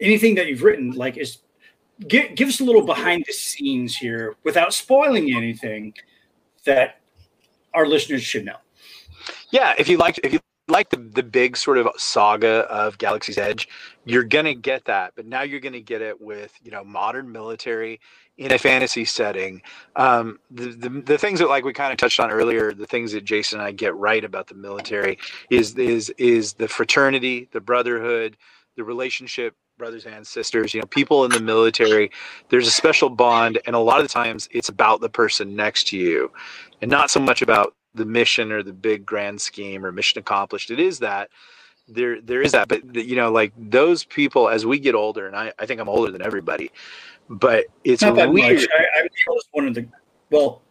anything 0.00 0.34
that 0.34 0.48
you've 0.48 0.62
written 0.62 0.90
like 0.90 1.16
is 1.16 1.38
give, 2.08 2.34
give 2.34 2.48
us 2.48 2.60
a 2.60 2.64
little 2.64 2.84
behind 2.84 3.24
the 3.26 3.32
scenes 3.32 3.96
here 3.96 4.34
without 4.42 4.74
spoiling 4.74 5.34
anything 5.34 5.94
that 6.64 7.00
our 7.74 7.86
listeners 7.86 8.22
should 8.22 8.44
know. 8.44 8.56
Yeah, 9.50 9.74
if 9.78 9.88
you 9.88 9.98
like 9.98 10.18
if 10.24 10.32
you 10.32 10.40
like 10.70 10.90
the, 10.90 10.96
the 10.96 11.22
big 11.22 11.56
sort 11.56 11.78
of 11.78 11.88
saga 11.96 12.60
of 12.70 12.98
Galaxy's 12.98 13.38
Edge, 13.38 13.68
you're 14.04 14.24
gonna 14.24 14.54
get 14.54 14.84
that, 14.86 15.12
but 15.16 15.26
now 15.26 15.42
you're 15.42 15.60
gonna 15.60 15.80
get 15.80 16.02
it 16.02 16.20
with 16.20 16.52
you 16.62 16.70
know 16.70 16.84
modern 16.84 17.30
military 17.30 18.00
in 18.38 18.52
a 18.52 18.58
fantasy 18.58 19.04
setting. 19.04 19.62
Um, 19.96 20.38
the, 20.50 20.68
the 20.68 20.88
the 20.88 21.18
things 21.18 21.38
that 21.40 21.48
like 21.48 21.64
we 21.64 21.72
kind 21.72 21.92
of 21.92 21.98
touched 21.98 22.20
on 22.20 22.30
earlier, 22.30 22.72
the 22.72 22.86
things 22.86 23.12
that 23.12 23.24
Jason 23.24 23.58
and 23.58 23.66
I 23.66 23.72
get 23.72 23.94
right 23.94 24.24
about 24.24 24.46
the 24.46 24.54
military 24.54 25.18
is 25.50 25.76
is 25.76 26.10
is 26.18 26.54
the 26.54 26.68
fraternity, 26.68 27.48
the 27.52 27.60
brotherhood, 27.60 28.36
the 28.76 28.84
relationship 28.84 29.54
brothers 29.78 30.04
and 30.04 30.26
sisters 30.26 30.74
you 30.74 30.80
know 30.80 30.86
people 30.88 31.24
in 31.24 31.30
the 31.30 31.40
military 31.40 32.10
there's 32.50 32.66
a 32.66 32.70
special 32.70 33.08
bond 33.08 33.58
and 33.64 33.74
a 33.74 33.78
lot 33.78 33.98
of 33.98 34.04
the 34.04 34.12
times 34.12 34.46
it's 34.52 34.68
about 34.68 35.00
the 35.00 35.08
person 35.08 35.56
next 35.56 35.86
to 35.86 35.96
you 35.96 36.30
and 36.82 36.90
not 36.90 37.10
so 37.10 37.18
much 37.18 37.40
about 37.40 37.74
the 37.94 38.04
mission 38.04 38.52
or 38.52 38.62
the 38.62 38.72
big 38.72 39.04
grand 39.04 39.40
scheme 39.40 39.84
or 39.84 39.92
mission 39.92 40.18
accomplished. 40.18 40.70
It 40.70 40.80
is 40.80 40.98
that 41.00 41.30
there 41.88 42.20
there 42.20 42.40
is 42.42 42.52
that, 42.52 42.68
but 42.68 42.94
you 42.94 43.16
know, 43.16 43.30
like 43.32 43.52
those 43.56 44.04
people 44.04 44.48
as 44.48 44.64
we 44.64 44.78
get 44.78 44.94
older, 44.94 45.26
and 45.26 45.36
I, 45.36 45.52
I 45.58 45.66
think 45.66 45.80
I'm 45.80 45.88
older 45.88 46.12
than 46.12 46.22
everybody, 46.22 46.70
but 47.28 47.66
it's 47.84 48.02
Not 48.02 48.16
that 48.16 48.32
weird. 48.32 48.56
much. 48.56 48.68
I, 48.72 49.00
I'm 49.00 49.04
the 49.06 49.30
oldest 49.30 49.48
one 49.52 49.66
in 49.66 49.72
the 49.72 49.88
well 50.30 50.62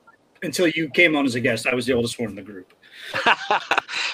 until 0.41 0.67
you 0.69 0.89
came 0.89 1.15
on 1.15 1.25
as 1.25 1.35
a 1.35 1.39
guest. 1.39 1.67
I 1.67 1.75
was 1.75 1.85
the 1.85 1.93
oldest 1.93 2.19
one 2.19 2.29
in 2.29 2.35
the 2.35 2.41
group. 2.41 2.73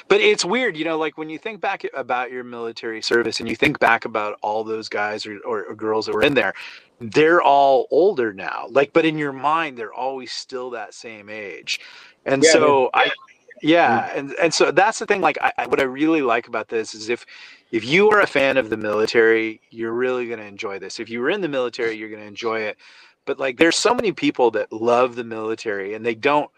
but 0.07 0.21
it's 0.21 0.45
weird, 0.45 0.77
you 0.77 0.85
know, 0.85 0.97
like 0.97 1.17
when 1.17 1.29
you 1.29 1.37
think 1.37 1.61
back 1.61 1.85
about 1.93 2.31
your 2.31 2.43
military 2.43 3.01
service 3.01 3.39
and 3.39 3.49
you 3.49 3.55
think 3.55 3.79
back 3.79 4.05
about 4.05 4.37
all 4.41 4.63
those 4.63 4.89
guys 4.89 5.25
or, 5.25 5.39
or, 5.45 5.65
or 5.65 5.75
girls 5.75 6.05
that 6.05 6.13
were 6.13 6.21
in 6.21 6.33
there, 6.33 6.53
they're 6.99 7.41
all 7.41 7.87
older 7.91 8.33
now. 8.33 8.67
Like, 8.69 8.93
but 8.93 9.05
in 9.05 9.17
your 9.17 9.33
mind, 9.33 9.77
they're 9.77 9.93
always 9.93 10.31
still 10.31 10.69
that 10.71 10.93
same 10.93 11.29
age. 11.29 11.79
And 12.25 12.43
Yeah, 12.43 12.51
so 12.51 12.89
I, 12.93 13.11
yeah, 13.61 14.11
and 14.15 14.33
and 14.41 14.53
so 14.53 14.71
that's 14.71 14.99
the 14.99 15.05
thing. 15.05 15.21
Like, 15.21 15.37
I, 15.41 15.51
I- 15.59 15.67
what 15.67 15.79
I 15.79 15.83
really 15.85 16.21
like 16.21 16.47
about 16.47 16.67
this 16.69 16.93
is 16.95 17.09
if 17.09 17.25
if 17.71 17.85
you 17.85 18.09
are 18.11 18.21
a 18.21 18.27
fan 18.27 18.57
of 18.57 18.69
the 18.69 18.77
military, 18.77 19.61
you're 19.71 19.93
really 19.93 20.27
going 20.27 20.39
to 20.39 20.45
enjoy 20.45 20.79
this. 20.79 20.99
If 20.99 21.09
you 21.09 21.21
were 21.21 21.29
in 21.29 21.41
the 21.41 21.49
military, 21.49 21.97
you're 21.97 22.09
going 22.09 22.21
to 22.21 22.27
enjoy 22.27 22.61
it. 22.61 22.77
But 23.25 23.39
like, 23.39 23.57
there's 23.57 23.75
so 23.75 23.93
many 23.93 24.11
people 24.11 24.51
that 24.51 24.71
love 24.71 25.15
the 25.15 25.23
military, 25.23 25.93
and 25.93 26.05
they 26.05 26.15
don't 26.15 26.49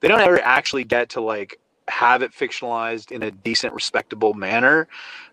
they 0.00 0.08
don't 0.08 0.20
ever 0.20 0.40
actually 0.40 0.84
get 0.84 1.10
to 1.10 1.20
like 1.20 1.58
have 1.88 2.22
it 2.22 2.32
fictionalized 2.32 3.12
in 3.12 3.22
a 3.22 3.30
decent, 3.30 3.74
respectable 3.74 4.34
manner 4.34 4.88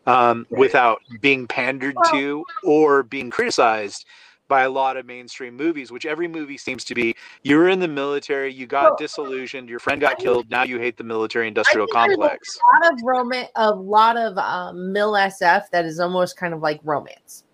um, 0.05 0.47
Right. 0.49 0.59
without 0.59 1.01
being 1.21 1.47
pandered 1.47 2.03
to 2.05 2.45
or 2.63 3.03
being 3.03 3.29
criticized 3.29 4.05
by 4.51 4.63
a 4.63 4.69
lot 4.69 4.97
of 4.97 5.05
mainstream 5.05 5.55
movies, 5.55 5.93
which 5.93 6.05
every 6.05 6.27
movie 6.27 6.57
seems 6.57 6.83
to 6.83 6.93
be. 6.93 7.15
You 7.41 7.55
were 7.55 7.69
in 7.69 7.79
the 7.79 7.87
military, 7.87 8.53
you 8.53 8.67
got 8.67 8.83
Well, 8.83 8.95
disillusioned, 8.97 9.69
your 9.69 9.79
friend 9.79 10.01
got 10.01 10.19
killed, 10.19 10.49
now 10.49 10.63
you 10.63 10.77
hate 10.77 10.97
the 10.97 11.05
military 11.05 11.47
industrial 11.47 11.87
complex. 11.87 12.59
a 12.59 12.85
lot 12.85 12.91
of 12.93 12.99
romance, 13.01 13.47
a 13.55 13.71
lot 13.71 14.17
of 14.17 14.37
um, 14.37 14.75
MilSF 14.93 15.69
that 15.71 15.85
is 15.85 16.01
almost 16.01 16.35
kind 16.35 16.53
of 16.53 16.59
like 16.59 16.81
romance. 16.83 17.45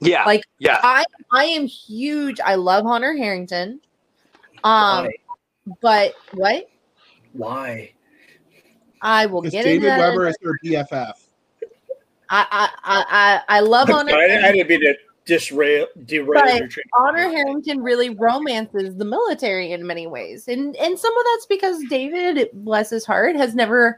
Yeah, 0.00 0.24
Like 0.24 0.42
yeah. 0.58 0.80
I, 0.82 1.04
I 1.30 1.44
am 1.44 1.66
huge. 1.66 2.40
I 2.40 2.56
love 2.56 2.84
Honor 2.84 3.14
Harrington. 3.16 3.80
Um, 4.64 5.04
Why? 5.04 5.10
but 5.80 6.14
what 6.32 6.68
Why? 7.32 7.92
I 9.00 9.26
will 9.26 9.40
Because 9.42 9.52
get 9.52 9.66
into 9.66 9.86
David 9.86 9.90
that. 9.90 9.98
Weber 10.00 10.26
is 10.26 10.36
your 10.42 10.58
BFF. 10.64 11.12
I, 12.28 12.46
I, 12.50 12.68
I, 12.82 13.04
I, 13.48 13.58
I 13.58 13.60
love 13.60 13.88
Hunter. 13.90 14.16
I, 14.16 14.24
I 14.24 14.52
didn't 14.52 14.68
mean 14.68 14.80
to 14.80 14.94
disrail, 15.30 15.86
derail 16.06 16.42
But 16.42 16.58
your 16.58 16.66
train. 16.66 16.84
Honor 16.98 17.28
Harrington 17.28 17.80
really 17.80 18.10
romances 18.10 18.96
the 18.96 19.04
military 19.04 19.70
in 19.70 19.86
many 19.86 20.08
ways, 20.08 20.48
and 20.48 20.74
and 20.74 20.98
some 20.98 21.16
of 21.16 21.24
that's 21.32 21.46
because 21.46 21.80
David, 21.88 22.50
bless 22.52 22.90
his 22.90 23.06
heart, 23.06 23.36
has 23.36 23.54
never 23.54 23.96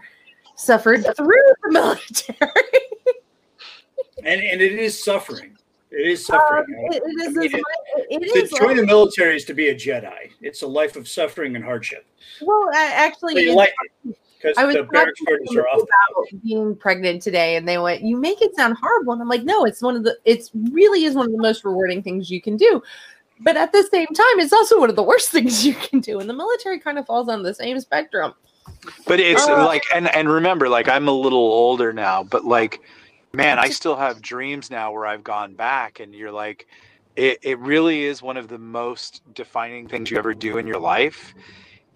suffered 0.56 1.02
through 1.16 1.42
the 1.62 1.70
military. 1.70 2.50
And, 4.24 4.42
and 4.42 4.60
it 4.60 4.78
is 4.78 5.02
suffering. 5.02 5.56
It 5.90 6.06
is 6.06 6.26
suffering. 6.26 6.64
Um, 6.64 6.92
it, 6.92 7.02
it 7.02 7.20
is. 7.20 7.36
I 7.36 7.40
mean, 8.10 8.24
as 8.24 8.34
much- 8.34 8.50
to 8.50 8.56
join 8.58 8.76
the 8.76 8.86
military 8.86 9.34
is 9.34 9.46
to 9.46 9.54
be 9.54 9.70
a 9.70 9.74
Jedi. 9.74 10.32
It's 10.42 10.60
a 10.60 10.66
life 10.66 10.96
of 10.96 11.08
suffering 11.08 11.56
and 11.56 11.64
hardship. 11.64 12.04
well, 12.42 12.68
actually, 12.74 13.42
you 13.42 13.54
like 13.54 13.72
because 14.42 14.58
I 14.58 14.64
was 14.64 14.76
the 14.76 14.82
barracks 14.84 15.20
talking 15.20 15.58
are 15.58 15.68
off. 15.68 15.82
about 15.82 16.42
being 16.42 16.74
pregnant 16.76 17.22
today, 17.22 17.56
and 17.56 17.68
they 17.68 17.78
went, 17.78 18.02
"You 18.02 18.16
make 18.16 18.42
it 18.42 18.54
sound 18.56 18.76
horrible," 18.80 19.12
and 19.12 19.22
I'm 19.22 19.28
like, 19.28 19.44
"No, 19.44 19.64
it's 19.64 19.82
one 19.82 19.96
of 19.96 20.04
the. 20.04 20.16
It's 20.24 20.50
really 20.70 21.04
is 21.04 21.14
one 21.14 21.26
of 21.26 21.32
the 21.32 21.38
most 21.38 21.64
rewarding 21.64 22.02
things 22.02 22.30
you 22.30 22.40
can 22.40 22.56
do." 22.56 22.82
But 23.40 23.56
at 23.56 23.72
the 23.72 23.82
same 23.90 24.06
time, 24.06 24.38
it's 24.38 24.52
also 24.52 24.78
one 24.78 24.90
of 24.90 24.96
the 24.96 25.02
worst 25.02 25.30
things 25.32 25.64
you 25.66 25.74
can 25.74 26.00
do. 26.00 26.20
And 26.20 26.28
the 26.28 26.34
military 26.34 26.78
kind 26.78 26.98
of 26.98 27.06
falls 27.06 27.28
on 27.28 27.42
the 27.42 27.54
same 27.54 27.78
spectrum. 27.80 28.34
But 29.06 29.20
it's 29.20 29.46
Uh, 29.46 29.64
like, 29.64 29.84
and 29.94 30.14
and 30.14 30.28
remember, 30.28 30.68
like 30.68 30.88
I'm 30.88 31.08
a 31.08 31.12
little 31.12 31.38
older 31.38 31.92
now, 31.92 32.22
but 32.22 32.44
like, 32.44 32.80
man, 33.32 33.58
I 33.58 33.68
still 33.68 33.96
have 33.96 34.20
dreams 34.22 34.70
now 34.70 34.92
where 34.92 35.06
I've 35.06 35.24
gone 35.24 35.54
back, 35.54 36.00
and 36.00 36.14
you're 36.14 36.32
like, 36.32 36.66
it 37.16 37.38
it 37.42 37.58
really 37.58 38.04
is 38.04 38.22
one 38.22 38.36
of 38.36 38.48
the 38.48 38.58
most 38.58 39.22
defining 39.34 39.88
things 39.88 40.10
you 40.10 40.18
ever 40.18 40.34
do 40.34 40.58
in 40.58 40.66
your 40.66 40.80
life, 40.80 41.34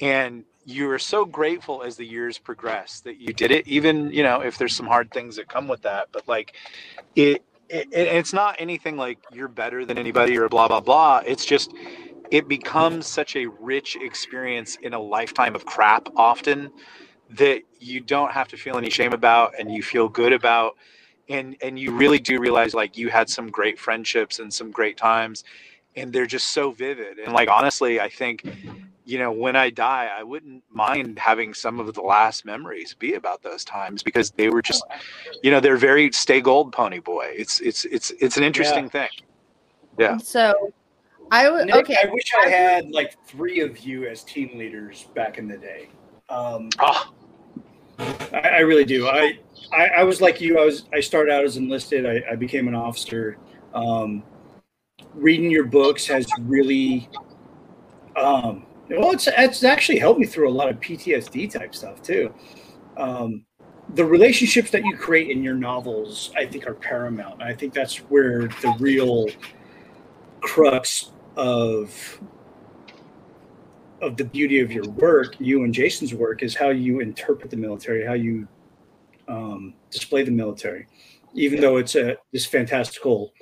and 0.01 0.45
you 0.67 0.91
are 0.91 1.01
so 1.01 1.25
grateful 1.25 1.83
as 1.83 1.97
the 1.97 2.07
years 2.07 2.39
progress 2.39 3.01
that 3.03 3.19
you 3.21 3.33
did 3.33 3.53
it. 3.53 3.69
Even 3.69 4.11
you 4.13 4.23
know 4.25 4.43
if 4.43 4.59
there's 4.59 4.77
some 4.77 4.87
hard 4.89 5.13
things 5.13 5.37
that 5.37 5.49
come 5.49 5.69
with 5.69 5.83
that, 5.83 6.09
but 6.13 6.29
like, 6.29 6.55
it. 7.17 7.45
It, 7.69 7.89
it, 7.93 8.09
it's 8.09 8.33
not 8.33 8.57
anything 8.61 8.97
like 8.97 9.19
you're 9.33 9.49
better 9.49 9.85
than 9.85 9.99
anybody 9.99 10.39
or 10.39 10.49
blah 10.49 10.69
blah 10.69 10.81
blah. 10.81 11.23
It's 11.27 11.45
just 11.45 11.73
it 12.31 12.49
becomes 12.49 13.07
such 13.09 13.37
a 13.37 13.47
rich 13.47 13.97
experience 14.01 14.77
in 14.83 14.95
a 14.95 15.01
lifetime 15.01 15.57
of 15.57 15.67
crap 15.67 16.09
often 16.17 16.71
that 17.31 17.63
you 17.81 18.01
don't 18.01 18.33
have 18.33 18.49
to 18.49 18.57
feel 18.57 18.77
any 18.79 18.91
shame 18.91 19.13
about 19.13 19.55
and 19.59 19.73
you 19.73 19.83
feel 19.83 20.09
good 20.09 20.33
about 20.33 20.77
and 21.29 21.57
and 21.63 21.79
you 21.79 21.93
really 21.93 22.19
do 22.19 22.39
realize 22.41 22.75
like 22.75 22.97
you 22.97 23.09
had 23.11 23.29
some 23.29 23.49
great 23.51 23.79
friendships 23.79 24.39
and 24.39 24.53
some 24.53 24.71
great 24.71 24.97
times 24.97 25.45
and 25.97 26.13
they're 26.13 26.27
just 26.27 26.49
so 26.49 26.71
vivid 26.71 27.19
and 27.19 27.33
like 27.33 27.49
honestly 27.51 28.01
i 28.01 28.09
think 28.09 28.47
you 29.07 29.19
know 29.19 29.33
when 29.33 29.57
i 29.57 29.71
die 29.71 30.11
i 30.19 30.23
wouldn't 30.23 30.63
mind 30.71 31.19
having 31.19 31.55
some 31.55 31.81
of 31.81 31.95
the 31.95 32.03
last 32.03 32.45
memories 32.45 32.95
be 32.95 33.15
about 33.15 33.43
those 33.43 33.65
times 33.65 34.03
because 34.03 34.31
they 34.33 34.51
were 34.51 34.61
just 34.61 34.85
you 35.43 35.51
know 35.51 35.61
they're 35.61 35.77
very 35.79 36.13
stay 36.13 36.41
gold 36.41 36.73
pony 36.73 36.99
boy 36.99 37.33
it's 37.35 37.61
it's 37.61 37.85
it's 37.87 38.11
it's 38.21 38.37
an 38.37 38.45
interesting 38.45 38.89
thing 38.91 39.09
Yeah. 39.99 40.19
So 40.19 40.73
I 41.31 41.49
would 41.51 41.67
Nick, 41.67 41.77
okay. 41.77 41.97
I 42.03 42.11
wish 42.13 42.31
I 42.45 42.49
had 42.49 42.91
like 42.91 43.17
three 43.27 43.61
of 43.61 43.79
you 43.79 44.07
as 44.07 44.23
team 44.23 44.59
leaders 44.59 45.07
back 45.15 45.39
in 45.39 45.49
the 45.49 45.57
day. 45.57 45.89
Um, 46.29 46.69
oh 46.81 47.13
I, 47.99 48.41
I 48.41 48.59
really 48.61 48.85
do. 48.85 49.09
I, 49.09 49.39
I 49.73 49.87
I 49.99 50.03
was 50.05 50.21
like 50.21 50.41
you. 50.41 50.59
I 50.59 50.65
was 50.65 50.85
I 50.93 51.01
started 51.01 51.33
out 51.33 51.45
as 51.45 51.57
enlisted. 51.57 52.07
I, 52.07 52.23
I 52.33 52.37
became 52.37 52.69
an 52.69 52.75
officer. 52.75 53.39
Um, 53.75 54.23
reading 55.15 55.51
your 55.51 55.65
books 55.65 56.07
has 56.07 56.27
really, 56.41 57.09
um, 58.17 58.67
well, 58.91 59.13
it's 59.13 59.29
it's 59.29 59.65
actually 59.65 59.99
helped 59.99 60.21
me 60.21 60.27
through 60.27 60.49
a 60.49 60.51
lot 60.51 60.69
of 60.69 60.81
PTSD 60.81 61.51
type 61.51 61.75
stuff 61.75 62.03
too. 62.03 62.33
Um, 62.97 63.45
the 63.95 64.05
relationships 64.05 64.71
that 64.71 64.85
you 64.85 64.97
create 64.97 65.31
in 65.31 65.43
your 65.43 65.55
novels, 65.55 66.33
I 66.37 66.47
think, 66.47 66.67
are 66.67 66.75
paramount. 66.75 67.43
I 67.43 67.55
think 67.55 67.73
that's 67.73 67.99
where 67.99 68.49
the 68.49 68.75
real 68.79 69.27
crux 70.41 71.13
of 71.37 72.21
of 74.03 74.17
the 74.17 74.25
beauty 74.25 74.61
of 74.61 74.71
your 74.71 74.89
work, 74.91 75.37
you 75.41 75.65
and 75.65 75.73
Jason's 75.73 76.13
work, 76.13 76.43
is 76.43 76.55
how 76.55 76.69
you 76.69 77.01
interpret 77.01 77.51
the 77.51 77.57
military, 77.57 78.05
how 78.05 78.13
you 78.13 78.47
um, 79.29 79.75
display 79.91 80.23
the 80.23 80.31
military, 80.31 80.87
even 81.35 81.61
though 81.61 81.77
it's 81.79 81.95
a 81.95 82.17
this 82.33 82.47
fantastical, 82.47 83.33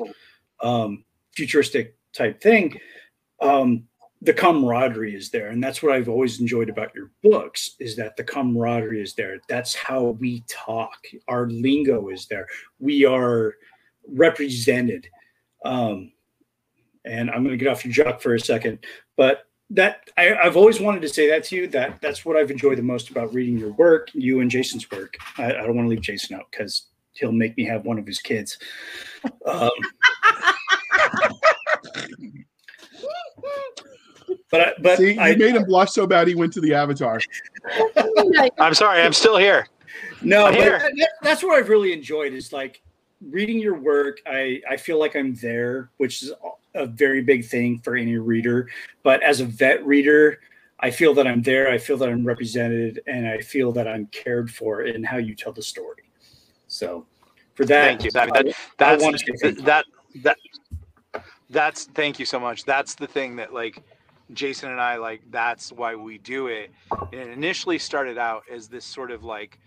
um, 0.62 1.04
futuristic 1.34 1.96
type 2.12 2.40
thing. 2.40 2.78
Um, 3.40 3.84
the 4.24 4.32
camaraderie 4.32 5.14
is 5.14 5.30
there, 5.30 5.48
and 5.48 5.62
that's 5.62 5.82
what 5.82 5.92
I've 5.92 6.08
always 6.08 6.40
enjoyed 6.40 6.70
about 6.70 6.94
your 6.94 7.10
books 7.22 7.76
is 7.78 7.94
that 7.96 8.16
the 8.16 8.24
camaraderie 8.24 9.02
is 9.02 9.14
there. 9.14 9.38
That's 9.48 9.74
how 9.74 10.16
we 10.20 10.42
talk. 10.48 10.96
Our 11.28 11.48
lingo 11.50 12.08
is 12.08 12.26
there. 12.26 12.46
We 12.78 13.04
are 13.04 13.54
represented. 14.08 15.08
Um, 15.64 16.12
and 17.04 17.30
I'm 17.30 17.44
going 17.44 17.58
to 17.58 17.62
get 17.62 17.70
off 17.70 17.84
your 17.84 17.92
jock 17.92 18.22
for 18.22 18.34
a 18.34 18.40
second, 18.40 18.78
but 19.16 19.46
that 19.70 20.08
I, 20.16 20.34
I've 20.34 20.56
always 20.56 20.80
wanted 20.80 21.02
to 21.02 21.08
say 21.08 21.28
that 21.28 21.44
to 21.44 21.56
you. 21.56 21.66
That 21.68 22.00
that's 22.00 22.24
what 22.24 22.36
I've 22.36 22.50
enjoyed 22.50 22.78
the 22.78 22.82
most 22.82 23.10
about 23.10 23.34
reading 23.34 23.58
your 23.58 23.72
work, 23.72 24.08
you 24.14 24.40
and 24.40 24.50
Jason's 24.50 24.90
work. 24.90 25.16
I, 25.36 25.46
I 25.46 25.66
don't 25.66 25.76
want 25.76 25.86
to 25.86 25.90
leave 25.90 26.00
Jason 26.00 26.36
out 26.36 26.46
because 26.50 26.86
he'll 27.12 27.32
make 27.32 27.56
me 27.56 27.64
have 27.64 27.84
one 27.84 27.98
of 27.98 28.06
his 28.06 28.20
kids. 28.20 28.58
Um, 29.46 29.70
but 34.50 34.60
I, 34.60 34.72
but 34.80 34.98
See, 34.98 35.12
you 35.14 35.20
I 35.20 35.34
made 35.36 35.54
him 35.54 35.64
blush 35.64 35.92
so 35.92 36.06
bad 36.06 36.28
he 36.28 36.34
went 36.34 36.52
to 36.54 36.60
the 36.60 36.74
Avatar. 36.74 37.20
i'm 38.58 38.74
sorry 38.74 39.00
i'm 39.00 39.12
still 39.14 39.36
here 39.38 39.66
no, 40.22 40.44
but 40.46 40.54
here. 40.54 40.78
that- 40.78 41.10
that's 41.22 41.42
what 41.42 41.56
I've 41.58 41.68
really 41.68 41.92
enjoyed 41.92 42.32
is 42.32 42.52
like 42.52 42.82
reading 43.30 43.58
your 43.58 43.74
work. 43.78 44.20
I 44.26 44.60
I 44.68 44.76
feel 44.76 44.98
like 44.98 45.14
I'm 45.16 45.34
there, 45.34 45.90
which 45.98 46.22
is 46.22 46.32
a 46.74 46.86
very 46.86 47.22
big 47.22 47.44
thing 47.44 47.78
for 47.80 47.94
any 47.96 48.16
reader. 48.16 48.68
But 49.02 49.22
as 49.22 49.40
a 49.40 49.44
vet 49.46 49.84
reader, 49.86 50.40
I 50.80 50.90
feel 50.90 51.14
that 51.14 51.26
I'm 51.26 51.42
there. 51.42 51.70
I 51.70 51.78
feel 51.78 51.96
that 51.98 52.08
I'm 52.08 52.24
represented, 52.26 53.00
and 53.06 53.26
I 53.28 53.38
feel 53.40 53.70
that 53.72 53.86
I'm 53.86 54.06
cared 54.06 54.50
for 54.50 54.82
in 54.82 55.04
how 55.04 55.18
you 55.18 55.34
tell 55.34 55.52
the 55.52 55.62
story. 55.62 56.02
So, 56.66 57.06
for 57.54 57.64
that, 57.66 57.84
Thank 57.84 58.04
you. 58.04 58.10
That- 58.12 58.32
that- 58.34 58.48
I- 58.48 58.54
that's 58.78 59.02
wanna 59.02 59.18
say 59.18 59.26
thank 59.40 59.58
that 59.64 59.84
that 60.22 60.36
that's 61.50 61.84
thank 61.94 62.18
you 62.18 62.24
so 62.26 62.40
much 62.40 62.64
that's 62.64 62.94
the 62.94 63.06
thing 63.06 63.36
that 63.36 63.52
like 63.52 63.82
jason 64.32 64.70
and 64.70 64.80
i 64.80 64.96
like 64.96 65.20
that's 65.30 65.70
why 65.72 65.94
we 65.94 66.18
do 66.18 66.46
it. 66.46 66.70
And 66.90 67.20
it 67.20 67.28
initially 67.28 67.78
started 67.78 68.18
out 68.18 68.44
as 68.50 68.68
this 68.68 68.84
sort 68.84 69.10
of 69.10 69.24
like 69.24 69.58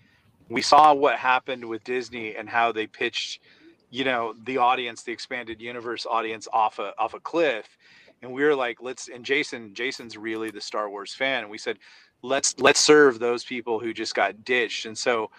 we 0.49 0.61
saw 0.61 0.93
what 0.93 1.17
happened 1.17 1.63
with 1.65 1.84
disney 1.84 2.35
and 2.35 2.49
how 2.49 2.71
they 2.71 2.88
pitched 2.88 3.41
you 3.89 4.03
know 4.03 4.34
the 4.45 4.57
audience 4.57 5.03
the 5.03 5.11
expanded 5.11 5.61
universe 5.61 6.05
audience 6.09 6.47
off 6.51 6.79
a 6.79 6.93
off 6.97 7.13
a 7.13 7.19
cliff. 7.19 7.77
And 8.21 8.34
we 8.34 8.43
were 8.43 8.55
like 8.55 8.81
let's 8.81 9.09
and 9.09 9.23
jason 9.23 9.73
jason's 9.73 10.17
really 10.17 10.51
the 10.51 10.61
star 10.61 10.89
wars 10.89 11.13
fan. 11.13 11.43
And 11.43 11.51
we 11.51 11.57
said 11.57 11.77
let's 12.23 12.55
let's 12.59 12.79
serve 12.79 13.19
those 13.19 13.43
people 13.43 13.79
who 13.79 13.93
just 13.93 14.15
got 14.15 14.43
ditched. 14.43 14.85
And 14.85 14.97
so 14.97 15.29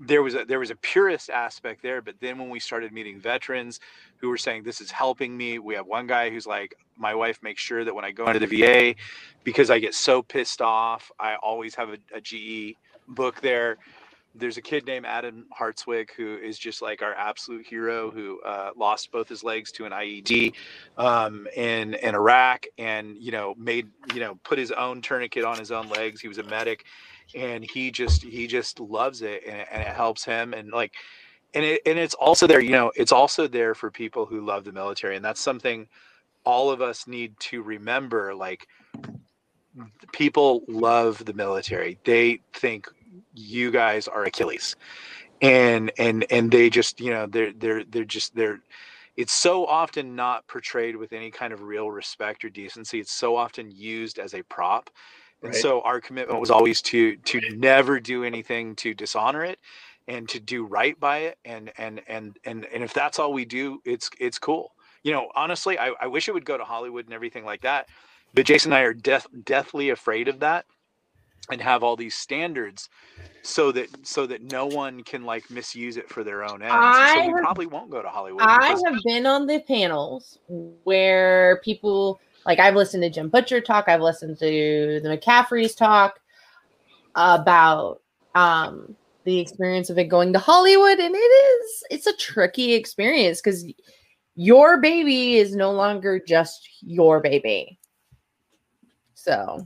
there 0.00 0.22
was 0.22 0.34
a 0.34 0.44
there 0.44 0.58
was 0.58 0.70
a 0.70 0.76
purist 0.76 1.30
aspect 1.30 1.82
there 1.82 2.02
but 2.02 2.14
then 2.20 2.38
when 2.38 2.50
we 2.50 2.58
started 2.58 2.92
meeting 2.92 3.20
veterans 3.20 3.80
who 4.16 4.28
were 4.28 4.36
saying 4.36 4.62
this 4.62 4.80
is 4.80 4.90
helping 4.90 5.36
me 5.36 5.58
we 5.58 5.74
have 5.74 5.86
one 5.86 6.06
guy 6.06 6.30
who's 6.30 6.46
like 6.46 6.74
my 6.96 7.14
wife 7.14 7.40
makes 7.42 7.62
sure 7.62 7.84
that 7.84 7.94
when 7.94 8.04
i 8.04 8.10
go 8.10 8.26
into 8.26 8.44
the 8.44 8.60
va 8.60 8.94
because 9.44 9.70
i 9.70 9.78
get 9.78 9.94
so 9.94 10.20
pissed 10.22 10.60
off 10.60 11.12
i 11.20 11.36
always 11.36 11.74
have 11.74 11.90
a, 11.90 11.98
a 12.14 12.20
ge 12.20 12.74
book 13.08 13.40
there 13.40 13.76
there's 14.34 14.56
a 14.56 14.62
kid 14.62 14.84
named 14.84 15.06
Adam 15.06 15.46
Hartswick 15.56 16.10
who 16.16 16.36
is 16.36 16.58
just 16.58 16.82
like 16.82 17.02
our 17.02 17.14
absolute 17.14 17.64
hero 17.66 18.10
who 18.10 18.40
uh, 18.40 18.70
lost 18.76 19.12
both 19.12 19.28
his 19.28 19.44
legs 19.44 19.70
to 19.72 19.84
an 19.84 19.92
IED 19.92 20.54
um, 20.98 21.46
in 21.54 21.94
in 21.94 22.14
Iraq, 22.14 22.66
and 22.76 23.16
you 23.18 23.30
know 23.30 23.54
made 23.56 23.88
you 24.12 24.20
know 24.20 24.34
put 24.42 24.58
his 24.58 24.72
own 24.72 25.00
tourniquet 25.00 25.44
on 25.44 25.58
his 25.58 25.70
own 25.70 25.88
legs. 25.88 26.20
He 26.20 26.28
was 26.28 26.38
a 26.38 26.42
medic, 26.42 26.84
and 27.34 27.64
he 27.64 27.90
just 27.90 28.22
he 28.24 28.46
just 28.46 28.80
loves 28.80 29.22
it, 29.22 29.42
and, 29.46 29.58
it- 29.58 29.68
and 29.72 29.82
it 29.82 29.88
helps 29.88 30.24
him, 30.24 30.54
and 30.54 30.70
like. 30.72 30.94
And, 31.54 31.64
it, 31.64 31.82
and 31.86 31.98
it's 31.98 32.14
also 32.14 32.46
there, 32.46 32.60
you 32.60 32.72
know, 32.72 32.92
it's 32.96 33.12
also 33.12 33.48
there 33.48 33.74
for 33.74 33.90
people 33.90 34.26
who 34.26 34.40
love 34.44 34.64
the 34.64 34.72
military. 34.72 35.16
And 35.16 35.24
that's 35.24 35.40
something 35.40 35.88
all 36.44 36.70
of 36.70 36.82
us 36.82 37.06
need 37.08 37.38
to 37.40 37.62
remember. 37.62 38.34
Like, 38.34 38.68
people 40.12 40.64
love 40.68 41.24
the 41.24 41.34
military. 41.34 41.98
They 42.04 42.40
think 42.54 42.88
you 43.34 43.70
guys 43.70 44.08
are 44.08 44.24
Achilles, 44.24 44.76
and 45.42 45.92
and 45.98 46.26
and 46.30 46.50
they 46.50 46.70
just 46.70 47.00
you 47.00 47.10
know 47.12 47.26
they're 47.26 47.52
they're 47.52 47.84
they're 47.84 48.04
just 48.04 48.34
they're. 48.34 48.60
It's 49.16 49.32
so 49.32 49.66
often 49.66 50.16
not 50.16 50.46
portrayed 50.48 50.96
with 50.96 51.12
any 51.12 51.30
kind 51.30 51.52
of 51.52 51.62
real 51.62 51.90
respect 51.90 52.44
or 52.44 52.50
decency. 52.50 53.00
It's 53.00 53.12
so 53.12 53.36
often 53.36 53.70
used 53.70 54.18
as 54.18 54.34
a 54.34 54.42
prop, 54.44 54.90
and 55.44 55.52
Right. 55.52 55.62
so 55.62 55.80
our 55.82 56.00
commitment 56.00 56.40
was 56.40 56.50
always 56.50 56.82
to 56.82 57.16
to 57.16 57.40
never 57.56 58.00
do 58.00 58.24
anything 58.24 58.74
to 58.76 58.94
dishonor 58.94 59.44
it, 59.44 59.58
and 60.08 60.28
to 60.30 60.40
do 60.40 60.64
right 60.66 60.98
by 60.98 61.18
it. 61.18 61.38
And 61.44 61.72
and 61.78 62.02
and 62.08 62.36
and 62.44 62.64
and 62.66 62.82
if 62.82 62.92
that's 62.92 63.18
all 63.18 63.32
we 63.32 63.44
do, 63.44 63.80
it's 63.84 64.10
it's 64.18 64.38
cool. 64.38 64.72
You 65.04 65.12
know, 65.12 65.30
honestly, 65.36 65.78
I, 65.78 65.92
I 66.00 66.06
wish 66.06 66.28
it 66.28 66.32
would 66.34 66.44
go 66.46 66.56
to 66.58 66.64
Hollywood 66.64 67.04
and 67.04 67.14
everything 67.14 67.44
like 67.44 67.60
that 67.62 67.88
but 68.34 68.46
Jason 68.46 68.72
and 68.72 68.78
I 68.78 68.82
are 68.82 68.92
death, 68.92 69.26
deathly 69.44 69.90
afraid 69.90 70.26
of 70.28 70.40
that 70.40 70.66
and 71.50 71.60
have 71.60 71.84
all 71.84 71.94
these 71.94 72.16
standards 72.16 72.88
so 73.42 73.70
that 73.72 73.88
so 74.06 74.26
that 74.26 74.42
no 74.42 74.66
one 74.66 75.04
can 75.04 75.24
like 75.24 75.48
misuse 75.50 75.96
it 75.96 76.08
for 76.08 76.24
their 76.24 76.42
own 76.42 76.62
ends. 76.62 76.74
And 76.74 77.08
so 77.10 77.20
we 77.20 77.26
have- 77.26 77.42
probably 77.42 77.66
won't 77.66 77.90
go 77.90 78.02
to 78.02 78.08
Hollywood. 78.08 78.42
I 78.42 78.70
have 78.70 79.02
been 79.04 79.26
on 79.26 79.46
the 79.46 79.60
panels 79.60 80.38
where 80.48 81.60
people 81.62 82.20
like 82.46 82.58
I've 82.58 82.74
listened 82.76 83.02
to 83.02 83.10
Jim 83.10 83.28
Butcher 83.28 83.60
talk, 83.60 83.88
I've 83.88 84.00
listened 84.00 84.38
to 84.38 85.00
the 85.02 85.08
McCaffreys 85.08 85.76
talk 85.76 86.18
about 87.14 88.00
um 88.34 88.96
the 89.24 89.38
experience 89.38 89.88
of 89.90 89.98
it 89.98 90.04
going 90.04 90.32
to 90.32 90.38
Hollywood 90.38 90.98
and 90.98 91.14
it 91.14 91.18
is 91.18 91.84
it's 91.90 92.06
a 92.06 92.16
tricky 92.16 92.74
experience 92.74 93.40
cuz 93.40 93.64
your 94.34 94.80
baby 94.80 95.36
is 95.36 95.54
no 95.54 95.70
longer 95.72 96.18
just 96.18 96.68
your 96.80 97.20
baby. 97.20 97.78
So, 99.14 99.64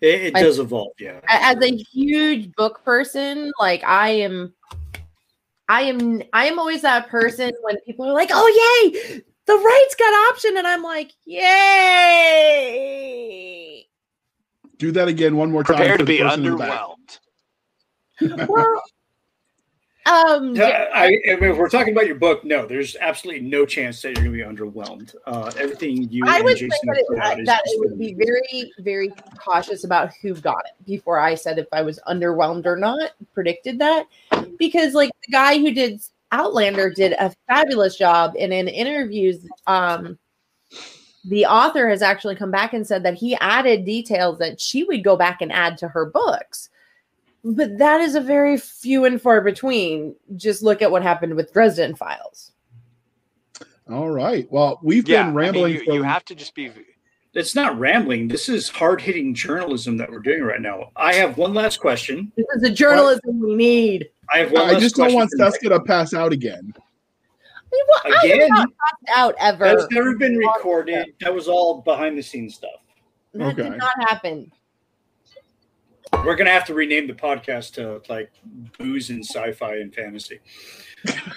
It, 0.00 0.22
it 0.22 0.36
I- 0.36 0.42
does 0.42 0.58
evolve, 0.60 0.92
yeah. 1.00 1.20
as 1.28 1.56
a 1.62 1.76
huge 1.76 2.52
book 2.54 2.82
person 2.84 3.52
like 3.60 3.82
i 3.84 4.08
am 4.10 4.52
i 5.68 5.82
am 5.82 6.22
i 6.32 6.46
am 6.46 6.58
always 6.58 6.82
that 6.82 7.08
person 7.08 7.50
when 7.62 7.76
people 7.86 8.04
are 8.06 8.12
like 8.12 8.30
oh 8.32 8.90
yay 8.92 9.22
the 9.58 9.64
rights 9.64 9.94
got 9.96 10.32
option 10.32 10.56
and 10.56 10.66
i'm 10.66 10.82
like 10.82 11.12
yay 12.92 13.86
Do 14.78 14.90
that 14.92 15.08
again 15.08 15.36
one 15.36 15.50
more 15.52 15.62
time. 15.64 15.76
prepare 15.76 15.96
to 15.98 16.04
be 16.04 16.18
person 16.18 16.44
in 16.46 16.52
the 16.52 16.58
back. 16.58 16.80
underwhelmed. 18.20 18.48
well 18.48 18.82
um 20.06 20.56
Yeah, 20.56 20.88
I, 20.92 21.04
I 21.04 21.08
mean, 21.36 21.44
if 21.52 21.56
we're 21.56 21.68
talking 21.68 21.92
about 21.92 22.06
your 22.06 22.16
book, 22.16 22.44
no, 22.44 22.66
there's 22.66 22.96
absolutely 23.00 23.42
no 23.48 23.64
chance 23.64 24.02
that 24.02 24.08
you're 24.18 24.24
going 24.24 24.36
to 24.36 24.56
be 24.56 24.64
underwhelmed. 24.70 25.14
Uh, 25.26 25.52
everything 25.56 26.08
you 26.10 26.24
I 26.26 26.36
and 26.36 26.44
would 26.44 26.58
say 26.58 26.66
Jason 26.66 26.88
that 26.88 26.96
have 27.22 27.32
it, 27.32 27.36
put 27.38 27.46
that 27.46 27.62
it 27.64 27.78
would 27.88 27.98
be 27.98 28.14
very, 28.14 28.72
very 28.80 29.10
cautious 29.38 29.84
about 29.84 30.10
who 30.20 30.34
got 30.34 30.58
it 30.66 30.84
before 30.86 31.20
I 31.20 31.36
said 31.36 31.58
if 31.60 31.68
I 31.72 31.82
was 31.82 32.00
underwhelmed 32.08 32.66
or 32.66 32.76
not. 32.76 33.10
Predicted 33.32 33.78
that 33.78 34.06
because, 34.58 34.92
like, 34.94 35.10
the 35.24 35.32
guy 35.32 35.58
who 35.58 35.70
did 35.72 36.00
Outlander 36.32 36.90
did 36.90 37.12
a 37.12 37.32
fabulous 37.46 37.96
job, 37.96 38.34
and 38.38 38.52
in 38.52 38.66
interviews, 38.68 39.46
um, 39.66 40.18
the 41.24 41.46
author 41.46 41.88
has 41.88 42.02
actually 42.02 42.34
come 42.34 42.50
back 42.50 42.72
and 42.72 42.86
said 42.86 43.04
that 43.04 43.14
he 43.14 43.36
added 43.36 43.84
details 43.84 44.38
that 44.38 44.60
she 44.60 44.82
would 44.84 45.04
go 45.04 45.16
back 45.16 45.40
and 45.40 45.52
add 45.52 45.78
to 45.78 45.88
her 45.88 46.06
books. 46.06 46.68
But 47.44 47.78
that 47.78 48.00
is 48.00 48.14
a 48.14 48.20
very 48.20 48.56
few 48.56 49.04
and 49.04 49.20
far 49.20 49.40
between. 49.40 50.14
Just 50.36 50.62
look 50.62 50.80
at 50.82 50.90
what 50.90 51.02
happened 51.02 51.34
with 51.34 51.52
Dresden 51.52 51.94
Files. 51.94 52.52
All 53.90 54.10
right. 54.10 54.50
Well, 54.50 54.78
we've 54.82 55.08
Yeah, 55.08 55.18
been 55.18 55.26
I 55.26 55.26
mean, 55.28 55.34
rambling. 55.34 55.74
you, 55.74 55.94
you 55.94 56.02
have 56.02 56.24
to 56.26 56.34
just 56.34 56.54
be. 56.54 56.70
It's 57.34 57.54
not 57.54 57.78
rambling. 57.78 58.28
This 58.28 58.48
is 58.50 58.68
hard 58.68 59.00
hitting 59.00 59.34
journalism 59.34 59.96
that 59.96 60.10
we're 60.10 60.18
doing 60.18 60.42
right 60.42 60.60
now. 60.60 60.90
I 60.96 61.14
have 61.14 61.38
one 61.38 61.54
last 61.54 61.80
question. 61.80 62.30
This 62.36 62.44
is 62.56 62.62
the 62.62 62.70
journalism 62.70 63.40
we 63.40 63.54
need. 63.54 64.10
I 64.30 64.38
have 64.38 64.52
one 64.52 64.68
I 64.68 64.72
last 64.72 64.82
just 64.82 64.96
don't 64.96 65.06
question 65.06 65.16
want 65.18 65.30
for 65.38 65.50
Cisca 65.50 65.68
to 65.70 65.80
pass 65.80 66.12
out 66.12 66.32
again. 66.32 66.74
I 66.76 67.70
mean, 67.72 67.84
well, 67.88 68.24
Again, 68.24 68.48
not 68.50 68.68
passed 68.68 69.18
out 69.18 69.34
ever. 69.40 69.64
that's 69.64 69.90
never 69.90 70.14
been 70.16 70.36
recorded. 70.36 71.14
That 71.20 71.34
was 71.34 71.48
all 71.48 71.80
behind 71.80 72.18
the 72.18 72.22
scenes 72.22 72.54
stuff. 72.56 72.70
That 73.32 73.52
Okay. 73.58 73.70
did 73.70 73.78
not 73.78 73.94
happen. 74.10 74.52
We're 76.24 76.36
gonna 76.36 76.50
have 76.50 76.66
to 76.66 76.74
rename 76.74 77.06
the 77.06 77.14
podcast 77.14 77.72
to 77.74 78.02
like 78.12 78.30
booze 78.78 79.08
and 79.08 79.24
sci-fi 79.24 79.76
and 79.76 79.94
fantasy. 79.94 80.40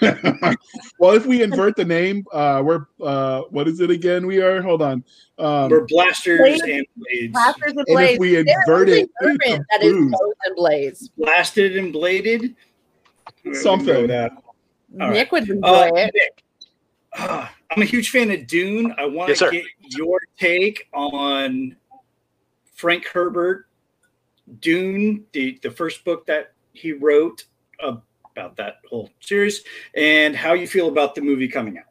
well, 0.98 1.12
if 1.16 1.26
we 1.26 1.42
invert 1.42 1.76
the 1.76 1.84
name, 1.84 2.24
uh, 2.32 2.62
we're 2.64 2.86
uh, 3.02 3.42
what 3.50 3.66
is 3.68 3.80
it 3.80 3.90
again? 3.90 4.26
We 4.26 4.40
are. 4.40 4.62
Hold 4.62 4.82
on. 4.82 5.04
Um, 5.38 5.70
We're 5.70 5.86
blasters 5.86 6.38
Blades- 6.38 6.62
and 6.62 6.86
blades, 6.96 7.32
Blasters 7.32 7.72
and 7.76 7.84
and 7.88 8.00
if 8.00 8.18
we 8.18 8.32
There 8.32 8.44
invert 8.60 8.88
is 8.88 8.98
it, 8.98 9.10
a 9.20 9.24
movement 9.26 9.40
to 9.50 9.64
that 9.70 9.82
is 9.82 9.92
booze, 9.92 10.12
and 10.44 10.56
blades. 10.56 11.08
blasted 11.18 11.76
and 11.76 11.92
bladed. 11.92 12.42
We 12.42 12.52
can 13.42 13.52
go 13.52 13.58
Something. 13.58 13.96
with 14.02 14.08
that. 14.08 14.32
All 14.32 14.42
right. 15.08 15.12
Nick 15.12 15.32
would 15.32 15.48
enjoy 15.50 15.66
Uh, 15.68 15.90
it. 15.94 16.14
Nick, 16.14 16.42
uh, 17.18 17.48
I'm 17.70 17.82
a 17.82 17.84
huge 17.84 18.10
fan 18.10 18.30
of 18.30 18.46
Dune. 18.46 18.94
I 18.98 19.04
want 19.06 19.28
Yes, 19.30 19.38
to 19.40 19.44
sir. 19.46 19.50
get 19.50 19.64
your 19.88 20.20
take 20.38 20.88
on 20.94 21.76
Frank 22.74 23.06
Herbert, 23.06 23.66
Dune, 24.60 25.24
the, 25.32 25.58
the 25.62 25.70
first 25.70 26.04
book 26.04 26.24
that 26.26 26.52
he 26.72 26.92
wrote 26.92 27.44
about 28.36 28.56
that 28.56 28.76
whole 28.88 29.10
series, 29.20 29.62
and 29.94 30.36
how 30.36 30.52
you 30.52 30.66
feel 30.66 30.88
about 30.88 31.14
the 31.14 31.20
movie 31.20 31.48
coming 31.48 31.78
out. 31.78 31.84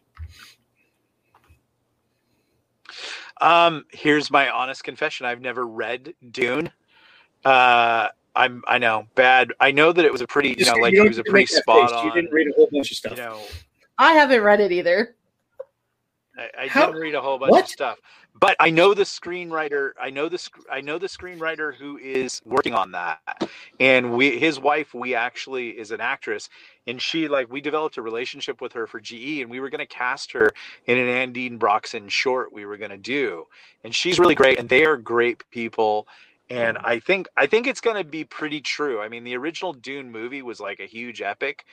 Um, 3.42 3.86
here's 3.92 4.32
my 4.32 4.50
honest 4.50 4.84
confession: 4.84 5.26
I've 5.26 5.42
never 5.42 5.66
read 5.66 6.14
Dune. 6.32 6.72
Uh, 7.44 8.08
I'm 8.36 8.64
I 8.68 8.78
know 8.78 9.08
bad. 9.16 9.54
I 9.60 9.72
know 9.72 9.92
that 9.92 10.06
it 10.06 10.12
was 10.12 10.22
a 10.22 10.28
pretty 10.28 10.50
you 10.50 10.56
Just- 10.56 10.72
know 10.76 10.82
like 10.82 10.94
you 10.94 11.04
it 11.04 11.08
was 11.08 11.18
a 11.18 11.24
pretty 11.24 11.48
spot 11.48 11.90
face. 11.92 12.04
You 12.04 12.14
didn't 12.14 12.32
read 12.32 12.48
a 12.48 12.54
whole 12.56 12.70
bunch 12.72 12.92
of 12.92 12.98
stuff. 12.98 13.18
You 13.18 13.24
know, 13.24 13.42
I 13.98 14.14
haven't 14.14 14.42
read 14.42 14.62
it 14.62 14.72
either. 14.72 15.16
I, 16.38 16.64
I 16.64 16.68
didn't 16.68 17.00
read 17.02 17.16
a 17.16 17.22
whole 17.22 17.40
bunch 17.40 17.52
what? 17.52 17.64
of 17.64 17.70
stuff, 17.70 17.98
but 18.38 18.56
I 18.60 18.70
know 18.70 18.94
the 18.94 19.04
screenwriter. 19.04 19.92
I 20.00 20.10
know 20.10 20.28
the 20.28 20.38
sc- 20.38 20.66
I 20.72 20.82
know 20.82 20.98
the 20.98 21.08
screenwriter 21.08 21.74
who 21.74 21.98
is 21.98 22.42
working 22.46 22.74
on 22.74 22.92
that, 22.92 23.50
and 23.80 24.14
we 24.14 24.38
his 24.38 24.60
wife. 24.60 24.94
We 24.94 25.16
actually 25.16 25.70
is 25.70 25.92
an 25.92 26.02
actress, 26.02 26.50
and 26.86 27.02
she 27.02 27.28
like 27.30 27.52
we 27.52 27.62
developed 27.62 27.98
a 27.98 28.02
relationship 28.02 28.62
with 28.62 28.74
her 28.74 28.88
for 28.88 29.00
GE, 29.00 29.40
and 29.42 29.50
we 29.50 29.60
were 29.60 29.70
going 29.70 29.80
to 29.80 29.86
cast 29.86 30.34
her 30.34 30.52
in 30.86 30.98
an 30.98 31.34
Andine 31.34 31.58
Broxon 31.58 32.10
short 32.10 32.52
we 32.52 32.66
were 32.66 32.78
going 32.78 32.92
to 32.92 32.98
do, 32.98 33.46
and 33.84 33.96
she's 33.96 34.20
really 34.20 34.36
great, 34.36 34.60
and 34.60 34.68
they 34.68 34.86
are 34.86 34.98
great 34.98 35.50
people. 35.52 36.08
And 36.50 36.78
I 36.80 37.00
think 37.00 37.28
I 37.38 37.48
think 37.48 37.68
it's 37.68 37.82
going 37.82 37.98
to 37.98 38.04
be 38.04 38.26
pretty 38.26 38.62
true. 38.62 39.02
I 39.02 39.08
mean, 39.10 39.24
the 39.24 39.38
original 39.38 39.74
Dune 39.74 40.12
movie 40.12 40.42
was 40.42 40.60
like 40.60 40.80
a 40.80 40.86
huge 40.86 41.22
epic, 41.22 41.66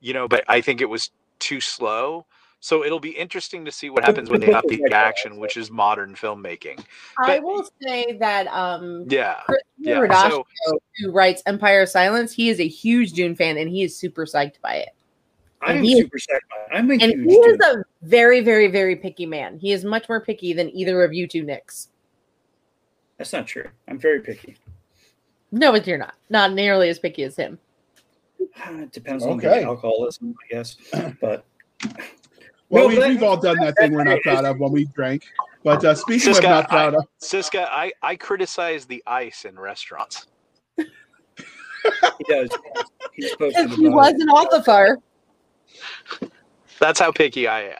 you 0.00 0.12
know, 0.12 0.28
but 0.28 0.44
I 0.48 0.60
think 0.60 0.80
it 0.82 0.88
was 0.88 1.10
too 1.38 1.60
slow. 1.60 2.26
So 2.62 2.84
it'll 2.84 3.00
be 3.00 3.10
interesting 3.10 3.64
to 3.64 3.72
see 3.72 3.88
what 3.88 4.04
happens 4.04 4.28
when 4.30 4.40
they 4.40 4.52
up 4.52 4.64
the 4.68 4.84
action, 4.92 5.38
which 5.38 5.56
is 5.56 5.70
modern 5.70 6.14
filmmaking. 6.14 6.84
I 7.18 7.38
will 7.38 7.66
say 7.82 8.16
that 8.20 8.46
um 8.48 9.06
Yeah. 9.08 9.40
Chris 9.46 9.62
Yeah. 9.78 9.96
Radashko, 10.00 10.44
So 10.66 10.78
who 10.98 11.10
writes 11.10 11.42
Empire 11.46 11.82
of 11.82 11.88
Silence, 11.88 12.32
he 12.32 12.50
is 12.50 12.60
a 12.60 12.68
huge 12.68 13.12
Dune 13.12 13.34
fan 13.34 13.56
and 13.56 13.70
he 13.70 13.82
is 13.82 13.96
super 13.96 14.26
psyched 14.26 14.60
by 14.62 14.74
it. 14.76 14.90
I 15.62 15.70
am 15.72 15.76
And 15.78 15.86
he 15.86 15.92
is- 15.94 15.98
super 16.00 16.16
excited. 16.16 16.42
about 16.46 16.70
it. 16.70 16.78
I'm 16.78 16.90
a 16.90 16.94
And 16.94 17.02
huge 17.12 17.30
he 17.30 17.36
is 17.36 17.58
Dune. 17.58 17.80
a 17.80 17.84
very, 18.06 18.40
very, 18.42 18.68
very 18.68 18.96
picky 18.96 19.26
man. 19.26 19.58
He 19.58 19.72
is 19.72 19.84
much 19.84 20.08
more 20.08 20.20
picky 20.20 20.52
than 20.52 20.68
either 20.76 21.02
of 21.02 21.14
you 21.14 21.26
two 21.26 21.42
Nicks. 21.42 21.88
That's 23.16 23.32
not 23.32 23.46
true. 23.46 23.68
I'm 23.88 23.98
very 23.98 24.20
picky. 24.20 24.56
No, 25.52 25.72
but 25.72 25.86
you're 25.86 25.98
not. 25.98 26.14
Not 26.28 26.52
nearly 26.52 26.88
as 26.90 26.98
picky 26.98 27.24
as 27.24 27.36
him. 27.36 27.58
It 28.70 28.92
depends 28.92 29.24
on 29.24 29.38
Okay. 29.38 29.60
the 29.60 29.62
alcoholism, 29.62 30.34
I 30.44 30.54
guess. 30.54 30.76
But 31.20 31.44
well, 32.70 32.88
No, 32.88 33.00
we, 33.00 33.08
we've 33.08 33.22
all 33.22 33.36
done 33.36 33.58
that 33.60 33.76
thing 33.76 33.92
we're 33.92 34.04
not 34.04 34.20
proud 34.22 34.44
of 34.44 34.58
when 34.58 34.72
we 34.72 34.86
drank. 34.86 35.24
But 35.62 35.84
uh, 35.84 35.94
speaking 35.94 36.34
of 36.36 36.42
not 36.42 36.68
proud 36.68 36.94
of, 36.94 37.04
Cisca, 37.18 37.68
I, 37.70 37.92
I 38.02 38.16
criticize 38.16 38.86
the 38.86 39.02
ice 39.06 39.44
in 39.44 39.58
restaurants. 39.58 40.26
he 40.76 40.84
does. 42.28 42.48
He's 43.12 43.34
posted 43.36 43.64
Because 43.64 43.76
he 43.78 43.86
about 43.86 43.96
was 43.96 44.12
it. 44.12 44.20
an 44.22 44.28
officer. 44.30 44.98
That's 46.78 46.98
how 46.98 47.12
picky 47.12 47.46
I 47.46 47.62
am. 47.64 47.78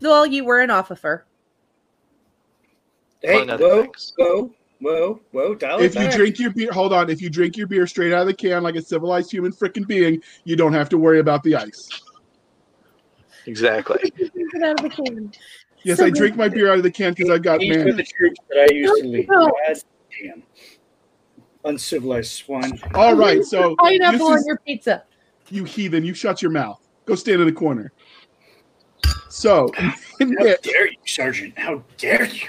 Well, 0.00 0.24
you 0.26 0.44
were 0.44 0.60
an 0.60 0.70
officer. 0.70 1.26
Hey, 3.22 3.42
among 3.42 3.58
whoa, 3.58 3.82
things. 3.82 4.14
whoa. 4.16 4.50
whoa, 4.80 5.20
whoa, 5.32 5.54
dial 5.54 5.80
If 5.80 5.94
you 5.94 6.02
back. 6.02 6.14
drink 6.14 6.38
your 6.38 6.50
beer, 6.52 6.72
hold 6.72 6.92
on. 6.92 7.10
If 7.10 7.20
you 7.20 7.28
drink 7.28 7.56
your 7.56 7.66
beer 7.66 7.86
straight 7.86 8.12
out 8.12 8.22
of 8.22 8.26
the 8.28 8.34
can 8.34 8.62
like 8.62 8.76
a 8.76 8.82
civilized 8.82 9.30
human 9.30 9.52
freaking 9.52 9.86
being, 9.86 10.22
you 10.44 10.56
don't 10.56 10.72
have 10.72 10.88
to 10.90 10.98
worry 10.98 11.18
about 11.18 11.42
the 11.42 11.56
ice. 11.56 11.88
Exactly. 13.46 14.12
Out 14.64 14.70
of 14.72 14.76
the 14.82 14.90
can. 14.90 15.32
Yes, 15.82 15.98
So 15.98 16.06
I 16.06 16.10
drink 16.10 16.36
my 16.36 16.48
beer 16.48 16.70
out 16.70 16.76
of 16.76 16.82
the 16.82 16.90
can 16.90 17.12
because 17.14 17.30
I've 17.30 17.42
got 17.42 17.60
These 17.60 17.76
are 17.76 17.84
man. 17.86 17.96
the 17.96 18.02
troops 18.04 18.38
that 18.50 18.68
I 18.70 18.74
used 18.74 19.02
to 19.02 19.08
oh, 19.08 19.10
lead. 19.10 19.28
No. 19.28 19.52
Damn. 20.22 20.42
Uncivilized 21.64 22.32
swine. 22.32 22.78
All 22.94 23.14
right, 23.14 23.42
so 23.44 23.76
Pineapple 23.76 24.18
this 24.18 24.22
on 24.28 24.38
is- 24.38 24.46
your 24.46 24.56
pizza. 24.66 25.04
you 25.50 25.64
heathen, 25.64 26.04
you 26.04 26.14
shut 26.14 26.42
your 26.42 26.50
mouth. 26.50 26.80
Go 27.06 27.14
stand 27.14 27.40
in 27.40 27.46
the 27.46 27.52
corner. 27.52 27.92
So, 29.28 29.70
How 29.76 29.94
Nick, 30.20 30.62
dare 30.62 30.88
you, 30.88 30.96
Sergeant? 31.06 31.58
How 31.58 31.82
dare 31.96 32.26
you? 32.26 32.48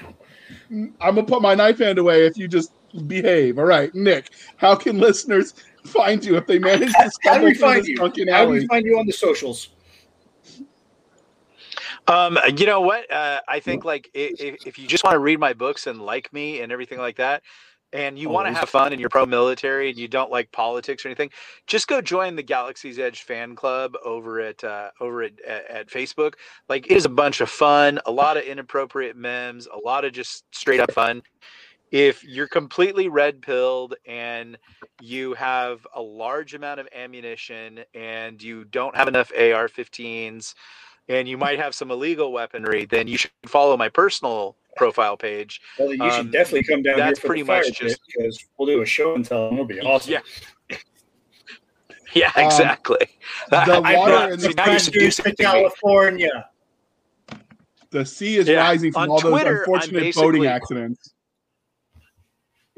I'm 0.99 1.15
gonna 1.15 1.23
put 1.23 1.41
my 1.41 1.53
knife 1.55 1.79
hand 1.79 1.99
away 1.99 2.25
if 2.25 2.37
you 2.37 2.47
just 2.47 2.71
behave. 3.07 3.59
All 3.59 3.65
right, 3.65 3.93
Nick, 3.93 4.31
how 4.57 4.75
can 4.75 4.97
listeners 4.97 5.53
find 5.85 6.23
you 6.23 6.37
if 6.37 6.47
they 6.47 6.59
manage 6.59 6.91
to 6.93 7.11
How 7.23 7.37
do 7.37 7.45
we 7.45 7.53
find 7.53 7.81
this 7.81 7.89
you? 7.89 7.95
drunken 7.97 8.27
How 8.29 8.43
do 8.45 8.49
alley? 8.51 8.59
we 8.61 8.67
find 8.67 8.85
you 8.85 8.97
on 8.97 9.05
the 9.05 9.11
socials? 9.13 9.69
Um, 12.07 12.37
you 12.57 12.65
know 12.65 12.81
what? 12.81 13.11
Uh, 13.11 13.39
I 13.47 13.59
think 13.59 13.85
like 13.85 14.09
if, 14.13 14.65
if 14.65 14.79
you 14.79 14.87
just 14.87 15.03
want 15.03 15.15
to 15.15 15.19
read 15.19 15.39
my 15.39 15.53
books 15.53 15.87
and 15.87 16.01
like 16.01 16.31
me 16.33 16.61
and 16.61 16.71
everything 16.71 16.99
like 16.99 17.17
that, 17.17 17.43
and 17.93 18.17
you 18.17 18.29
want 18.29 18.47
to 18.47 18.53
have 18.53 18.69
fun 18.69 18.91
and 18.91 19.01
you're 19.01 19.09
pro-military 19.09 19.89
and 19.89 19.97
you 19.97 20.07
don't 20.07 20.31
like 20.31 20.51
politics 20.51 21.03
or 21.03 21.09
anything, 21.09 21.29
just 21.67 21.87
go 21.87 22.01
join 22.01 22.35
the 22.35 22.43
Galaxy's 22.43 22.97
Edge 22.99 23.23
fan 23.23 23.55
club 23.55 23.95
over 24.03 24.39
at 24.39 24.63
uh, 24.63 24.91
over 24.99 25.23
at, 25.23 25.39
at, 25.41 25.69
at 25.69 25.89
Facebook. 25.89 26.35
Like 26.69 26.87
it 26.87 26.95
is 26.95 27.05
a 27.05 27.09
bunch 27.09 27.41
of 27.41 27.49
fun, 27.49 27.99
a 28.05 28.11
lot 28.11 28.37
of 28.37 28.43
inappropriate 28.43 29.17
memes, 29.17 29.67
a 29.67 29.77
lot 29.77 30.05
of 30.05 30.13
just 30.13 30.45
straight 30.55 30.79
up 30.79 30.91
fun. 30.91 31.21
If 31.91 32.23
you're 32.23 32.47
completely 32.47 33.09
red 33.09 33.41
pilled 33.41 33.95
and 34.05 34.57
you 35.01 35.33
have 35.33 35.85
a 35.93 36.01
large 36.01 36.53
amount 36.53 36.79
of 36.79 36.87
ammunition 36.95 37.81
and 37.93 38.41
you 38.41 38.63
don't 38.63 38.95
have 38.95 39.09
enough 39.09 39.29
AR-15s 39.37 40.53
and 41.09 41.27
you 41.27 41.37
might 41.37 41.59
have 41.59 41.73
some 41.75 41.91
illegal 41.91 42.31
weaponry, 42.31 42.85
then 42.85 43.07
you 43.07 43.17
should 43.17 43.31
follow 43.45 43.75
my 43.77 43.89
personal 43.89 44.55
profile 44.77 45.17
page. 45.17 45.61
Well, 45.77 45.93
you 45.93 46.01
Um, 46.03 46.11
should 46.11 46.31
definitely 46.31 46.63
come 46.63 46.81
down 46.81 46.95
here 46.95 47.05
that's 47.05 47.19
for 47.19 47.27
pretty 47.27 47.41
the 47.41 47.47
fire 47.47 47.63
much 47.63 47.79
just- 47.79 47.99
because 48.07 48.45
we'll 48.57 48.67
do 48.67 48.81
a 48.81 48.85
show 48.85 49.15
and 49.15 49.25
tell. 49.25 49.45
and 49.47 49.53
It'll 49.53 49.65
be 49.65 49.79
awesome. 49.81 50.13
Yeah. 50.69 50.77
Yeah, 52.13 52.29
Um, 52.35 52.43
exactly. 52.43 52.97
the 53.49 53.55
I 53.85 53.95
water 53.95 54.11
brought 54.11 54.31
and 54.33 54.41
the 54.41 54.49
the 54.49 54.53
now 54.55 54.69
you're 54.69 54.79
seducing 54.79 55.23
to 55.23 55.29
me. 55.31 55.35
California. 55.37 56.49
The 57.91 58.05
sea 58.05 58.35
is 58.35 58.49
Yeah. 58.49 58.59
rising 58.59 58.91
from 58.91 59.03
On 59.03 59.09
all 59.11 59.21
those 59.21 59.31
Twitter, 59.31 59.49
I'm 59.49 59.57
unfortunate 59.59 60.15
boating 60.15 60.41
basically- 60.41 60.95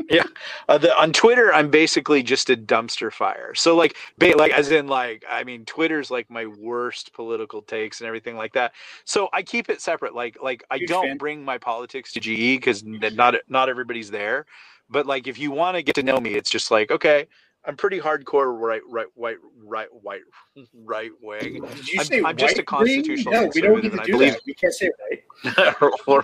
accidents. 0.11 0.39
Uh, 0.69 0.77
the, 0.77 0.97
on 0.99 1.11
Twitter, 1.13 1.53
I'm 1.53 1.69
basically 1.69 2.23
just 2.23 2.49
a 2.49 2.55
dumpster 2.57 3.11
fire. 3.11 3.53
So 3.55 3.75
like, 3.75 3.95
ba- 4.17 4.34
like 4.38 4.51
as 4.51 4.71
in 4.71 4.88
like, 4.88 5.23
I 5.30 5.43
mean, 5.43 5.65
Twitter's 5.65 6.09
like 6.11 6.30
my 6.30 6.45
worst 6.45 7.13
political 7.13 7.61
takes 7.61 8.01
and 8.01 8.07
everything 8.07 8.35
like 8.38 8.53
that. 8.53 8.73
So 9.05 9.30
I 9.34 9.41
keep 9.43 9.69
it 9.69 9.81
separate. 9.81 10.13
Like, 10.15 10.38
like 10.41 10.63
I 10.71 10.77
Huge 10.77 10.89
don't 10.89 11.07
fan. 11.07 11.17
bring 11.17 11.43
my 11.43 11.57
politics 11.57 12.11
to 12.13 12.19
GE 12.19 12.57
because 12.59 12.84
not 12.84 13.35
not 13.47 13.69
everybody's 13.69 14.09
there. 14.11 14.45
But 14.89 15.05
like, 15.05 15.27
if 15.27 15.38
you 15.39 15.51
want 15.51 15.75
to 15.77 15.84
get 15.84 15.95
to 15.95 16.03
know 16.03 16.19
me, 16.19 16.35
it's 16.35 16.49
just 16.49 16.69
like, 16.69 16.91
okay, 16.91 17.27
I'm 17.65 17.77
pretty 17.77 17.99
hardcore 17.99 18.59
right, 18.59 18.81
right, 18.89 19.07
white, 19.15 19.38
right, 19.63 19.88
white, 20.01 20.21
right 20.84 21.11
wing. 21.21 21.61
Did 21.63 21.88
you 21.88 21.99
I'm- 21.99 22.05
say 22.05 22.21
I'm 22.23 22.35
just 22.38 22.57
a 22.57 22.63
constitutional 22.63 23.31
wing? 23.34 23.43
No, 23.43 23.51
we 23.55 23.61
don't 23.61 23.84
need 23.84 23.91
to 23.93 24.01
I 24.01 24.05
do 24.05 24.11
believe- 24.13 24.34
that. 24.34 24.41
We 24.45 24.53
can't 24.53 24.73
say 24.73 24.89
right. 25.09 25.75
or 26.07 26.23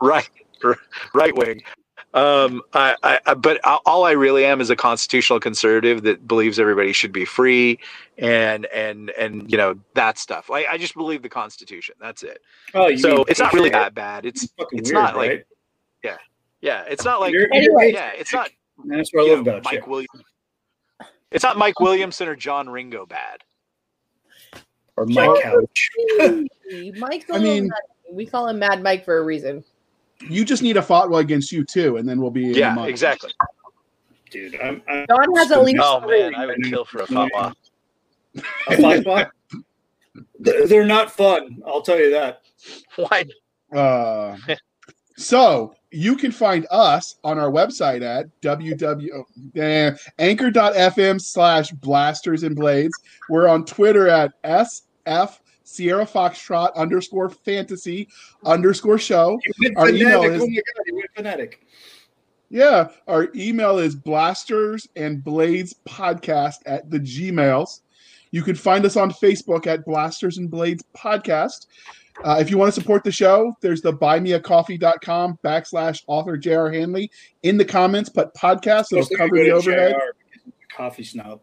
right 0.00 0.28
right 1.14 1.36
wing 1.36 1.60
um 2.14 2.60
I, 2.72 2.96
I 3.04 3.20
I- 3.26 3.34
but 3.34 3.64
all 3.64 3.80
all 3.86 4.04
i 4.04 4.10
really 4.12 4.44
am 4.44 4.60
is 4.60 4.68
a 4.70 4.76
constitutional 4.76 5.38
conservative 5.38 6.02
that 6.02 6.26
believes 6.26 6.58
everybody 6.58 6.92
should 6.92 7.12
be 7.12 7.24
free 7.24 7.78
and 8.18 8.66
and 8.66 9.10
and 9.10 9.50
you 9.50 9.56
know 9.56 9.78
that 9.94 10.18
stuff 10.18 10.48
like 10.48 10.66
i 10.68 10.76
just 10.76 10.94
believe 10.94 11.22
the 11.22 11.28
constitution 11.28 11.94
that's 12.00 12.22
it 12.24 12.40
Oh, 12.74 12.88
you 12.88 12.98
so 12.98 13.08
mean 13.08 13.24
it's 13.28 13.38
not 13.38 13.52
really 13.52 13.70
fair? 13.70 13.80
that 13.82 13.94
bad 13.94 14.26
it's 14.26 14.42
It's 14.42 14.52
it's 14.72 14.92
weird, 14.92 15.04
not 15.04 15.16
like- 15.16 15.30
right? 15.30 15.44
yeah 16.62 16.82
it's 16.88 17.04
not 17.04 17.20
like 17.20 17.32
You're- 17.32 17.48
Anyway. 17.54 17.92
yeah 17.94 18.10
it's 18.14 18.32
not 18.34 18.50
That's 18.86 19.10
what 19.14 19.26
I 19.26 19.34
love 19.34 19.46
know, 19.46 19.52
about 19.52 19.64
mike 19.64 19.84
you. 19.86 19.90
williams 19.90 20.22
it's 21.30 21.44
not 21.44 21.56
mike 21.56 21.78
williamson 21.80 22.26
or 22.28 22.34
john 22.36 22.68
ringo 22.68 23.06
bad 23.06 23.38
Or 24.96 25.06
my 25.06 25.26
couch. 25.42 25.90
Mike's 26.98 27.30
a 27.30 27.34
I 27.34 27.38
mean- 27.38 27.68
nutty. 27.68 28.12
we 28.12 28.26
call 28.26 28.48
him 28.48 28.58
Mad 28.58 28.82
Mike 28.82 29.04
for 29.04 29.16
a 29.18 29.22
reason. 29.22 29.64
You 30.28 30.44
just 30.44 30.62
need 30.62 30.76
a 30.76 30.82
fatwa 30.82 31.20
against 31.20 31.50
you 31.52 31.64
too, 31.64 31.96
and 31.96 32.08
then 32.08 32.20
we'll 32.20 32.30
be 32.30 32.50
in 32.50 32.54
yeah 32.54 32.84
exactly 32.84 33.30
Dude, 34.30 34.60
I'm, 34.60 34.80
I'm 34.88 35.06
Don 35.06 35.36
has 35.36 35.50
at 35.50 35.64
least 35.64 35.80
oh 35.82 36.00
three. 36.02 36.20
man 36.20 36.34
i 36.36 36.46
would 36.46 36.62
kill 36.64 36.84
for 36.84 37.02
a 37.02 37.06
fatwa 37.06 37.54
a 38.34 38.76
fatwa. 38.76 39.30
They're 40.38 40.66
they're 40.66 40.86
not 40.86 41.10
fun. 41.10 41.62
I'll 41.66 41.82
tell 41.82 41.98
you 41.98 42.10
that. 42.10 42.42
why 42.96 43.24
Uh, 43.74 44.36
so 45.16 45.74
you 45.90 46.16
can 46.16 46.30
find 46.30 46.66
us 46.70 47.16
on 47.24 47.38
our 47.38 47.50
website 47.50 48.02
at 48.02 48.26
www 48.40 49.24
eh, 49.56 49.92
anchor.fm 50.18 51.20
slash 51.20 51.70
blasters 51.72 52.42
and 52.42 52.56
blades. 52.56 52.94
We're 53.28 53.48
on 53.48 53.64
Twitter 53.64 54.08
at 54.08 54.40
SF 54.42 55.38
Sierra 55.70 56.04
Foxtrot 56.04 56.74
underscore 56.74 57.30
fantasy 57.30 58.08
underscore 58.44 58.98
show. 58.98 59.38
Our 59.76 59.88
email 59.90 60.24
is- 60.24 60.42
oh 60.42 60.46
my 60.46 60.54
god, 60.56 60.84
you 60.86 60.94
went 60.96 61.10
fanatic. 61.14 61.64
Yeah, 62.48 62.88
our 63.06 63.28
email 63.36 63.78
is 63.78 63.94
blasters 63.94 64.88
and 64.96 65.22
blades 65.22 65.74
podcast 65.88 66.56
at 66.66 66.90
the 66.90 66.98
Gmails. 66.98 67.82
You 68.32 68.42
can 68.42 68.56
find 68.56 68.84
us 68.84 68.96
on 68.96 69.10
Facebook 69.12 69.66
at 69.68 69.84
Blasters 69.84 70.38
and 70.38 70.50
Blades 70.50 70.84
Podcast. 70.96 71.66
Uh, 72.24 72.38
if 72.40 72.50
you 72.50 72.58
want 72.58 72.72
to 72.72 72.80
support 72.80 73.02
the 73.04 73.10
show, 73.12 73.56
there's 73.60 73.82
the 73.82 73.92
buymeacoffee.com 73.92 75.38
backslash 75.44 76.02
author 76.06 76.36
J.R. 76.36 76.70
Handley. 76.70 77.10
In 77.42 77.56
the 77.56 77.64
comments, 77.64 78.08
put 78.08 78.32
podcast, 78.34 78.86
so 78.86 78.98
it'll 78.98 79.16
cover 79.16 79.36
the 79.36 79.50
overhead. 79.50 79.92
JR 79.94 79.98
because 79.98 80.42
he's 80.44 80.52
a 80.70 80.76
Coffee 80.76 81.04
snob. 81.04 81.40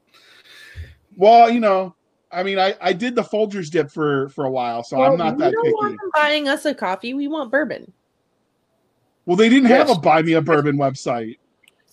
Well, 1.15 1.49
you 1.49 1.59
know, 1.59 1.95
I 2.37 2.43
mean, 2.43 2.59
I, 2.59 2.75
I 2.79 2.93
did 2.93 3.15
the 3.15 3.23
Folgers 3.23 3.71
dip 3.71 3.89
for, 3.89 4.29
for 4.29 4.45
a 4.45 4.51
while, 4.51 4.83
so 4.83 4.99
Well, 4.99 5.11
I'm 5.13 5.17
not 5.17 5.37
we 5.37 5.43
that 5.43 5.53
don't 5.53 5.63
picky. 5.65 5.73
want 5.73 5.99
them 5.99 6.11
buying 6.13 6.47
us 6.47 6.65
a 6.65 6.75
coffee. 6.75 7.15
We 7.15 7.27
want 7.27 7.49
bourbon. 7.49 7.91
Well, 9.25 9.35
they 9.35 9.49
didn't 9.49 9.69
have 9.69 9.89
a 9.89 9.95
Buy 9.95 10.21
Me 10.21 10.33
a 10.33 10.41
Bourbon 10.41 10.77
website. 10.77 11.39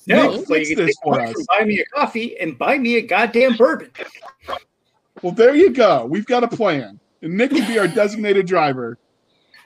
No, 0.06 0.32
Nick, 0.32 0.40
but 0.46 0.56
fix 0.58 0.68
you 0.70 0.76
this 0.76 0.94
for 1.02 1.18
us. 1.18 1.34
buy 1.48 1.64
me 1.64 1.80
a 1.80 1.86
coffee 1.86 2.38
and 2.38 2.58
buy 2.58 2.76
me 2.76 2.96
a 2.96 3.00
goddamn 3.00 3.56
bourbon. 3.56 3.90
Well, 5.22 5.32
there 5.32 5.54
you 5.56 5.70
go. 5.70 6.04
We've 6.04 6.26
got 6.26 6.44
a 6.44 6.48
plan. 6.48 7.00
And 7.22 7.38
Nick 7.38 7.50
will 7.52 7.66
be 7.66 7.78
our 7.78 7.88
designated 7.88 8.46
driver. 8.46 8.98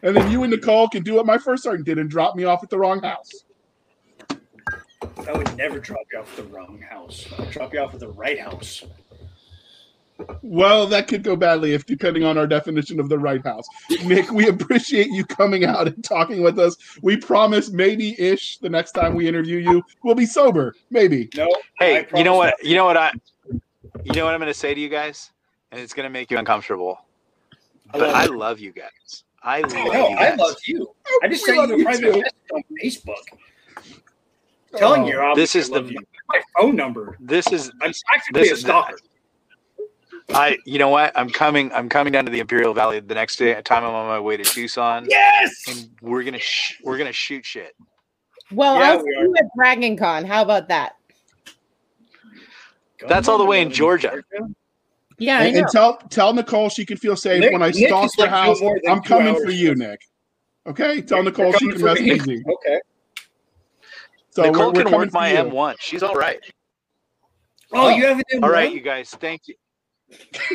And 0.02 0.16
then 0.16 0.30
you 0.30 0.44
and 0.44 0.52
Nicole 0.52 0.88
can 0.88 1.02
do 1.02 1.14
what 1.14 1.26
my 1.26 1.38
first 1.38 1.64
sergeant 1.64 1.86
did 1.86 1.98
and 1.98 2.08
drop 2.08 2.36
me 2.36 2.44
off 2.44 2.62
at 2.62 2.70
the 2.70 2.78
wrong 2.78 3.02
house. 3.02 3.32
I 5.26 5.32
would 5.32 5.56
never 5.56 5.80
drop 5.80 6.06
you 6.12 6.20
off 6.20 6.38
at 6.38 6.44
the 6.44 6.50
wrong 6.54 6.80
house. 6.88 7.26
I 7.36 7.40
would 7.42 7.50
drop 7.50 7.74
you 7.74 7.80
off 7.80 7.92
at 7.94 8.00
the 8.00 8.08
right 8.10 8.38
house. 8.38 8.84
Well, 10.42 10.86
that 10.88 11.06
could 11.08 11.22
go 11.22 11.36
badly 11.36 11.74
if 11.74 11.86
depending 11.86 12.24
on 12.24 12.36
our 12.38 12.46
definition 12.46 12.98
of 12.98 13.08
the 13.08 13.18
right 13.18 13.42
house. 13.44 13.66
Nick, 14.04 14.30
we 14.32 14.48
appreciate 14.48 15.08
you 15.10 15.24
coming 15.24 15.64
out 15.64 15.86
and 15.86 16.02
talking 16.02 16.42
with 16.42 16.58
us. 16.58 16.76
We 17.02 17.16
promise 17.16 17.70
maybe 17.70 18.20
ish 18.20 18.58
the 18.58 18.68
next 18.68 18.92
time 18.92 19.14
we 19.14 19.28
interview 19.28 19.58
you, 19.58 19.82
we'll 20.02 20.14
be 20.16 20.26
sober. 20.26 20.74
Maybe. 20.90 21.28
No. 21.36 21.44
I 21.80 21.84
Hey, 21.84 22.06
you 22.16 22.24
know 22.24 22.34
what? 22.36 22.54
You 22.62 22.74
know 22.76 22.84
what 22.84 22.96
I 22.96 23.12
you 24.04 24.12
know 24.12 24.24
what 24.24 24.34
I'm 24.34 24.40
going 24.40 24.52
to 24.52 24.58
say 24.58 24.74
to 24.74 24.80
you 24.80 24.88
guys, 24.88 25.30
and 25.72 25.80
it's 25.80 25.92
going 25.94 26.04
to 26.04 26.10
make 26.10 26.30
you 26.30 26.38
uncomfortable. 26.38 26.98
I 27.90 27.98
But 27.98 28.00
love 28.00 28.14
I 28.16 28.24
it. 28.24 28.32
love 28.32 28.58
you 28.60 28.72
guys. 28.72 29.24
I 29.42 29.60
love 29.60 29.72
No, 29.72 29.84
you 29.84 30.16
I 30.16 30.34
love 30.34 30.56
you. 30.66 30.94
I 31.22 31.28
just 31.28 31.46
We 31.46 31.54
sent 31.54 31.68
you 31.70 31.80
a 31.80 31.82
private 31.84 32.00
too. 32.00 32.10
message 32.20 32.32
on 32.54 32.62
Facebook 32.82 33.14
telling 34.76 35.02
Oh. 35.02 35.06
you 35.30 35.34
This 35.36 35.54
is 35.54 35.70
I 35.70 35.76
love 35.76 35.86
the- 35.86 35.92
you. 35.94 36.00
my 36.28 36.40
phone 36.58 36.76
number. 36.76 37.16
This 37.20 37.50
is 37.52 37.70
I'm 37.82 37.92
practically 38.08 38.42
This 38.42 38.50
a 38.50 38.54
is- 38.54 38.60
stalker. 38.60 38.96
I. 40.30 40.58
You 40.66 40.78
know 40.78 40.88
what? 40.88 41.12
I'm 41.16 41.30
coming. 41.30 41.72
I'm 41.72 41.88
coming 41.88 42.12
down 42.12 42.24
to 42.26 42.30
the 42.30 42.40
Imperial 42.40 42.74
Valley 42.74 43.00
the 43.00 43.14
next 43.14 43.36
day. 43.36 43.60
Time 43.62 43.84
I'm 43.84 43.94
on 43.94 44.06
my 44.08 44.20
way 44.20 44.36
to 44.36 44.44
Tucson, 44.44 45.06
Yes. 45.08 45.52
and 45.68 45.88
we're 46.02 46.22
gonna 46.24 46.38
sh- 46.38 46.78
we're 46.84 46.98
gonna 46.98 47.12
shoot 47.12 47.44
shit. 47.46 47.74
Well, 48.52 48.78
Yeah, 48.78 48.92
I'll 48.92 48.98
see 49.00 49.04
we 49.08 49.14
are. 49.16 49.24
you 49.24 49.34
at 49.38 49.44
Dragon 49.56 49.96
Con. 49.96 50.24
How 50.24 50.42
about 50.42 50.68
that? 50.68 50.94
That's 53.08 53.28
all 53.28 53.38
the 53.38 53.44
way 53.44 53.62
in 53.62 53.70
Georgia. 53.70 54.22
Yeah, 55.18 55.38
I 55.38 55.44
And, 55.44 55.56
and 55.58 55.68
tell 55.68 55.96
tell 56.10 56.32
Nicole 56.32 56.68
she 56.68 56.84
can 56.86 56.96
feel 56.96 57.16
safe 57.16 57.40
Nick- 57.40 57.52
when 57.52 57.62
I 57.62 57.70
Nick 57.70 57.88
stalk 57.88 58.06
is 58.06 58.14
her 58.18 58.26
house. 58.28 58.60
I'm 58.88 59.00
coming 59.02 59.34
for 59.42 59.50
you, 59.50 59.70
from- 59.70 59.78
Nick. 59.80 60.00
Okay? 60.66 61.00
Tell 61.02 61.18
You're 61.18 61.24
Nicole 61.26 61.52
she 61.52 61.68
can 61.68 61.78
for 61.78 61.86
rest 61.86 62.00
me? 62.02 62.12
easy. 62.12 62.42
Okay. 62.48 62.80
So 64.30 64.42
Nicole 64.42 64.66
we're, 64.72 64.72
we're 64.80 64.84
can 64.84 64.92
work 64.92 65.12
my. 65.12 65.32
M1. 65.32 65.76
She's 65.80 66.02
all 66.02 66.14
right. 66.14 66.38
Oh, 67.72 67.88
you 67.88 68.06
have 68.06 68.18
an 68.18 68.24
M1? 68.34 68.42
All 68.44 68.50
right, 68.50 68.72
you 68.72 68.80
guys. 68.80 69.10
Thank 69.10 69.48
you. 69.48 69.54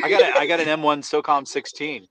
I 0.02 0.08
got 0.10 0.22
a, 0.22 0.38
I 0.38 0.46
got 0.46 0.60
an 0.60 0.66
M1 0.66 1.00
SOCOM 1.00 1.46
16. 1.46 2.06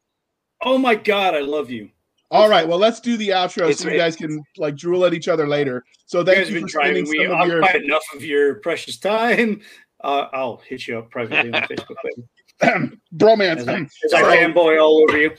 Oh 0.64 0.78
my 0.78 0.96
god, 0.96 1.36
I 1.36 1.40
love 1.40 1.70
you. 1.70 1.90
All 2.32 2.50
right, 2.50 2.68
well, 2.68 2.80
let's 2.80 3.00
do 3.00 3.16
the 3.18 3.30
outro 3.30 3.64
It's- 3.64 3.80
so 3.80 3.90
you 3.90 3.98
guys 3.98 4.16
can 4.16 4.42
like 4.58 4.76
drool 4.76 5.06
at 5.06 5.14
each 5.14 5.28
other 5.28 5.48
later. 5.48 5.84
So 6.08 6.24
thank 6.24 6.40
guys 6.40 6.50
you 6.50 6.56
have 6.56 6.62
for 6.62 6.66
been 6.66 6.70
spending 6.70 7.04
driving 7.06 7.12
me 7.12 7.26
some 7.28 7.42
of 7.42 7.48
your 7.48 7.84
enough 7.84 8.04
of 8.16 8.24
your 8.24 8.56
precious 8.56 8.98
time. 8.98 9.62
Uh, 10.04 10.28
I'll 10.34 10.58
hit 10.68 10.86
you 10.86 10.98
up 11.00 11.10
privately 11.12 11.54
on 11.54 11.62
Facebook 11.62 11.96
later. 12.04 12.92
bromance. 13.16 13.60
As 13.60 13.68
I, 13.70 13.76
as 13.78 14.14
I 14.14 14.20
So- 14.20 14.26
fanboy 14.26 14.82
all 14.84 14.98
over 15.08 15.18
you. 15.18 15.32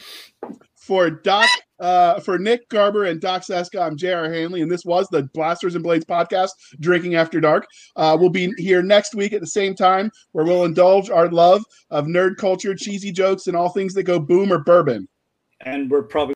for 0.74 1.10
Doc, 1.10 1.46
uh, 1.80 2.20
for 2.20 2.38
Nick 2.38 2.68
Garber 2.68 3.04
and 3.04 3.20
Doc 3.20 3.42
Cisca, 3.42 3.80
I'm 3.80 3.96
J.R. 3.96 4.32
Handley, 4.32 4.62
and 4.62 4.70
this 4.70 4.84
was 4.84 5.08
the 5.08 5.24
Blasters 5.34 5.74
and 5.74 5.82
Blades 5.84 6.04
podcast, 6.04 6.50
Drinking 6.80 7.14
After 7.14 7.40
Dark. 7.40 7.66
Uh, 7.96 8.16
we'll 8.18 8.30
be 8.30 8.52
here 8.58 8.82
next 8.82 9.14
week 9.14 9.32
at 9.32 9.40
the 9.40 9.46
same 9.46 9.74
time, 9.74 10.10
where 10.32 10.44
we'll 10.44 10.64
indulge 10.64 11.10
our 11.10 11.28
love 11.28 11.64
of 11.90 12.06
nerd 12.06 12.36
culture, 12.36 12.74
cheesy 12.74 13.12
jokes, 13.12 13.46
and 13.46 13.56
all 13.56 13.68
things 13.68 13.94
that 13.94 14.04
go 14.04 14.18
boom 14.18 14.52
or 14.52 14.58
bourbon. 14.58 15.08
And 15.60 15.90
we're 15.90 16.02
probably 16.02 16.32